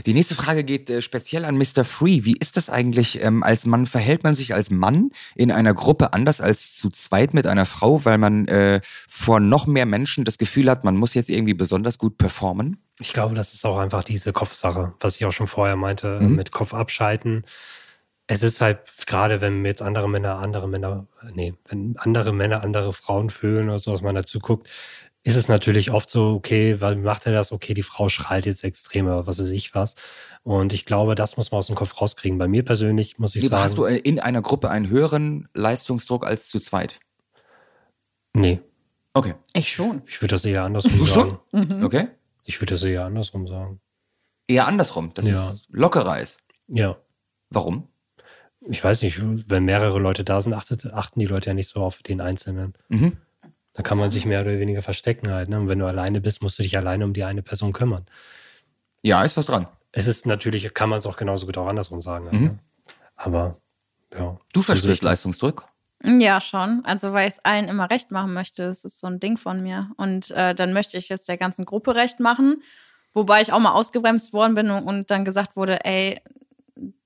Die 0.08 0.14
nächste 0.14 0.34
Frage 0.34 0.64
geht 0.64 0.90
äh, 0.90 1.02
speziell 1.04 1.46
an 1.46 1.56
Mr. 1.58 1.86
Free. 1.86 2.24
Wie 2.24 2.36
ist 2.38 2.58
das 2.58 2.70
eigentlich 2.70 3.22
ähm, 3.22 3.44
als 3.44 3.66
Mann? 3.68 3.86
Verhält 3.86 4.24
man 4.24 4.34
sich 4.34 4.54
als 4.56 4.72
Mann 4.72 5.12
in 5.36 5.52
einer 5.52 5.74
Gruppe 5.76 6.14
anders 6.14 6.42
als 6.42 6.76
zu 6.76 6.90
zweit 6.90 7.34
mit 7.36 7.46
einer 7.46 7.66
Frau, 7.66 8.04
weil 8.04 8.18
man 8.18 8.48
äh, 8.48 8.82
vor 9.08 9.40
noch 9.40 9.68
mehr 9.68 9.86
Menschen 9.86 10.26
das 10.26 10.38
Gefühl 10.40 10.70
hat, 10.72 10.84
man 10.84 10.96
muss 10.96 11.14
jetzt 11.14 11.30
irgendwie 11.30 11.54
besonders 11.54 12.00
gut 12.00 12.18
performen? 12.18 12.78
Ich 13.00 13.14
glaube, 13.14 13.36
das 13.36 13.54
ist 13.54 13.66
auch 13.66 13.78
einfach 13.78 14.04
diese 14.04 14.34
Kopfsache, 14.34 14.94
was 15.00 15.18
ich 15.18 15.26
auch 15.26 15.32
schon 15.32 15.48
vorher 15.48 15.76
meinte, 15.76 16.20
Mhm. 16.20 16.36
mit 16.36 16.52
Kopf 16.52 16.74
abschalten. 16.74 17.44
Es 18.30 18.44
ist 18.44 18.60
halt 18.60 18.80
gerade, 19.06 19.40
wenn 19.40 19.64
jetzt 19.64 19.82
andere 19.82 20.10
Männer, 20.10 20.40
andere 20.40 20.68
Männer, 20.68 21.06
nee, 21.34 21.54
wenn 21.70 21.96
andere 21.98 22.34
Männer 22.34 22.62
andere 22.62 22.92
Frauen 22.92 23.30
fühlen 23.30 23.70
oder 23.70 23.80
so, 23.80 23.94
was 23.94 24.02
man 24.02 24.16
dazu 24.16 24.40
guckt, 24.40 24.70
ist 25.24 25.36
es 25.36 25.48
natürlich 25.50 25.92
oft 25.92 26.10
so, 26.10 26.34
okay, 26.36 26.80
weil 26.80 26.96
macht 26.96 27.26
er 27.26 27.34
das? 27.34 27.52
Okay, 27.52 27.74
die 27.74 27.84
Frau 27.84 28.08
schreit 28.08 28.46
jetzt 28.46 28.64
extrem, 28.64 29.08
oder 29.08 29.28
was 29.28 29.40
weiß 29.40 29.50
ich 29.50 29.76
was. 29.76 29.96
Und 30.44 30.72
ich 30.74 30.86
glaube, 30.86 31.16
das 31.16 31.36
muss 31.36 31.52
man 31.52 31.60
aus 31.60 31.68
dem 31.68 31.76
Kopf 31.76 32.00
rauskriegen. 32.00 32.38
Bei 32.38 32.48
mir 32.48 32.64
persönlich 32.64 33.18
muss 33.20 33.36
ich 33.36 33.42
Lieber 33.44 33.58
sagen, 33.58 33.64
hast 33.66 33.78
du 33.78 33.86
in 33.86 34.20
einer 34.20 34.42
Gruppe 34.42 34.70
einen 34.70 34.88
höheren 34.90 35.50
Leistungsdruck 35.54 36.26
als 36.26 36.48
zu 36.50 36.60
zweit? 36.60 37.00
nee, 38.34 38.62
Okay. 39.14 39.34
Ich 39.54 39.72
schon. 39.72 40.04
ich 40.06 40.22
würde 40.22 40.36
das 40.36 40.46
eher 40.46 40.64
andersrum 40.64 40.96
Du 41.00 41.06
sagen. 41.06 41.40
schon? 41.52 41.84
Okay. 41.84 42.08
Ich 42.44 42.62
würde 42.62 42.76
das 42.76 42.84
eher 42.84 43.04
andersrum 43.06 43.48
sagen. 43.48 43.82
Eher 44.48 44.68
andersrum, 44.68 45.12
dass 45.16 45.28
Ja. 45.28 45.50
es 45.50 45.64
lockerer 45.70 46.20
ist. 46.20 46.38
Ja. 46.68 46.98
Warum? 47.50 47.88
Ich 48.70 48.84
weiß 48.84 49.02
nicht, 49.02 49.20
wenn 49.50 49.66
mehrere 49.66 49.98
Leute 49.98 50.24
da 50.24 50.40
sind, 50.40 50.54
achtet, 50.54 50.94
achten 50.94 51.20
die 51.20 51.26
Leute 51.26 51.50
ja 51.50 51.54
nicht 51.56 51.68
so 51.70 51.82
auf 51.82 52.04
den 52.04 52.22
Einzelnen. 52.22 52.76
Mhm. 52.90 53.18
Da 53.78 53.84
kann 53.84 54.00
man 54.00 54.10
sich 54.10 54.26
mehr 54.26 54.42
oder 54.42 54.58
weniger 54.58 54.82
verstecken 54.82 55.30
halt. 55.32 55.50
Ne? 55.50 55.60
Und 55.60 55.70
wenn 55.70 55.78
du 55.78 55.86
alleine 55.86 56.20
bist, 56.20 56.42
musst 56.42 56.58
du 56.58 56.64
dich 56.64 56.76
alleine 56.78 57.06
um 57.06 57.14
die 57.14 57.24
eine 57.24 57.44
Person 57.44 57.74
kümmern. 57.74 58.08
Ja, 59.04 59.24
ist 59.24 59.38
was 59.38 59.46
dran. 59.46 59.68
Es 59.92 60.08
ist 60.08 60.26
natürlich, 60.26 60.74
kann 60.74 60.90
man 60.90 60.98
es 60.98 61.06
auch 61.06 61.16
genauso 61.16 61.46
gut 61.46 61.60
auch 61.60 61.68
andersrum 61.68 62.02
sagen. 62.02 62.26
Halt, 62.26 62.34
Mhm. 62.34 62.44
ne? 62.46 62.60
Aber 63.16 63.58
ja. 64.18 64.36
Du 64.52 64.64
verstehst. 64.64 65.04
Leistungsdruck? 65.04 65.68
Ja, 66.04 66.42
schon. 66.42 66.82
Also, 66.86 67.14
weil 67.14 67.28
ich 67.28 67.36
es 67.36 67.46
allen 67.46 67.68
immer 67.68 67.90
recht 67.92 68.10
machen 68.10 68.34
möchte. 68.34 68.66
Das 68.66 68.84
ist 68.84 69.00
so 69.00 69.06
ein 69.06 69.20
Ding 69.20 69.38
von 69.38 69.62
mir. 69.62 69.92
Und 69.98 70.32
äh, 70.32 70.56
dann 70.56 70.74
möchte 70.74 70.98
ich 70.98 71.12
es 71.12 71.26
der 71.26 71.38
ganzen 71.38 71.66
Gruppe 71.66 71.94
recht 71.94 72.20
machen. 72.20 72.64
Wobei 73.14 73.42
ich 73.42 73.54
auch 73.54 73.60
mal 73.60 73.74
ausgebremst 73.74 74.34
worden 74.34 74.56
bin 74.56 74.72
und, 74.72 74.84
und 74.86 75.12
dann 75.12 75.24
gesagt 75.24 75.56
wurde, 75.56 75.86
ey, 75.86 76.20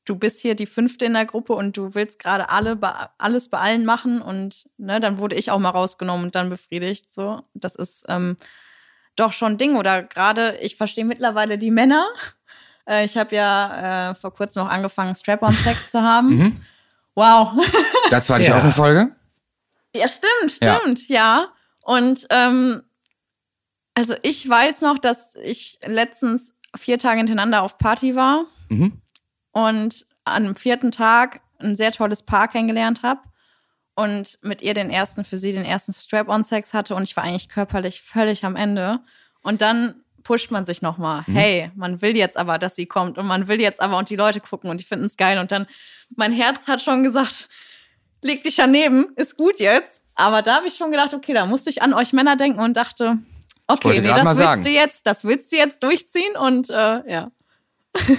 du 0.05 0.15
bist 0.15 0.41
hier 0.41 0.55
die 0.55 0.65
Fünfte 0.65 1.05
in 1.05 1.13
der 1.13 1.25
Gruppe 1.25 1.53
und 1.53 1.77
du 1.77 1.93
willst 1.95 2.19
gerade 2.19 2.49
alle 2.49 2.75
bei, 2.75 2.93
alles 3.17 3.49
bei 3.49 3.59
allen 3.59 3.85
machen. 3.85 4.21
Und 4.21 4.67
ne, 4.77 4.99
dann 4.99 5.17
wurde 5.19 5.35
ich 5.35 5.51
auch 5.51 5.59
mal 5.59 5.69
rausgenommen 5.69 6.25
und 6.25 6.35
dann 6.35 6.49
befriedigt. 6.49 7.11
So, 7.11 7.43
das 7.53 7.75
ist 7.75 8.05
ähm, 8.09 8.37
doch 9.15 9.33
schon 9.33 9.53
ein 9.53 9.57
Ding. 9.57 9.75
Oder 9.75 10.03
gerade, 10.03 10.57
ich 10.61 10.75
verstehe 10.75 11.05
mittlerweile 11.05 11.57
die 11.57 11.71
Männer. 11.71 12.07
Äh, 12.87 13.05
ich 13.05 13.15
habe 13.15 13.35
ja 13.35 14.09
äh, 14.09 14.15
vor 14.15 14.33
kurzem 14.33 14.63
noch 14.63 14.71
angefangen, 14.71 15.13
Strap-on-Sex 15.13 15.91
zu 15.91 16.01
haben. 16.01 16.29
Mhm. 16.35 16.55
Wow. 17.13 17.53
Das 18.09 18.27
war 18.27 18.39
ich 18.39 18.47
Ja. 18.47 18.57
auch 18.57 18.63
eine 18.63 18.71
Folge. 18.71 19.15
Ja, 19.95 20.07
stimmt, 20.07 20.59
Ja. 20.63 20.79
stimmt, 20.79 21.07
ja. 21.07 21.49
Und 21.83 22.25
ähm, 22.31 22.81
also 23.93 24.15
ich 24.23 24.49
weiß 24.49 24.81
noch, 24.81 24.97
dass 24.97 25.35
ich 25.35 25.77
letztens 25.85 26.53
vier 26.75 26.97
Tage 26.97 27.19
hintereinander 27.19 27.61
auf 27.61 27.77
Party 27.77 28.15
war 28.15 28.45
Mhm. 28.69 29.00
Und 29.51 30.05
an 30.23 30.43
dem 30.43 30.55
vierten 30.55 30.91
Tag 30.91 31.41
ein 31.59 31.75
sehr 31.75 31.91
tolles 31.91 32.23
Paar 32.23 32.47
kennengelernt 32.47 33.03
habe 33.03 33.21
und 33.95 34.39
mit 34.41 34.61
ihr 34.61 34.73
den 34.73 34.89
ersten, 34.89 35.23
für 35.23 35.37
sie 35.37 35.51
den 35.53 35.65
ersten 35.65 35.93
Strap-on-Sex 35.93 36.73
hatte 36.73 36.95
und 36.95 37.03
ich 37.03 37.15
war 37.15 37.23
eigentlich 37.23 37.49
körperlich 37.49 38.01
völlig 38.01 38.45
am 38.45 38.55
Ende. 38.55 38.99
Und 39.43 39.61
dann 39.61 39.95
pusht 40.23 40.51
man 40.51 40.65
sich 40.65 40.81
nochmal. 40.81 41.23
Mhm. 41.27 41.35
Hey, 41.35 41.71
man 41.75 42.01
will 42.01 42.15
jetzt 42.15 42.37
aber, 42.37 42.57
dass 42.57 42.75
sie 42.75 42.85
kommt 42.85 43.17
und 43.17 43.27
man 43.27 43.47
will 43.47 43.59
jetzt 43.59 43.81
aber 43.81 43.97
und 43.97 44.09
die 44.09 44.15
Leute 44.15 44.39
gucken 44.39 44.69
und 44.69 44.79
die 44.79 44.85
finden 44.85 45.05
es 45.05 45.17
geil. 45.17 45.39
Und 45.39 45.51
dann, 45.51 45.67
mein 46.15 46.31
Herz 46.31 46.67
hat 46.67 46.81
schon 46.81 47.03
gesagt, 47.03 47.49
leg 48.21 48.43
dich 48.43 48.55
daneben, 48.55 49.11
ist 49.15 49.37
gut 49.37 49.59
jetzt. 49.59 50.03
Aber 50.15 50.41
da 50.41 50.57
habe 50.57 50.67
ich 50.67 50.75
schon 50.75 50.91
gedacht, 50.91 51.13
okay, 51.13 51.33
da 51.33 51.45
musste 51.45 51.69
ich 51.69 51.81
an 51.81 51.93
euch 51.93 52.13
Männer 52.13 52.35
denken 52.35 52.59
und 52.59 52.77
dachte, 52.77 53.17
okay, 53.67 53.99
nee, 53.99 54.07
das 54.07 54.25
willst 54.25 54.37
sagen. 54.37 54.63
du 54.63 54.69
jetzt, 54.69 55.07
das 55.07 55.25
willst 55.25 55.51
du 55.51 55.57
jetzt 55.57 55.83
durchziehen 55.83 56.35
und 56.37 56.69
äh, 56.69 57.11
ja. 57.11 57.31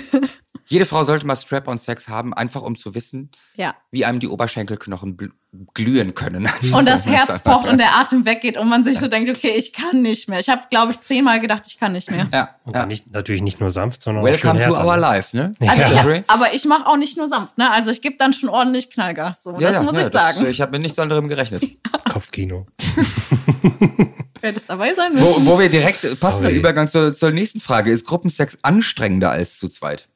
Jede 0.72 0.86
Frau 0.86 1.04
sollte 1.04 1.26
mal 1.26 1.36
Strap-on-Sex 1.36 2.08
haben, 2.08 2.32
einfach 2.32 2.62
um 2.62 2.76
zu 2.76 2.94
wissen, 2.94 3.30
Ja. 3.56 3.74
wie 3.90 4.06
einem 4.06 4.20
die 4.20 4.28
Oberschenkelknochen 4.28 5.18
bl- 5.18 5.30
glühen 5.74 6.14
können. 6.14 6.48
Und 6.72 6.86
das 6.88 7.04
Herz 7.04 7.40
pocht 7.40 7.68
und 7.68 7.76
der 7.76 7.94
Atem 7.98 8.24
weggeht 8.24 8.56
und 8.56 8.70
man 8.70 8.84
sich 8.84 8.98
so 8.98 9.06
denkt, 9.06 9.28
okay, 9.28 9.52
ich 9.54 9.74
kann 9.74 10.00
nicht 10.00 10.30
mehr. 10.30 10.40
Ich 10.40 10.48
habe, 10.48 10.62
glaube 10.70 10.92
ich, 10.92 11.00
zehnmal 11.02 11.40
gedacht, 11.40 11.64
ich 11.66 11.78
kann 11.78 11.92
nicht 11.92 12.10
mehr. 12.10 12.26
Ja, 12.32 12.56
Und 12.64 12.72
ja. 12.74 12.80
dann 12.80 12.88
nicht, 12.88 13.12
natürlich 13.12 13.42
nicht 13.42 13.60
nur 13.60 13.70
sanft, 13.70 14.02
sondern 14.02 14.22
auch 14.24 14.26
Welcome 14.26 14.62
schön 14.62 14.70
to 14.70 14.76
härter, 14.76 14.86
our 14.88 14.94
ne? 14.94 15.00
life, 15.02 15.36
ne? 15.36 15.54
Also 15.60 15.84
ich 15.88 15.92
Jeffrey? 15.94 16.24
hab, 16.26 16.34
aber 16.34 16.54
ich 16.54 16.64
mache 16.64 16.86
auch 16.86 16.96
nicht 16.96 17.18
nur 17.18 17.28
sanft, 17.28 17.58
ne? 17.58 17.70
Also 17.70 17.90
ich 17.90 18.00
gebe 18.00 18.16
dann 18.18 18.32
schon 18.32 18.48
ordentlich 18.48 18.88
Knallgas. 18.88 19.42
So. 19.42 19.52
das 19.58 19.82
muss 19.82 19.92
ich 19.98 20.08
das, 20.08 20.12
sagen. 20.34 20.46
ich 20.46 20.62
habe 20.62 20.72
mit 20.72 20.80
nichts 20.80 20.98
anderem 20.98 21.28
gerechnet. 21.28 21.62
Kopfkino. 22.10 22.66
Werdest 24.40 24.70
dabei 24.70 24.94
sein 24.94 25.12
wo, 25.16 25.28
müssen. 25.34 25.46
wo 25.46 25.58
wir 25.58 25.68
direkt, 25.68 26.00
passender 26.18 26.48
Sorry. 26.48 26.56
Übergang 26.56 26.88
zur, 26.88 27.12
zur 27.12 27.30
nächsten 27.30 27.60
Frage, 27.60 27.92
ist 27.92 28.06
Gruppensex 28.06 28.58
anstrengender 28.62 29.30
als 29.30 29.58
zu 29.58 29.68
zweit? 29.68 30.08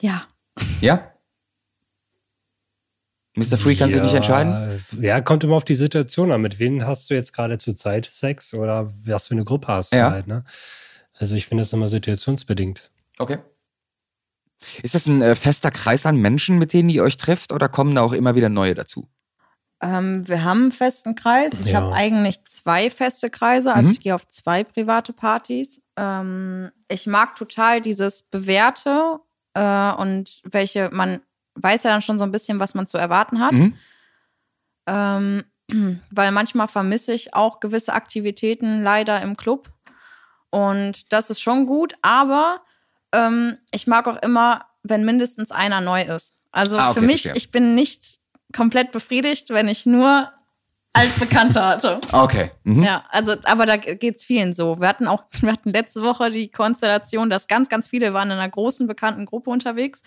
Ja. 0.00 0.26
Ja? 0.80 1.12
Mr. 3.36 3.56
Free 3.56 3.76
kann 3.76 3.90
sich 3.90 4.02
nicht 4.02 4.12
entscheiden? 4.14 4.82
Ja, 5.00 5.20
kommt 5.20 5.44
immer 5.44 5.54
auf 5.54 5.64
die 5.64 5.74
Situation 5.74 6.32
an. 6.32 6.40
Mit 6.40 6.58
wem 6.58 6.84
hast 6.84 7.08
du 7.10 7.14
jetzt 7.14 7.32
gerade 7.32 7.58
zur 7.58 7.76
Zeit 7.76 8.04
Sex 8.06 8.52
oder 8.54 8.90
was 9.06 9.28
für 9.28 9.34
eine 9.34 9.44
Gruppe 9.44 9.68
hast 9.68 9.92
du 9.92 9.96
Ja. 9.98 10.10
halt, 10.10 10.26
ne? 10.26 10.44
Also 11.14 11.34
ich 11.36 11.46
finde 11.46 11.62
es 11.62 11.72
immer 11.72 11.88
situationsbedingt. 11.88 12.90
Okay. 13.18 13.38
Ist 14.82 14.94
das 14.94 15.06
ein 15.06 15.22
äh, 15.22 15.36
fester 15.36 15.70
Kreis 15.70 16.06
an 16.06 16.16
Menschen, 16.16 16.58
mit 16.58 16.72
denen 16.72 16.88
ihr 16.90 17.02
euch 17.02 17.16
trefft, 17.16 17.52
oder 17.52 17.68
kommen 17.68 17.94
da 17.94 18.02
auch 18.02 18.12
immer 18.12 18.34
wieder 18.34 18.48
neue 18.48 18.74
dazu? 18.74 19.08
Ähm, 19.82 20.28
wir 20.28 20.44
haben 20.44 20.62
einen 20.64 20.72
festen 20.72 21.14
Kreis. 21.14 21.60
Ich 21.60 21.66
Ja. 21.68 21.76
habe 21.80 21.92
eigentlich 21.94 22.44
zwei 22.46 22.90
feste 22.90 23.30
Kreise. 23.30 23.72
Also 23.72 23.86
Mhm. 23.86 23.92
ich 23.92 24.00
gehe 24.00 24.14
auf 24.14 24.26
zwei 24.28 24.64
private 24.64 25.12
Partys. 25.14 25.80
Ähm, 25.96 26.70
ich 26.88 27.06
mag 27.06 27.36
total 27.36 27.80
dieses 27.80 28.22
Bewährte 28.22 29.20
äh, 29.54 29.92
und 29.92 30.40
welche, 30.44 30.90
man 30.92 31.20
weiß 31.54 31.82
ja 31.84 31.90
dann 31.90 32.02
schon 32.02 32.18
so 32.18 32.24
ein 32.24 32.32
bisschen, 32.32 32.60
was 32.60 32.74
man 32.74 32.86
zu 32.86 32.98
erwarten 32.98 33.40
hat. 33.40 33.52
Mhm. 33.52 33.74
Ähm, 34.86 35.44
weil 36.10 36.32
manchmal 36.32 36.68
vermisse 36.68 37.12
ich 37.12 37.34
auch 37.34 37.60
gewisse 37.60 37.92
Aktivitäten 37.92 38.82
leider 38.82 39.20
im 39.22 39.36
Club. 39.36 39.70
Und 40.50 41.12
das 41.12 41.30
ist 41.30 41.40
schon 41.40 41.66
gut, 41.66 41.94
aber 42.02 42.60
ähm, 43.12 43.58
ich 43.72 43.86
mag 43.86 44.08
auch 44.08 44.16
immer, 44.22 44.66
wenn 44.82 45.04
mindestens 45.04 45.52
einer 45.52 45.80
neu 45.80 46.02
ist. 46.02 46.34
Also 46.50 46.78
Ah, 46.78 46.90
okay, 46.90 47.00
für 47.00 47.06
mich, 47.06 47.22
verstehe. 47.22 47.38
ich 47.38 47.50
bin 47.52 47.74
nicht 47.74 48.18
komplett 48.54 48.90
befriedigt, 48.90 49.50
wenn 49.50 49.68
ich 49.68 49.86
nur 49.86 50.32
Altbekannte 50.92 51.64
hatte. 51.64 52.00
Okay. 52.12 52.50
Mhm. 52.64 52.82
Ja, 52.82 53.04
also, 53.10 53.34
aber 53.44 53.64
da 53.66 53.76
geht's 53.76 54.24
vielen 54.24 54.54
so. 54.54 54.80
Wir 54.80 54.88
hatten 54.88 55.06
auch, 55.06 55.24
wir 55.40 55.52
hatten 55.52 55.70
letzte 55.70 56.02
Woche 56.02 56.30
die 56.30 56.50
Konstellation, 56.50 57.30
dass 57.30 57.46
ganz, 57.48 57.68
ganz 57.68 57.88
viele 57.88 58.12
waren 58.12 58.30
in 58.30 58.38
einer 58.38 58.48
großen 58.48 58.86
bekannten 58.86 59.24
Gruppe 59.26 59.50
unterwegs, 59.50 60.02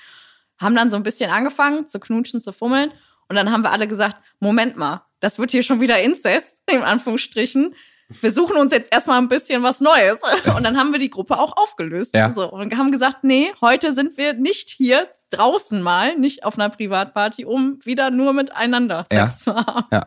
haben 0.59 0.75
dann 0.75 0.91
so 0.91 0.97
ein 0.97 1.03
bisschen 1.03 1.31
angefangen 1.31 1.88
zu 1.88 1.99
knutschen, 1.99 2.41
zu 2.41 2.51
fummeln. 2.51 2.91
Und 3.29 3.36
dann 3.38 3.51
haben 3.51 3.63
wir 3.63 3.71
alle 3.71 3.88
gesagt, 3.88 4.17
Moment 4.39 4.75
mal, 4.77 5.05
das 5.21 5.39
wird 5.39 5.51
hier 5.51 5.63
schon 5.63 5.79
wieder 5.79 6.01
Inzest, 6.01 6.61
in 6.71 6.81
Anführungsstrichen. 6.84 7.75
Wir 8.21 8.31
suchen 8.31 8.57
uns 8.57 8.73
jetzt 8.73 8.93
erstmal 8.93 9.17
ein 9.19 9.29
bisschen 9.29 9.63
was 9.63 9.79
Neues. 9.79 10.19
Und 10.55 10.63
dann 10.63 10.77
haben 10.77 10.91
wir 10.91 10.99
die 10.99 11.09
Gruppe 11.09 11.39
auch 11.39 11.55
aufgelöst. 11.57 12.13
Ja. 12.15 12.29
So, 12.29 12.51
und 12.51 12.77
haben 12.77 12.91
gesagt, 12.91 13.23
nee, 13.23 13.51
heute 13.61 13.93
sind 13.93 14.17
wir 14.17 14.34
nicht 14.34 14.69
hier 14.69 15.07
draußen 15.31 15.81
mal, 15.81 16.15
nicht 16.17 16.43
auf 16.43 16.59
einer 16.59 16.69
Privatparty, 16.69 17.45
um 17.45 17.79
wieder 17.86 18.11
nur 18.11 18.34
miteinander 18.34 19.05
Sex 19.09 19.15
Ja. 19.15 19.29
zu 19.53 19.55
haben. 19.55 19.88
Ja. 19.91 20.05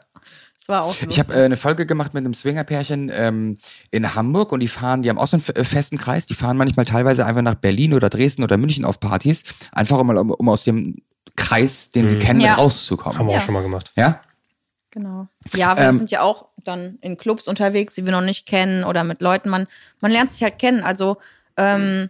Das 0.67 0.69
war 0.69 0.85
auch 0.85 0.95
Ich 0.95 1.01
habe 1.21 1.29
lustig. 1.29 1.37
äh, 1.37 1.45
eine 1.45 1.57
Folge 1.57 1.87
gemacht 1.87 2.13
mit 2.13 2.25
einem 2.25 2.35
Swingerpärchen 2.35 3.09
ähm, 3.15 3.57
in 3.93 4.15
Hamburg 4.17 4.51
und 4.51 4.59
die 4.61 4.69
fahren, 4.69 5.03
die 5.03 5.09
haben 5.11 5.19
auch 5.19 5.27
so 5.29 5.37
einen 5.37 5.43
f- 5.47 5.55
äh, 5.57 5.63
festen 5.65 5.97
Kreis, 5.97 6.27
die 6.27 6.35
fahren 6.35 6.57
manchmal 6.57 6.85
teilweise 6.87 7.25
einfach 7.25 7.43
nach 7.43 7.55
Berlin 7.55 7.95
oder 7.95 8.09
Dresden 8.09 8.43
oder 8.43 8.57
München 8.57 8.85
auf 8.85 8.99
Partys, 8.99 9.45
einfach 9.73 9.99
um, 9.99 10.07
mal- 10.09 10.19
um, 10.19 10.31
um 10.33 10.49
aus 10.49 10.65
dem 10.65 10.97
Kreis, 11.37 11.93
den 11.93 12.07
sie 12.09 12.17
Mhm. 12.17 12.21
kennen, 12.21 12.41
Ja. 12.41 12.55
rauszukommen. 12.55 13.17
Haben 13.19 13.27
wir 13.27 13.35
Ja. 13.35 13.39
auch 13.39 13.45
schon 13.45 13.55
mal 13.55 13.63
gemacht. 13.63 13.93
Ja? 13.97 14.21
Genau. 14.91 15.29
Ja, 15.55 15.77
wir 15.77 15.85
Ähm, 15.85 15.97
sind 15.99 16.11
ja 16.11 16.23
auch 16.23 16.47
dann 16.65 16.99
in 17.03 17.17
Clubs 17.19 17.47
unterwegs, 17.47 17.95
die 17.95 18.05
wir 18.05 18.13
noch 18.13 18.23
nicht 18.23 18.47
kennen 18.47 18.83
oder 18.83 19.05
mit 19.05 19.21
Leuten. 19.21 19.51
Man, 19.51 19.67
man 20.03 20.11
lernt 20.11 20.33
sich 20.33 20.43
halt 20.43 20.59
kennen. 20.59 20.83
Also 20.83 21.19
ähm, 21.57 22.09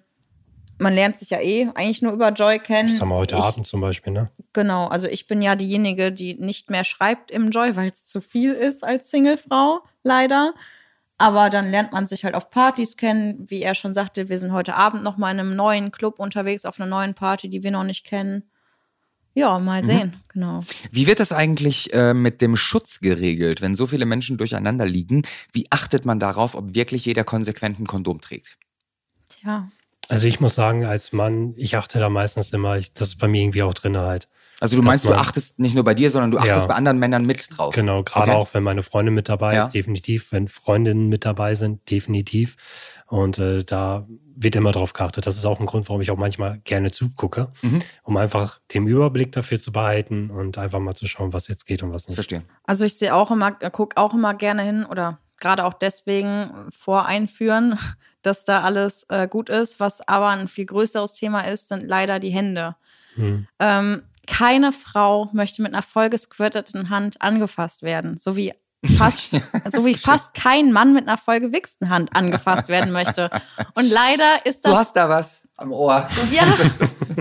man 0.79 0.95
lernt 0.95 1.19
sich 1.19 1.31
ja 1.31 1.41
eh 1.41 1.69
eigentlich 1.75 2.01
nur 2.03 2.13
über 2.13 2.31
Joy 2.31 2.59
kennen. 2.59 2.89
Das 2.89 3.01
haben 3.01 3.09
wir 3.09 3.17
heute 3.17 3.35
ich, 3.35 3.43
Abend 3.43 3.67
zum 3.67 3.81
Beispiel, 3.81 4.13
ne? 4.13 4.31
Genau, 4.57 4.87
also 4.87 5.07
ich 5.07 5.27
bin 5.27 5.43
ja 5.43 5.55
diejenige, 5.55 6.11
die 6.11 6.33
nicht 6.33 6.71
mehr 6.71 6.83
schreibt 6.83 7.31
im 7.31 7.51
Joy, 7.51 7.77
weil 7.77 7.91
es 7.91 8.07
zu 8.07 8.23
viel 8.23 8.55
ist 8.55 8.85
als 8.85 9.11
Singlefrau, 9.11 9.83
leider. 10.03 10.55
Aber 11.19 11.51
dann 11.51 11.71
lernt 11.71 11.93
man 11.93 12.07
sich 12.07 12.25
halt 12.25 12.35
auf 12.35 12.49
Partys 12.49 12.97
kennen. 12.97 13.45
Wie 13.51 13.61
er 13.61 13.75
schon 13.75 13.93
sagte, 13.93 14.31
wir 14.31 14.39
sind 14.39 14.53
heute 14.53 14.75
Abend 14.75 15.03
noch 15.03 15.19
mal 15.19 15.31
in 15.31 15.41
einem 15.41 15.57
neuen 15.57 15.93
Club 15.93 16.19
unterwegs, 16.19 16.65
auf 16.65 16.81
einer 16.81 16.89
neuen 16.89 17.13
Party, 17.13 17.51
die 17.51 17.63
wir 17.63 17.71
noch 17.71 17.85
nicht 17.85 18.07
kennen. 18.07 18.45
Ja, 19.35 19.59
mal 19.59 19.85
sehen, 19.85 20.17
genau. 20.33 20.61
Wie 20.91 21.07
wird 21.07 21.21
das 21.21 21.33
eigentlich 21.33 21.93
äh, 21.93 22.15
mit 22.15 22.41
dem 22.41 22.57
Schutz 22.57 23.01
geregelt, 23.01 23.61
wenn 23.61 23.75
so 23.75 23.87
viele 23.87 24.07
Menschen 24.07 24.39
durcheinander 24.39 24.87
liegen? 24.87 25.21
Wie 25.53 25.67
achtet 25.69 26.07
man 26.07 26.19
darauf, 26.19 26.55
ob 26.55 26.75
wirklich 26.75 27.05
jeder 27.05 27.25
konsequent 27.25 27.79
ein 27.79 27.87
Kondom 27.87 28.23
trägt? 28.23 28.57
Tja, 29.29 29.69
Also 30.09 30.27
ich 30.29 30.41
muss 30.41 30.55
sagen, 30.55 30.87
als 30.87 31.13
Mann, 31.13 31.53
ich 31.59 31.77
achte 31.77 31.99
da 31.99 32.09
meistens 32.09 32.51
immer, 32.53 32.79
ich, 32.79 32.95
das 32.95 33.09
ist 33.09 33.17
bei 33.17 33.29
mir 33.29 33.43
irgendwie 33.43 33.63
auch 33.63 33.75
drin 33.75 33.99
halt. 33.99 34.31
Also 34.61 34.77
du 34.77 34.83
meinst, 34.83 35.05
du 35.05 35.13
achtest 35.13 35.59
nicht 35.59 35.75
nur 35.75 35.85
bei 35.85 35.95
dir, 35.95 36.11
sondern 36.11 36.31
du 36.31 36.39
achtest 36.39 36.57
Ja. 36.61 36.67
bei 36.67 36.75
anderen 36.75 36.99
Männern 36.99 37.27
mit 37.27 37.49
drauf. 37.57 37.75
Genau, 37.75 38.03
gerade 38.03 38.31
Okay. 38.31 38.41
auch 38.41 38.55
wenn 38.55 38.63
meine 38.63 38.83
Freundin 38.83 39.13
mit 39.15 39.29
dabei 39.29 39.55
Ja. 39.55 39.65
ist, 39.65 39.71
definitiv. 39.75 40.33
Wenn 40.33 40.49
Freundinnen 40.49 41.09
mit 41.09 41.25
dabei 41.25 41.55
sind, 41.55 41.91
definitiv. 41.91 42.57
Und 43.07 43.39
äh, 43.39 43.65
da 43.65 44.07
wird 44.35 44.57
immer 44.57 44.73
drauf 44.73 44.93
geachtet. 44.93 45.27
Das 45.27 45.37
ist 45.37 45.47
auch 45.47 45.61
ein 45.61 45.67
Grund, 45.67 45.89
warum 45.89 46.01
ich 46.01 46.11
auch 46.11 46.17
manchmal 46.17 46.59
gerne 46.65 46.91
zugucke, 46.91 47.49
Mhm. 47.63 47.83
um 48.03 48.17
einfach 48.17 48.59
den 48.73 48.87
Überblick 48.87 49.33
dafür 49.33 49.59
zu 49.61 49.73
behalten 49.73 50.31
und 50.31 50.59
einfach 50.59 50.79
mal 50.81 50.95
zu 50.95 51.07
schauen, 51.07 51.33
was 51.33 51.49
jetzt 51.49 51.67
geht 51.67 51.83
und 51.83 51.93
was 51.93 52.09
nicht. 52.09 52.17
Verstehe. 52.17 52.43
Also 52.65 52.85
ich 52.85 52.97
sehe 52.99 53.15
auch 53.15 53.31
immer, 53.31 53.53
gucke 53.53 53.97
auch 53.97 54.15
immer 54.15 54.35
gerne 54.35 54.63
hin 54.63 54.85
oder 54.85 55.19
gerade 55.39 55.65
auch 55.65 55.75
deswegen 55.75 56.51
voreinführen, 56.71 57.79
dass 58.23 58.45
da 58.45 58.63
alles 58.63 59.05
äh, 59.11 59.29
gut 59.29 59.51
ist. 59.51 59.81
Was 59.81 60.07
aber 60.09 60.29
ein 60.29 60.49
viel 60.49 60.67
größeres 60.67 61.13
Thema 61.15 61.43
ist, 61.43 61.69
sind 61.69 61.83
leider 61.83 62.19
die 62.19 62.31
Hände. 62.31 62.75
Hm. 63.15 63.47
Ähm, 63.59 64.03
keine 64.27 64.73
Frau 64.73 65.29
möchte 65.33 65.63
mit 65.63 65.73
einer 65.75 65.83
vollgesquirteten 65.83 66.91
Hand 66.91 67.23
angefasst 67.23 67.83
werden, 67.83 68.19
so 68.19 68.37
wie 68.37 68.53
fast, 68.97 69.31
so 69.73 69.85
wie 69.85 69.95
fast 69.95 70.35
kein 70.35 70.71
Mann 70.73 70.93
mit 70.93 71.09
einer 71.09 71.17
vollgewichsten 71.19 71.89
Hand 71.89 72.15
angefasst 72.15 72.69
werden 72.69 72.93
möchte. 72.93 73.31
Und 73.75 73.89
leider 73.91 74.45
ist 74.45 74.65
das 74.65 74.73
Du 74.73 74.79
hast 74.79 74.97
da 74.97 75.09
was 75.09 75.49
am 75.57 75.73
Ohr. 75.73 76.07
ja, 76.31 76.45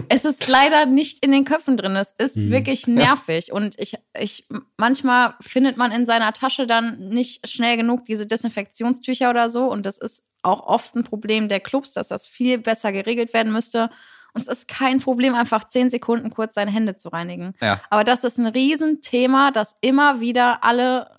es 0.09 0.25
ist 0.25 0.47
leider 0.47 0.85
nicht 0.85 1.23
in 1.23 1.31
den 1.31 1.45
Köpfen 1.45 1.77
drin. 1.77 1.95
Es 1.95 2.11
ist 2.17 2.35
Mhm. 2.37 2.51
wirklich 2.51 2.85
nervig. 2.87 3.51
Und 3.53 3.79
ich, 3.79 3.95
ich, 4.19 4.45
manchmal 4.77 5.35
findet 5.41 5.77
man 5.77 5.91
in 5.91 6.05
seiner 6.05 6.33
Tasche 6.33 6.67
dann 6.67 6.99
nicht 7.09 7.47
schnell 7.49 7.77
genug 7.77 8.05
diese 8.05 8.27
Desinfektionstücher 8.27 9.29
oder 9.29 9.49
so. 9.49 9.71
Und 9.71 9.85
das 9.85 9.97
ist 9.97 10.23
auch 10.43 10.67
oft 10.67 10.95
ein 10.95 11.03
Problem 11.03 11.47
der 11.49 11.61
Clubs, 11.61 11.93
dass 11.93 12.09
das 12.09 12.27
viel 12.27 12.57
besser 12.59 12.91
geregelt 12.91 13.33
werden 13.33 13.51
müsste. 13.53 13.89
Und 14.35 14.41
es 14.41 14.47
ist 14.49 14.67
kein 14.67 14.99
Problem, 14.99 15.33
einfach 15.33 15.63
zehn 15.65 15.89
Sekunden 15.89 16.29
kurz 16.29 16.55
seine 16.55 16.69
Hände 16.69 16.97
zu 16.97 17.07
reinigen. 17.07 17.53
Ja. 17.61 17.79
Aber 17.89 18.03
das 18.03 18.25
ist 18.25 18.37
ein 18.37 18.47
Riesenthema, 18.47 19.51
dass 19.51 19.75
immer 19.79 20.19
wieder 20.19 20.61
alle 20.61 21.09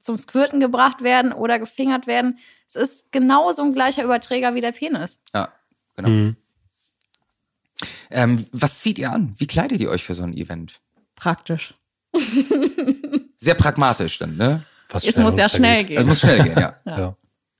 zum 0.00 0.16
Squirten 0.16 0.58
gebracht 0.58 1.02
werden 1.02 1.32
oder 1.32 1.60
gefingert 1.60 2.08
werden. 2.08 2.40
Es 2.66 2.74
ist 2.74 3.12
genauso 3.12 3.62
ein 3.62 3.72
gleicher 3.72 4.02
Überträger 4.02 4.56
wie 4.56 4.60
der 4.60 4.72
Penis. 4.72 5.20
Ja, 5.32 5.52
genau. 5.94 6.08
Hm. 6.08 6.36
Ähm, 8.10 8.46
was 8.50 8.80
zieht 8.80 8.98
ihr 8.98 9.12
an? 9.12 9.34
Wie 9.38 9.46
kleidet 9.46 9.80
ihr 9.80 9.90
euch 9.90 10.02
für 10.02 10.16
so 10.16 10.24
ein 10.24 10.36
Event? 10.36 10.80
Praktisch. 11.14 11.74
Sehr 13.36 13.54
pragmatisch 13.54 14.18
dann, 14.18 14.36
ne? 14.36 14.64
Was 14.90 15.04
Es 15.04 15.14
schnell 15.14 15.24
muss 15.26 15.36
ja 15.38 15.48
schnell 15.48 15.82
Es 15.82 15.86
gehen. 15.86 16.06
muss 16.08 16.20
schnell 16.20 16.42
gehen, 16.42 16.58
ja. 16.58 16.74
Ja. 16.84 17.16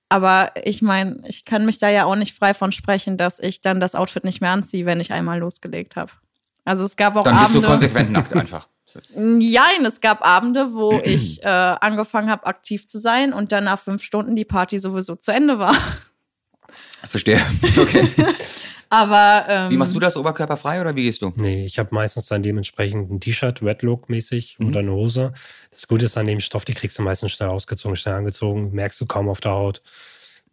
Aber 0.08 0.52
ich 0.64 0.80
meine, 0.80 1.20
ich 1.26 1.44
kann 1.44 1.66
mich 1.66 1.78
da 1.78 1.90
ja 1.90 2.04
auch 2.04 2.16
nicht 2.16 2.34
frei 2.34 2.54
von 2.54 2.72
sprechen, 2.72 3.16
dass 3.16 3.38
ich 3.38 3.60
dann 3.60 3.78
das 3.80 3.94
Outfit 3.94 4.24
nicht 4.24 4.40
mehr 4.40 4.50
anziehe, 4.50 4.86
wenn 4.86 5.00
ich 5.00 5.12
einmal 5.12 5.38
losgelegt 5.38 5.96
habe. 5.96 6.10
Also 6.64 6.84
es 6.84 6.96
gab 6.96 7.16
auch 7.16 7.24
Dann 7.24 7.34
bist 7.36 7.48
du 7.54 7.58
Abende. 7.58 7.68
konsequent 7.68 8.12
nackt 8.12 8.34
einfach. 8.34 8.68
Nein, 9.14 9.84
es 9.84 10.00
gab 10.00 10.24
Abende, 10.26 10.72
wo 10.72 10.92
ich 11.04 11.42
äh, 11.42 11.46
angefangen 11.46 12.30
habe, 12.30 12.46
aktiv 12.46 12.86
zu 12.86 12.98
sein 12.98 13.32
und 13.32 13.52
dann 13.52 13.64
nach 13.64 13.78
fünf 13.78 14.02
Stunden 14.02 14.34
die 14.34 14.44
Party 14.46 14.78
sowieso 14.78 15.16
zu 15.16 15.30
Ende 15.30 15.58
war. 15.58 15.76
Verstehe. 17.06 17.40
Okay. 17.76 18.08
Aber 18.90 19.44
ähm, 19.48 19.70
Wie 19.70 19.76
machst 19.76 19.94
du 19.94 20.00
das? 20.00 20.16
Oberkörperfrei 20.16 20.80
oder 20.80 20.96
wie 20.96 21.02
gehst 21.02 21.20
du? 21.22 21.32
Nee, 21.36 21.64
ich 21.66 21.78
habe 21.78 21.94
meistens 21.94 22.26
dann 22.26 22.42
dementsprechend 22.42 23.10
ein 23.10 23.20
T-Shirt, 23.20 23.62
Red 23.62 23.82
Look 23.82 24.08
mäßig 24.08 24.56
Mhm. 24.58 24.66
oder 24.68 24.80
eine 24.80 24.92
Hose. 24.92 25.32
Das 25.70 25.86
Gute 25.88 26.06
ist 26.06 26.16
an 26.16 26.26
dem 26.26 26.40
Stoff, 26.40 26.64
die 26.64 26.72
kriegst 26.74 26.98
du 26.98 27.02
meistens 27.02 27.32
schnell 27.32 27.50
ausgezogen, 27.50 27.96
schnell 27.96 28.14
angezogen, 28.14 28.70
merkst 28.72 29.00
du 29.00 29.06
kaum 29.06 29.28
auf 29.28 29.40
der 29.40 29.52
Haut. 29.52 29.82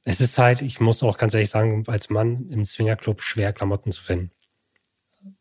Es 0.04 0.20
ist 0.22 0.38
halt, 0.38 0.62
ich 0.62 0.80
muss 0.80 1.02
auch 1.02 1.18
ganz 1.18 1.34
ehrlich 1.34 1.50
sagen, 1.50 1.84
als 1.88 2.10
Mann 2.10 2.50
im 2.50 2.66
Swingerclub 2.66 3.22
schwer 3.22 3.54
Klamotten 3.54 3.92
zu 3.92 4.04
finden. 4.04 4.30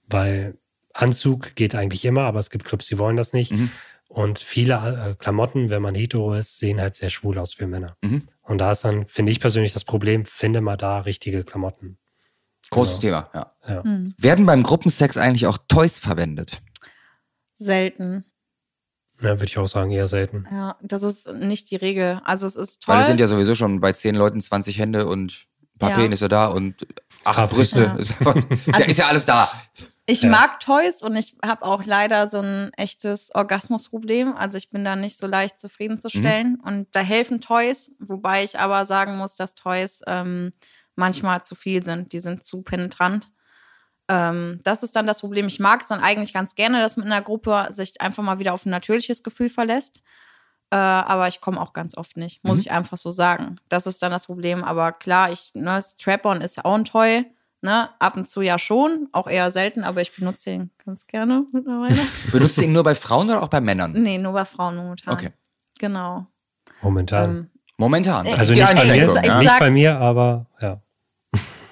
Weil 0.07 0.57
Anzug 0.93 1.55
geht 1.57 1.75
eigentlich 1.75 2.05
immer, 2.05 2.23
aber 2.23 2.39
es 2.39 2.51
gibt 2.51 2.65
Clubs, 2.65 2.87
die 2.87 2.99
wollen 2.99 3.17
das 3.17 3.33
nicht. 3.33 3.53
Mhm. 3.53 3.71
Und 4.09 4.39
viele 4.39 4.75
äh, 4.75 5.15
Klamotten, 5.17 5.71
wenn 5.71 5.83
man 5.83 5.95
hetero 5.95 6.35
ist, 6.35 6.59
sehen 6.61 6.81
halt 6.81 6.95
sehr 6.95 7.11
schwul 7.11 7.39
aus 7.39 7.55
für 7.55 7.67
Männer. 7.67 7.97
Mhm. 8.03 8.23
Und 8.43 8.59
da 8.59 8.71
ist 8.71 8.85
dann, 8.85 9.09
finde 9.09 9.33
ich 9.33 9.41
persönlich, 9.41 9.73
das 9.73 9.85
Problem, 9.85 10.25
finde 10.25 10.61
mal 10.61 10.77
da 10.77 11.01
richtige 11.01 11.43
Klamotten. 11.43 11.99
Großes 12.71 13.01
Genau. 13.01 13.23
Thema, 13.23 13.31
ja. 13.67 13.75
Ja. 13.77 13.83
hm, 13.85 14.15
Werden 14.19 14.47
beim 14.47 14.63
Gruppensex 14.63 15.17
eigentlich 15.17 15.47
auch 15.47 15.59
Toys 15.69 15.99
verwendet? 15.99 16.61
selten. 17.55 18.25
Ja, 19.21 19.31
würde 19.31 19.45
ich 19.45 19.57
auch 19.59 19.67
sagen, 19.67 19.91
eher 19.93 20.09
selten. 20.09 20.47
Ja, 20.51 20.77
das 20.83 21.03
ist 21.03 21.33
nicht 21.33 21.71
die 21.71 21.77
Regel. 21.77 22.21
Also 22.25 22.47
es 22.47 22.57
ist 22.57 22.83
toll. 22.83 22.95
Weil 22.95 23.01
es 23.03 23.07
sind 23.07 23.21
ja 23.21 23.27
sowieso 23.27 23.55
schon 23.55 23.81
bei 23.81 23.93
zehn 23.93 24.15
Leuten 24.17 24.41
20 24.41 24.79
Hände 24.79 25.07
und 25.07 25.47
ein 25.75 25.79
paar 25.79 25.91
Ja. 25.91 25.97
Penisse 25.97 26.29
da 26.29 26.47
und 26.47 26.75
acht 27.23 27.37
Kraft. 27.37 27.55
Brüste. 27.55 27.85
Ja. 27.85 27.95
Ist, 27.95 28.15
ja, 28.67 28.79
ist 28.87 28.97
ja 28.99 29.07
alles 29.07 29.25
da. 29.25 29.49
Ich 30.07 30.23
Ja. 30.23 30.31
mag 30.31 30.61
Toys 30.61 31.01
und 31.01 31.17
ich 31.17 31.37
habe 31.45 31.63
auch 31.65 31.85
leider 31.85 32.29
so 32.29 32.41
ein 32.41 32.71
echtes 32.77 33.33
Orgasmusproblem. 33.35 34.35
Also 34.37 34.59
ich 34.59 34.71
bin 34.71 34.85
da 34.85 34.97
nicht 34.97 35.17
so 35.17 35.27
leicht 35.29 35.59
zufriedenzustellen. 35.59 36.61
Und 36.61 36.89
da 36.93 37.01
helfen 37.01 37.41
Toys, 37.41 37.93
wobei 38.01 38.43
ich 38.45 38.59
aber 38.59 38.85
sagen 38.85 39.17
muss, 39.17 39.37
dass 39.37 39.55
Toys 39.55 40.03
ähm, 40.07 40.51
manchmal 40.97 41.43
zu 41.43 41.55
viel 41.55 41.83
sind. 41.83 42.13
Die 42.13 42.19
sind 42.19 42.45
zu 42.45 42.63
penetrant. 42.63 43.31
Ähm, 44.09 44.61
das 44.65 44.83
ist 44.83 44.95
dann 44.97 45.07
das 45.07 45.21
Problem. 45.21 45.47
Ich 45.47 45.61
mag 45.61 45.83
es 45.83 45.89
dann 45.89 46.01
eigentlich 46.01 46.33
ganz 46.35 46.55
gerne, 46.55 46.81
dass 46.81 46.97
man 46.97 47.07
in 47.07 47.13
einer 47.13 47.23
Gruppe 47.25 47.69
sich 47.71 48.01
einfach 48.01 48.23
mal 48.23 48.39
wieder 48.39 48.53
auf 48.55 48.67
ein 48.67 48.71
natürliches 48.71 49.23
Gefühl 49.23 49.49
verlässt. 49.49 50.01
Äh, 50.71 50.77
aber 50.77 51.29
ich 51.29 51.41
komme 51.41 51.61
auch 51.61 51.73
ganz 51.73 51.97
oft 51.97 52.17
nicht, 52.17 52.43
muss 52.45 52.57
Mhm. 52.57 52.61
ich 52.63 52.71
einfach 52.73 52.99
so 52.99 53.11
sagen. 53.11 53.57
Das 53.69 53.87
ist 53.87 54.03
dann 54.03 54.11
das 54.13 54.27
Problem. 54.27 54.63
Aber 54.65 54.93
klar, 54.93 55.31
ich, 55.33 55.53
ne, 55.55 55.81
Strap-on 55.83 56.41
ist 56.41 56.57
ja 56.57 56.65
auch 56.65 56.75
ein 56.75 56.85
Toy. 56.85 57.25
Ne, 57.63 57.89
ab 57.99 58.15
und 58.19 58.29
zu 58.29 58.43
ja 58.43 58.59
schon, 58.59 59.09
auch 59.13 59.27
eher 59.27 59.51
selten, 59.51 59.85
aber 59.85 60.03
ich 60.03 60.15
benutze 60.15 60.51
ihn 60.51 60.71
ganz 60.85 61.07
gerne 61.07 61.47
mittlerweile. 61.51 61.97
Benutzt 62.31 62.59
du 62.59 62.63
ihn 62.63 62.73
nur 62.73 62.83
bei 62.83 62.95
Frauen 62.95 63.31
oder 63.31 63.43
auch 63.43 63.49
bei 63.49 63.63
Männern? 63.63 63.93
nee, 63.93 64.19
nur 64.19 64.35
bei 64.35 64.45
Frauen 64.45 64.77
momentan. 64.77 65.15
Okay. 65.15 65.31
Genau. 65.79 66.27
Momentan. 66.83 67.31
Ähm, 67.31 67.51
Momentan. 67.79 68.27
Also 68.27 68.53
nicht 68.53 68.63
bei, 68.67 68.75
mir, 68.85 68.95
ich 68.95 69.27
ja? 69.27 69.39
nicht 69.39 69.59
bei 69.59 69.71
mir, 69.71 69.99
aber 69.99 70.45
ja. 70.61 70.83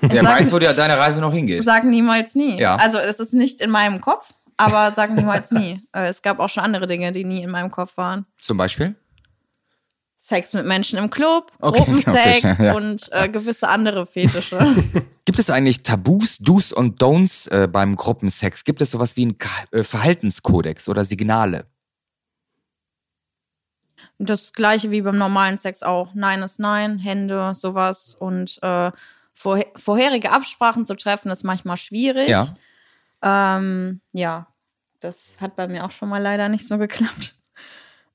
Wer 0.03 0.23
sag- 0.23 0.41
weiß, 0.41 0.53
wo 0.53 0.59
dir 0.59 0.73
deine 0.73 0.99
Reise 0.99 1.21
noch 1.21 1.33
hingeht. 1.33 1.63
Sag 1.65 1.85
niemals 1.85 2.35
nie. 2.35 2.59
Ja. 2.59 2.77
Also 2.77 2.99
es 2.99 3.21
ist 3.21 3.33
nicht 3.35 3.61
in 3.61 3.71
meinem 3.71 4.01
Kopf, 4.01 4.35
aber 4.57 4.93
sag 4.93 5.11
niemals 5.13 5.51
nie. 5.53 5.81
Äh, 5.95 6.07
es 6.09 6.23
gab 6.23 6.41
auch 6.41 6.49
schon 6.49 6.65
andere 6.65 6.87
Dinge, 6.87 7.13
die 7.13 7.25
nie 7.25 7.43
in 7.43 7.51
meinem 7.51 7.71
Kopf 7.71 7.97
waren. 7.97 8.27
Zum 8.39 8.57
Beispiel? 8.57 8.95
Sex 10.17 10.55
mit 10.55 10.67
Menschen 10.67 10.99
im 10.99 11.11
Club, 11.11 11.53
Okay, 11.61 11.79
Gruppensex 11.85 12.59
ja. 12.59 12.75
und 12.75 13.09
äh, 13.13 13.29
gewisse 13.29 13.69
andere 13.69 14.07
Fetische. 14.07 14.59
Gibt 15.25 15.39
es 15.39 15.51
eigentlich 15.51 15.83
Tabus, 15.83 16.39
Do's 16.39 16.73
und 16.73 17.03
Don'ts 17.03 17.51
äh, 17.51 17.67
beim 17.69 17.97
Gruppensex? 17.97 18.65
Gibt 18.65 18.81
es 18.83 18.91
sowas 18.93 19.17
wie 19.17 19.23
einen 19.23 19.37
äh, 19.73 19.85
Verhaltenskodex 19.85 20.89
oder 20.89 21.05
Signale? 21.05 21.67
das 24.19 24.53
gleiche 24.53 24.91
wie 24.93 25.03
beim 25.03 25.19
normalen 25.19 25.59
Sex 25.59 25.83
auch. 25.83 26.15
Nein 26.15 26.43
ist 26.43 26.61
Nein, 26.61 26.99
Hände, 26.99 27.53
sowas. 27.55 28.15
Und 28.19 28.59
äh, 28.63 28.93
vorher 29.43 29.67
vorherige 29.77 30.31
Absprachen 30.31 30.85
zu 30.85 30.95
treffen, 30.95 31.31
ist 31.31 31.43
manchmal 31.43 31.77
schwierig. 31.77 32.29
Ja. 32.29 32.55
Ähm, 33.23 34.01
ja, 34.13 34.47
das 35.01 35.39
hat 35.41 35.57
bei 35.57 35.67
mir 35.69 35.85
auch 35.85 35.91
schon 35.91 36.09
mal 36.09 36.23
leider 36.23 36.49
nicht 36.49 36.67
so 36.67 36.79
geklappt. 36.79 37.35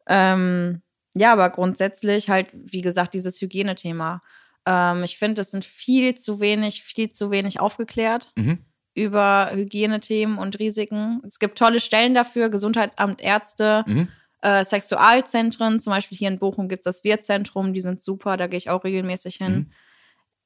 Ähm, 0.07 0.81
ja, 1.15 1.33
aber 1.33 1.49
grundsätzlich 1.49 2.29
halt, 2.29 2.47
wie 2.53 2.81
gesagt, 2.81 3.13
dieses 3.13 3.41
Hygienethema. 3.41 4.21
Ähm, 4.65 5.03
ich 5.03 5.17
finde, 5.17 5.41
es 5.41 5.51
sind 5.51 5.65
viel 5.65 6.15
zu 6.15 6.39
wenig, 6.39 6.83
viel 6.83 7.09
zu 7.09 7.31
wenig 7.31 7.59
aufgeklärt 7.59 8.31
Mhm. 8.35 8.59
über 8.93 9.49
Hygienethemen 9.53 10.37
und 10.37 10.59
Risiken. 10.59 11.21
Es 11.27 11.39
gibt 11.39 11.57
tolle 11.57 11.79
Stellen 11.79 12.13
dafür, 12.13 12.49
Gesundheitsamt, 12.49 13.21
Ärzte, 13.21 13.83
Mhm. 13.87 14.07
äh, 14.41 14.63
Sexualzentren. 14.63 15.79
Zum 15.79 15.91
Beispiel 15.91 16.17
hier 16.17 16.29
in 16.29 16.39
Bochum 16.39 16.69
gibt 16.69 16.85
es 16.85 16.95
das 16.95 17.03
Wirtzentrum, 17.03 17.73
die 17.73 17.81
sind 17.81 18.01
super, 18.01 18.37
da 18.37 18.47
gehe 18.47 18.57
ich 18.57 18.69
auch 18.69 18.83
regelmäßig 18.83 19.35
hin. 19.37 19.53
Mhm. 19.55 19.71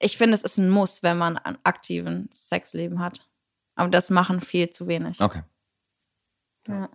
Ich 0.02 0.18
finde, 0.18 0.34
es 0.34 0.44
ist 0.44 0.58
ein 0.58 0.70
Muss, 0.70 1.04
wenn 1.04 1.18
man 1.18 1.38
ein 1.38 1.58
aktiven 1.64 2.30
Sexleben 2.32 3.00
hat. 3.00 3.28
Aber 3.76 3.90
das 3.90 4.10
machen 4.10 4.42
viel 4.42 4.70
zu 4.70 4.88
wenig. 4.88 5.20
Okay. 5.22 5.44
Ja. 6.68 6.90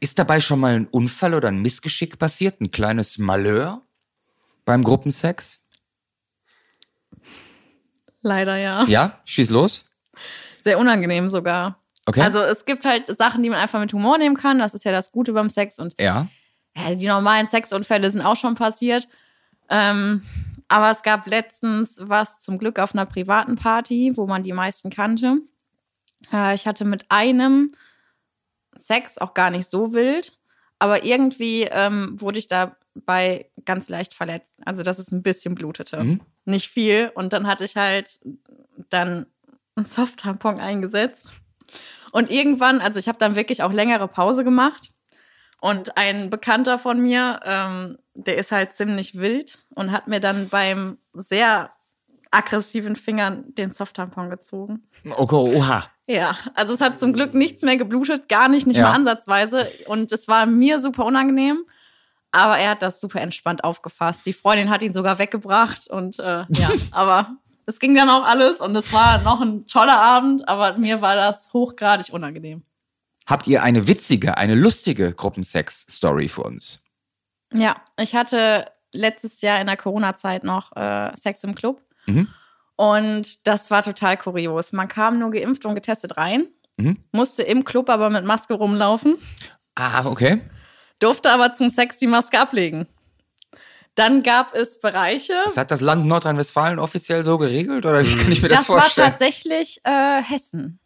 Ist 0.00 0.18
dabei 0.18 0.40
schon 0.40 0.60
mal 0.60 0.74
ein 0.74 0.86
Unfall 0.86 1.34
oder 1.34 1.48
ein 1.48 1.62
Missgeschick 1.62 2.18
passiert? 2.18 2.60
Ein 2.60 2.70
kleines 2.70 3.18
Malheur 3.18 3.82
beim 4.64 4.82
Gruppensex? 4.82 5.60
Leider 8.22 8.56
ja. 8.56 8.84
Ja, 8.84 9.20
schieß 9.24 9.50
los. 9.50 9.90
Sehr 10.60 10.78
unangenehm 10.78 11.30
sogar. 11.30 11.82
Okay. 12.06 12.20
Also 12.22 12.40
es 12.42 12.64
gibt 12.64 12.84
halt 12.84 13.06
Sachen, 13.06 13.42
die 13.42 13.50
man 13.50 13.60
einfach 13.60 13.80
mit 13.80 13.92
Humor 13.92 14.18
nehmen 14.18 14.36
kann. 14.36 14.58
Das 14.58 14.74
ist 14.74 14.84
ja 14.84 14.92
das 14.92 15.12
Gute 15.12 15.32
beim 15.32 15.48
Sex. 15.48 15.78
Und 15.78 15.94
ja. 15.98 16.26
ja, 16.76 16.94
die 16.94 17.06
normalen 17.06 17.48
Sexunfälle 17.48 18.10
sind 18.10 18.22
auch 18.22 18.36
schon 18.36 18.54
passiert. 18.54 19.08
Ähm, 19.68 20.22
aber 20.70 20.92
es 20.92 21.02
gab 21.02 21.26
letztens 21.26 21.98
was 22.00 22.38
zum 22.38 22.56
Glück 22.56 22.78
auf 22.78 22.94
einer 22.94 23.04
privaten 23.04 23.56
Party, 23.56 24.12
wo 24.14 24.26
man 24.26 24.44
die 24.44 24.52
meisten 24.52 24.88
kannte. 24.88 25.38
Äh, 26.32 26.54
ich 26.54 26.66
hatte 26.66 26.84
mit 26.84 27.06
einem 27.08 27.72
Sex 28.76 29.18
auch 29.18 29.34
gar 29.34 29.50
nicht 29.50 29.66
so 29.66 29.92
wild, 29.94 30.38
aber 30.78 31.04
irgendwie 31.04 31.62
ähm, 31.62 32.20
wurde 32.20 32.38
ich 32.38 32.46
dabei 32.46 33.50
ganz 33.64 33.88
leicht 33.88 34.14
verletzt. 34.14 34.54
Also, 34.64 34.84
dass 34.84 35.00
es 35.00 35.10
ein 35.10 35.24
bisschen 35.24 35.56
blutete. 35.56 36.04
Mhm. 36.04 36.20
Nicht 36.44 36.68
viel. 36.68 37.10
Und 37.16 37.32
dann 37.32 37.48
hatte 37.48 37.64
ich 37.64 37.76
halt 37.76 38.20
dann 38.90 39.26
einen 39.74 39.86
Soft-Tampon 39.86 40.60
eingesetzt. 40.60 41.32
Und 42.12 42.30
irgendwann, 42.30 42.80
also 42.80 43.00
ich 43.00 43.08
habe 43.08 43.18
dann 43.18 43.34
wirklich 43.34 43.64
auch 43.64 43.72
längere 43.72 44.06
Pause 44.06 44.44
gemacht. 44.44 44.86
Und 45.60 45.96
ein 45.96 46.30
Bekannter 46.30 46.78
von 46.78 47.00
mir, 47.00 47.40
ähm, 47.44 47.98
der 48.14 48.38
ist 48.38 48.50
halt 48.52 48.74
ziemlich 48.74 49.18
wild 49.18 49.58
und 49.74 49.92
hat 49.92 50.08
mir 50.08 50.20
dann 50.20 50.48
beim 50.48 50.98
sehr 51.12 51.70
aggressiven 52.30 52.96
Fingern 52.96 53.44
den 53.54 53.72
Soft-Tampon 53.72 54.30
gezogen. 54.30 54.82
Okay, 55.10 55.34
oha. 55.36 55.84
Ja, 56.06 56.36
also 56.54 56.74
es 56.74 56.80
hat 56.80 56.98
zum 56.98 57.12
Glück 57.12 57.34
nichts 57.34 57.62
mehr 57.62 57.76
geblutet, 57.76 58.28
gar 58.28 58.48
nicht, 58.48 58.66
nicht 58.66 58.76
Ja. 58.76 58.84
mal 58.88 58.94
ansatzweise. 58.94 59.66
Und 59.86 60.12
es 60.12 60.28
war 60.28 60.46
mir 60.46 60.80
super 60.80 61.04
unangenehm. 61.04 61.64
Aber 62.32 62.58
er 62.58 62.70
hat 62.70 62.82
das 62.82 63.00
super 63.00 63.20
entspannt 63.20 63.64
aufgefasst. 63.64 64.24
Die 64.24 64.32
Freundin 64.32 64.70
hat 64.70 64.82
ihn 64.82 64.92
sogar 64.92 65.18
weggebracht 65.18 65.88
und 65.90 66.18
äh, 66.20 66.44
ja, 66.48 66.70
aber 66.92 67.36
es 67.66 67.80
ging 67.80 67.94
dann 67.94 68.08
auch 68.08 68.24
alles 68.24 68.60
und 68.60 68.74
es 68.76 68.92
war 68.92 69.18
noch 69.22 69.40
ein 69.40 69.66
toller 69.66 70.00
Abend, 70.00 70.48
aber 70.48 70.78
mir 70.78 71.02
war 71.02 71.16
das 71.16 71.52
hochgradig 71.52 72.12
unangenehm. 72.12 72.62
Habt 73.30 73.46
ihr 73.46 73.62
eine 73.62 73.86
witzige, 73.86 74.36
eine 74.36 74.54
lustige 74.56 75.12
Gruppensex-Story 75.14 76.28
für 76.28 76.42
uns? 76.42 76.80
Ja, 77.54 77.76
ich 77.98 78.14
hatte 78.16 78.66
letztes 78.92 79.40
Jahr 79.40 79.60
in 79.60 79.68
der 79.68 79.76
Corona-Zeit 79.76 80.42
noch 80.44 80.74
äh, 80.76 81.12
Sex 81.16 81.44
im 81.44 81.54
Club. 81.54 81.80
Mhm. 82.06 82.26
Und 82.76 83.46
das 83.46 83.70
war 83.70 83.82
total 83.82 84.16
kurios. 84.16 84.72
Man 84.72 84.88
kam 84.88 85.18
nur 85.18 85.30
geimpft 85.30 85.64
und 85.64 85.74
getestet 85.74 86.16
rein, 86.16 86.48
Mhm. 86.76 86.96
musste 87.12 87.42
im 87.42 87.64
Club 87.64 87.88
aber 87.90 88.08
mit 88.10 88.24
Maske 88.24 88.54
rumlaufen, 88.54 89.16
Ah, 89.74 90.06
okay. 90.06 90.40
durfte 90.98 91.30
aber 91.30 91.54
zum 91.54 91.68
Sex 91.70 91.98
die 91.98 92.06
Maske 92.06 92.40
ablegen. 92.40 92.86
Dann 93.96 94.22
gab 94.22 94.54
es 94.54 94.80
Bereiche. 94.80 95.34
Das 95.44 95.56
hat 95.58 95.70
das 95.70 95.82
Land 95.82 96.06
Nordrhein-Westfalen 96.06 96.78
offiziell 96.78 97.22
so 97.22 97.36
geregelt 97.38 97.84
oder 97.84 98.02
wie 98.06 98.16
kann 98.16 98.32
ich 98.32 98.40
mir 98.40 98.48
das, 98.48 98.60
Das 98.60 98.68
war 98.70 98.80
vorstellen? 98.80 99.10
tatsächlich 99.10 99.80
äh, 99.84 100.22
Hessen. 100.22 100.78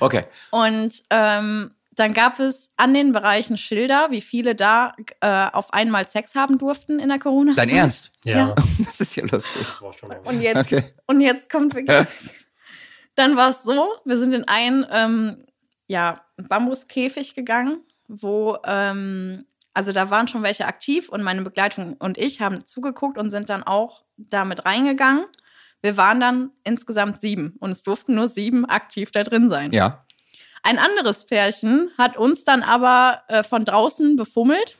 Okay. 0.00 0.24
Und 0.50 1.02
ähm, 1.10 1.73
dann 1.96 2.12
gab 2.14 2.40
es 2.40 2.70
an 2.76 2.94
den 2.94 3.12
Bereichen 3.12 3.56
Schilder, 3.58 4.08
wie 4.10 4.20
viele 4.20 4.54
da 4.54 4.94
äh, 5.20 5.48
auf 5.52 5.72
einmal 5.72 6.08
Sex 6.08 6.34
haben 6.34 6.58
durften 6.58 6.98
in 6.98 7.08
der 7.08 7.18
Corona-Zeit. 7.18 7.68
Dein 7.68 7.76
Ernst? 7.76 8.10
Ja. 8.24 8.54
Das 8.84 9.00
ist 9.00 9.16
ja 9.16 9.24
lustig. 9.24 9.66
Und 10.24 10.40
jetzt, 10.40 10.56
Okay. 10.56 10.82
und 11.06 11.20
jetzt 11.20 11.50
kommt 11.50 11.74
wirklich. 11.74 12.06
Dann 13.14 13.36
war 13.36 13.50
es 13.50 13.62
so, 13.62 13.88
wir 14.04 14.18
sind 14.18 14.34
in 14.34 14.44
einen 14.48 14.84
ähm, 14.90 15.44
ja, 15.86 16.20
Bambuskäfig 16.36 17.34
gegangen, 17.34 17.80
wo, 18.08 18.58
ähm, 18.64 19.44
also 19.72 19.92
da 19.92 20.10
waren 20.10 20.26
schon 20.28 20.42
welche 20.42 20.66
aktiv 20.66 21.08
und 21.08 21.22
meine 21.22 21.42
Begleitung 21.42 21.94
und 21.98 22.18
ich 22.18 22.40
haben 22.40 22.66
zugeguckt 22.66 23.18
und 23.18 23.30
sind 23.30 23.48
dann 23.50 23.62
auch 23.62 24.04
damit 24.16 24.64
reingegangen. 24.64 25.24
Wir 25.80 25.96
waren 25.96 26.18
dann 26.18 26.50
insgesamt 26.64 27.20
sieben 27.20 27.56
und 27.60 27.70
es 27.70 27.82
durften 27.82 28.14
nur 28.14 28.28
sieben 28.28 28.64
aktiv 28.64 29.10
da 29.12 29.22
drin 29.22 29.50
sein. 29.50 29.70
Ja. 29.72 30.03
Ein 30.64 30.78
anderes 30.78 31.26
Pärchen 31.26 31.90
hat 31.98 32.16
uns 32.16 32.44
dann 32.44 32.62
aber 32.62 33.22
äh, 33.28 33.42
von 33.44 33.66
draußen 33.66 34.16
befummelt. 34.16 34.76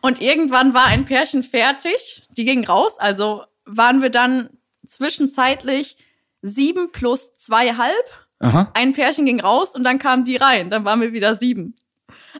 Und 0.00 0.20
irgendwann 0.20 0.74
war 0.74 0.86
ein 0.86 1.04
Pärchen 1.04 1.44
fertig. 1.44 2.24
Die 2.36 2.44
ging 2.44 2.66
raus. 2.66 2.98
Also 2.98 3.44
waren 3.64 4.02
wir 4.02 4.10
dann 4.10 4.50
zwischenzeitlich 4.86 5.96
sieben 6.42 6.90
plus 6.90 7.32
zweieinhalb. 7.34 8.04
Aha. 8.40 8.70
Ein 8.74 8.92
Pärchen 8.92 9.24
ging 9.24 9.40
raus 9.40 9.76
und 9.76 9.84
dann 9.84 10.00
kamen 10.00 10.24
die 10.24 10.36
rein. 10.36 10.68
Dann 10.68 10.84
waren 10.84 11.00
wir 11.00 11.12
wieder 11.12 11.36
sieben. 11.36 11.76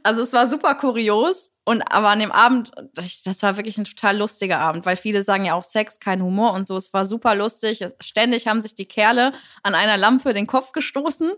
Also 0.02 0.22
es 0.22 0.32
war 0.32 0.50
super 0.50 0.74
kurios. 0.74 1.52
Und 1.64 1.82
aber 1.82 2.08
an 2.08 2.18
dem 2.18 2.32
Abend, 2.32 2.72
das 2.94 3.42
war 3.44 3.56
wirklich 3.56 3.78
ein 3.78 3.84
total 3.84 4.16
lustiger 4.16 4.58
Abend, 4.58 4.84
weil 4.84 4.96
viele 4.96 5.22
sagen 5.22 5.44
ja 5.44 5.54
auch 5.54 5.64
Sex, 5.64 6.00
kein 6.00 6.22
Humor 6.22 6.54
und 6.54 6.66
so. 6.66 6.76
Es 6.76 6.92
war 6.92 7.06
super 7.06 7.36
lustig. 7.36 7.86
Ständig 8.00 8.48
haben 8.48 8.62
sich 8.62 8.74
die 8.74 8.86
Kerle 8.86 9.32
an 9.62 9.76
einer 9.76 9.96
Lampe 9.96 10.32
den 10.32 10.48
Kopf 10.48 10.72
gestoßen. 10.72 11.30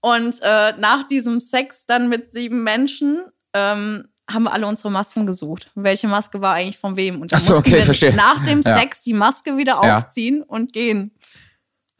Und 0.00 0.36
äh, 0.42 0.72
nach 0.78 1.06
diesem 1.08 1.40
Sex 1.40 1.86
dann 1.86 2.08
mit 2.08 2.30
sieben 2.30 2.62
Menschen 2.62 3.22
ähm, 3.54 4.08
haben 4.30 4.42
wir 4.44 4.52
alle 4.52 4.66
unsere 4.66 4.90
Masken 4.90 5.26
gesucht. 5.26 5.70
Welche 5.74 6.06
Maske 6.06 6.40
war 6.40 6.54
eigentlich 6.54 6.78
von 6.78 6.96
wem? 6.96 7.20
Und 7.20 7.32
dann 7.32 7.40
so, 7.40 7.54
mussten 7.54 7.68
okay, 7.70 7.78
wir 7.78 7.84
verstehe. 7.84 8.14
nach 8.14 8.44
dem 8.44 8.60
Ja. 8.62 8.78
Sex 8.78 9.02
die 9.02 9.14
Maske 9.14 9.56
wieder 9.56 9.80
Ja. 9.82 9.98
aufziehen 9.98 10.42
und 10.42 10.72
gehen. 10.72 11.12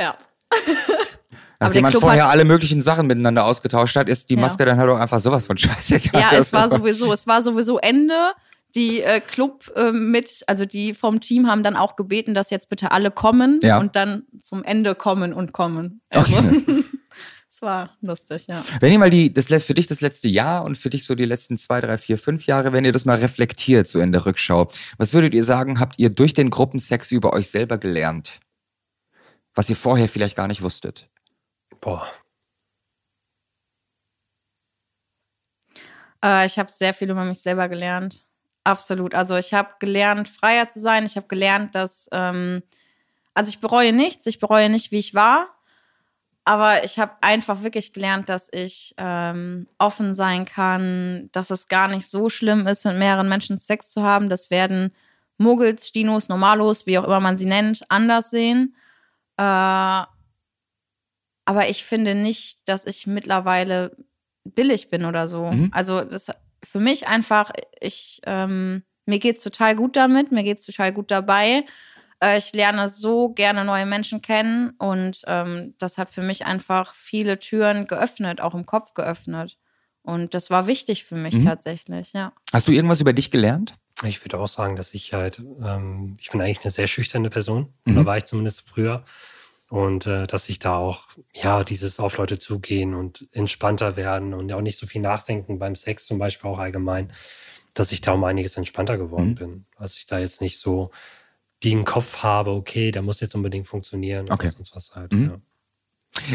Ja. 0.01 0.17
Nachdem 1.61 1.83
man 1.83 1.91
Club 1.91 2.03
vorher 2.03 2.27
hat- 2.27 2.33
alle 2.33 2.45
möglichen 2.45 2.81
Sachen 2.83 3.07
miteinander 3.09 3.45
ausgetauscht 3.45 3.97
hat, 3.97 4.09
ist 4.09 4.31
die 4.31 4.35
Ja. 4.35 4.41
Maske 4.41 4.65
dann 4.65 4.79
halt 4.79 4.89
auch 4.91 4.99
einfach 4.99 5.19
sowas 5.21 5.47
von 5.47 5.59
scheißegal. 5.59 6.21
Ja, 6.21 6.31
es 6.39 6.53
war 6.53 6.69
sowieso, 6.69 7.13
es 7.13 7.27
war 7.27 7.43
sowieso 7.43 7.79
Ende. 7.79 8.15
Die 8.75 9.01
äh, 9.03 9.21
Club 9.21 9.73
äh, 9.77 9.93
mit, 9.93 10.45
also 10.47 10.67
die 10.67 10.93
vom 10.95 11.21
Team 11.23 11.49
haben 11.49 11.63
dann 11.63 11.75
auch 11.75 11.97
gebeten, 11.97 12.35
dass 12.35 12.51
jetzt 12.51 12.69
bitte 12.69 12.93
alle 12.93 13.11
kommen 13.11 13.59
Ja. 13.63 13.79
und 13.79 13.97
dann 13.97 14.25
zum 14.43 14.63
Ende 14.63 14.95
kommen 14.95 15.33
und 15.33 15.53
kommen. 15.53 16.01
Also, 16.15 16.39
Okay. 16.39 16.85
es 17.59 17.63
war 17.63 17.97
lustig, 18.03 18.47
ja. 18.47 18.63
Wenn 18.79 18.93
ihr 18.93 19.01
mal 19.01 19.11
die, 19.11 19.33
das, 19.33 19.47
für 19.65 19.75
dich 19.75 19.89
das 19.89 20.01
letzte 20.01 20.29
Jahr 20.29 20.65
und 20.65 20.79
für 20.79 20.91
dich 20.91 21.05
so 21.05 21.17
die 21.17 21.25
letzten 21.25 21.57
zwei, 21.57 21.81
drei, 21.81 21.99
vier, 21.99 22.17
fünf 22.17 22.47
Jahre, 22.47 22.73
wenn 22.73 22.85
ihr 22.85 22.93
das 22.93 23.05
mal 23.05 23.19
reflektiert, 23.19 23.89
so 23.89 23.99
in 23.99 24.13
der 24.13 24.27
Rückschau, 24.27 24.69
was 24.97 25.13
würdet 25.13 25.35
ihr 25.35 25.43
sagen, 25.43 25.81
habt 25.81 25.99
ihr 25.99 26.09
durch 26.09 26.35
den 26.35 26.51
Gruppensex 26.51 27.11
über 27.11 27.33
euch 27.33 27.51
selber 27.51 27.77
gelernt? 27.77 28.39
Was 29.57 29.69
ihr 29.69 29.75
vorher 29.75 30.09
vielleicht 30.09 30.37
gar 30.37 30.47
nicht 30.47 30.63
wusstet? 30.63 31.09
Boah. 31.81 32.07
Äh, 36.25 36.47
ich 36.47 36.61
habe 36.61 36.71
sehr 36.71 36.95
viel 36.95 37.11
über 37.11 37.25
mich 37.25 37.41
selber 37.41 37.69
gelernt. 37.69 38.25
Absolut. 38.63 39.17
Also 39.17 39.37
ich 39.37 39.53
habe 39.53 39.71
gelernt, 39.81 40.29
freier 40.29 40.69
zu 40.71 40.79
sein. 40.79 41.05
Ich 41.05 41.17
habe 41.17 41.27
gelernt, 41.27 41.75
dass, 41.75 42.09
ähm, 42.13 42.63
also 43.35 43.49
ich 43.49 43.59
bereue 43.59 43.93
nichts. 43.93 44.27
Ich 44.27 44.39
bereue 44.39 44.71
nicht, 44.71 44.93
wie 44.93 45.01
ich 45.01 45.13
war. 45.13 45.58
Aber 46.49 46.83
ich 46.83 46.99
habe 46.99 47.13
einfach 47.21 47.61
wirklich 47.61 47.93
gelernt, 47.93 48.31
dass 48.31 48.49
ich 48.51 48.95
ähm, 48.97 49.69
offen 49.77 50.15
sein 50.15 50.47
kann, 50.47 51.29
dass 51.33 51.51
es 51.51 51.69
gar 51.69 51.89
nicht 51.89 52.09
so 52.09 52.31
schlimm 52.31 52.67
ist, 52.67 52.87
mit 52.87 52.97
mehreren 52.97 53.29
Menschen 53.29 53.59
Sex 53.59 53.91
zu 53.91 54.03
haben. 54.03 54.31
Das 54.31 54.51
werden 54.51 54.95
Muggels, 55.37 55.89
Stinos, 55.89 56.31
Normalos, 56.31 56.87
wie 56.87 56.97
auch 56.97 57.05
immer 57.05 57.21
man 57.21 57.37
sie 57.37 57.45
nennt, 57.45 57.83
anders 57.91 58.31
sehen. 58.31 58.75
Äh, 59.37 59.43
aber 59.43 60.09
ich 61.69 61.85
finde 61.85 62.15
nicht, 62.15 62.61
dass 62.65 62.87
ich 62.87 63.07
mittlerweile 63.07 63.95
billig 64.45 64.89
bin 64.89 65.05
oder 65.05 65.29
so. 65.29 65.51
Mhm. 65.53 65.69
Also 65.75 66.01
das 66.01 66.31
für 66.65 66.81
mich 66.81 67.09
einfach, 67.09 67.51
ich, 67.79 68.23
ähm, 68.25 68.85
mir 69.05 69.19
geht's 69.19 69.45
total 69.45 69.77
gut 69.77 69.97
damit, 69.97 70.33
mir 70.33 70.45
geht's 70.45 70.65
total 70.65 70.95
gut 70.95 71.11
dabei. 71.11 71.67
Äh, 72.23 72.39
ich 72.39 72.53
lerne 72.53 72.89
so 72.89 73.31
gerne 73.31 73.65
neue 73.65 73.87
Menschen 73.87 74.23
kennen 74.23 74.71
und 74.79 75.23
ähm, 75.27 75.75
das 75.79 75.99
hat 75.99 76.11
für 76.11 76.23
mich 76.23 76.47
einfach 76.47 76.95
viele 76.95 77.39
Türen 77.39 77.87
geöffnet, 77.87 78.41
auch 78.41 78.55
im 78.55 78.67
Kopf 78.67 78.95
geöffnet. 78.95 79.59
Und 80.03 80.33
das 80.35 80.51
war 80.51 80.67
wichtig 80.67 81.05
für 81.05 81.17
mich 81.17 81.35
Mhm. 81.35 81.45
tatsächlich, 81.45 82.13
ja. 82.13 82.33
Hast 82.53 82.67
du 82.67 82.73
irgendwas 82.73 83.01
über 83.01 83.13
dich 83.13 83.31
gelernt? 83.31 83.75
Ich 84.05 84.25
würde 84.25 84.39
auch 84.39 84.49
sagen, 84.49 84.77
dass 84.77 84.95
ich 84.95 85.13
halt, 85.13 85.39
ähm, 85.63 86.17
ich 86.21 86.31
bin 86.31 86.41
eigentlich 86.41 86.63
eine 86.63 86.71
sehr 86.71 86.87
schüchterne 86.87 87.31
Person. 87.31 87.73
Mhm. 87.85 87.97
Oder 87.97 88.07
war 88.07 88.17
ich 88.17 88.25
zumindest 88.25 88.69
früher. 88.69 89.03
Und 89.69 90.07
äh, 90.07 90.27
dass 90.27 90.49
ich 90.49 90.59
da 90.61 90.77
auch, 90.79 91.03
ja, 91.35 91.63
dieses 91.63 92.01
auf 92.01 92.17
Leute 92.17 92.39
zugehen 92.39 92.95
und 92.95 93.29
entspannter 93.33 93.97
werden 93.97 94.33
und 94.33 94.51
auch 94.53 94.63
nicht 94.63 94.79
so 94.79 94.87
viel 94.87 95.03
nachdenken 95.03 95.59
beim 95.59 95.75
Sex 95.75 96.07
zum 96.07 96.19
Beispiel 96.19 96.51
auch 96.51 96.59
allgemein, 96.59 97.13
dass 97.75 97.93
ich 97.93 98.01
da 98.01 98.13
um 98.13 98.25
einiges 98.25 98.57
entspannter 98.57 98.97
geworden 98.97 99.31
Mhm. 99.31 99.35
bin. 99.35 99.67
Dass 99.79 99.97
ich 99.99 100.07
da 100.07 100.19
jetzt 100.21 100.41
nicht 100.41 100.59
so 100.59 100.91
den 101.65 101.85
Kopf 101.85 102.23
habe, 102.23 102.51
okay, 102.51 102.91
der 102.91 103.03
muss 103.03 103.21
jetzt 103.21 103.35
unbedingt 103.35 103.67
funktionieren 103.67 104.31
Okay. 104.31 104.47
oder 104.47 104.53
sonst 104.53 104.77
was 104.77 104.95
halt. 104.95 105.13
Mhm. 105.13 105.25
Ja. 105.25 105.41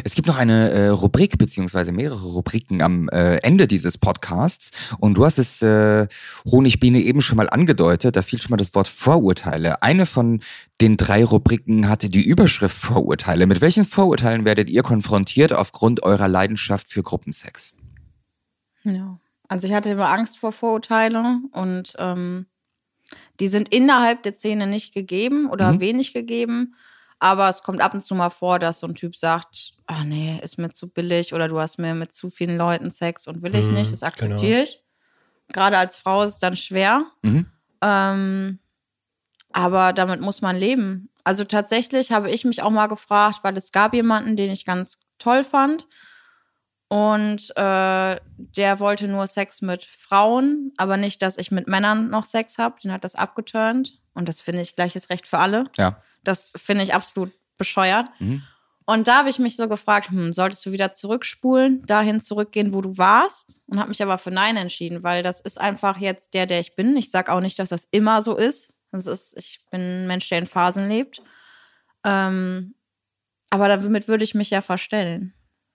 Es 0.04 0.16
gibt 0.16 0.28
noch 0.28 0.38
eine 0.38 0.70
äh, 0.70 0.88
Rubrik, 0.88 1.38
beziehungsweise 1.38 1.92
mehrere 1.92 2.28
Rubriken 2.28 2.82
am 2.82 3.10
äh, 3.10 3.38
Ende 3.38 3.68
dieses 3.68 3.98
Podcasts. 3.98 4.72
Und 5.00 5.16
du 5.16 5.26
hast 5.26 5.40
es, 5.40 5.62
äh, 5.62 6.08
Honigbiene, 6.46 7.00
eben 7.00 7.22
schon 7.22 7.38
mal 7.38 7.50
angedeutet. 7.50 8.16
Da 8.16 8.22
fiel 8.22 8.42
schon 8.42 8.52
mal 8.52 8.58
das 8.58 8.74
Wort 8.76 8.88
Vorurteile. 8.88 9.82
Eine 9.82 10.06
von 10.06 10.40
den 10.80 10.96
drei 10.96 11.26
Rubriken 11.26 11.90
hatte 11.90 12.10
die 12.10 12.24
Überschrift 12.24 12.78
Vorurteile. 12.78 13.46
Mit 13.48 13.62
welchen 13.62 13.86
Vorurteilen 13.86 14.46
werdet 14.46 14.70
ihr 14.70 14.84
konfrontiert 14.84 15.54
aufgrund 15.54 16.04
eurer 16.04 16.28
Leidenschaft 16.28 16.88
für 16.88 17.04
Gruppensex? 17.04 17.74
ja. 18.84 19.20
Also 19.50 19.68
ich 19.68 19.74
hatte 19.74 19.90
immer 19.90 20.10
Angst 20.10 20.40
vor 20.40 20.52
Vorurteilen 20.52 21.50
und 21.52 21.94
ähm, 22.00 22.48
die 23.40 23.48
sind 23.48 23.74
innerhalb 23.74 24.24
der 24.24 24.36
Szene 24.36 24.68
nicht 24.68 24.94
gegeben 24.94 25.50
oder 25.50 25.74
Mhm. 25.74 25.80
wenig 25.82 26.14
gegeben. 26.14 26.76
Aber 27.20 27.48
es 27.48 27.64
kommt 27.64 27.82
ab 27.82 27.94
und 27.94 28.02
zu 28.02 28.16
mal 28.16 28.30
vor, 28.30 28.60
dass 28.60 28.82
so 28.82 28.88
ein 28.88 28.96
Typ 28.96 29.16
sagt, 29.16 29.74
ah 29.86 30.04
nee, 30.04 30.40
ist 30.44 30.58
mir 30.58 30.70
zu 30.70 30.90
billig 30.90 31.34
oder 31.34 31.48
du 31.48 31.60
hast 31.60 31.78
mir 31.80 31.96
mit 31.96 32.14
zu 32.14 32.30
vielen 32.30 32.58
Leuten 32.58 32.92
Sex 32.92 33.28
und 33.28 33.42
will 33.44 33.56
ich 33.56 33.68
Mhm, 33.70 33.76
nicht, 33.76 33.94
das 33.94 34.04
akzeptiere 34.04 34.52
genau. 34.52 34.64
ich. 34.64 34.84
Gerade 35.54 35.78
als 35.78 35.98
Frau 35.98 36.24
ist 36.24 36.32
es 36.32 36.40
dann 36.40 36.56
schwer. 36.58 37.06
Mhm. 37.22 37.46
Ähm, 37.82 38.60
aber 39.52 39.94
damit 39.94 40.20
muss 40.22 40.42
man 40.42 40.56
leben. 40.56 41.10
Also 41.24 41.44
tatsächlich 41.44 42.12
habe 42.12 42.30
ich 42.30 42.44
mich 42.44 42.62
auch 42.62 42.70
mal 42.72 42.88
gefragt, 42.88 43.40
weil 43.44 43.56
es 43.58 43.72
gab 43.72 43.94
jemanden, 43.94 44.36
den 44.36 44.52
ich 44.52 44.66
ganz 44.66 44.98
toll 45.20 45.44
fand. 45.44 45.88
Und 46.94 47.50
äh, 47.58 48.20
der 48.38 48.80
wollte 48.80 49.08
nur 49.08 49.26
Sex 49.26 49.64
mit 49.64 49.84
Frauen, 49.84 50.74
aber 50.78 50.96
nicht, 50.96 51.24
dass 51.24 51.40
ich 51.40 51.50
mit 51.50 51.68
Männern 51.68 52.12
noch 52.12 52.24
Sex 52.24 52.60
habe. 52.60 52.80
Den 52.80 52.92
hat 52.92 53.04
das 53.04 53.16
abgeturnt. 53.16 54.00
Und 54.14 54.30
das 54.30 54.42
finde 54.42 54.62
ich 54.62 54.76
gleiches 54.76 55.10
Recht 55.10 55.26
für 55.26 55.40
alle. 55.40 55.64
Ja. 55.76 56.00
Das 56.24 56.54
finde 56.56 56.84
ich 56.84 56.94
absolut 56.94 57.32
bescheuert. 57.58 58.06
Mhm. 58.20 58.44
Und 58.86 59.08
da 59.08 59.18
habe 59.18 59.30
ich 59.32 59.40
mich 59.40 59.56
so 59.56 59.68
gefragt, 59.68 60.12
hm, 60.12 60.34
solltest 60.34 60.68
du 60.68 60.72
wieder 60.72 60.94
zurückspulen, 60.94 61.84
dahin 61.88 62.22
zurückgehen, 62.22 62.76
wo 62.76 62.82
du 62.82 62.96
warst? 62.96 63.64
Und 63.66 63.80
habe 63.80 63.90
mich 63.90 64.04
aber 64.04 64.20
für 64.20 64.30
Nein 64.30 64.56
entschieden, 64.56 65.02
weil 65.02 65.24
das 65.24 65.42
ist 65.42 65.60
einfach 65.60 65.98
jetzt 65.98 66.36
der, 66.36 66.46
der 66.46 66.60
ich 66.60 66.76
bin. 66.76 66.96
Ich 66.96 67.10
sage 67.10 67.32
auch 67.32 67.42
nicht, 67.42 67.58
dass 67.58 67.70
das 67.70 67.88
immer 67.90 68.22
so 68.22 68.38
ist. 68.38 68.76
Das 68.92 69.08
ist, 69.08 69.36
ich 69.36 69.66
bin 69.72 69.82
ein 69.82 70.06
Mensch, 70.06 70.30
der 70.30 70.38
in 70.38 70.46
Phasen 70.46 70.90
lebt. 70.90 71.24
Ähm, 72.06 72.76
aber 73.50 73.68
damit 73.68 74.08
würde 74.08 74.24
ich 74.24 74.36
mich 74.36 74.52
ja 74.52 74.62
verstellen. 74.62 75.34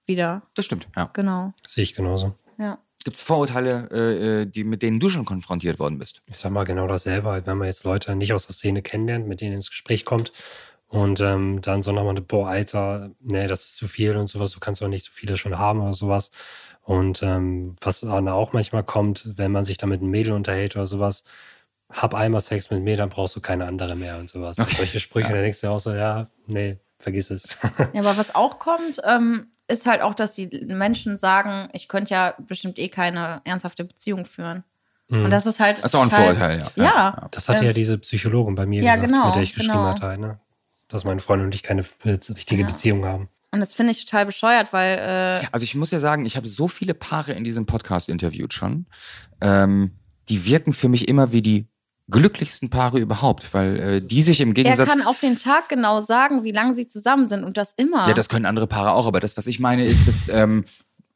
Wieder, 0.09 0.43
Das 0.55 0.64
stimmt, 0.64 0.89
ja. 0.97 1.10
genau. 1.12 1.52
Sehe 1.66 1.82
ich 1.85 1.94
genauso. 1.94 2.35
Ja. 2.59 2.78
Gibt 3.05 3.16
es 3.18 3.22
Vorurteile, 3.22 3.89
äh, 3.93 4.40
äh, 4.43 4.47
die, 4.47 4.64
mit 4.64 4.82
denen 4.82 4.98
du 4.98 5.09
schon 5.09 5.24
konfrontiert 5.24 5.78
worden 5.78 5.98
bist? 5.98 6.22
Ich 6.26 6.36
sag 6.39 6.51
mal 6.51 6.64
genau 6.64 6.86
dasselbe, 6.86 7.28
halt, 7.30 7.47
wenn 7.47 7.59
man 7.59 7.66
jetzt 7.68 7.85
Leute 7.85 8.16
nicht 8.16 8.32
aus 8.32 8.47
der 8.47 8.55
Szene 8.55 8.82
kennenlernt, 8.82 9.28
mit 9.28 9.40
denen 9.40 9.55
ins 9.55 9.70
Gespräch 9.70 10.05
kommt 10.05 10.32
und 10.89 11.20
ähm, 11.20 11.60
dann 11.60 11.82
so 11.82 11.93
nochmal, 11.93 12.14
boah, 12.14 12.48
Alter, 12.48 13.10
nee, 13.20 13.47
das 13.47 13.66
ist 13.66 13.76
zu 13.76 13.86
viel 13.86 14.16
und 14.16 14.26
sowas, 14.28 14.51
du 14.52 14.60
kannst 14.60 14.82
auch 14.82 14.89
nicht 14.89 15.05
so 15.05 15.12
viele 15.12 15.36
schon 15.36 15.59
haben 15.59 15.80
oder 15.80 15.94
sowas. 15.94 16.30
Und 16.82 17.22
ähm, 17.22 17.76
was 17.82 18.01
dann 18.01 18.28
auch 18.28 18.55
manchmal 18.55 18.82
kommt, 18.82 19.35
wenn 19.36 19.52
man 19.52 19.64
sich 19.64 19.76
da 19.76 19.86
mit 19.86 20.01
einem 20.01 20.10
Mädel 20.10 20.32
unterhält 20.32 20.74
oder 20.74 20.86
sowas, 20.86 21.22
hab 21.90 22.14
einmal 22.14 22.40
Sex 22.40 22.70
mit 22.70 22.82
mir, 22.82 22.97
dann 22.97 23.10
brauchst 23.10 23.36
du 23.36 23.40
keine 23.40 23.66
andere 23.66 23.94
mehr 23.94 24.18
und 24.18 24.28
sowas. 24.28 24.59
Okay. 24.59 24.74
Solche 24.76 25.01
Sprüche, 25.01 25.28
Ja. 25.28 25.35
dann 25.35 25.43
denkst 25.43 25.60
du 25.60 25.68
auch 25.68 25.80
so, 25.80 25.93
ja, 25.94 26.28
nee, 26.47 26.78
vergiss 26.99 27.31
es. 27.31 27.59
Ja, 27.93 28.01
aber 28.01 28.16
was 28.16 28.35
auch 28.35 28.59
kommt, 28.59 29.01
ähm, 29.05 29.47
ist 29.69 29.87
halt 29.87 30.03
auch, 30.03 30.15
dass 30.15 30.33
die 30.33 30.49
Menschen 30.66 31.19
sagen, 31.19 31.69
ich 31.73 31.89
könnte 31.89 32.15
ja 32.15 32.35
bestimmt 32.39 32.79
eh 32.79 32.89
keine 32.89 33.41
ernsthafte 33.45 33.85
Beziehung 33.85 34.25
führen. 34.25 34.65
Und 35.11 35.31
das 35.31 35.47
ist 35.47 35.59
halt. 35.59 35.79
Das 35.79 35.87
ist 35.87 35.95
auch 35.95 36.03
ein 36.03 36.11
Vorurteil, 36.11 36.62
ja. 36.77 36.85
Ja. 36.85 37.29
Das 37.31 37.49
hatte 37.49 37.65
ja 37.65 37.73
diese 37.73 37.97
Psychologin 37.97 38.55
bei 38.55 38.66
mir 38.66 38.83
Ja, 38.83 38.97
gesagt, 38.97 39.11
genau, 39.11 39.27
mit 39.27 39.37
der 39.37 39.43
ich 39.43 39.55
geschrieben 39.55 39.73
genau. 39.73 39.87
hatte, 39.89 40.19
ne? 40.19 40.39
dass 40.89 41.05
meine 41.05 41.20
Freundin 41.20 41.47
und 41.47 41.55
ich 41.55 41.62
keine 41.62 41.83
richtige 42.05 42.62
Ja. 42.62 42.66
Beziehung 42.66 43.07
haben. 43.07 43.29
Und 43.51 43.61
das 43.61 43.73
finde 43.73 43.93
ich 43.93 44.05
total 44.05 44.27
bescheuert, 44.27 44.73
weil 44.75 44.99
äh, 44.99 45.47
Also 45.53 45.65
ich 45.65 45.75
muss 45.75 45.91
ja 45.91 46.01
sagen, 46.01 46.27
ich 46.27 46.37
habe 46.37 46.47
so 46.47 46.69
viele 46.69 46.93
Paare 46.93 47.33
in 47.33 47.45
diesem 47.45 47.65
Podcast 47.65 48.11
interviewt 48.11 48.53
schon. 48.53 48.87
Ähm, 49.41 49.93
die 50.29 50.45
wirken 50.45 50.75
für 50.75 50.91
mich 50.91 51.09
immer 51.09 51.33
wie 51.33 51.41
die 51.41 51.66
glücklichsten 52.10 52.70
Paare 52.70 52.98
überhaupt, 52.98 53.52
weil 53.55 53.78
äh, 53.78 54.02
die 54.02 54.22
sich 54.22 54.40
im 54.40 54.48
er 54.48 54.55
Gegensatz... 54.55 54.89
kann 54.89 55.02
auf 55.02 55.20
den 55.20 55.36
Tag 55.36 55.68
genau 55.68 56.01
sagen, 56.01 56.44
wie 56.44 56.52
lange 56.52 56.74
sie 56.74 56.86
zusammen 56.86 57.26
sind 57.26 57.44
und 57.44 57.56
das 57.56 57.72
immer. 57.72 58.06
Ja, 58.09 58.14
das 58.14 58.28
können 58.28 58.47
andere 58.47 58.66
Paare 58.66 58.93
auch, 58.93 59.06
aber 59.06 59.20
das, 59.20 59.36
was 59.36 59.47
ich 59.47 59.60
meine, 59.60 59.85
ist, 59.85 60.09
dass 60.09 60.28
ähm, 60.28 60.64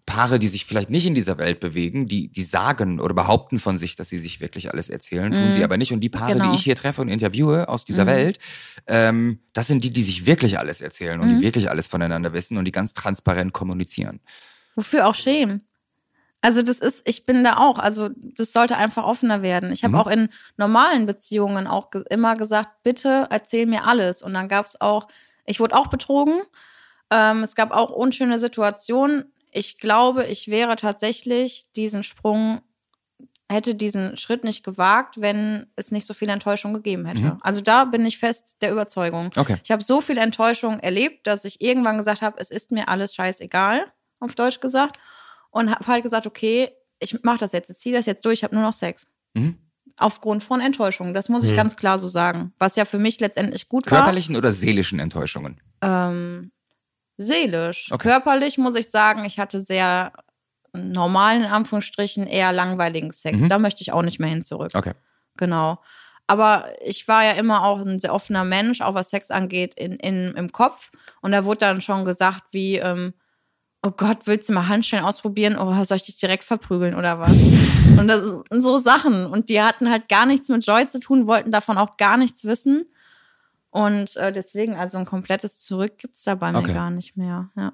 Paare, 0.04 0.38
die 0.38 0.48
sich 0.48 0.66
vielleicht 0.66 0.90
nicht 0.90 1.06
in 1.06 1.14
dieser 1.14 1.38
Welt 1.38 1.60
bewegen, 1.60 2.06
die, 2.06 2.28
die 2.28 2.42
sagen 2.42 3.00
oder 3.00 3.14
behaupten 3.14 3.58
von 3.58 3.78
sich, 3.78 3.96
dass 3.96 4.08
sie 4.08 4.18
sich 4.18 4.40
wirklich 4.40 4.72
alles 4.72 4.90
erzählen, 4.90 5.30
tun 5.30 5.52
sie 5.52 5.62
aber 5.62 5.78
nicht. 5.78 5.92
Und 5.92 6.00
die 6.00 6.08
Paare, 6.08 6.32
Genau. 6.34 6.50
die 6.50 6.56
ich 6.56 6.64
hier 6.64 6.76
treffe 6.76 7.00
und 7.00 7.08
interviewe 7.08 7.68
aus 7.68 7.84
dieser 7.84 8.06
Welt, 8.06 8.38
ähm, 8.88 9.38
das 9.52 9.68
sind 9.68 9.84
die, 9.84 9.90
die 9.90 10.02
sich 10.02 10.26
wirklich 10.26 10.58
alles 10.58 10.80
erzählen 10.80 11.20
und 11.20 11.28
die 11.28 11.40
wirklich 11.40 11.70
alles 11.70 11.86
voneinander 11.86 12.32
wissen 12.32 12.58
und 12.58 12.64
die 12.64 12.72
ganz 12.72 12.94
transparent 12.94 13.52
kommunizieren. 13.52 14.20
Wofür 14.74 15.06
auch 15.06 15.14
schämen. 15.14 15.62
Also 16.44 16.60
das 16.62 16.78
ist, 16.80 17.08
ich 17.08 17.24
bin 17.24 17.44
da 17.44 17.58
auch, 17.58 17.78
also 17.78 18.10
das 18.36 18.52
sollte 18.52 18.76
einfach 18.76 19.04
offener 19.04 19.42
werden. 19.42 19.70
Ich 19.72 19.84
habe 19.84 19.94
Mhm. 19.94 20.00
auch 20.00 20.06
in 20.08 20.28
normalen 20.56 21.06
Beziehungen 21.06 21.66
auch 21.68 21.90
ge 21.90 22.02
immer 22.10 22.34
gesagt, 22.36 22.82
bitte 22.82 23.28
erzähl 23.30 23.66
mir 23.66 23.86
alles. 23.86 24.22
Und 24.22 24.34
dann 24.34 24.48
gab 24.48 24.66
es 24.66 24.80
auch, 24.80 25.06
ich 25.46 25.60
wurde 25.60 25.76
auch 25.76 25.86
betrogen. 25.86 26.42
Ähm, 27.10 27.42
es 27.44 27.54
gab 27.54 27.70
auch 27.70 27.90
unschöne 27.90 28.38
Situationen. 28.40 29.32
Ich 29.52 29.78
glaube, 29.78 30.24
ich 30.24 30.48
wäre 30.48 30.74
tatsächlich 30.76 31.70
diesen 31.76 32.02
Sprung, 32.02 32.60
hätte 33.50 33.74
diesen 33.74 34.16
Schritt 34.16 34.44
nicht 34.44 34.64
gewagt, 34.64 35.20
wenn 35.20 35.66
es 35.76 35.92
nicht 35.92 36.06
so 36.06 36.14
viel 36.14 36.28
Enttäuschung 36.30 36.72
gegeben 36.72 37.04
hätte. 37.06 37.20
Mhm. 37.20 37.38
Also 37.42 37.60
da 37.60 37.84
bin 37.84 38.04
ich 38.06 38.18
fest 38.18 38.56
der 38.62 38.72
Überzeugung. 38.72 39.30
Okay. 39.36 39.58
Ich 39.62 39.70
habe 39.70 39.82
so 39.84 40.00
viel 40.00 40.18
Enttäuschung 40.18 40.80
erlebt, 40.80 41.26
dass 41.26 41.44
ich 41.44 41.60
irgendwann 41.60 41.98
gesagt 41.98 42.22
habe, 42.22 42.40
es 42.40 42.50
ist 42.50 42.72
mir 42.72 42.88
alles 42.88 43.14
scheißegal, 43.14 43.92
auf 44.20 44.34
Deutsch 44.34 44.58
gesagt. 44.60 44.98
Und 45.52 45.70
habe 45.70 45.86
halt 45.86 46.02
gesagt, 46.02 46.26
okay, 46.26 46.70
ich 46.98 47.22
mache 47.22 47.38
das 47.38 47.52
jetzt, 47.52 47.70
ich 47.70 47.76
ziehe 47.76 47.94
das 47.96 48.06
jetzt 48.06 48.24
durch, 48.24 48.40
ich 48.40 48.44
habe 48.44 48.54
nur 48.56 48.64
noch 48.64 48.74
Sex. 48.74 49.06
Mhm. 49.34 49.56
Aufgrund 49.98 50.42
von 50.42 50.60
Enttäuschung. 50.60 51.14
Das 51.14 51.28
muss 51.28 51.44
ich 51.44 51.52
Mhm. 51.52 51.56
ganz 51.56 51.76
klar 51.76 51.98
so 51.98 52.08
sagen. 52.08 52.52
Was 52.58 52.74
ja 52.76 52.84
für 52.84 52.98
mich 52.98 53.20
letztendlich 53.20 53.68
gut 53.68 53.88
war. 53.90 53.98
Körperlichen 53.98 54.34
oder 54.36 54.50
seelischen 54.50 54.98
Enttäuschungen? 54.98 55.60
Ähm, 55.82 56.50
seelisch. 57.18 57.92
Okay. 57.92 58.08
Körperlich 58.08 58.58
muss 58.58 58.74
ich 58.74 58.90
sagen, 58.90 59.24
ich 59.24 59.38
hatte 59.38 59.60
sehr 59.60 60.12
normalen, 60.72 61.44
in 61.44 61.50
Anführungsstrichen, 61.50 62.26
eher 62.26 62.52
langweiligen 62.52 63.12
Sex. 63.12 63.42
Mhm. 63.42 63.48
Da 63.48 63.58
möchte 63.58 63.82
ich 63.82 63.92
auch 63.92 64.02
nicht 64.02 64.18
mehr 64.18 64.30
hin 64.30 64.42
zurück. 64.42 64.72
Okay. 64.74 64.92
Genau. 65.36 65.78
Aber 66.26 66.68
ich 66.84 67.06
war 67.08 67.24
ja 67.24 67.32
immer 67.32 67.64
auch 67.64 67.80
ein 67.80 68.00
sehr 68.00 68.14
offener 68.14 68.44
Mensch, 68.44 68.80
auch 68.80 68.94
was 68.94 69.10
Sex 69.10 69.30
angeht, 69.30 69.74
in, 69.74 69.92
in, 69.96 70.32
im 70.34 70.50
Kopf. 70.52 70.90
Und 71.20 71.32
da 71.32 71.44
wurde 71.44 71.58
dann 71.58 71.80
schon 71.82 72.04
gesagt, 72.06 72.44
wie, 72.52 72.76
ähm, 72.76 73.12
oh 73.82 73.90
Gott, 73.90 74.26
willst 74.26 74.48
du 74.48 74.52
mal 74.52 74.68
Handschellen 74.68 75.04
ausprobieren? 75.04 75.58
Oh, 75.58 75.84
soll 75.84 75.96
ich 75.96 76.04
dich 76.04 76.16
direkt 76.16 76.44
verprügeln 76.44 76.94
oder 76.94 77.18
was? 77.18 77.32
Und 77.98 78.08
das 78.08 78.22
sind 78.22 78.62
so 78.62 78.78
Sachen. 78.78 79.26
Und 79.26 79.48
die 79.48 79.60
hatten 79.60 79.90
halt 79.90 80.08
gar 80.08 80.26
nichts 80.26 80.48
mit 80.48 80.64
Joy 80.64 80.88
zu 80.88 81.00
tun, 81.00 81.26
wollten 81.26 81.50
davon 81.52 81.78
auch 81.78 81.96
gar 81.96 82.16
nichts 82.16 82.44
wissen. 82.44 82.86
Und 83.70 84.16
äh, 84.16 84.32
deswegen, 84.32 84.76
also 84.76 84.98
ein 84.98 85.06
komplettes 85.06 85.60
Zurück 85.60 85.98
gibt's 85.98 86.24
da 86.24 86.34
bei 86.34 86.52
mir 86.52 86.58
Okay. 86.58 86.74
gar 86.74 86.90
nicht 86.90 87.16
mehr. 87.16 87.50
Ja. 87.56 87.72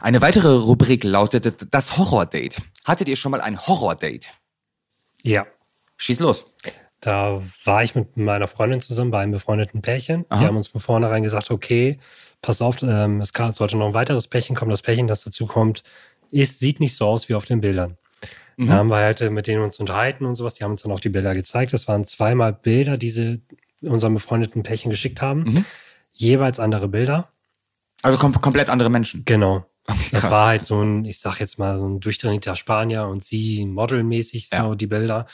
Eine 0.00 0.20
weitere 0.20 0.48
Rubrik 0.48 1.04
lautete 1.04 1.52
das 1.52 1.96
Horror-Date. 1.98 2.58
Hattet 2.84 3.08
ihr 3.08 3.16
schon 3.16 3.32
mal 3.32 3.40
ein 3.40 3.60
Horror-Date? 3.60 4.28
Ja. 5.22 5.46
Schieß 5.96 6.20
los. 6.20 6.50
Da 7.00 7.40
war 7.64 7.82
ich 7.82 7.94
mit 7.94 8.16
meiner 8.16 8.46
Freundin 8.46 8.80
zusammen 8.80 9.10
bei 9.10 9.20
einem 9.20 9.32
befreundeten 9.32 9.82
Pärchen. 9.82 10.24
Aha. 10.28 10.40
Die 10.40 10.46
haben 10.46 10.56
uns 10.56 10.68
von 10.68 10.80
vornherein 10.80 11.22
gesagt, 11.22 11.50
okay, 11.50 11.98
pass 12.44 12.60
auf, 12.62 12.82
ähm, 12.82 13.20
es 13.20 13.32
kann, 13.32 13.52
sollte 13.52 13.76
noch 13.76 13.86
ein 13.88 13.94
weiteres 13.94 14.28
Pärchen 14.28 14.54
kommen. 14.54 14.70
Das 14.70 14.82
Pärchen, 14.82 15.06
das 15.06 15.24
dazu 15.24 15.46
kommt, 15.46 15.82
ist, 16.30 16.60
sieht 16.60 16.78
nicht 16.80 16.94
so 16.94 17.06
aus 17.06 17.28
wie 17.28 17.34
auf 17.34 17.44
den 17.46 17.60
Bildern. 17.60 17.96
Mhm. 18.56 18.66
Da 18.68 18.72
haben 18.74 18.90
wir 18.90 18.96
halt 18.96 19.20
äh, 19.20 19.30
mit 19.30 19.46
denen 19.46 19.62
uns 19.62 19.78
unterhalten 19.78 20.24
und 20.26 20.34
sowas. 20.34 20.54
Die 20.54 20.64
haben 20.64 20.72
uns 20.72 20.82
dann 20.82 20.92
auch 20.92 21.00
die 21.00 21.08
Bilder 21.08 21.34
gezeigt. 21.34 21.72
Das 21.72 21.88
waren 21.88 22.04
zweimal 22.06 22.52
Bilder, 22.52 22.96
die 22.98 23.10
sie 23.10 23.42
unserem 23.80 24.14
befreundeten 24.14 24.62
Pärchen 24.62 24.90
geschickt 24.90 25.22
haben. 25.22 25.44
Mhm. 25.44 25.64
Jeweils 26.12 26.60
andere 26.60 26.88
Bilder. 26.88 27.28
Also 28.02 28.18
kom 28.18 28.38
komplett 28.40 28.68
andere 28.68 28.90
Menschen. 28.90 29.24
Genau. 29.24 29.64
Okay, 29.86 30.08
Das 30.12 30.30
war 30.30 30.46
halt 30.46 30.62
so 30.62 30.80
ein, 30.82 31.04
ich 31.04 31.18
sag 31.20 31.40
jetzt 31.40 31.58
mal, 31.58 31.78
so 31.78 31.86
ein 31.86 32.00
durchtrainierter 32.00 32.56
Spanier 32.56 33.06
und 33.06 33.24
sie 33.24 33.64
modelmäßig, 33.66 34.48
so 34.48 34.56
Ja. 34.56 34.74
die 34.74 34.86
Bilder. 34.86 35.26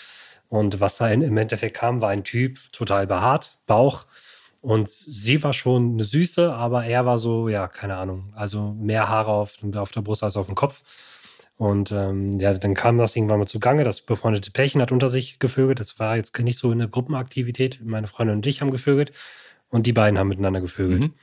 Und 0.48 0.80
was 0.80 0.96
da 0.98 1.08
im 1.08 1.36
Endeffekt 1.36 1.76
kam, 1.76 2.00
war 2.00 2.10
ein 2.10 2.24
Typ, 2.24 2.58
total 2.72 3.06
behaart, 3.06 3.58
Bauch. 3.66 4.06
Und 4.60 4.88
sie 4.90 5.42
war 5.42 5.52
schon 5.52 5.92
eine 5.92 6.04
Süße, 6.04 6.52
aber 6.52 6.84
er 6.84 7.06
war 7.06 7.18
so, 7.18 7.48
ja, 7.48 7.66
keine 7.66 7.96
Ahnung, 7.96 8.32
also 8.34 8.74
mehr 8.78 9.08
Haare 9.08 9.30
auf, 9.30 9.56
auf 9.74 9.92
der 9.92 10.02
Brust 10.02 10.22
als 10.22 10.36
auf 10.36 10.46
dem 10.46 10.54
Kopf. 10.54 10.82
Und 11.56 11.92
ähm, 11.92 12.38
ja, 12.38 12.54
dann 12.54 12.74
kam 12.74 12.98
das 12.98 13.16
irgendwann 13.16 13.38
mal 13.38 13.46
zugange. 13.46 13.84
Das 13.84 14.00
befreundete 14.00 14.50
Pärchen 14.50 14.80
hat 14.80 14.92
unter 14.92 15.10
sich 15.10 15.38
gevögelt. 15.38 15.78
Das 15.78 15.98
war 15.98 16.16
jetzt 16.16 16.38
nicht 16.38 16.58
so 16.58 16.70
eine 16.70 16.88
Gruppenaktivität. 16.88 17.80
Meine 17.84 18.06
Freundin 18.06 18.36
und 18.36 18.46
ich 18.46 18.60
haben 18.60 18.70
gevögelt 18.70 19.12
und 19.68 19.86
die 19.86 19.92
beiden 19.92 20.18
haben 20.18 20.28
miteinander 20.28 20.62
gevögelt. 20.62 21.04
Mhm. 21.04 21.14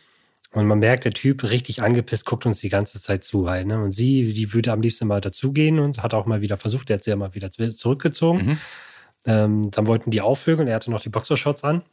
Und 0.52 0.68
man 0.68 0.80
merkt, 0.80 1.06
der 1.06 1.12
Typ 1.12 1.44
richtig 1.44 1.82
angepisst, 1.82 2.26
guckt 2.26 2.46
uns 2.46 2.60
die 2.60 2.70
ganze 2.70 3.02
Zeit 3.02 3.24
zu 3.24 3.50
halt. 3.50 3.68
Ne? 3.68 3.82
Und 3.84 3.92
sie, 3.92 4.32
die 4.32 4.54
würde 4.54 4.72
am 4.72 4.82
liebsten 4.82 5.08
mal 5.08 5.22
dazugehen 5.22 5.80
und 5.80 6.04
hat 6.04 6.14
auch 6.14 6.26
mal 6.26 6.42
wieder 6.42 6.58
versucht, 6.58 6.90
der 6.90 6.98
hat 6.98 7.04
sie 7.04 7.10
ja 7.10 7.16
mal 7.16 7.36
wieder 7.36 7.52
zurückgezogen. 7.52 8.46
Mhm. 8.46 8.58
Ähm, 9.26 9.72
dann 9.72 9.88
wollten 9.88 10.12
die 10.12 10.22
aufvögeln, 10.22 10.68
er 10.68 10.76
hatte 10.76 10.92
noch 10.92 11.02
die 11.02 11.10
Boxershorts 11.10 11.64
an 11.64 11.84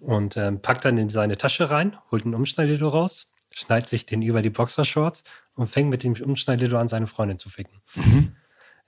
und 0.00 0.36
ähm, 0.36 0.60
packt 0.62 0.84
dann 0.84 0.98
in 0.98 1.08
seine 1.08 1.36
Tasche 1.36 1.70
rein, 1.70 1.96
holt 2.10 2.24
ein 2.24 2.34
Umschneidildo 2.34 2.88
raus, 2.88 3.32
schneidet 3.50 3.88
sich 3.88 4.06
den 4.06 4.22
über 4.22 4.42
die 4.42 4.50
Boxershorts 4.50 5.24
und 5.54 5.66
fängt 5.66 5.90
mit 5.90 6.02
dem 6.02 6.14
Umschneidildo 6.14 6.78
an, 6.78 6.88
seine 6.88 7.06
Freundin 7.06 7.38
zu 7.38 7.50
ficken. 7.50 7.80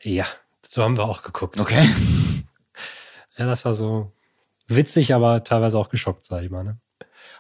Ja, 0.02 0.26
so 0.66 0.82
haben 0.82 0.96
wir 0.96 1.04
auch 1.04 1.22
geguckt. 1.22 1.58
Okay. 1.60 1.88
Ja, 3.36 3.46
das 3.46 3.64
war 3.64 3.74
so 3.74 4.12
witzig, 4.68 5.14
aber 5.14 5.42
teilweise 5.44 5.78
auch 5.78 5.88
geschockt, 5.88 6.26
sag 6.26 6.42
ich 6.42 6.50
mal. 6.50 6.62
Ne? 6.62 6.78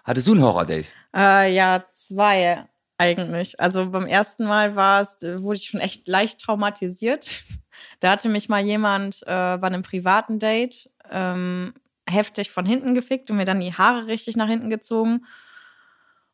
Hattest 0.02 0.26
du 0.28 0.34
ein 0.34 0.40
Horror-Date? 0.40 0.86
Äh, 1.14 1.54
ja, 1.54 1.84
zwei. 1.92 2.64
eigentlich. 2.96 3.60
Also 3.60 3.90
beim 3.90 4.06
ersten 4.06 4.46
Mal 4.46 4.76
war 4.76 5.02
es, 5.02 5.22
äh, 5.22 5.42
wurde 5.42 5.58
ich 5.58 5.68
schon 5.68 5.80
echt 5.80 6.08
leicht 6.08 6.40
traumatisiert. 6.40 7.42
Da 8.00 8.10
hatte 8.10 8.28
mich 8.28 8.48
mal 8.48 8.60
jemand 8.60 9.22
äh, 9.22 9.56
bei 9.56 9.66
einem 9.66 9.82
privaten 9.82 10.38
Date 10.38 10.90
ähm, 11.10 11.72
heftig 12.10 12.50
von 12.50 12.66
hinten 12.66 12.94
gefickt 12.94 13.30
und 13.30 13.36
mir 13.36 13.44
dann 13.44 13.60
die 13.60 13.72
Haare 13.74 14.06
richtig 14.06 14.36
nach 14.36 14.48
hinten 14.48 14.70
gezogen. 14.70 15.24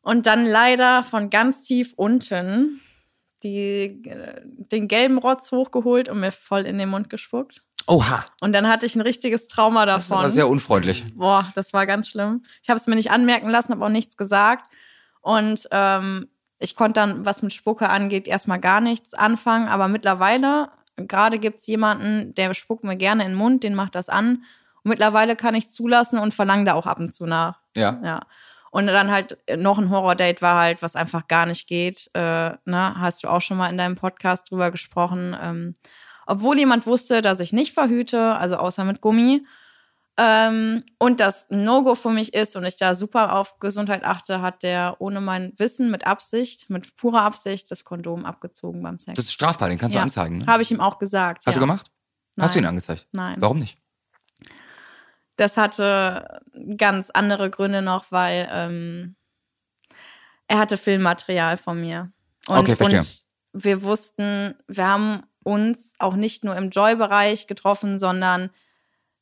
Und 0.01 0.25
dann 0.25 0.45
leider 0.45 1.03
von 1.03 1.29
ganz 1.29 1.63
tief 1.63 1.93
unten 1.95 2.81
die, 3.43 4.01
äh, 4.05 4.41
den 4.43 4.87
gelben 4.87 5.17
Rotz 5.17 5.51
hochgeholt 5.51 6.09
und 6.09 6.19
mir 6.19 6.31
voll 6.31 6.65
in 6.65 6.77
den 6.77 6.89
Mund 6.89 7.09
gespuckt. 7.09 7.61
Oha. 7.85 8.25
Und 8.41 8.53
dann 8.53 8.67
hatte 8.67 8.85
ich 8.85 8.95
ein 8.95 9.01
richtiges 9.01 9.47
Trauma 9.47 9.85
Das 9.85 10.07
davon. 10.07 10.17
aber 10.19 10.29
sehr 10.29 10.47
unfreundlich. 10.49 11.05
Boah, 11.15 11.49
das 11.55 11.71
war 11.73 11.85
ganz 11.85 12.09
schlimm. 12.09 12.43
Ich 12.63 12.69
habe 12.69 12.79
es 12.79 12.87
mir 12.87 12.95
nicht 12.95 13.11
anmerken 13.11 13.49
lassen, 13.49 13.71
habe 13.73 13.85
auch 13.85 13.89
nichts 13.89 14.17
gesagt. 14.17 14.69
Und 15.21 15.67
ähm, 15.71 16.27
ich 16.59 16.75
konnte 16.75 16.99
dann, 16.99 17.25
was 17.25 17.43
mit 17.43 17.53
Spucke 17.53 17.89
angeht, 17.89 18.27
erstmal 18.27 18.59
gar 18.59 18.81
nichts 18.81 19.13
anfangen. 19.13 19.67
Aber 19.67 19.87
mittlerweile, 19.87 20.69
gerade 20.97 21.37
gibt 21.37 21.59
es 21.59 21.67
jemanden, 21.67 22.33
der 22.33 22.53
spuckt 22.53 22.83
mir 22.83 22.95
gerne 22.97 23.23
in 23.23 23.31
den 23.31 23.37
Mund, 23.37 23.63
den 23.63 23.75
macht 23.75 23.95
das 23.95 24.09
an. 24.09 24.43
Und 24.87 24.91
mittlerweile 24.91 25.35
kann 25.35 25.53
ich 25.53 25.69
zulassen 25.69 26.17
und 26.17 26.33
verlange 26.33 26.63
da 26.63 26.73
auch 26.73 26.85
ab 26.85 26.97
und 26.97 27.13
zu 27.13 27.25
nach. 27.25 27.59
Ja. 27.75 27.99
Ja. 28.01 28.21
Und 28.71 28.87
dann 28.87 29.11
halt 29.11 29.37
noch 29.57 29.77
ein 29.77 29.89
Horror-Date 29.89 30.41
war 30.41 30.57
halt, 30.57 30.81
was 30.81 30.95
einfach 30.95 31.27
gar 31.27 31.45
nicht 31.45 31.67
geht. 31.67 32.09
Äh, 32.13 32.51
ne? 32.63 32.95
Hast 32.97 33.21
du 33.21 33.27
auch 33.27 33.41
schon 33.41 33.57
mal 33.57 33.69
in 33.69 33.77
deinem 33.77 33.95
Podcast 33.95 34.49
drüber 34.49 34.71
gesprochen. 34.71 35.35
Ähm, 35.41 35.73
obwohl 36.25 36.57
jemand 36.57 36.87
wusste, 36.87 37.21
dass 37.21 37.41
ich 37.41 37.51
nicht 37.51 37.73
verhüte, 37.73 38.35
also 38.35 38.55
außer 38.55 38.85
mit 38.85 39.01
Gummi. 39.01 39.45
Ähm, 40.17 40.85
und 40.99 41.19
das 41.19 41.49
ein 41.51 41.65
No-Go 41.65 41.95
für 41.95 42.11
mich 42.11 42.33
ist 42.33 42.55
und 42.55 42.63
ich 42.65 42.77
da 42.77 42.95
super 42.95 43.35
auf 43.35 43.59
Gesundheit 43.59 44.05
achte, 44.05 44.41
hat 44.41 44.63
der 44.63 44.95
ohne 44.99 45.19
mein 45.19 45.51
Wissen 45.57 45.91
mit 45.91 46.07
Absicht, 46.07 46.69
mit 46.69 46.95
purer 46.95 47.23
Absicht, 47.23 47.69
das 47.71 47.83
Kondom 47.83 48.25
abgezogen 48.25 48.81
beim 48.81 48.99
Sex. 48.99 49.17
Das 49.17 49.25
ist 49.25 49.33
strafbar, 49.33 49.67
den 49.67 49.77
kannst 49.77 49.95
du 49.95 49.97
Ja. 49.97 50.03
anzeigen. 50.03 50.37
Ne? 50.37 50.45
Habe 50.47 50.63
ich 50.63 50.71
ihm 50.71 50.79
auch 50.79 50.97
gesagt. 50.97 51.45
Hast 51.45 51.55
ja. 51.55 51.59
du 51.59 51.67
gemacht? 51.67 51.91
Hast 52.39 52.55
du 52.55 52.59
ihn 52.59 52.63
Nein. 52.63 52.69
angezeigt? 52.69 53.07
Nein. 53.11 53.35
Warum 53.39 53.59
nicht? 53.59 53.77
Das 55.37 55.55
hatte 55.57 56.41
ganz 56.77 57.09
andere 57.11 57.49
Gründe 57.49 57.81
noch, 57.81 58.11
weil 58.11 58.49
ähm, 58.51 59.15
er 60.47 60.57
hatte 60.57 60.77
Filmmaterial 60.77 61.57
von 61.57 61.79
mir. 61.79 62.11
Und, 62.47 62.57
Okay, 62.57 62.75
verstehe. 62.75 62.99
und 62.99 63.23
wir 63.53 63.83
wussten, 63.83 64.55
wir 64.67 64.87
haben 64.87 65.23
uns 65.43 65.93
auch 65.99 66.15
nicht 66.15 66.43
nur 66.43 66.55
im 66.55 66.69
Joy-Bereich 66.69 67.47
getroffen, 67.47 67.99
sondern 67.99 68.49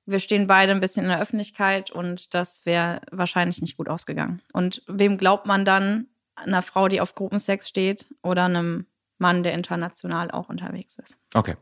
wir 0.05 0.19
stehen 0.19 0.47
beide 0.47 0.71
ein 0.71 0.79
bisschen 0.79 1.03
in 1.03 1.09
der 1.09 1.21
Öffentlichkeit 1.21 1.91
und 1.91 2.33
das 2.33 2.65
wäre 2.65 3.01
wahrscheinlich 3.11 3.61
nicht 3.61 3.77
gut 3.77 3.89
ausgegangen. 3.89 4.41
Und 4.53 4.83
wem 4.87 5.17
glaubt 5.17 5.45
man 5.45 5.65
dann? 5.65 6.07
Einer 6.35 6.61
Frau, 6.61 6.87
die 6.87 7.01
auf 7.01 7.15
Gruppensex 7.15 7.67
steht 7.67 8.07
oder 8.21 8.45
einem 8.45 8.85
Mann, 9.17 9.43
der 9.43 9.53
international 9.53 10.31
auch 10.31 10.49
unterwegs 10.49 10.97
ist? 10.97 11.17
Okay. 11.33 11.55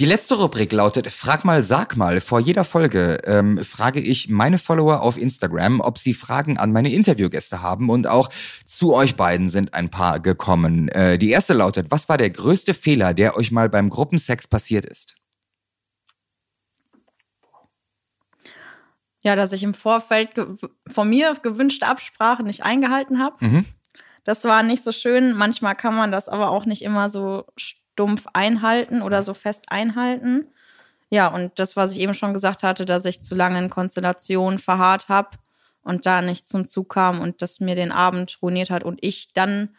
Die 0.00 0.06
letzte 0.06 0.36
Rubrik 0.36 0.72
lautet 0.72 1.12
Frag 1.12 1.44
mal, 1.44 1.62
sag 1.62 1.94
mal. 1.94 2.22
Vor 2.22 2.40
jeder 2.40 2.64
Folge 2.64 3.20
ähm, 3.26 3.62
frage 3.62 4.00
ich 4.00 4.30
meine 4.30 4.56
Follower 4.56 5.02
auf 5.02 5.18
Instagram, 5.18 5.80
ob 5.80 5.98
sie 5.98 6.14
Fragen 6.14 6.56
an 6.56 6.72
meine 6.72 6.90
Interviewgäste 6.90 7.60
haben 7.60 7.90
und 7.90 8.06
auch 8.06 8.30
zu 8.64 8.94
euch 8.94 9.16
beiden 9.16 9.50
sind 9.50 9.74
ein 9.74 9.90
paar 9.90 10.18
gekommen. 10.18 10.88
Äh, 10.88 11.18
die 11.18 11.28
erste 11.28 11.52
lautet, 11.52 11.90
was 11.90 12.08
war 12.08 12.16
der 12.16 12.30
größte 12.30 12.72
Fehler, 12.72 13.12
der 13.12 13.36
euch 13.36 13.52
mal 13.52 13.68
beim 13.68 13.90
Gruppensex 13.90 14.48
passiert 14.48 14.86
ist? 14.86 15.16
Ja, 19.20 19.36
dass 19.36 19.52
ich 19.52 19.62
im 19.62 19.74
Vorfeld 19.74 20.30
von 20.88 21.10
mir 21.10 21.34
gewünschte 21.42 21.86
Absprache 21.86 22.42
nicht 22.42 22.62
eingehalten 22.62 23.18
habe. 23.18 23.36
Mhm. 23.44 23.66
Das 24.24 24.44
war 24.44 24.62
nicht 24.62 24.82
so 24.82 24.92
schön. 24.92 25.36
Manchmal 25.36 25.74
kann 25.74 25.94
man 25.94 26.10
das 26.10 26.30
aber 26.30 26.52
auch 26.52 26.64
nicht 26.64 26.80
immer 26.80 27.10
so 27.10 27.44
stumpf 27.92 28.26
einhalten 28.32 29.02
oder 29.02 29.22
so 29.22 29.34
fest 29.34 29.66
einhalten. 29.70 30.46
Ja, 31.10 31.26
und 31.28 31.52
das, 31.58 31.76
was 31.76 31.92
ich 31.92 32.00
eben 32.00 32.14
schon 32.14 32.32
gesagt 32.32 32.62
hatte, 32.62 32.84
dass 32.84 33.04
ich 33.04 33.22
zu 33.22 33.34
lange 33.34 33.58
in 33.58 33.70
Konstellationen 33.70 34.58
verharrt 34.58 35.08
habe 35.08 35.30
und 35.82 36.06
da 36.06 36.22
nicht 36.22 36.46
zum 36.48 36.66
Zug 36.66 36.90
kam 36.90 37.20
und 37.20 37.42
das 37.42 37.60
mir 37.60 37.74
den 37.74 37.92
Abend 37.92 38.38
ruiniert 38.42 38.70
hat 38.70 38.84
und 38.84 38.98
ich 39.02 39.28
dann 39.32 39.70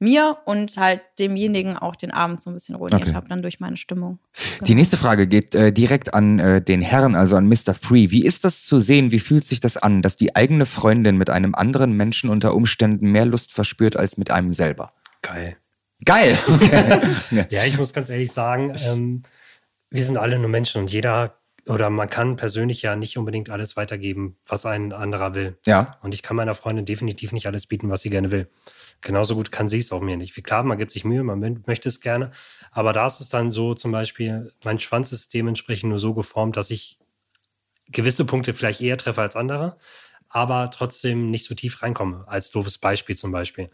mir 0.00 0.38
und 0.44 0.76
halt 0.76 1.00
demjenigen 1.18 1.78
auch 1.78 1.96
den 1.96 2.10
Abend 2.10 2.42
so 2.42 2.50
ein 2.50 2.54
bisschen 2.54 2.74
ruiniert 2.74 3.04
Okay. 3.04 3.14
habe, 3.14 3.28
dann 3.28 3.42
durch 3.42 3.60
meine 3.60 3.76
Stimmung. 3.76 4.18
Die 4.66 4.74
nächste 4.74 4.96
Frage 4.96 5.26
geht 5.26 5.54
äh, 5.54 5.72
direkt 5.72 6.12
an 6.12 6.40
äh, 6.40 6.60
den 6.60 6.82
Herrn, 6.82 7.14
also 7.14 7.36
an 7.36 7.46
Mr. 7.48 7.74
Free. 7.74 8.10
Wie 8.10 8.24
ist 8.24 8.44
das 8.44 8.66
zu 8.66 8.80
sehen? 8.80 9.12
Wie 9.12 9.20
fühlt 9.20 9.44
sich 9.44 9.60
das 9.60 9.76
an, 9.76 10.02
dass 10.02 10.16
die 10.16 10.34
eigene 10.34 10.66
Freundin 10.66 11.16
mit 11.16 11.30
einem 11.30 11.54
anderen 11.54 11.92
Menschen 11.92 12.28
unter 12.28 12.54
Umständen 12.54 13.12
mehr 13.12 13.24
Lust 13.24 13.52
verspürt 13.52 13.96
als 13.96 14.16
mit 14.18 14.30
einem 14.30 14.52
selber? 14.52 14.92
Geil. 15.22 15.56
Geil. 16.04 16.36
Okay. 16.48 17.46
Ja, 17.50 17.64
ich 17.64 17.78
muss 17.78 17.92
ganz 17.92 18.10
ehrlich 18.10 18.32
sagen, 18.32 18.74
ähm, 18.86 19.22
wir 19.90 20.02
sind 20.04 20.16
alle 20.16 20.38
nur 20.38 20.48
Menschen 20.48 20.80
und 20.82 20.92
jeder 20.92 21.38
oder 21.66 21.88
man 21.88 22.10
kann 22.10 22.36
persönlich 22.36 22.82
ja 22.82 22.94
nicht 22.94 23.16
unbedingt 23.16 23.48
alles 23.48 23.74
weitergeben, 23.76 24.36
was 24.46 24.66
ein 24.66 24.92
anderer 24.92 25.34
will. 25.34 25.56
ja. 25.64 25.96
Und 26.02 26.12
ich 26.12 26.22
kann 26.22 26.36
meiner 26.36 26.52
Freundin 26.52 26.84
definitiv 26.84 27.32
nicht 27.32 27.46
alles 27.46 27.66
bieten, 27.66 27.88
was 27.88 28.02
sie 28.02 28.10
gerne 28.10 28.30
will. 28.30 28.50
Genauso 29.00 29.34
gut 29.34 29.50
kann 29.50 29.68
sie 29.70 29.78
es 29.78 29.90
auch 29.90 30.02
mir 30.02 30.16
nicht. 30.18 30.36
Wie 30.36 30.42
klar, 30.42 30.62
man 30.62 30.76
gibt 30.76 30.92
sich 30.92 31.04
Mühe, 31.04 31.22
man 31.22 31.40
mö- 31.42 31.62
möchte 31.66 31.88
es 31.88 32.00
gerne. 32.00 32.32
Aber 32.70 32.92
da 32.92 33.06
ist 33.06 33.20
es 33.20 33.30
dann 33.30 33.50
so, 33.50 33.72
zum 33.74 33.92
Beispiel, 33.92 34.52
mein 34.62 34.78
Schwanz 34.78 35.10
ist 35.12 35.32
dementsprechend 35.32 35.88
nur 35.90 35.98
so 35.98 36.12
geformt, 36.12 36.56
dass 36.58 36.70
ich 36.70 36.98
gewisse 37.90 38.24
Punkte 38.26 38.52
vielleicht 38.54 38.80
eher 38.82 38.96
treffe 38.98 39.22
als 39.22 39.36
andere, 39.36 39.78
aber 40.34 40.68
trotzdem 40.72 41.30
nicht 41.30 41.44
so 41.44 41.54
tief 41.54 41.80
reinkomme, 41.80 42.24
als 42.26 42.50
doofes 42.50 42.78
Beispiel 42.78 43.16
zum 43.16 43.30
Beispiel. 43.30 43.68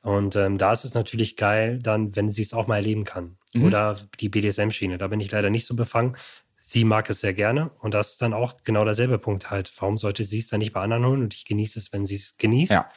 Und 0.00 0.36
ähm, 0.36 0.58
da 0.58 0.70
ist 0.70 0.84
es 0.84 0.94
natürlich 0.94 1.36
geil, 1.36 1.80
dann, 1.82 2.14
wenn 2.14 2.30
sie 2.30 2.42
es 2.42 2.54
auch 2.54 2.68
mal 2.68 2.76
erleben 2.76 3.04
kann. 3.04 3.36
Mhm. 3.52 3.64
Oder 3.64 3.96
die 4.20 4.28
BDSM-Schiene. 4.28 4.96
Da 4.96 5.08
bin 5.08 5.18
ich 5.18 5.32
leider 5.32 5.50
nicht 5.50 5.66
so 5.66 5.74
befangen. 5.74 6.16
Sie 6.60 6.84
mag 6.84 7.10
es 7.10 7.20
sehr 7.20 7.34
gerne 7.34 7.70
und 7.80 7.94
das 7.94 8.12
ist 8.12 8.22
dann 8.22 8.32
auch 8.32 8.58
genau 8.62 8.84
derselbe 8.84 9.18
Punkt 9.18 9.50
halt. 9.50 9.72
Warum 9.80 9.96
sollte 9.96 10.22
sie 10.22 10.38
es 10.38 10.46
dann 10.46 10.60
nicht 10.60 10.72
bei 10.72 10.82
anderen 10.82 11.04
holen 11.04 11.22
und 11.22 11.34
ich 11.34 11.44
genieße 11.44 11.80
es, 11.80 11.92
wenn 11.92 12.06
sie 12.06 12.14
es 12.14 12.36
genießt? 12.38 12.72
Ja. 12.72 12.88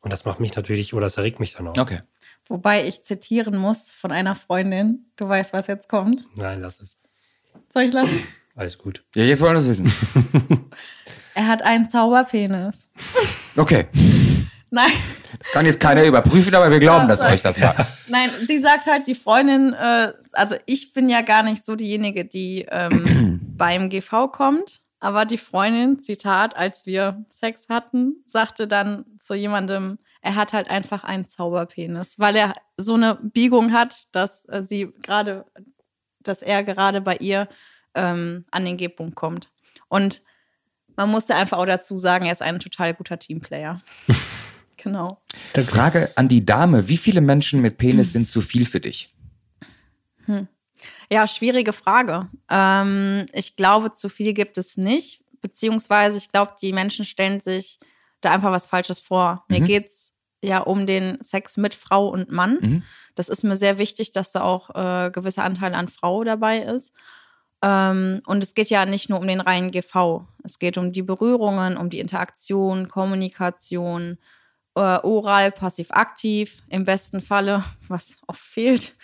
Und 0.00 0.12
das 0.12 0.26
macht 0.26 0.38
mich 0.38 0.54
natürlich, 0.54 0.92
oder 0.92 1.06
das 1.06 1.16
erregt 1.16 1.40
mich 1.40 1.54
dann 1.54 1.68
auch. 1.68 1.78
Okay. 1.78 2.00
Wobei 2.46 2.86
ich 2.86 3.02
zitieren 3.02 3.56
muss 3.56 3.90
von 3.90 4.12
einer 4.12 4.34
Freundin. 4.34 5.06
Du 5.16 5.26
weißt, 5.26 5.54
was 5.54 5.68
jetzt 5.68 5.88
kommt. 5.88 6.26
Nein, 6.36 6.60
lass 6.60 6.82
es. 6.82 6.98
Soll 7.70 7.84
ich 7.84 7.92
lassen? 7.92 8.22
Alles 8.54 8.76
gut. 8.76 9.04
Ja, 9.14 9.24
jetzt 9.24 9.40
wollen 9.40 9.52
wir 9.52 9.54
das 9.54 9.68
wissen. 9.68 9.90
Er 11.34 11.48
hat 11.48 11.62
einen 11.62 11.88
Zauberpenis. 11.88 12.88
Okay. 13.56 13.86
Nein, 14.70 14.90
Das 15.38 15.52
kann 15.52 15.66
jetzt 15.66 15.80
keiner 15.80 16.02
überprüfen, 16.04 16.54
aber 16.54 16.70
wir 16.70 16.80
glauben 16.80 17.06
das 17.06 17.20
Ja, 17.20 17.28
euch 17.28 17.42
das 17.42 17.58
mal. 17.58 17.74
nein, 18.08 18.30
sie 18.46 18.58
sagt 18.58 18.86
halt, 18.86 19.06
die 19.06 19.14
Freundin, 19.14 19.74
äh, 19.74 20.14
also 20.32 20.56
ich 20.64 20.94
bin 20.94 21.10
ja 21.10 21.20
gar 21.20 21.42
nicht 21.42 21.62
so 21.62 21.76
diejenige, 21.76 22.24
die 22.24 22.66
ähm, 22.70 23.38
beim 23.58 23.90
GV 23.90 24.28
kommt, 24.28 24.80
aber 24.98 25.26
die 25.26 25.36
Freundin, 25.36 26.00
Zitat, 26.00 26.56
als 26.56 26.86
wir 26.86 27.22
Sex 27.28 27.68
hatten, 27.68 28.24
sagte 28.24 28.66
dann 28.66 29.04
zu 29.18 29.34
jemandem, 29.34 29.98
er 30.22 30.36
hat 30.36 30.54
halt 30.54 30.70
einfach 30.70 31.04
einen 31.04 31.26
Zauberpenis, 31.26 32.18
weil 32.18 32.36
er 32.36 32.54
so 32.78 32.94
eine 32.94 33.16
Biegung 33.16 33.72
hat, 33.72 34.06
dass 34.12 34.46
äh, 34.48 34.62
sie 34.62 34.90
gerade, 35.02 35.44
dass 36.20 36.40
er 36.40 36.64
gerade 36.64 37.02
bei 37.02 37.16
ihr 37.16 37.46
ähm, 37.94 38.46
an 38.50 38.64
den 38.64 38.78
G-Punkt 38.78 39.16
kommt. 39.16 39.50
Und 39.88 40.22
man 40.96 41.10
muss 41.10 41.28
ja 41.28 41.36
einfach 41.36 41.58
auch 41.58 41.66
dazu 41.66 41.96
sagen, 41.98 42.26
er 42.26 42.32
ist 42.32 42.42
ein 42.42 42.58
total 42.60 42.94
guter 42.94 43.18
Teamplayer. 43.18 43.80
genau. 44.76 45.22
Frage 45.58 46.10
an 46.16 46.28
die 46.28 46.44
Dame. 46.44 46.88
Wie 46.88 46.96
viele 46.96 47.20
Menschen 47.20 47.60
mit 47.60 47.78
Penis 47.78 48.12
sind 48.12 48.26
zu 48.26 48.40
viel 48.40 48.64
für 48.64 48.80
dich? 48.80 49.08
Ja, 51.10 51.26
schwierige 51.26 51.72
Frage. 51.72 52.28
Ähm, 52.50 53.26
ich 53.32 53.56
glaube, 53.56 53.92
zu 53.92 54.08
viel 54.08 54.32
gibt 54.32 54.56
es 54.58 54.76
nicht. 54.76 55.22
Beziehungsweise, 55.40 56.16
ich 56.16 56.30
glaube, 56.32 56.54
die 56.60 56.72
Menschen 56.72 57.04
stellen 57.04 57.40
sich 57.40 57.78
da 58.20 58.32
einfach 58.32 58.50
was 58.50 58.66
Falsches 58.66 59.00
vor. 59.00 59.44
Mir 59.48 59.60
Mhm. 59.60 59.64
geht's 59.64 60.12
ja 60.42 60.58
um 60.60 60.86
den 60.86 61.22
Sex 61.22 61.56
mit 61.56 61.74
Frau 61.74 62.08
und 62.08 62.30
Mann. 62.30 62.58
Mhm. 62.60 62.82
Das 63.14 63.28
ist 63.28 63.42
mir 63.42 63.56
sehr 63.56 63.78
wichtig, 63.78 64.12
dass 64.12 64.32
da 64.32 64.40
auch 64.42 64.70
äh, 64.70 65.10
gewisser 65.10 65.44
Anteil 65.44 65.74
an 65.74 65.88
Frau 65.88 66.24
dabei 66.24 66.60
ist. 66.60 66.94
Ähm, 67.62 68.20
und 68.26 68.42
es 68.42 68.54
geht 68.54 68.70
ja 68.70 68.84
nicht 68.86 69.08
nur 69.08 69.20
um 69.20 69.26
den 69.26 69.40
reinen 69.40 69.70
GV. 69.70 70.26
Es 70.42 70.58
geht 70.58 70.76
um 70.78 70.92
die 70.92 71.02
Berührungen, 71.02 71.76
um 71.76 71.90
die 71.90 72.00
Interaktion, 72.00 72.88
Kommunikation, 72.88 74.18
äh, 74.74 74.80
oral, 74.80 75.52
passiv-aktiv 75.52 76.62
im 76.68 76.84
besten 76.84 77.20
Falle, 77.20 77.64
was 77.88 78.18
oft 78.26 78.42
fehlt. 78.42 78.94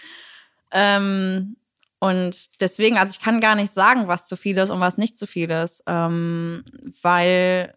Ähm, 0.72 1.56
und 2.00 2.60
deswegen, 2.60 2.96
also 2.96 3.12
ich 3.12 3.20
kann 3.20 3.40
gar 3.40 3.54
nicht 3.54 3.72
sagen, 3.72 4.08
was 4.08 4.26
zu 4.26 4.36
viel 4.36 4.56
ist 4.58 4.70
und 4.70 4.80
was 4.80 4.98
nicht 4.98 5.18
zu 5.18 5.26
viel 5.26 5.50
ist, 5.50 5.82
ähm, 5.86 6.64
weil 7.02 7.76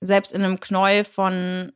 selbst 0.00 0.32
in 0.32 0.42
einem 0.42 0.60
Knäuel 0.60 1.04
von, 1.04 1.72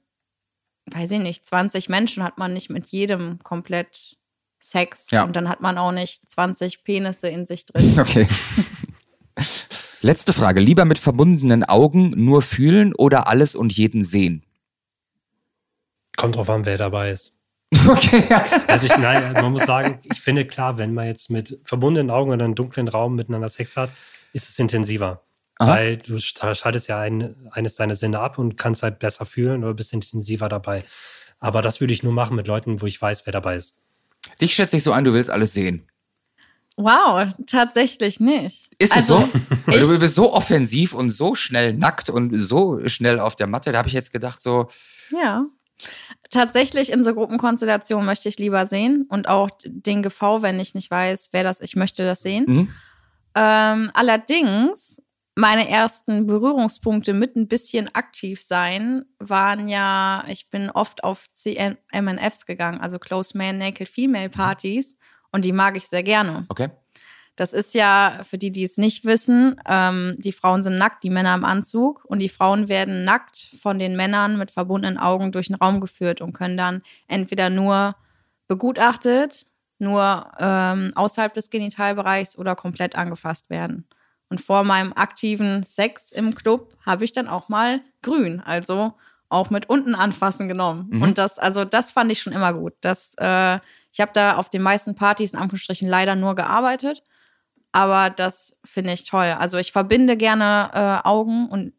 weiß 0.87 1.13
ich 1.13 1.19
nicht, 1.19 1.47
20 1.47 1.89
Menschen 1.89 2.23
hat 2.23 2.37
man 2.37 2.53
nicht 2.53 2.69
mit 2.69 2.89
jedem 2.89 3.39
komplett 3.43 4.20
Sex. 4.61 5.11
Ja. 5.11 5.25
Und 5.25 5.35
dann 5.35 5.49
hat 5.49 5.61
man 5.61 5.79
auch 5.79 5.93
nicht 5.93 6.29
20 6.29 6.85
Penisse 6.85 7.29
in 7.29 7.47
sich 7.47 7.67
drin. 7.67 7.95
Okay. 7.99 8.29
Letzte 10.03 10.33
Frage. 10.33 10.61
Lieber 10.61 10.85
mit 10.85 10.99
verbundenen 10.99 11.65
Augen 11.65 12.11
nur 12.11 12.43
fühlen 12.43 12.95
oder 12.95 13.27
alles 13.27 13.55
und 13.55 13.73
jeden 13.73 14.03
sehen? 14.03 14.45
Kommt 16.17 16.37
drauf 16.37 16.51
an, 16.51 16.67
wer 16.67 16.79
dabei 16.79 17.11
ist. 17.11 17.33
Okay, 17.87 18.25
ja. 18.29 18.45
Also 18.67 18.87
ich, 18.87 18.97
nein, 18.99 19.33
man 19.33 19.53
muss 19.53 19.65
sagen, 19.65 20.01
ich 20.11 20.21
finde 20.21 20.45
klar, 20.45 20.77
wenn 20.77 20.93
man 20.93 21.07
jetzt 21.07 21.31
mit 21.31 21.59
verbundenen 21.65 22.11
Augen 22.11 22.31
oder 22.31 22.45
einem 22.45 22.55
dunklen 22.55 22.89
Raum 22.89 23.15
miteinander 23.15 23.49
Sex 23.49 23.77
hat, 23.77 23.91
ist 24.33 24.49
es 24.49 24.59
intensiver. 24.59 25.23
Aha. 25.57 25.75
Weil 25.75 25.97
du 25.99 26.19
schaltest 26.19 26.89
ja 26.89 26.99
ein, 26.99 27.35
eines 27.53 27.77
deiner 27.77 27.95
Sinne 27.95 28.19
ab 28.21 28.39
und 28.39 28.57
kannst 28.57 28.83
halt 28.83 28.99
besser 28.99 29.25
fühlen 29.25 29.63
oder 29.63 29.75
bist 29.75 29.93
intensiver 29.93 30.49
dabei. 30.49 30.85
Aber 31.39 31.63
das 31.63 31.81
würde 31.81 31.93
ich 31.95 32.03
nur 32.03 32.13
machen 32.13 32.37
mit 32.37 32.49
Leuten, 32.49 32.81
wo 32.81 32.87
ich 32.87 33.01
weiß, 33.01 33.27
wer 33.27 33.33
dabei 33.33 33.57
ist. 33.57 33.75
Dich 34.41 34.55
schätze 34.55 34.77
ich 34.77 34.83
so 34.83 34.93
ein, 34.93 35.05
du 35.05 35.13
willst 35.13 35.31
alles 35.31 35.53
sehen. 35.53 35.87
Wow, 36.77 37.29
tatsächlich 37.47 38.21
nicht. 38.21 38.71
Ist 38.79 38.93
also, 38.93 39.19
es 39.19 39.33
so? 39.33 39.41
Weil 39.67 39.81
du 39.81 39.99
bist 39.99 40.15
so 40.15 40.33
offensiv 40.33 40.95
und 40.95 41.11
so 41.11 41.35
schnell 41.35 41.75
nackt 41.75 42.09
und 42.09 42.39
so 42.39 42.81
schnell 42.89 43.21
auf 43.21 43.37
der 43.37 43.47
Matte. 43.47 43.73
Da 43.73 43.79
habe 43.79 43.89
ich 43.89 43.95
jetzt 43.95 44.13
gedacht, 44.13 44.41
so, 44.41 44.69
Ja. 45.11 45.45
Tatsächlich 46.31 46.93
in 46.93 47.05
so 47.05 47.15
Gruppenkonstellationen 47.15 48.05
möchte 48.05 48.29
ich 48.29 48.39
lieber 48.39 48.67
sehen 48.67 49.07
und 49.09 49.29
auch 49.29 49.49
den 49.65 50.03
GV, 50.03 50.43
wenn 50.43 50.61
ich 50.61 50.75
nicht 50.75 50.91
weiß, 50.91 51.31
wer 51.33 51.43
das, 51.43 51.61
ich 51.61 51.75
möchte 51.75 52.05
das 52.05 52.23
sehen. 52.23 52.45
mhm. 52.47 52.69
Ähm, 53.35 53.91
allerdings, 53.95 55.01
meine 55.35 55.69
ersten 55.69 56.27
Berührungspunkte 56.27 57.13
mit 57.13 57.37
ein 57.37 57.49
bisschen 57.49 57.95
aktiv 57.95 58.43
sein 58.43 59.05
waren 59.19 59.69
ja, 59.69 60.25
ich 60.29 60.51
bin 60.51 60.71
oft 60.71 61.05
auf 61.05 61.31
CMNFs 61.33 62.47
gegangen, 62.47 62.81
also 62.81 62.99
Close 62.99 63.37
Man 63.37 63.59
Naked 63.59 63.89
Female 63.89 64.29
Partys 64.29 64.97
und 65.33 65.45
die 65.45 65.53
mag 65.53 65.77
ich 65.77 65.89
sehr 65.89 66.03
gerne. 66.03 66.45
okay. 66.49 66.69
Das 67.37 67.55
ist 67.55 67.73
ja, 67.75 68.17
für 68.23 68.37
die, 68.37 68.53
die 68.53 68.65
es 68.65 68.77
nicht 68.77 69.07
wissen, 69.07 69.59
ähm, 69.67 70.15
die 70.19 70.33
Frauen 70.33 70.63
sind 70.63 70.77
nackt, 70.77 71.03
die 71.03 71.09
Männer 71.09 71.35
im 71.35 71.47
Anzug 71.47 72.05
und 72.05 72.19
die 72.19 72.29
Frauen 72.29 72.69
werden 72.69 73.05
nackt 73.05 73.55
von 73.63 73.79
den 73.79 73.97
Männern 73.97 74.37
mit 74.37 74.51
verbundenen 74.51 74.99
Augen 74.99 75.33
durch 75.33 75.47
den 75.47 75.57
Raum 75.57 75.81
geführt 75.81 76.21
und 76.21 76.35
können 76.35 76.59
dann 76.59 76.83
entweder 77.09 77.49
nur 77.49 77.97
begutachtet, 78.47 79.47
nur 79.79 80.31
ähm, 80.39 80.93
außerhalb 80.95 81.33
des 81.33 81.49
Genitalbereichs 81.49 82.37
oder 82.37 82.55
komplett 82.57 82.95
angefasst 82.95 83.49
werden. 83.49 83.87
Und 84.31 84.41
vor 84.41 84.65
meinem 84.65 84.93
aktiven 84.95 85.65
Sex 85.65 86.13
im 86.13 86.35
Club 86.35 86.75
habe 86.87 87.05
ich 87.05 87.13
dann 87.13 87.29
auch 87.29 87.49
mal 87.49 87.81
grün, 88.03 88.41
also 88.41 88.95
auch 89.29 89.51
mit 89.51 89.69
unten 89.69 89.95
anfassen 89.95 90.49
genommen. 90.49 90.87
Mhm. 90.91 91.03
Und 91.03 91.19
das, 91.19 91.39
also 91.39 91.65
das 91.65 91.93
fand 91.93 92.11
ich 92.11 92.23
schon 92.23 92.33
immer 92.33 92.53
gut. 92.55 92.73
Das, 92.81 93.15
äh, 93.19 93.59
ich 93.93 94.01
habe 94.01 94.13
da 94.15 94.37
auf 94.37 94.49
den 94.49 94.63
meisten 94.63 94.95
Partys 94.95 95.33
in 95.33 95.39
Anführungsstrichen 95.39 95.89
leider 95.89 96.15
nur 96.15 96.35
gearbeitet, 96.35 97.03
aber 97.73 98.11
das 98.11 98.59
finde 98.65 98.93
ich 98.93 99.05
toll. 99.05 99.37
Also 99.39 99.59
ich 99.59 99.73
verbinde 99.73 100.17
gerne 100.17 100.71
äh, 101.05 101.07
Augen 101.09 101.49
und 101.49 101.73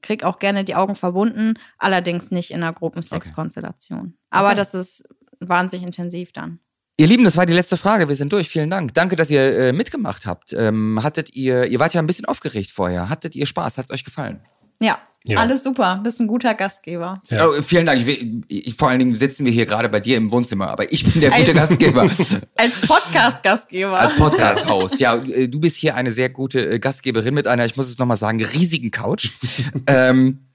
krieg 0.00 0.24
auch 0.24 0.38
gerne 0.38 0.64
die 0.64 0.74
Augen 0.74 0.94
verbunden, 0.96 1.54
allerdings 1.78 2.30
nicht 2.30 2.50
in 2.50 2.62
einer 2.62 2.72
Gruppensexkonstellation. 2.72 4.16
Aber 4.30 4.48
Okay. 4.48 4.56
das 4.56 4.74
ist 4.74 5.08
wahnsinnig 5.40 5.86
intensiv 5.86 6.32
dann. 6.32 6.60
Ihr 6.98 7.06
Lieben, 7.06 7.24
das 7.24 7.36
war 7.36 7.44
die 7.44 7.52
letzte 7.52 7.76
Frage. 7.76 8.08
Wir 8.08 8.16
sind 8.16 8.32
durch. 8.32 8.48
Vielen 8.48 8.70
Dank. 8.70 8.94
Danke, 8.94 9.16
dass 9.16 9.28
ihr 9.30 9.40
äh, 9.58 9.72
mitgemacht 9.72 10.24
habt. 10.24 10.54
Ähm, 10.54 11.00
hattet 11.02 11.36
ihr, 11.36 11.66
ihr 11.66 11.78
wart 11.78 11.92
ja 11.92 12.00
ein 12.00 12.06
bisschen 12.06 12.24
aufgeregt 12.24 12.70
vorher. 12.70 13.08
Hattet 13.10 13.34
ihr 13.34 13.44
Spaß? 13.46 13.76
Hat's 13.76 13.90
euch 13.90 14.02
gefallen? 14.04 14.40
Ja, 14.80 14.98
Ja. 15.24 15.38
alles 15.40 15.62
super. 15.62 16.00
Bist 16.02 16.20
ein 16.20 16.26
guter 16.26 16.54
Gastgeber. 16.54 17.22
Ja. 17.28 17.48
Oh, 17.48 17.60
vielen 17.60 17.84
Dank. 17.84 18.06
Ich, 18.06 18.66
ich, 18.66 18.74
vor 18.76 18.88
allen 18.88 18.98
Dingen 18.98 19.14
sitzen 19.14 19.44
wir 19.44 19.52
hier 19.52 19.66
gerade 19.66 19.90
bei 19.90 20.00
dir 20.00 20.16
im 20.16 20.30
Wohnzimmer, 20.32 20.68
aber 20.68 20.90
ich 20.90 21.04
bin 21.04 21.20
der 21.20 21.30
gute 21.32 21.50
Ein- 21.50 21.56
Gastgeber. 21.56 22.02
Als 22.56 22.80
Podcast-Gastgeber. 22.86 23.98
Als 23.98 24.16
Podcast-Host. 24.16 24.98
Ja, 24.98 25.16
äh, 25.16 25.48
du 25.48 25.60
bist 25.60 25.76
hier 25.76 25.96
eine 25.96 26.12
sehr 26.12 26.30
gute 26.30 26.66
äh, 26.66 26.78
Gastgeberin 26.78 27.34
mit 27.34 27.46
einer, 27.46 27.66
ich 27.66 27.76
muss 27.76 27.88
es 27.88 27.98
nochmal 27.98 28.16
sagen, 28.16 28.42
riesigen 28.42 28.90
Couch. 28.90 29.30
ähm, 29.86 30.46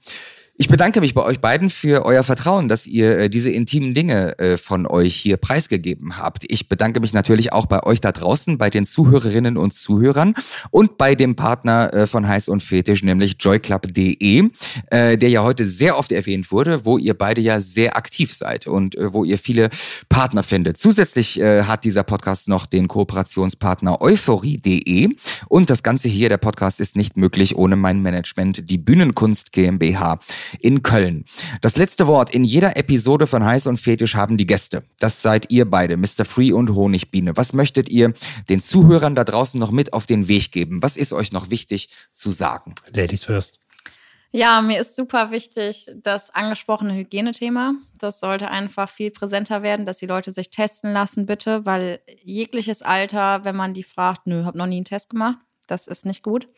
ich 0.62 0.68
bedanke 0.68 1.00
mich 1.00 1.12
bei 1.12 1.24
euch 1.24 1.40
beiden 1.40 1.70
für 1.70 2.06
euer 2.06 2.22
Vertrauen, 2.22 2.68
dass 2.68 2.86
ihr 2.86 3.18
äh, 3.18 3.28
diese 3.28 3.50
intimen 3.50 3.94
Dinge 3.94 4.38
äh, 4.38 4.56
von 4.56 4.86
euch 4.86 5.16
hier 5.16 5.36
preisgegeben 5.36 6.18
habt. 6.18 6.44
Ich 6.46 6.68
bedanke 6.68 7.00
mich 7.00 7.12
natürlich 7.12 7.52
auch 7.52 7.66
bei 7.66 7.82
euch 7.82 8.00
da 8.00 8.12
draußen, 8.12 8.58
bei 8.58 8.70
den 8.70 8.86
Zuhörerinnen 8.86 9.56
und 9.56 9.74
Zuhörern 9.74 10.34
und 10.70 10.98
bei 10.98 11.16
dem 11.16 11.34
Partner 11.34 11.92
äh, 11.92 12.06
von 12.06 12.28
Heiß 12.28 12.46
und 12.46 12.62
Fetisch, 12.62 13.02
nämlich 13.02 13.38
joyclub.de, 13.40 14.50
äh, 14.90 15.18
der 15.18 15.28
ja 15.30 15.42
heute 15.42 15.66
sehr 15.66 15.98
oft 15.98 16.12
erwähnt 16.12 16.52
wurde, 16.52 16.84
wo 16.84 16.96
ihr 16.96 17.14
beide 17.14 17.40
ja 17.40 17.58
sehr 17.58 17.96
aktiv 17.96 18.32
seid 18.32 18.68
und 18.68 18.94
äh, 18.94 19.12
wo 19.12 19.24
ihr 19.24 19.38
viele 19.38 19.68
Partner 20.08 20.44
findet. 20.44 20.78
Zusätzlich 20.78 21.40
äh, 21.40 21.64
hat 21.64 21.82
dieser 21.82 22.04
Podcast 22.04 22.46
noch 22.46 22.66
den 22.66 22.86
Kooperationspartner 22.86 24.00
euphorie.de 24.00 25.08
und 25.48 25.70
das 25.70 25.82
Ganze 25.82 26.06
hier, 26.06 26.28
der 26.28 26.38
Podcast 26.38 26.78
ist 26.78 26.94
nicht 26.94 27.16
möglich 27.16 27.56
ohne 27.56 27.74
mein 27.74 28.00
Management, 28.00 28.70
die 28.70 28.78
Bühnenkunst 28.78 29.50
GmbH 29.50 30.20
in 30.60 30.82
Köln. 30.82 31.24
Das 31.60 31.76
letzte 31.76 32.06
Wort 32.06 32.30
in 32.30 32.44
jeder 32.44 32.76
Episode 32.76 33.26
von 33.26 33.44
Heiß 33.44 33.66
und 33.66 33.78
Fetisch 33.78 34.14
haben 34.14 34.36
die 34.36 34.46
Gäste. 34.46 34.84
Das 34.98 35.22
seid 35.22 35.50
ihr 35.50 35.68
beide, 35.68 35.96
Mr. 35.96 36.24
Free 36.24 36.52
und 36.52 36.74
Honigbiene. 36.74 37.36
Was 37.36 37.52
möchtet 37.52 37.88
ihr 37.88 38.12
den 38.48 38.60
Zuhörern 38.60 39.14
da 39.14 39.24
draußen 39.24 39.58
noch 39.58 39.70
mit 39.70 39.92
auf 39.92 40.06
den 40.06 40.28
Weg 40.28 40.52
geben? 40.52 40.82
Was 40.82 40.96
ist 40.96 41.12
euch 41.12 41.32
noch 41.32 41.50
wichtig 41.50 41.88
zu 42.12 42.30
sagen? 42.30 42.74
Ladies 42.92 43.24
first. 43.24 43.58
Ja, 44.34 44.62
mir 44.62 44.80
ist 44.80 44.96
super 44.96 45.30
wichtig 45.30 45.90
das 45.94 46.30
angesprochene 46.30 46.94
Hygienethema. 46.94 47.74
Das 47.98 48.18
sollte 48.18 48.48
einfach 48.48 48.88
viel 48.88 49.10
präsenter 49.10 49.62
werden, 49.62 49.84
dass 49.84 49.98
die 49.98 50.06
Leute 50.06 50.32
sich 50.32 50.48
testen 50.48 50.94
lassen, 50.94 51.26
bitte, 51.26 51.66
weil 51.66 52.00
jegliches 52.22 52.80
Alter, 52.80 53.44
wenn 53.44 53.56
man 53.56 53.74
die 53.74 53.82
fragt, 53.82 54.26
nö, 54.26 54.44
hab 54.44 54.54
noch 54.54 54.64
nie 54.66 54.76
einen 54.76 54.86
Test 54.86 55.10
gemacht, 55.10 55.36
das 55.66 55.86
ist 55.86 56.06
nicht 56.06 56.22
gut. 56.22 56.48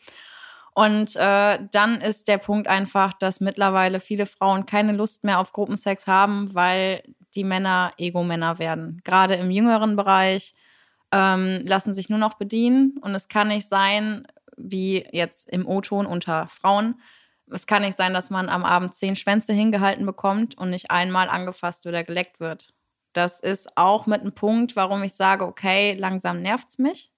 Und 0.75 1.15
äh, 1.15 1.59
dann 1.71 2.01
ist 2.01 2.27
der 2.27 2.37
Punkt 2.37 2.67
einfach, 2.67 3.13
dass 3.13 3.39
mittlerweile 3.39 4.01
viele 4.01 4.25
Frauen 4.25 4.65
keine 4.65 4.91
Lust 4.91 5.23
mehr 5.23 5.39
auf 5.39 5.53
Gruppensex 5.53 6.05
haben, 6.05 6.53
weil 6.53 7.01
die 7.33 7.45
Männer 7.45 7.93
Ego-Männer 7.97 8.59
werden. 8.59 9.01
Gerade 9.05 9.35
im 9.35 9.49
jüngeren 9.49 9.95
Bereich 9.95 10.53
ähm, 11.13 11.61
lassen 11.65 11.95
sich 11.95 12.09
nur 12.09 12.19
noch 12.19 12.33
bedienen 12.33 12.97
und 13.01 13.15
es 13.15 13.29
kann 13.29 13.47
nicht 13.47 13.69
sein, 13.69 14.27
wie 14.57 15.07
jetzt 15.13 15.49
im 15.49 15.65
O-Ton 15.65 16.05
unter 16.05 16.47
Frauen, 16.49 16.95
es 17.51 17.67
kann 17.67 17.83
nicht 17.83 17.97
sein, 17.97 18.13
dass 18.13 18.29
man 18.29 18.49
am 18.49 18.65
Abend 18.65 18.95
zehn 18.95 19.15
Schwänze 19.15 19.53
hingehalten 19.53 20.05
bekommt 20.05 20.57
und 20.57 20.71
nicht 20.71 20.91
einmal 20.91 21.29
angefasst 21.29 21.85
oder 21.85 22.03
geleckt 22.03 22.39
wird. 22.39 22.73
Das 23.13 23.39
ist 23.39 23.77
auch 23.77 24.07
mit 24.07 24.21
einem 24.21 24.33
Punkt, 24.33 24.75
warum 24.75 25.03
ich 25.03 25.13
sage, 25.13 25.45
okay, 25.45 25.93
langsam 25.93 26.41
nervt's 26.41 26.79
mich. 26.79 27.13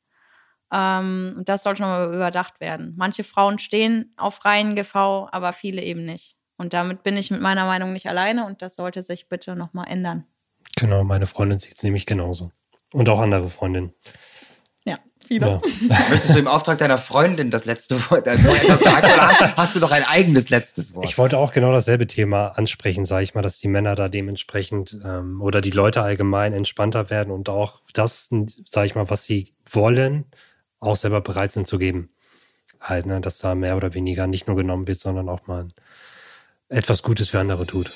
Ähm, 0.73 1.35
und 1.37 1.49
das 1.49 1.63
sollte 1.63 1.81
nochmal 1.81 2.13
überdacht 2.13 2.59
werden. 2.59 2.93
Manche 2.97 3.23
Frauen 3.23 3.59
stehen 3.59 4.13
auf 4.17 4.43
reinen 4.45 4.75
GV, 4.75 5.27
aber 5.31 5.53
viele 5.53 5.81
eben 5.81 6.05
nicht. 6.05 6.37
Und 6.57 6.73
damit 6.73 7.03
bin 7.03 7.15
ich 7.17 7.31
mit 7.31 7.41
meiner 7.41 7.65
Meinung 7.65 7.93
nicht 7.93 8.09
alleine 8.09 8.45
und 8.45 8.61
das 8.61 8.75
sollte 8.75 9.01
sich 9.01 9.29
bitte 9.29 9.55
nochmal 9.55 9.87
ändern. 9.89 10.25
Genau, 10.75 11.03
meine 11.03 11.27
Freundin 11.27 11.59
sieht 11.59 11.77
es 11.77 11.83
nämlich 11.83 12.05
genauso. 12.05 12.51
Und 12.93 13.09
auch 13.09 13.19
andere 13.19 13.47
Freundinnen. 13.47 13.93
Ja, 14.85 14.95
viele. 15.25 15.47
Ja. 15.47 15.61
Möchtest 16.09 16.35
du 16.35 16.39
im 16.39 16.47
Auftrag 16.47 16.77
deiner 16.77 16.97
Freundin 16.97 17.51
das 17.51 17.65
letzte 17.65 17.95
Wort 18.09 18.25
noch 18.25 18.55
etwas 18.55 18.79
sagen 18.79 19.05
oder 19.05 19.27
hast, 19.27 19.57
hast 19.57 19.75
du 19.75 19.79
noch 19.79 19.91
ein 19.91 20.03
eigenes 20.03 20.49
letztes 20.49 20.95
Wort? 20.95 21.05
Ich 21.05 21.17
wollte 21.17 21.37
auch 21.37 21.51
genau 21.51 21.71
dasselbe 21.71 22.07
Thema 22.07 22.49
ansprechen, 22.49 23.05
sage 23.05 23.23
ich 23.23 23.35
mal, 23.35 23.41
dass 23.41 23.59
die 23.59 23.67
Männer 23.67 23.95
da 23.95 24.07
dementsprechend 24.07 24.97
ähm, 25.03 25.41
oder 25.41 25.61
die 25.61 25.71
Leute 25.71 26.01
allgemein 26.01 26.53
entspannter 26.53 27.09
werden 27.09 27.31
und 27.31 27.49
auch 27.49 27.81
das, 27.93 28.29
sage 28.29 28.85
ich 28.85 28.95
mal, 28.95 29.09
was 29.09 29.25
sie 29.25 29.53
wollen, 29.69 30.25
auch 30.79 30.95
selber 30.95 31.21
bereit 31.21 31.51
sind 31.51 31.67
zu 31.67 31.77
geben. 31.77 32.09
Halt, 32.79 33.05
ne, 33.05 33.21
dass 33.21 33.39
da 33.39 33.55
mehr 33.55 33.75
oder 33.75 33.93
weniger 33.93 34.27
nicht 34.27 34.47
nur 34.47 34.55
genommen 34.55 34.87
wird, 34.87 34.99
sondern 34.99 35.29
auch 35.29 35.47
mal 35.47 35.69
etwas 36.69 37.01
Gutes 37.01 37.29
für 37.29 37.39
andere 37.39 37.65
tut. 37.65 37.93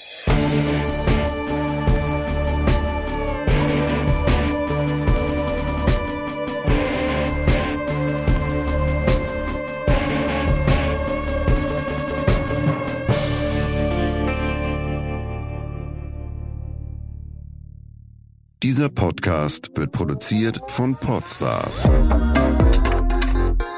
Dieser 18.64 18.90
Podcast 18.90 19.72
wird 19.76 19.92
produziert 19.92 20.62
von 20.68 20.96
Podstars 20.96 21.90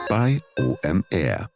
bei 0.10 0.40
OMR. 0.60 1.53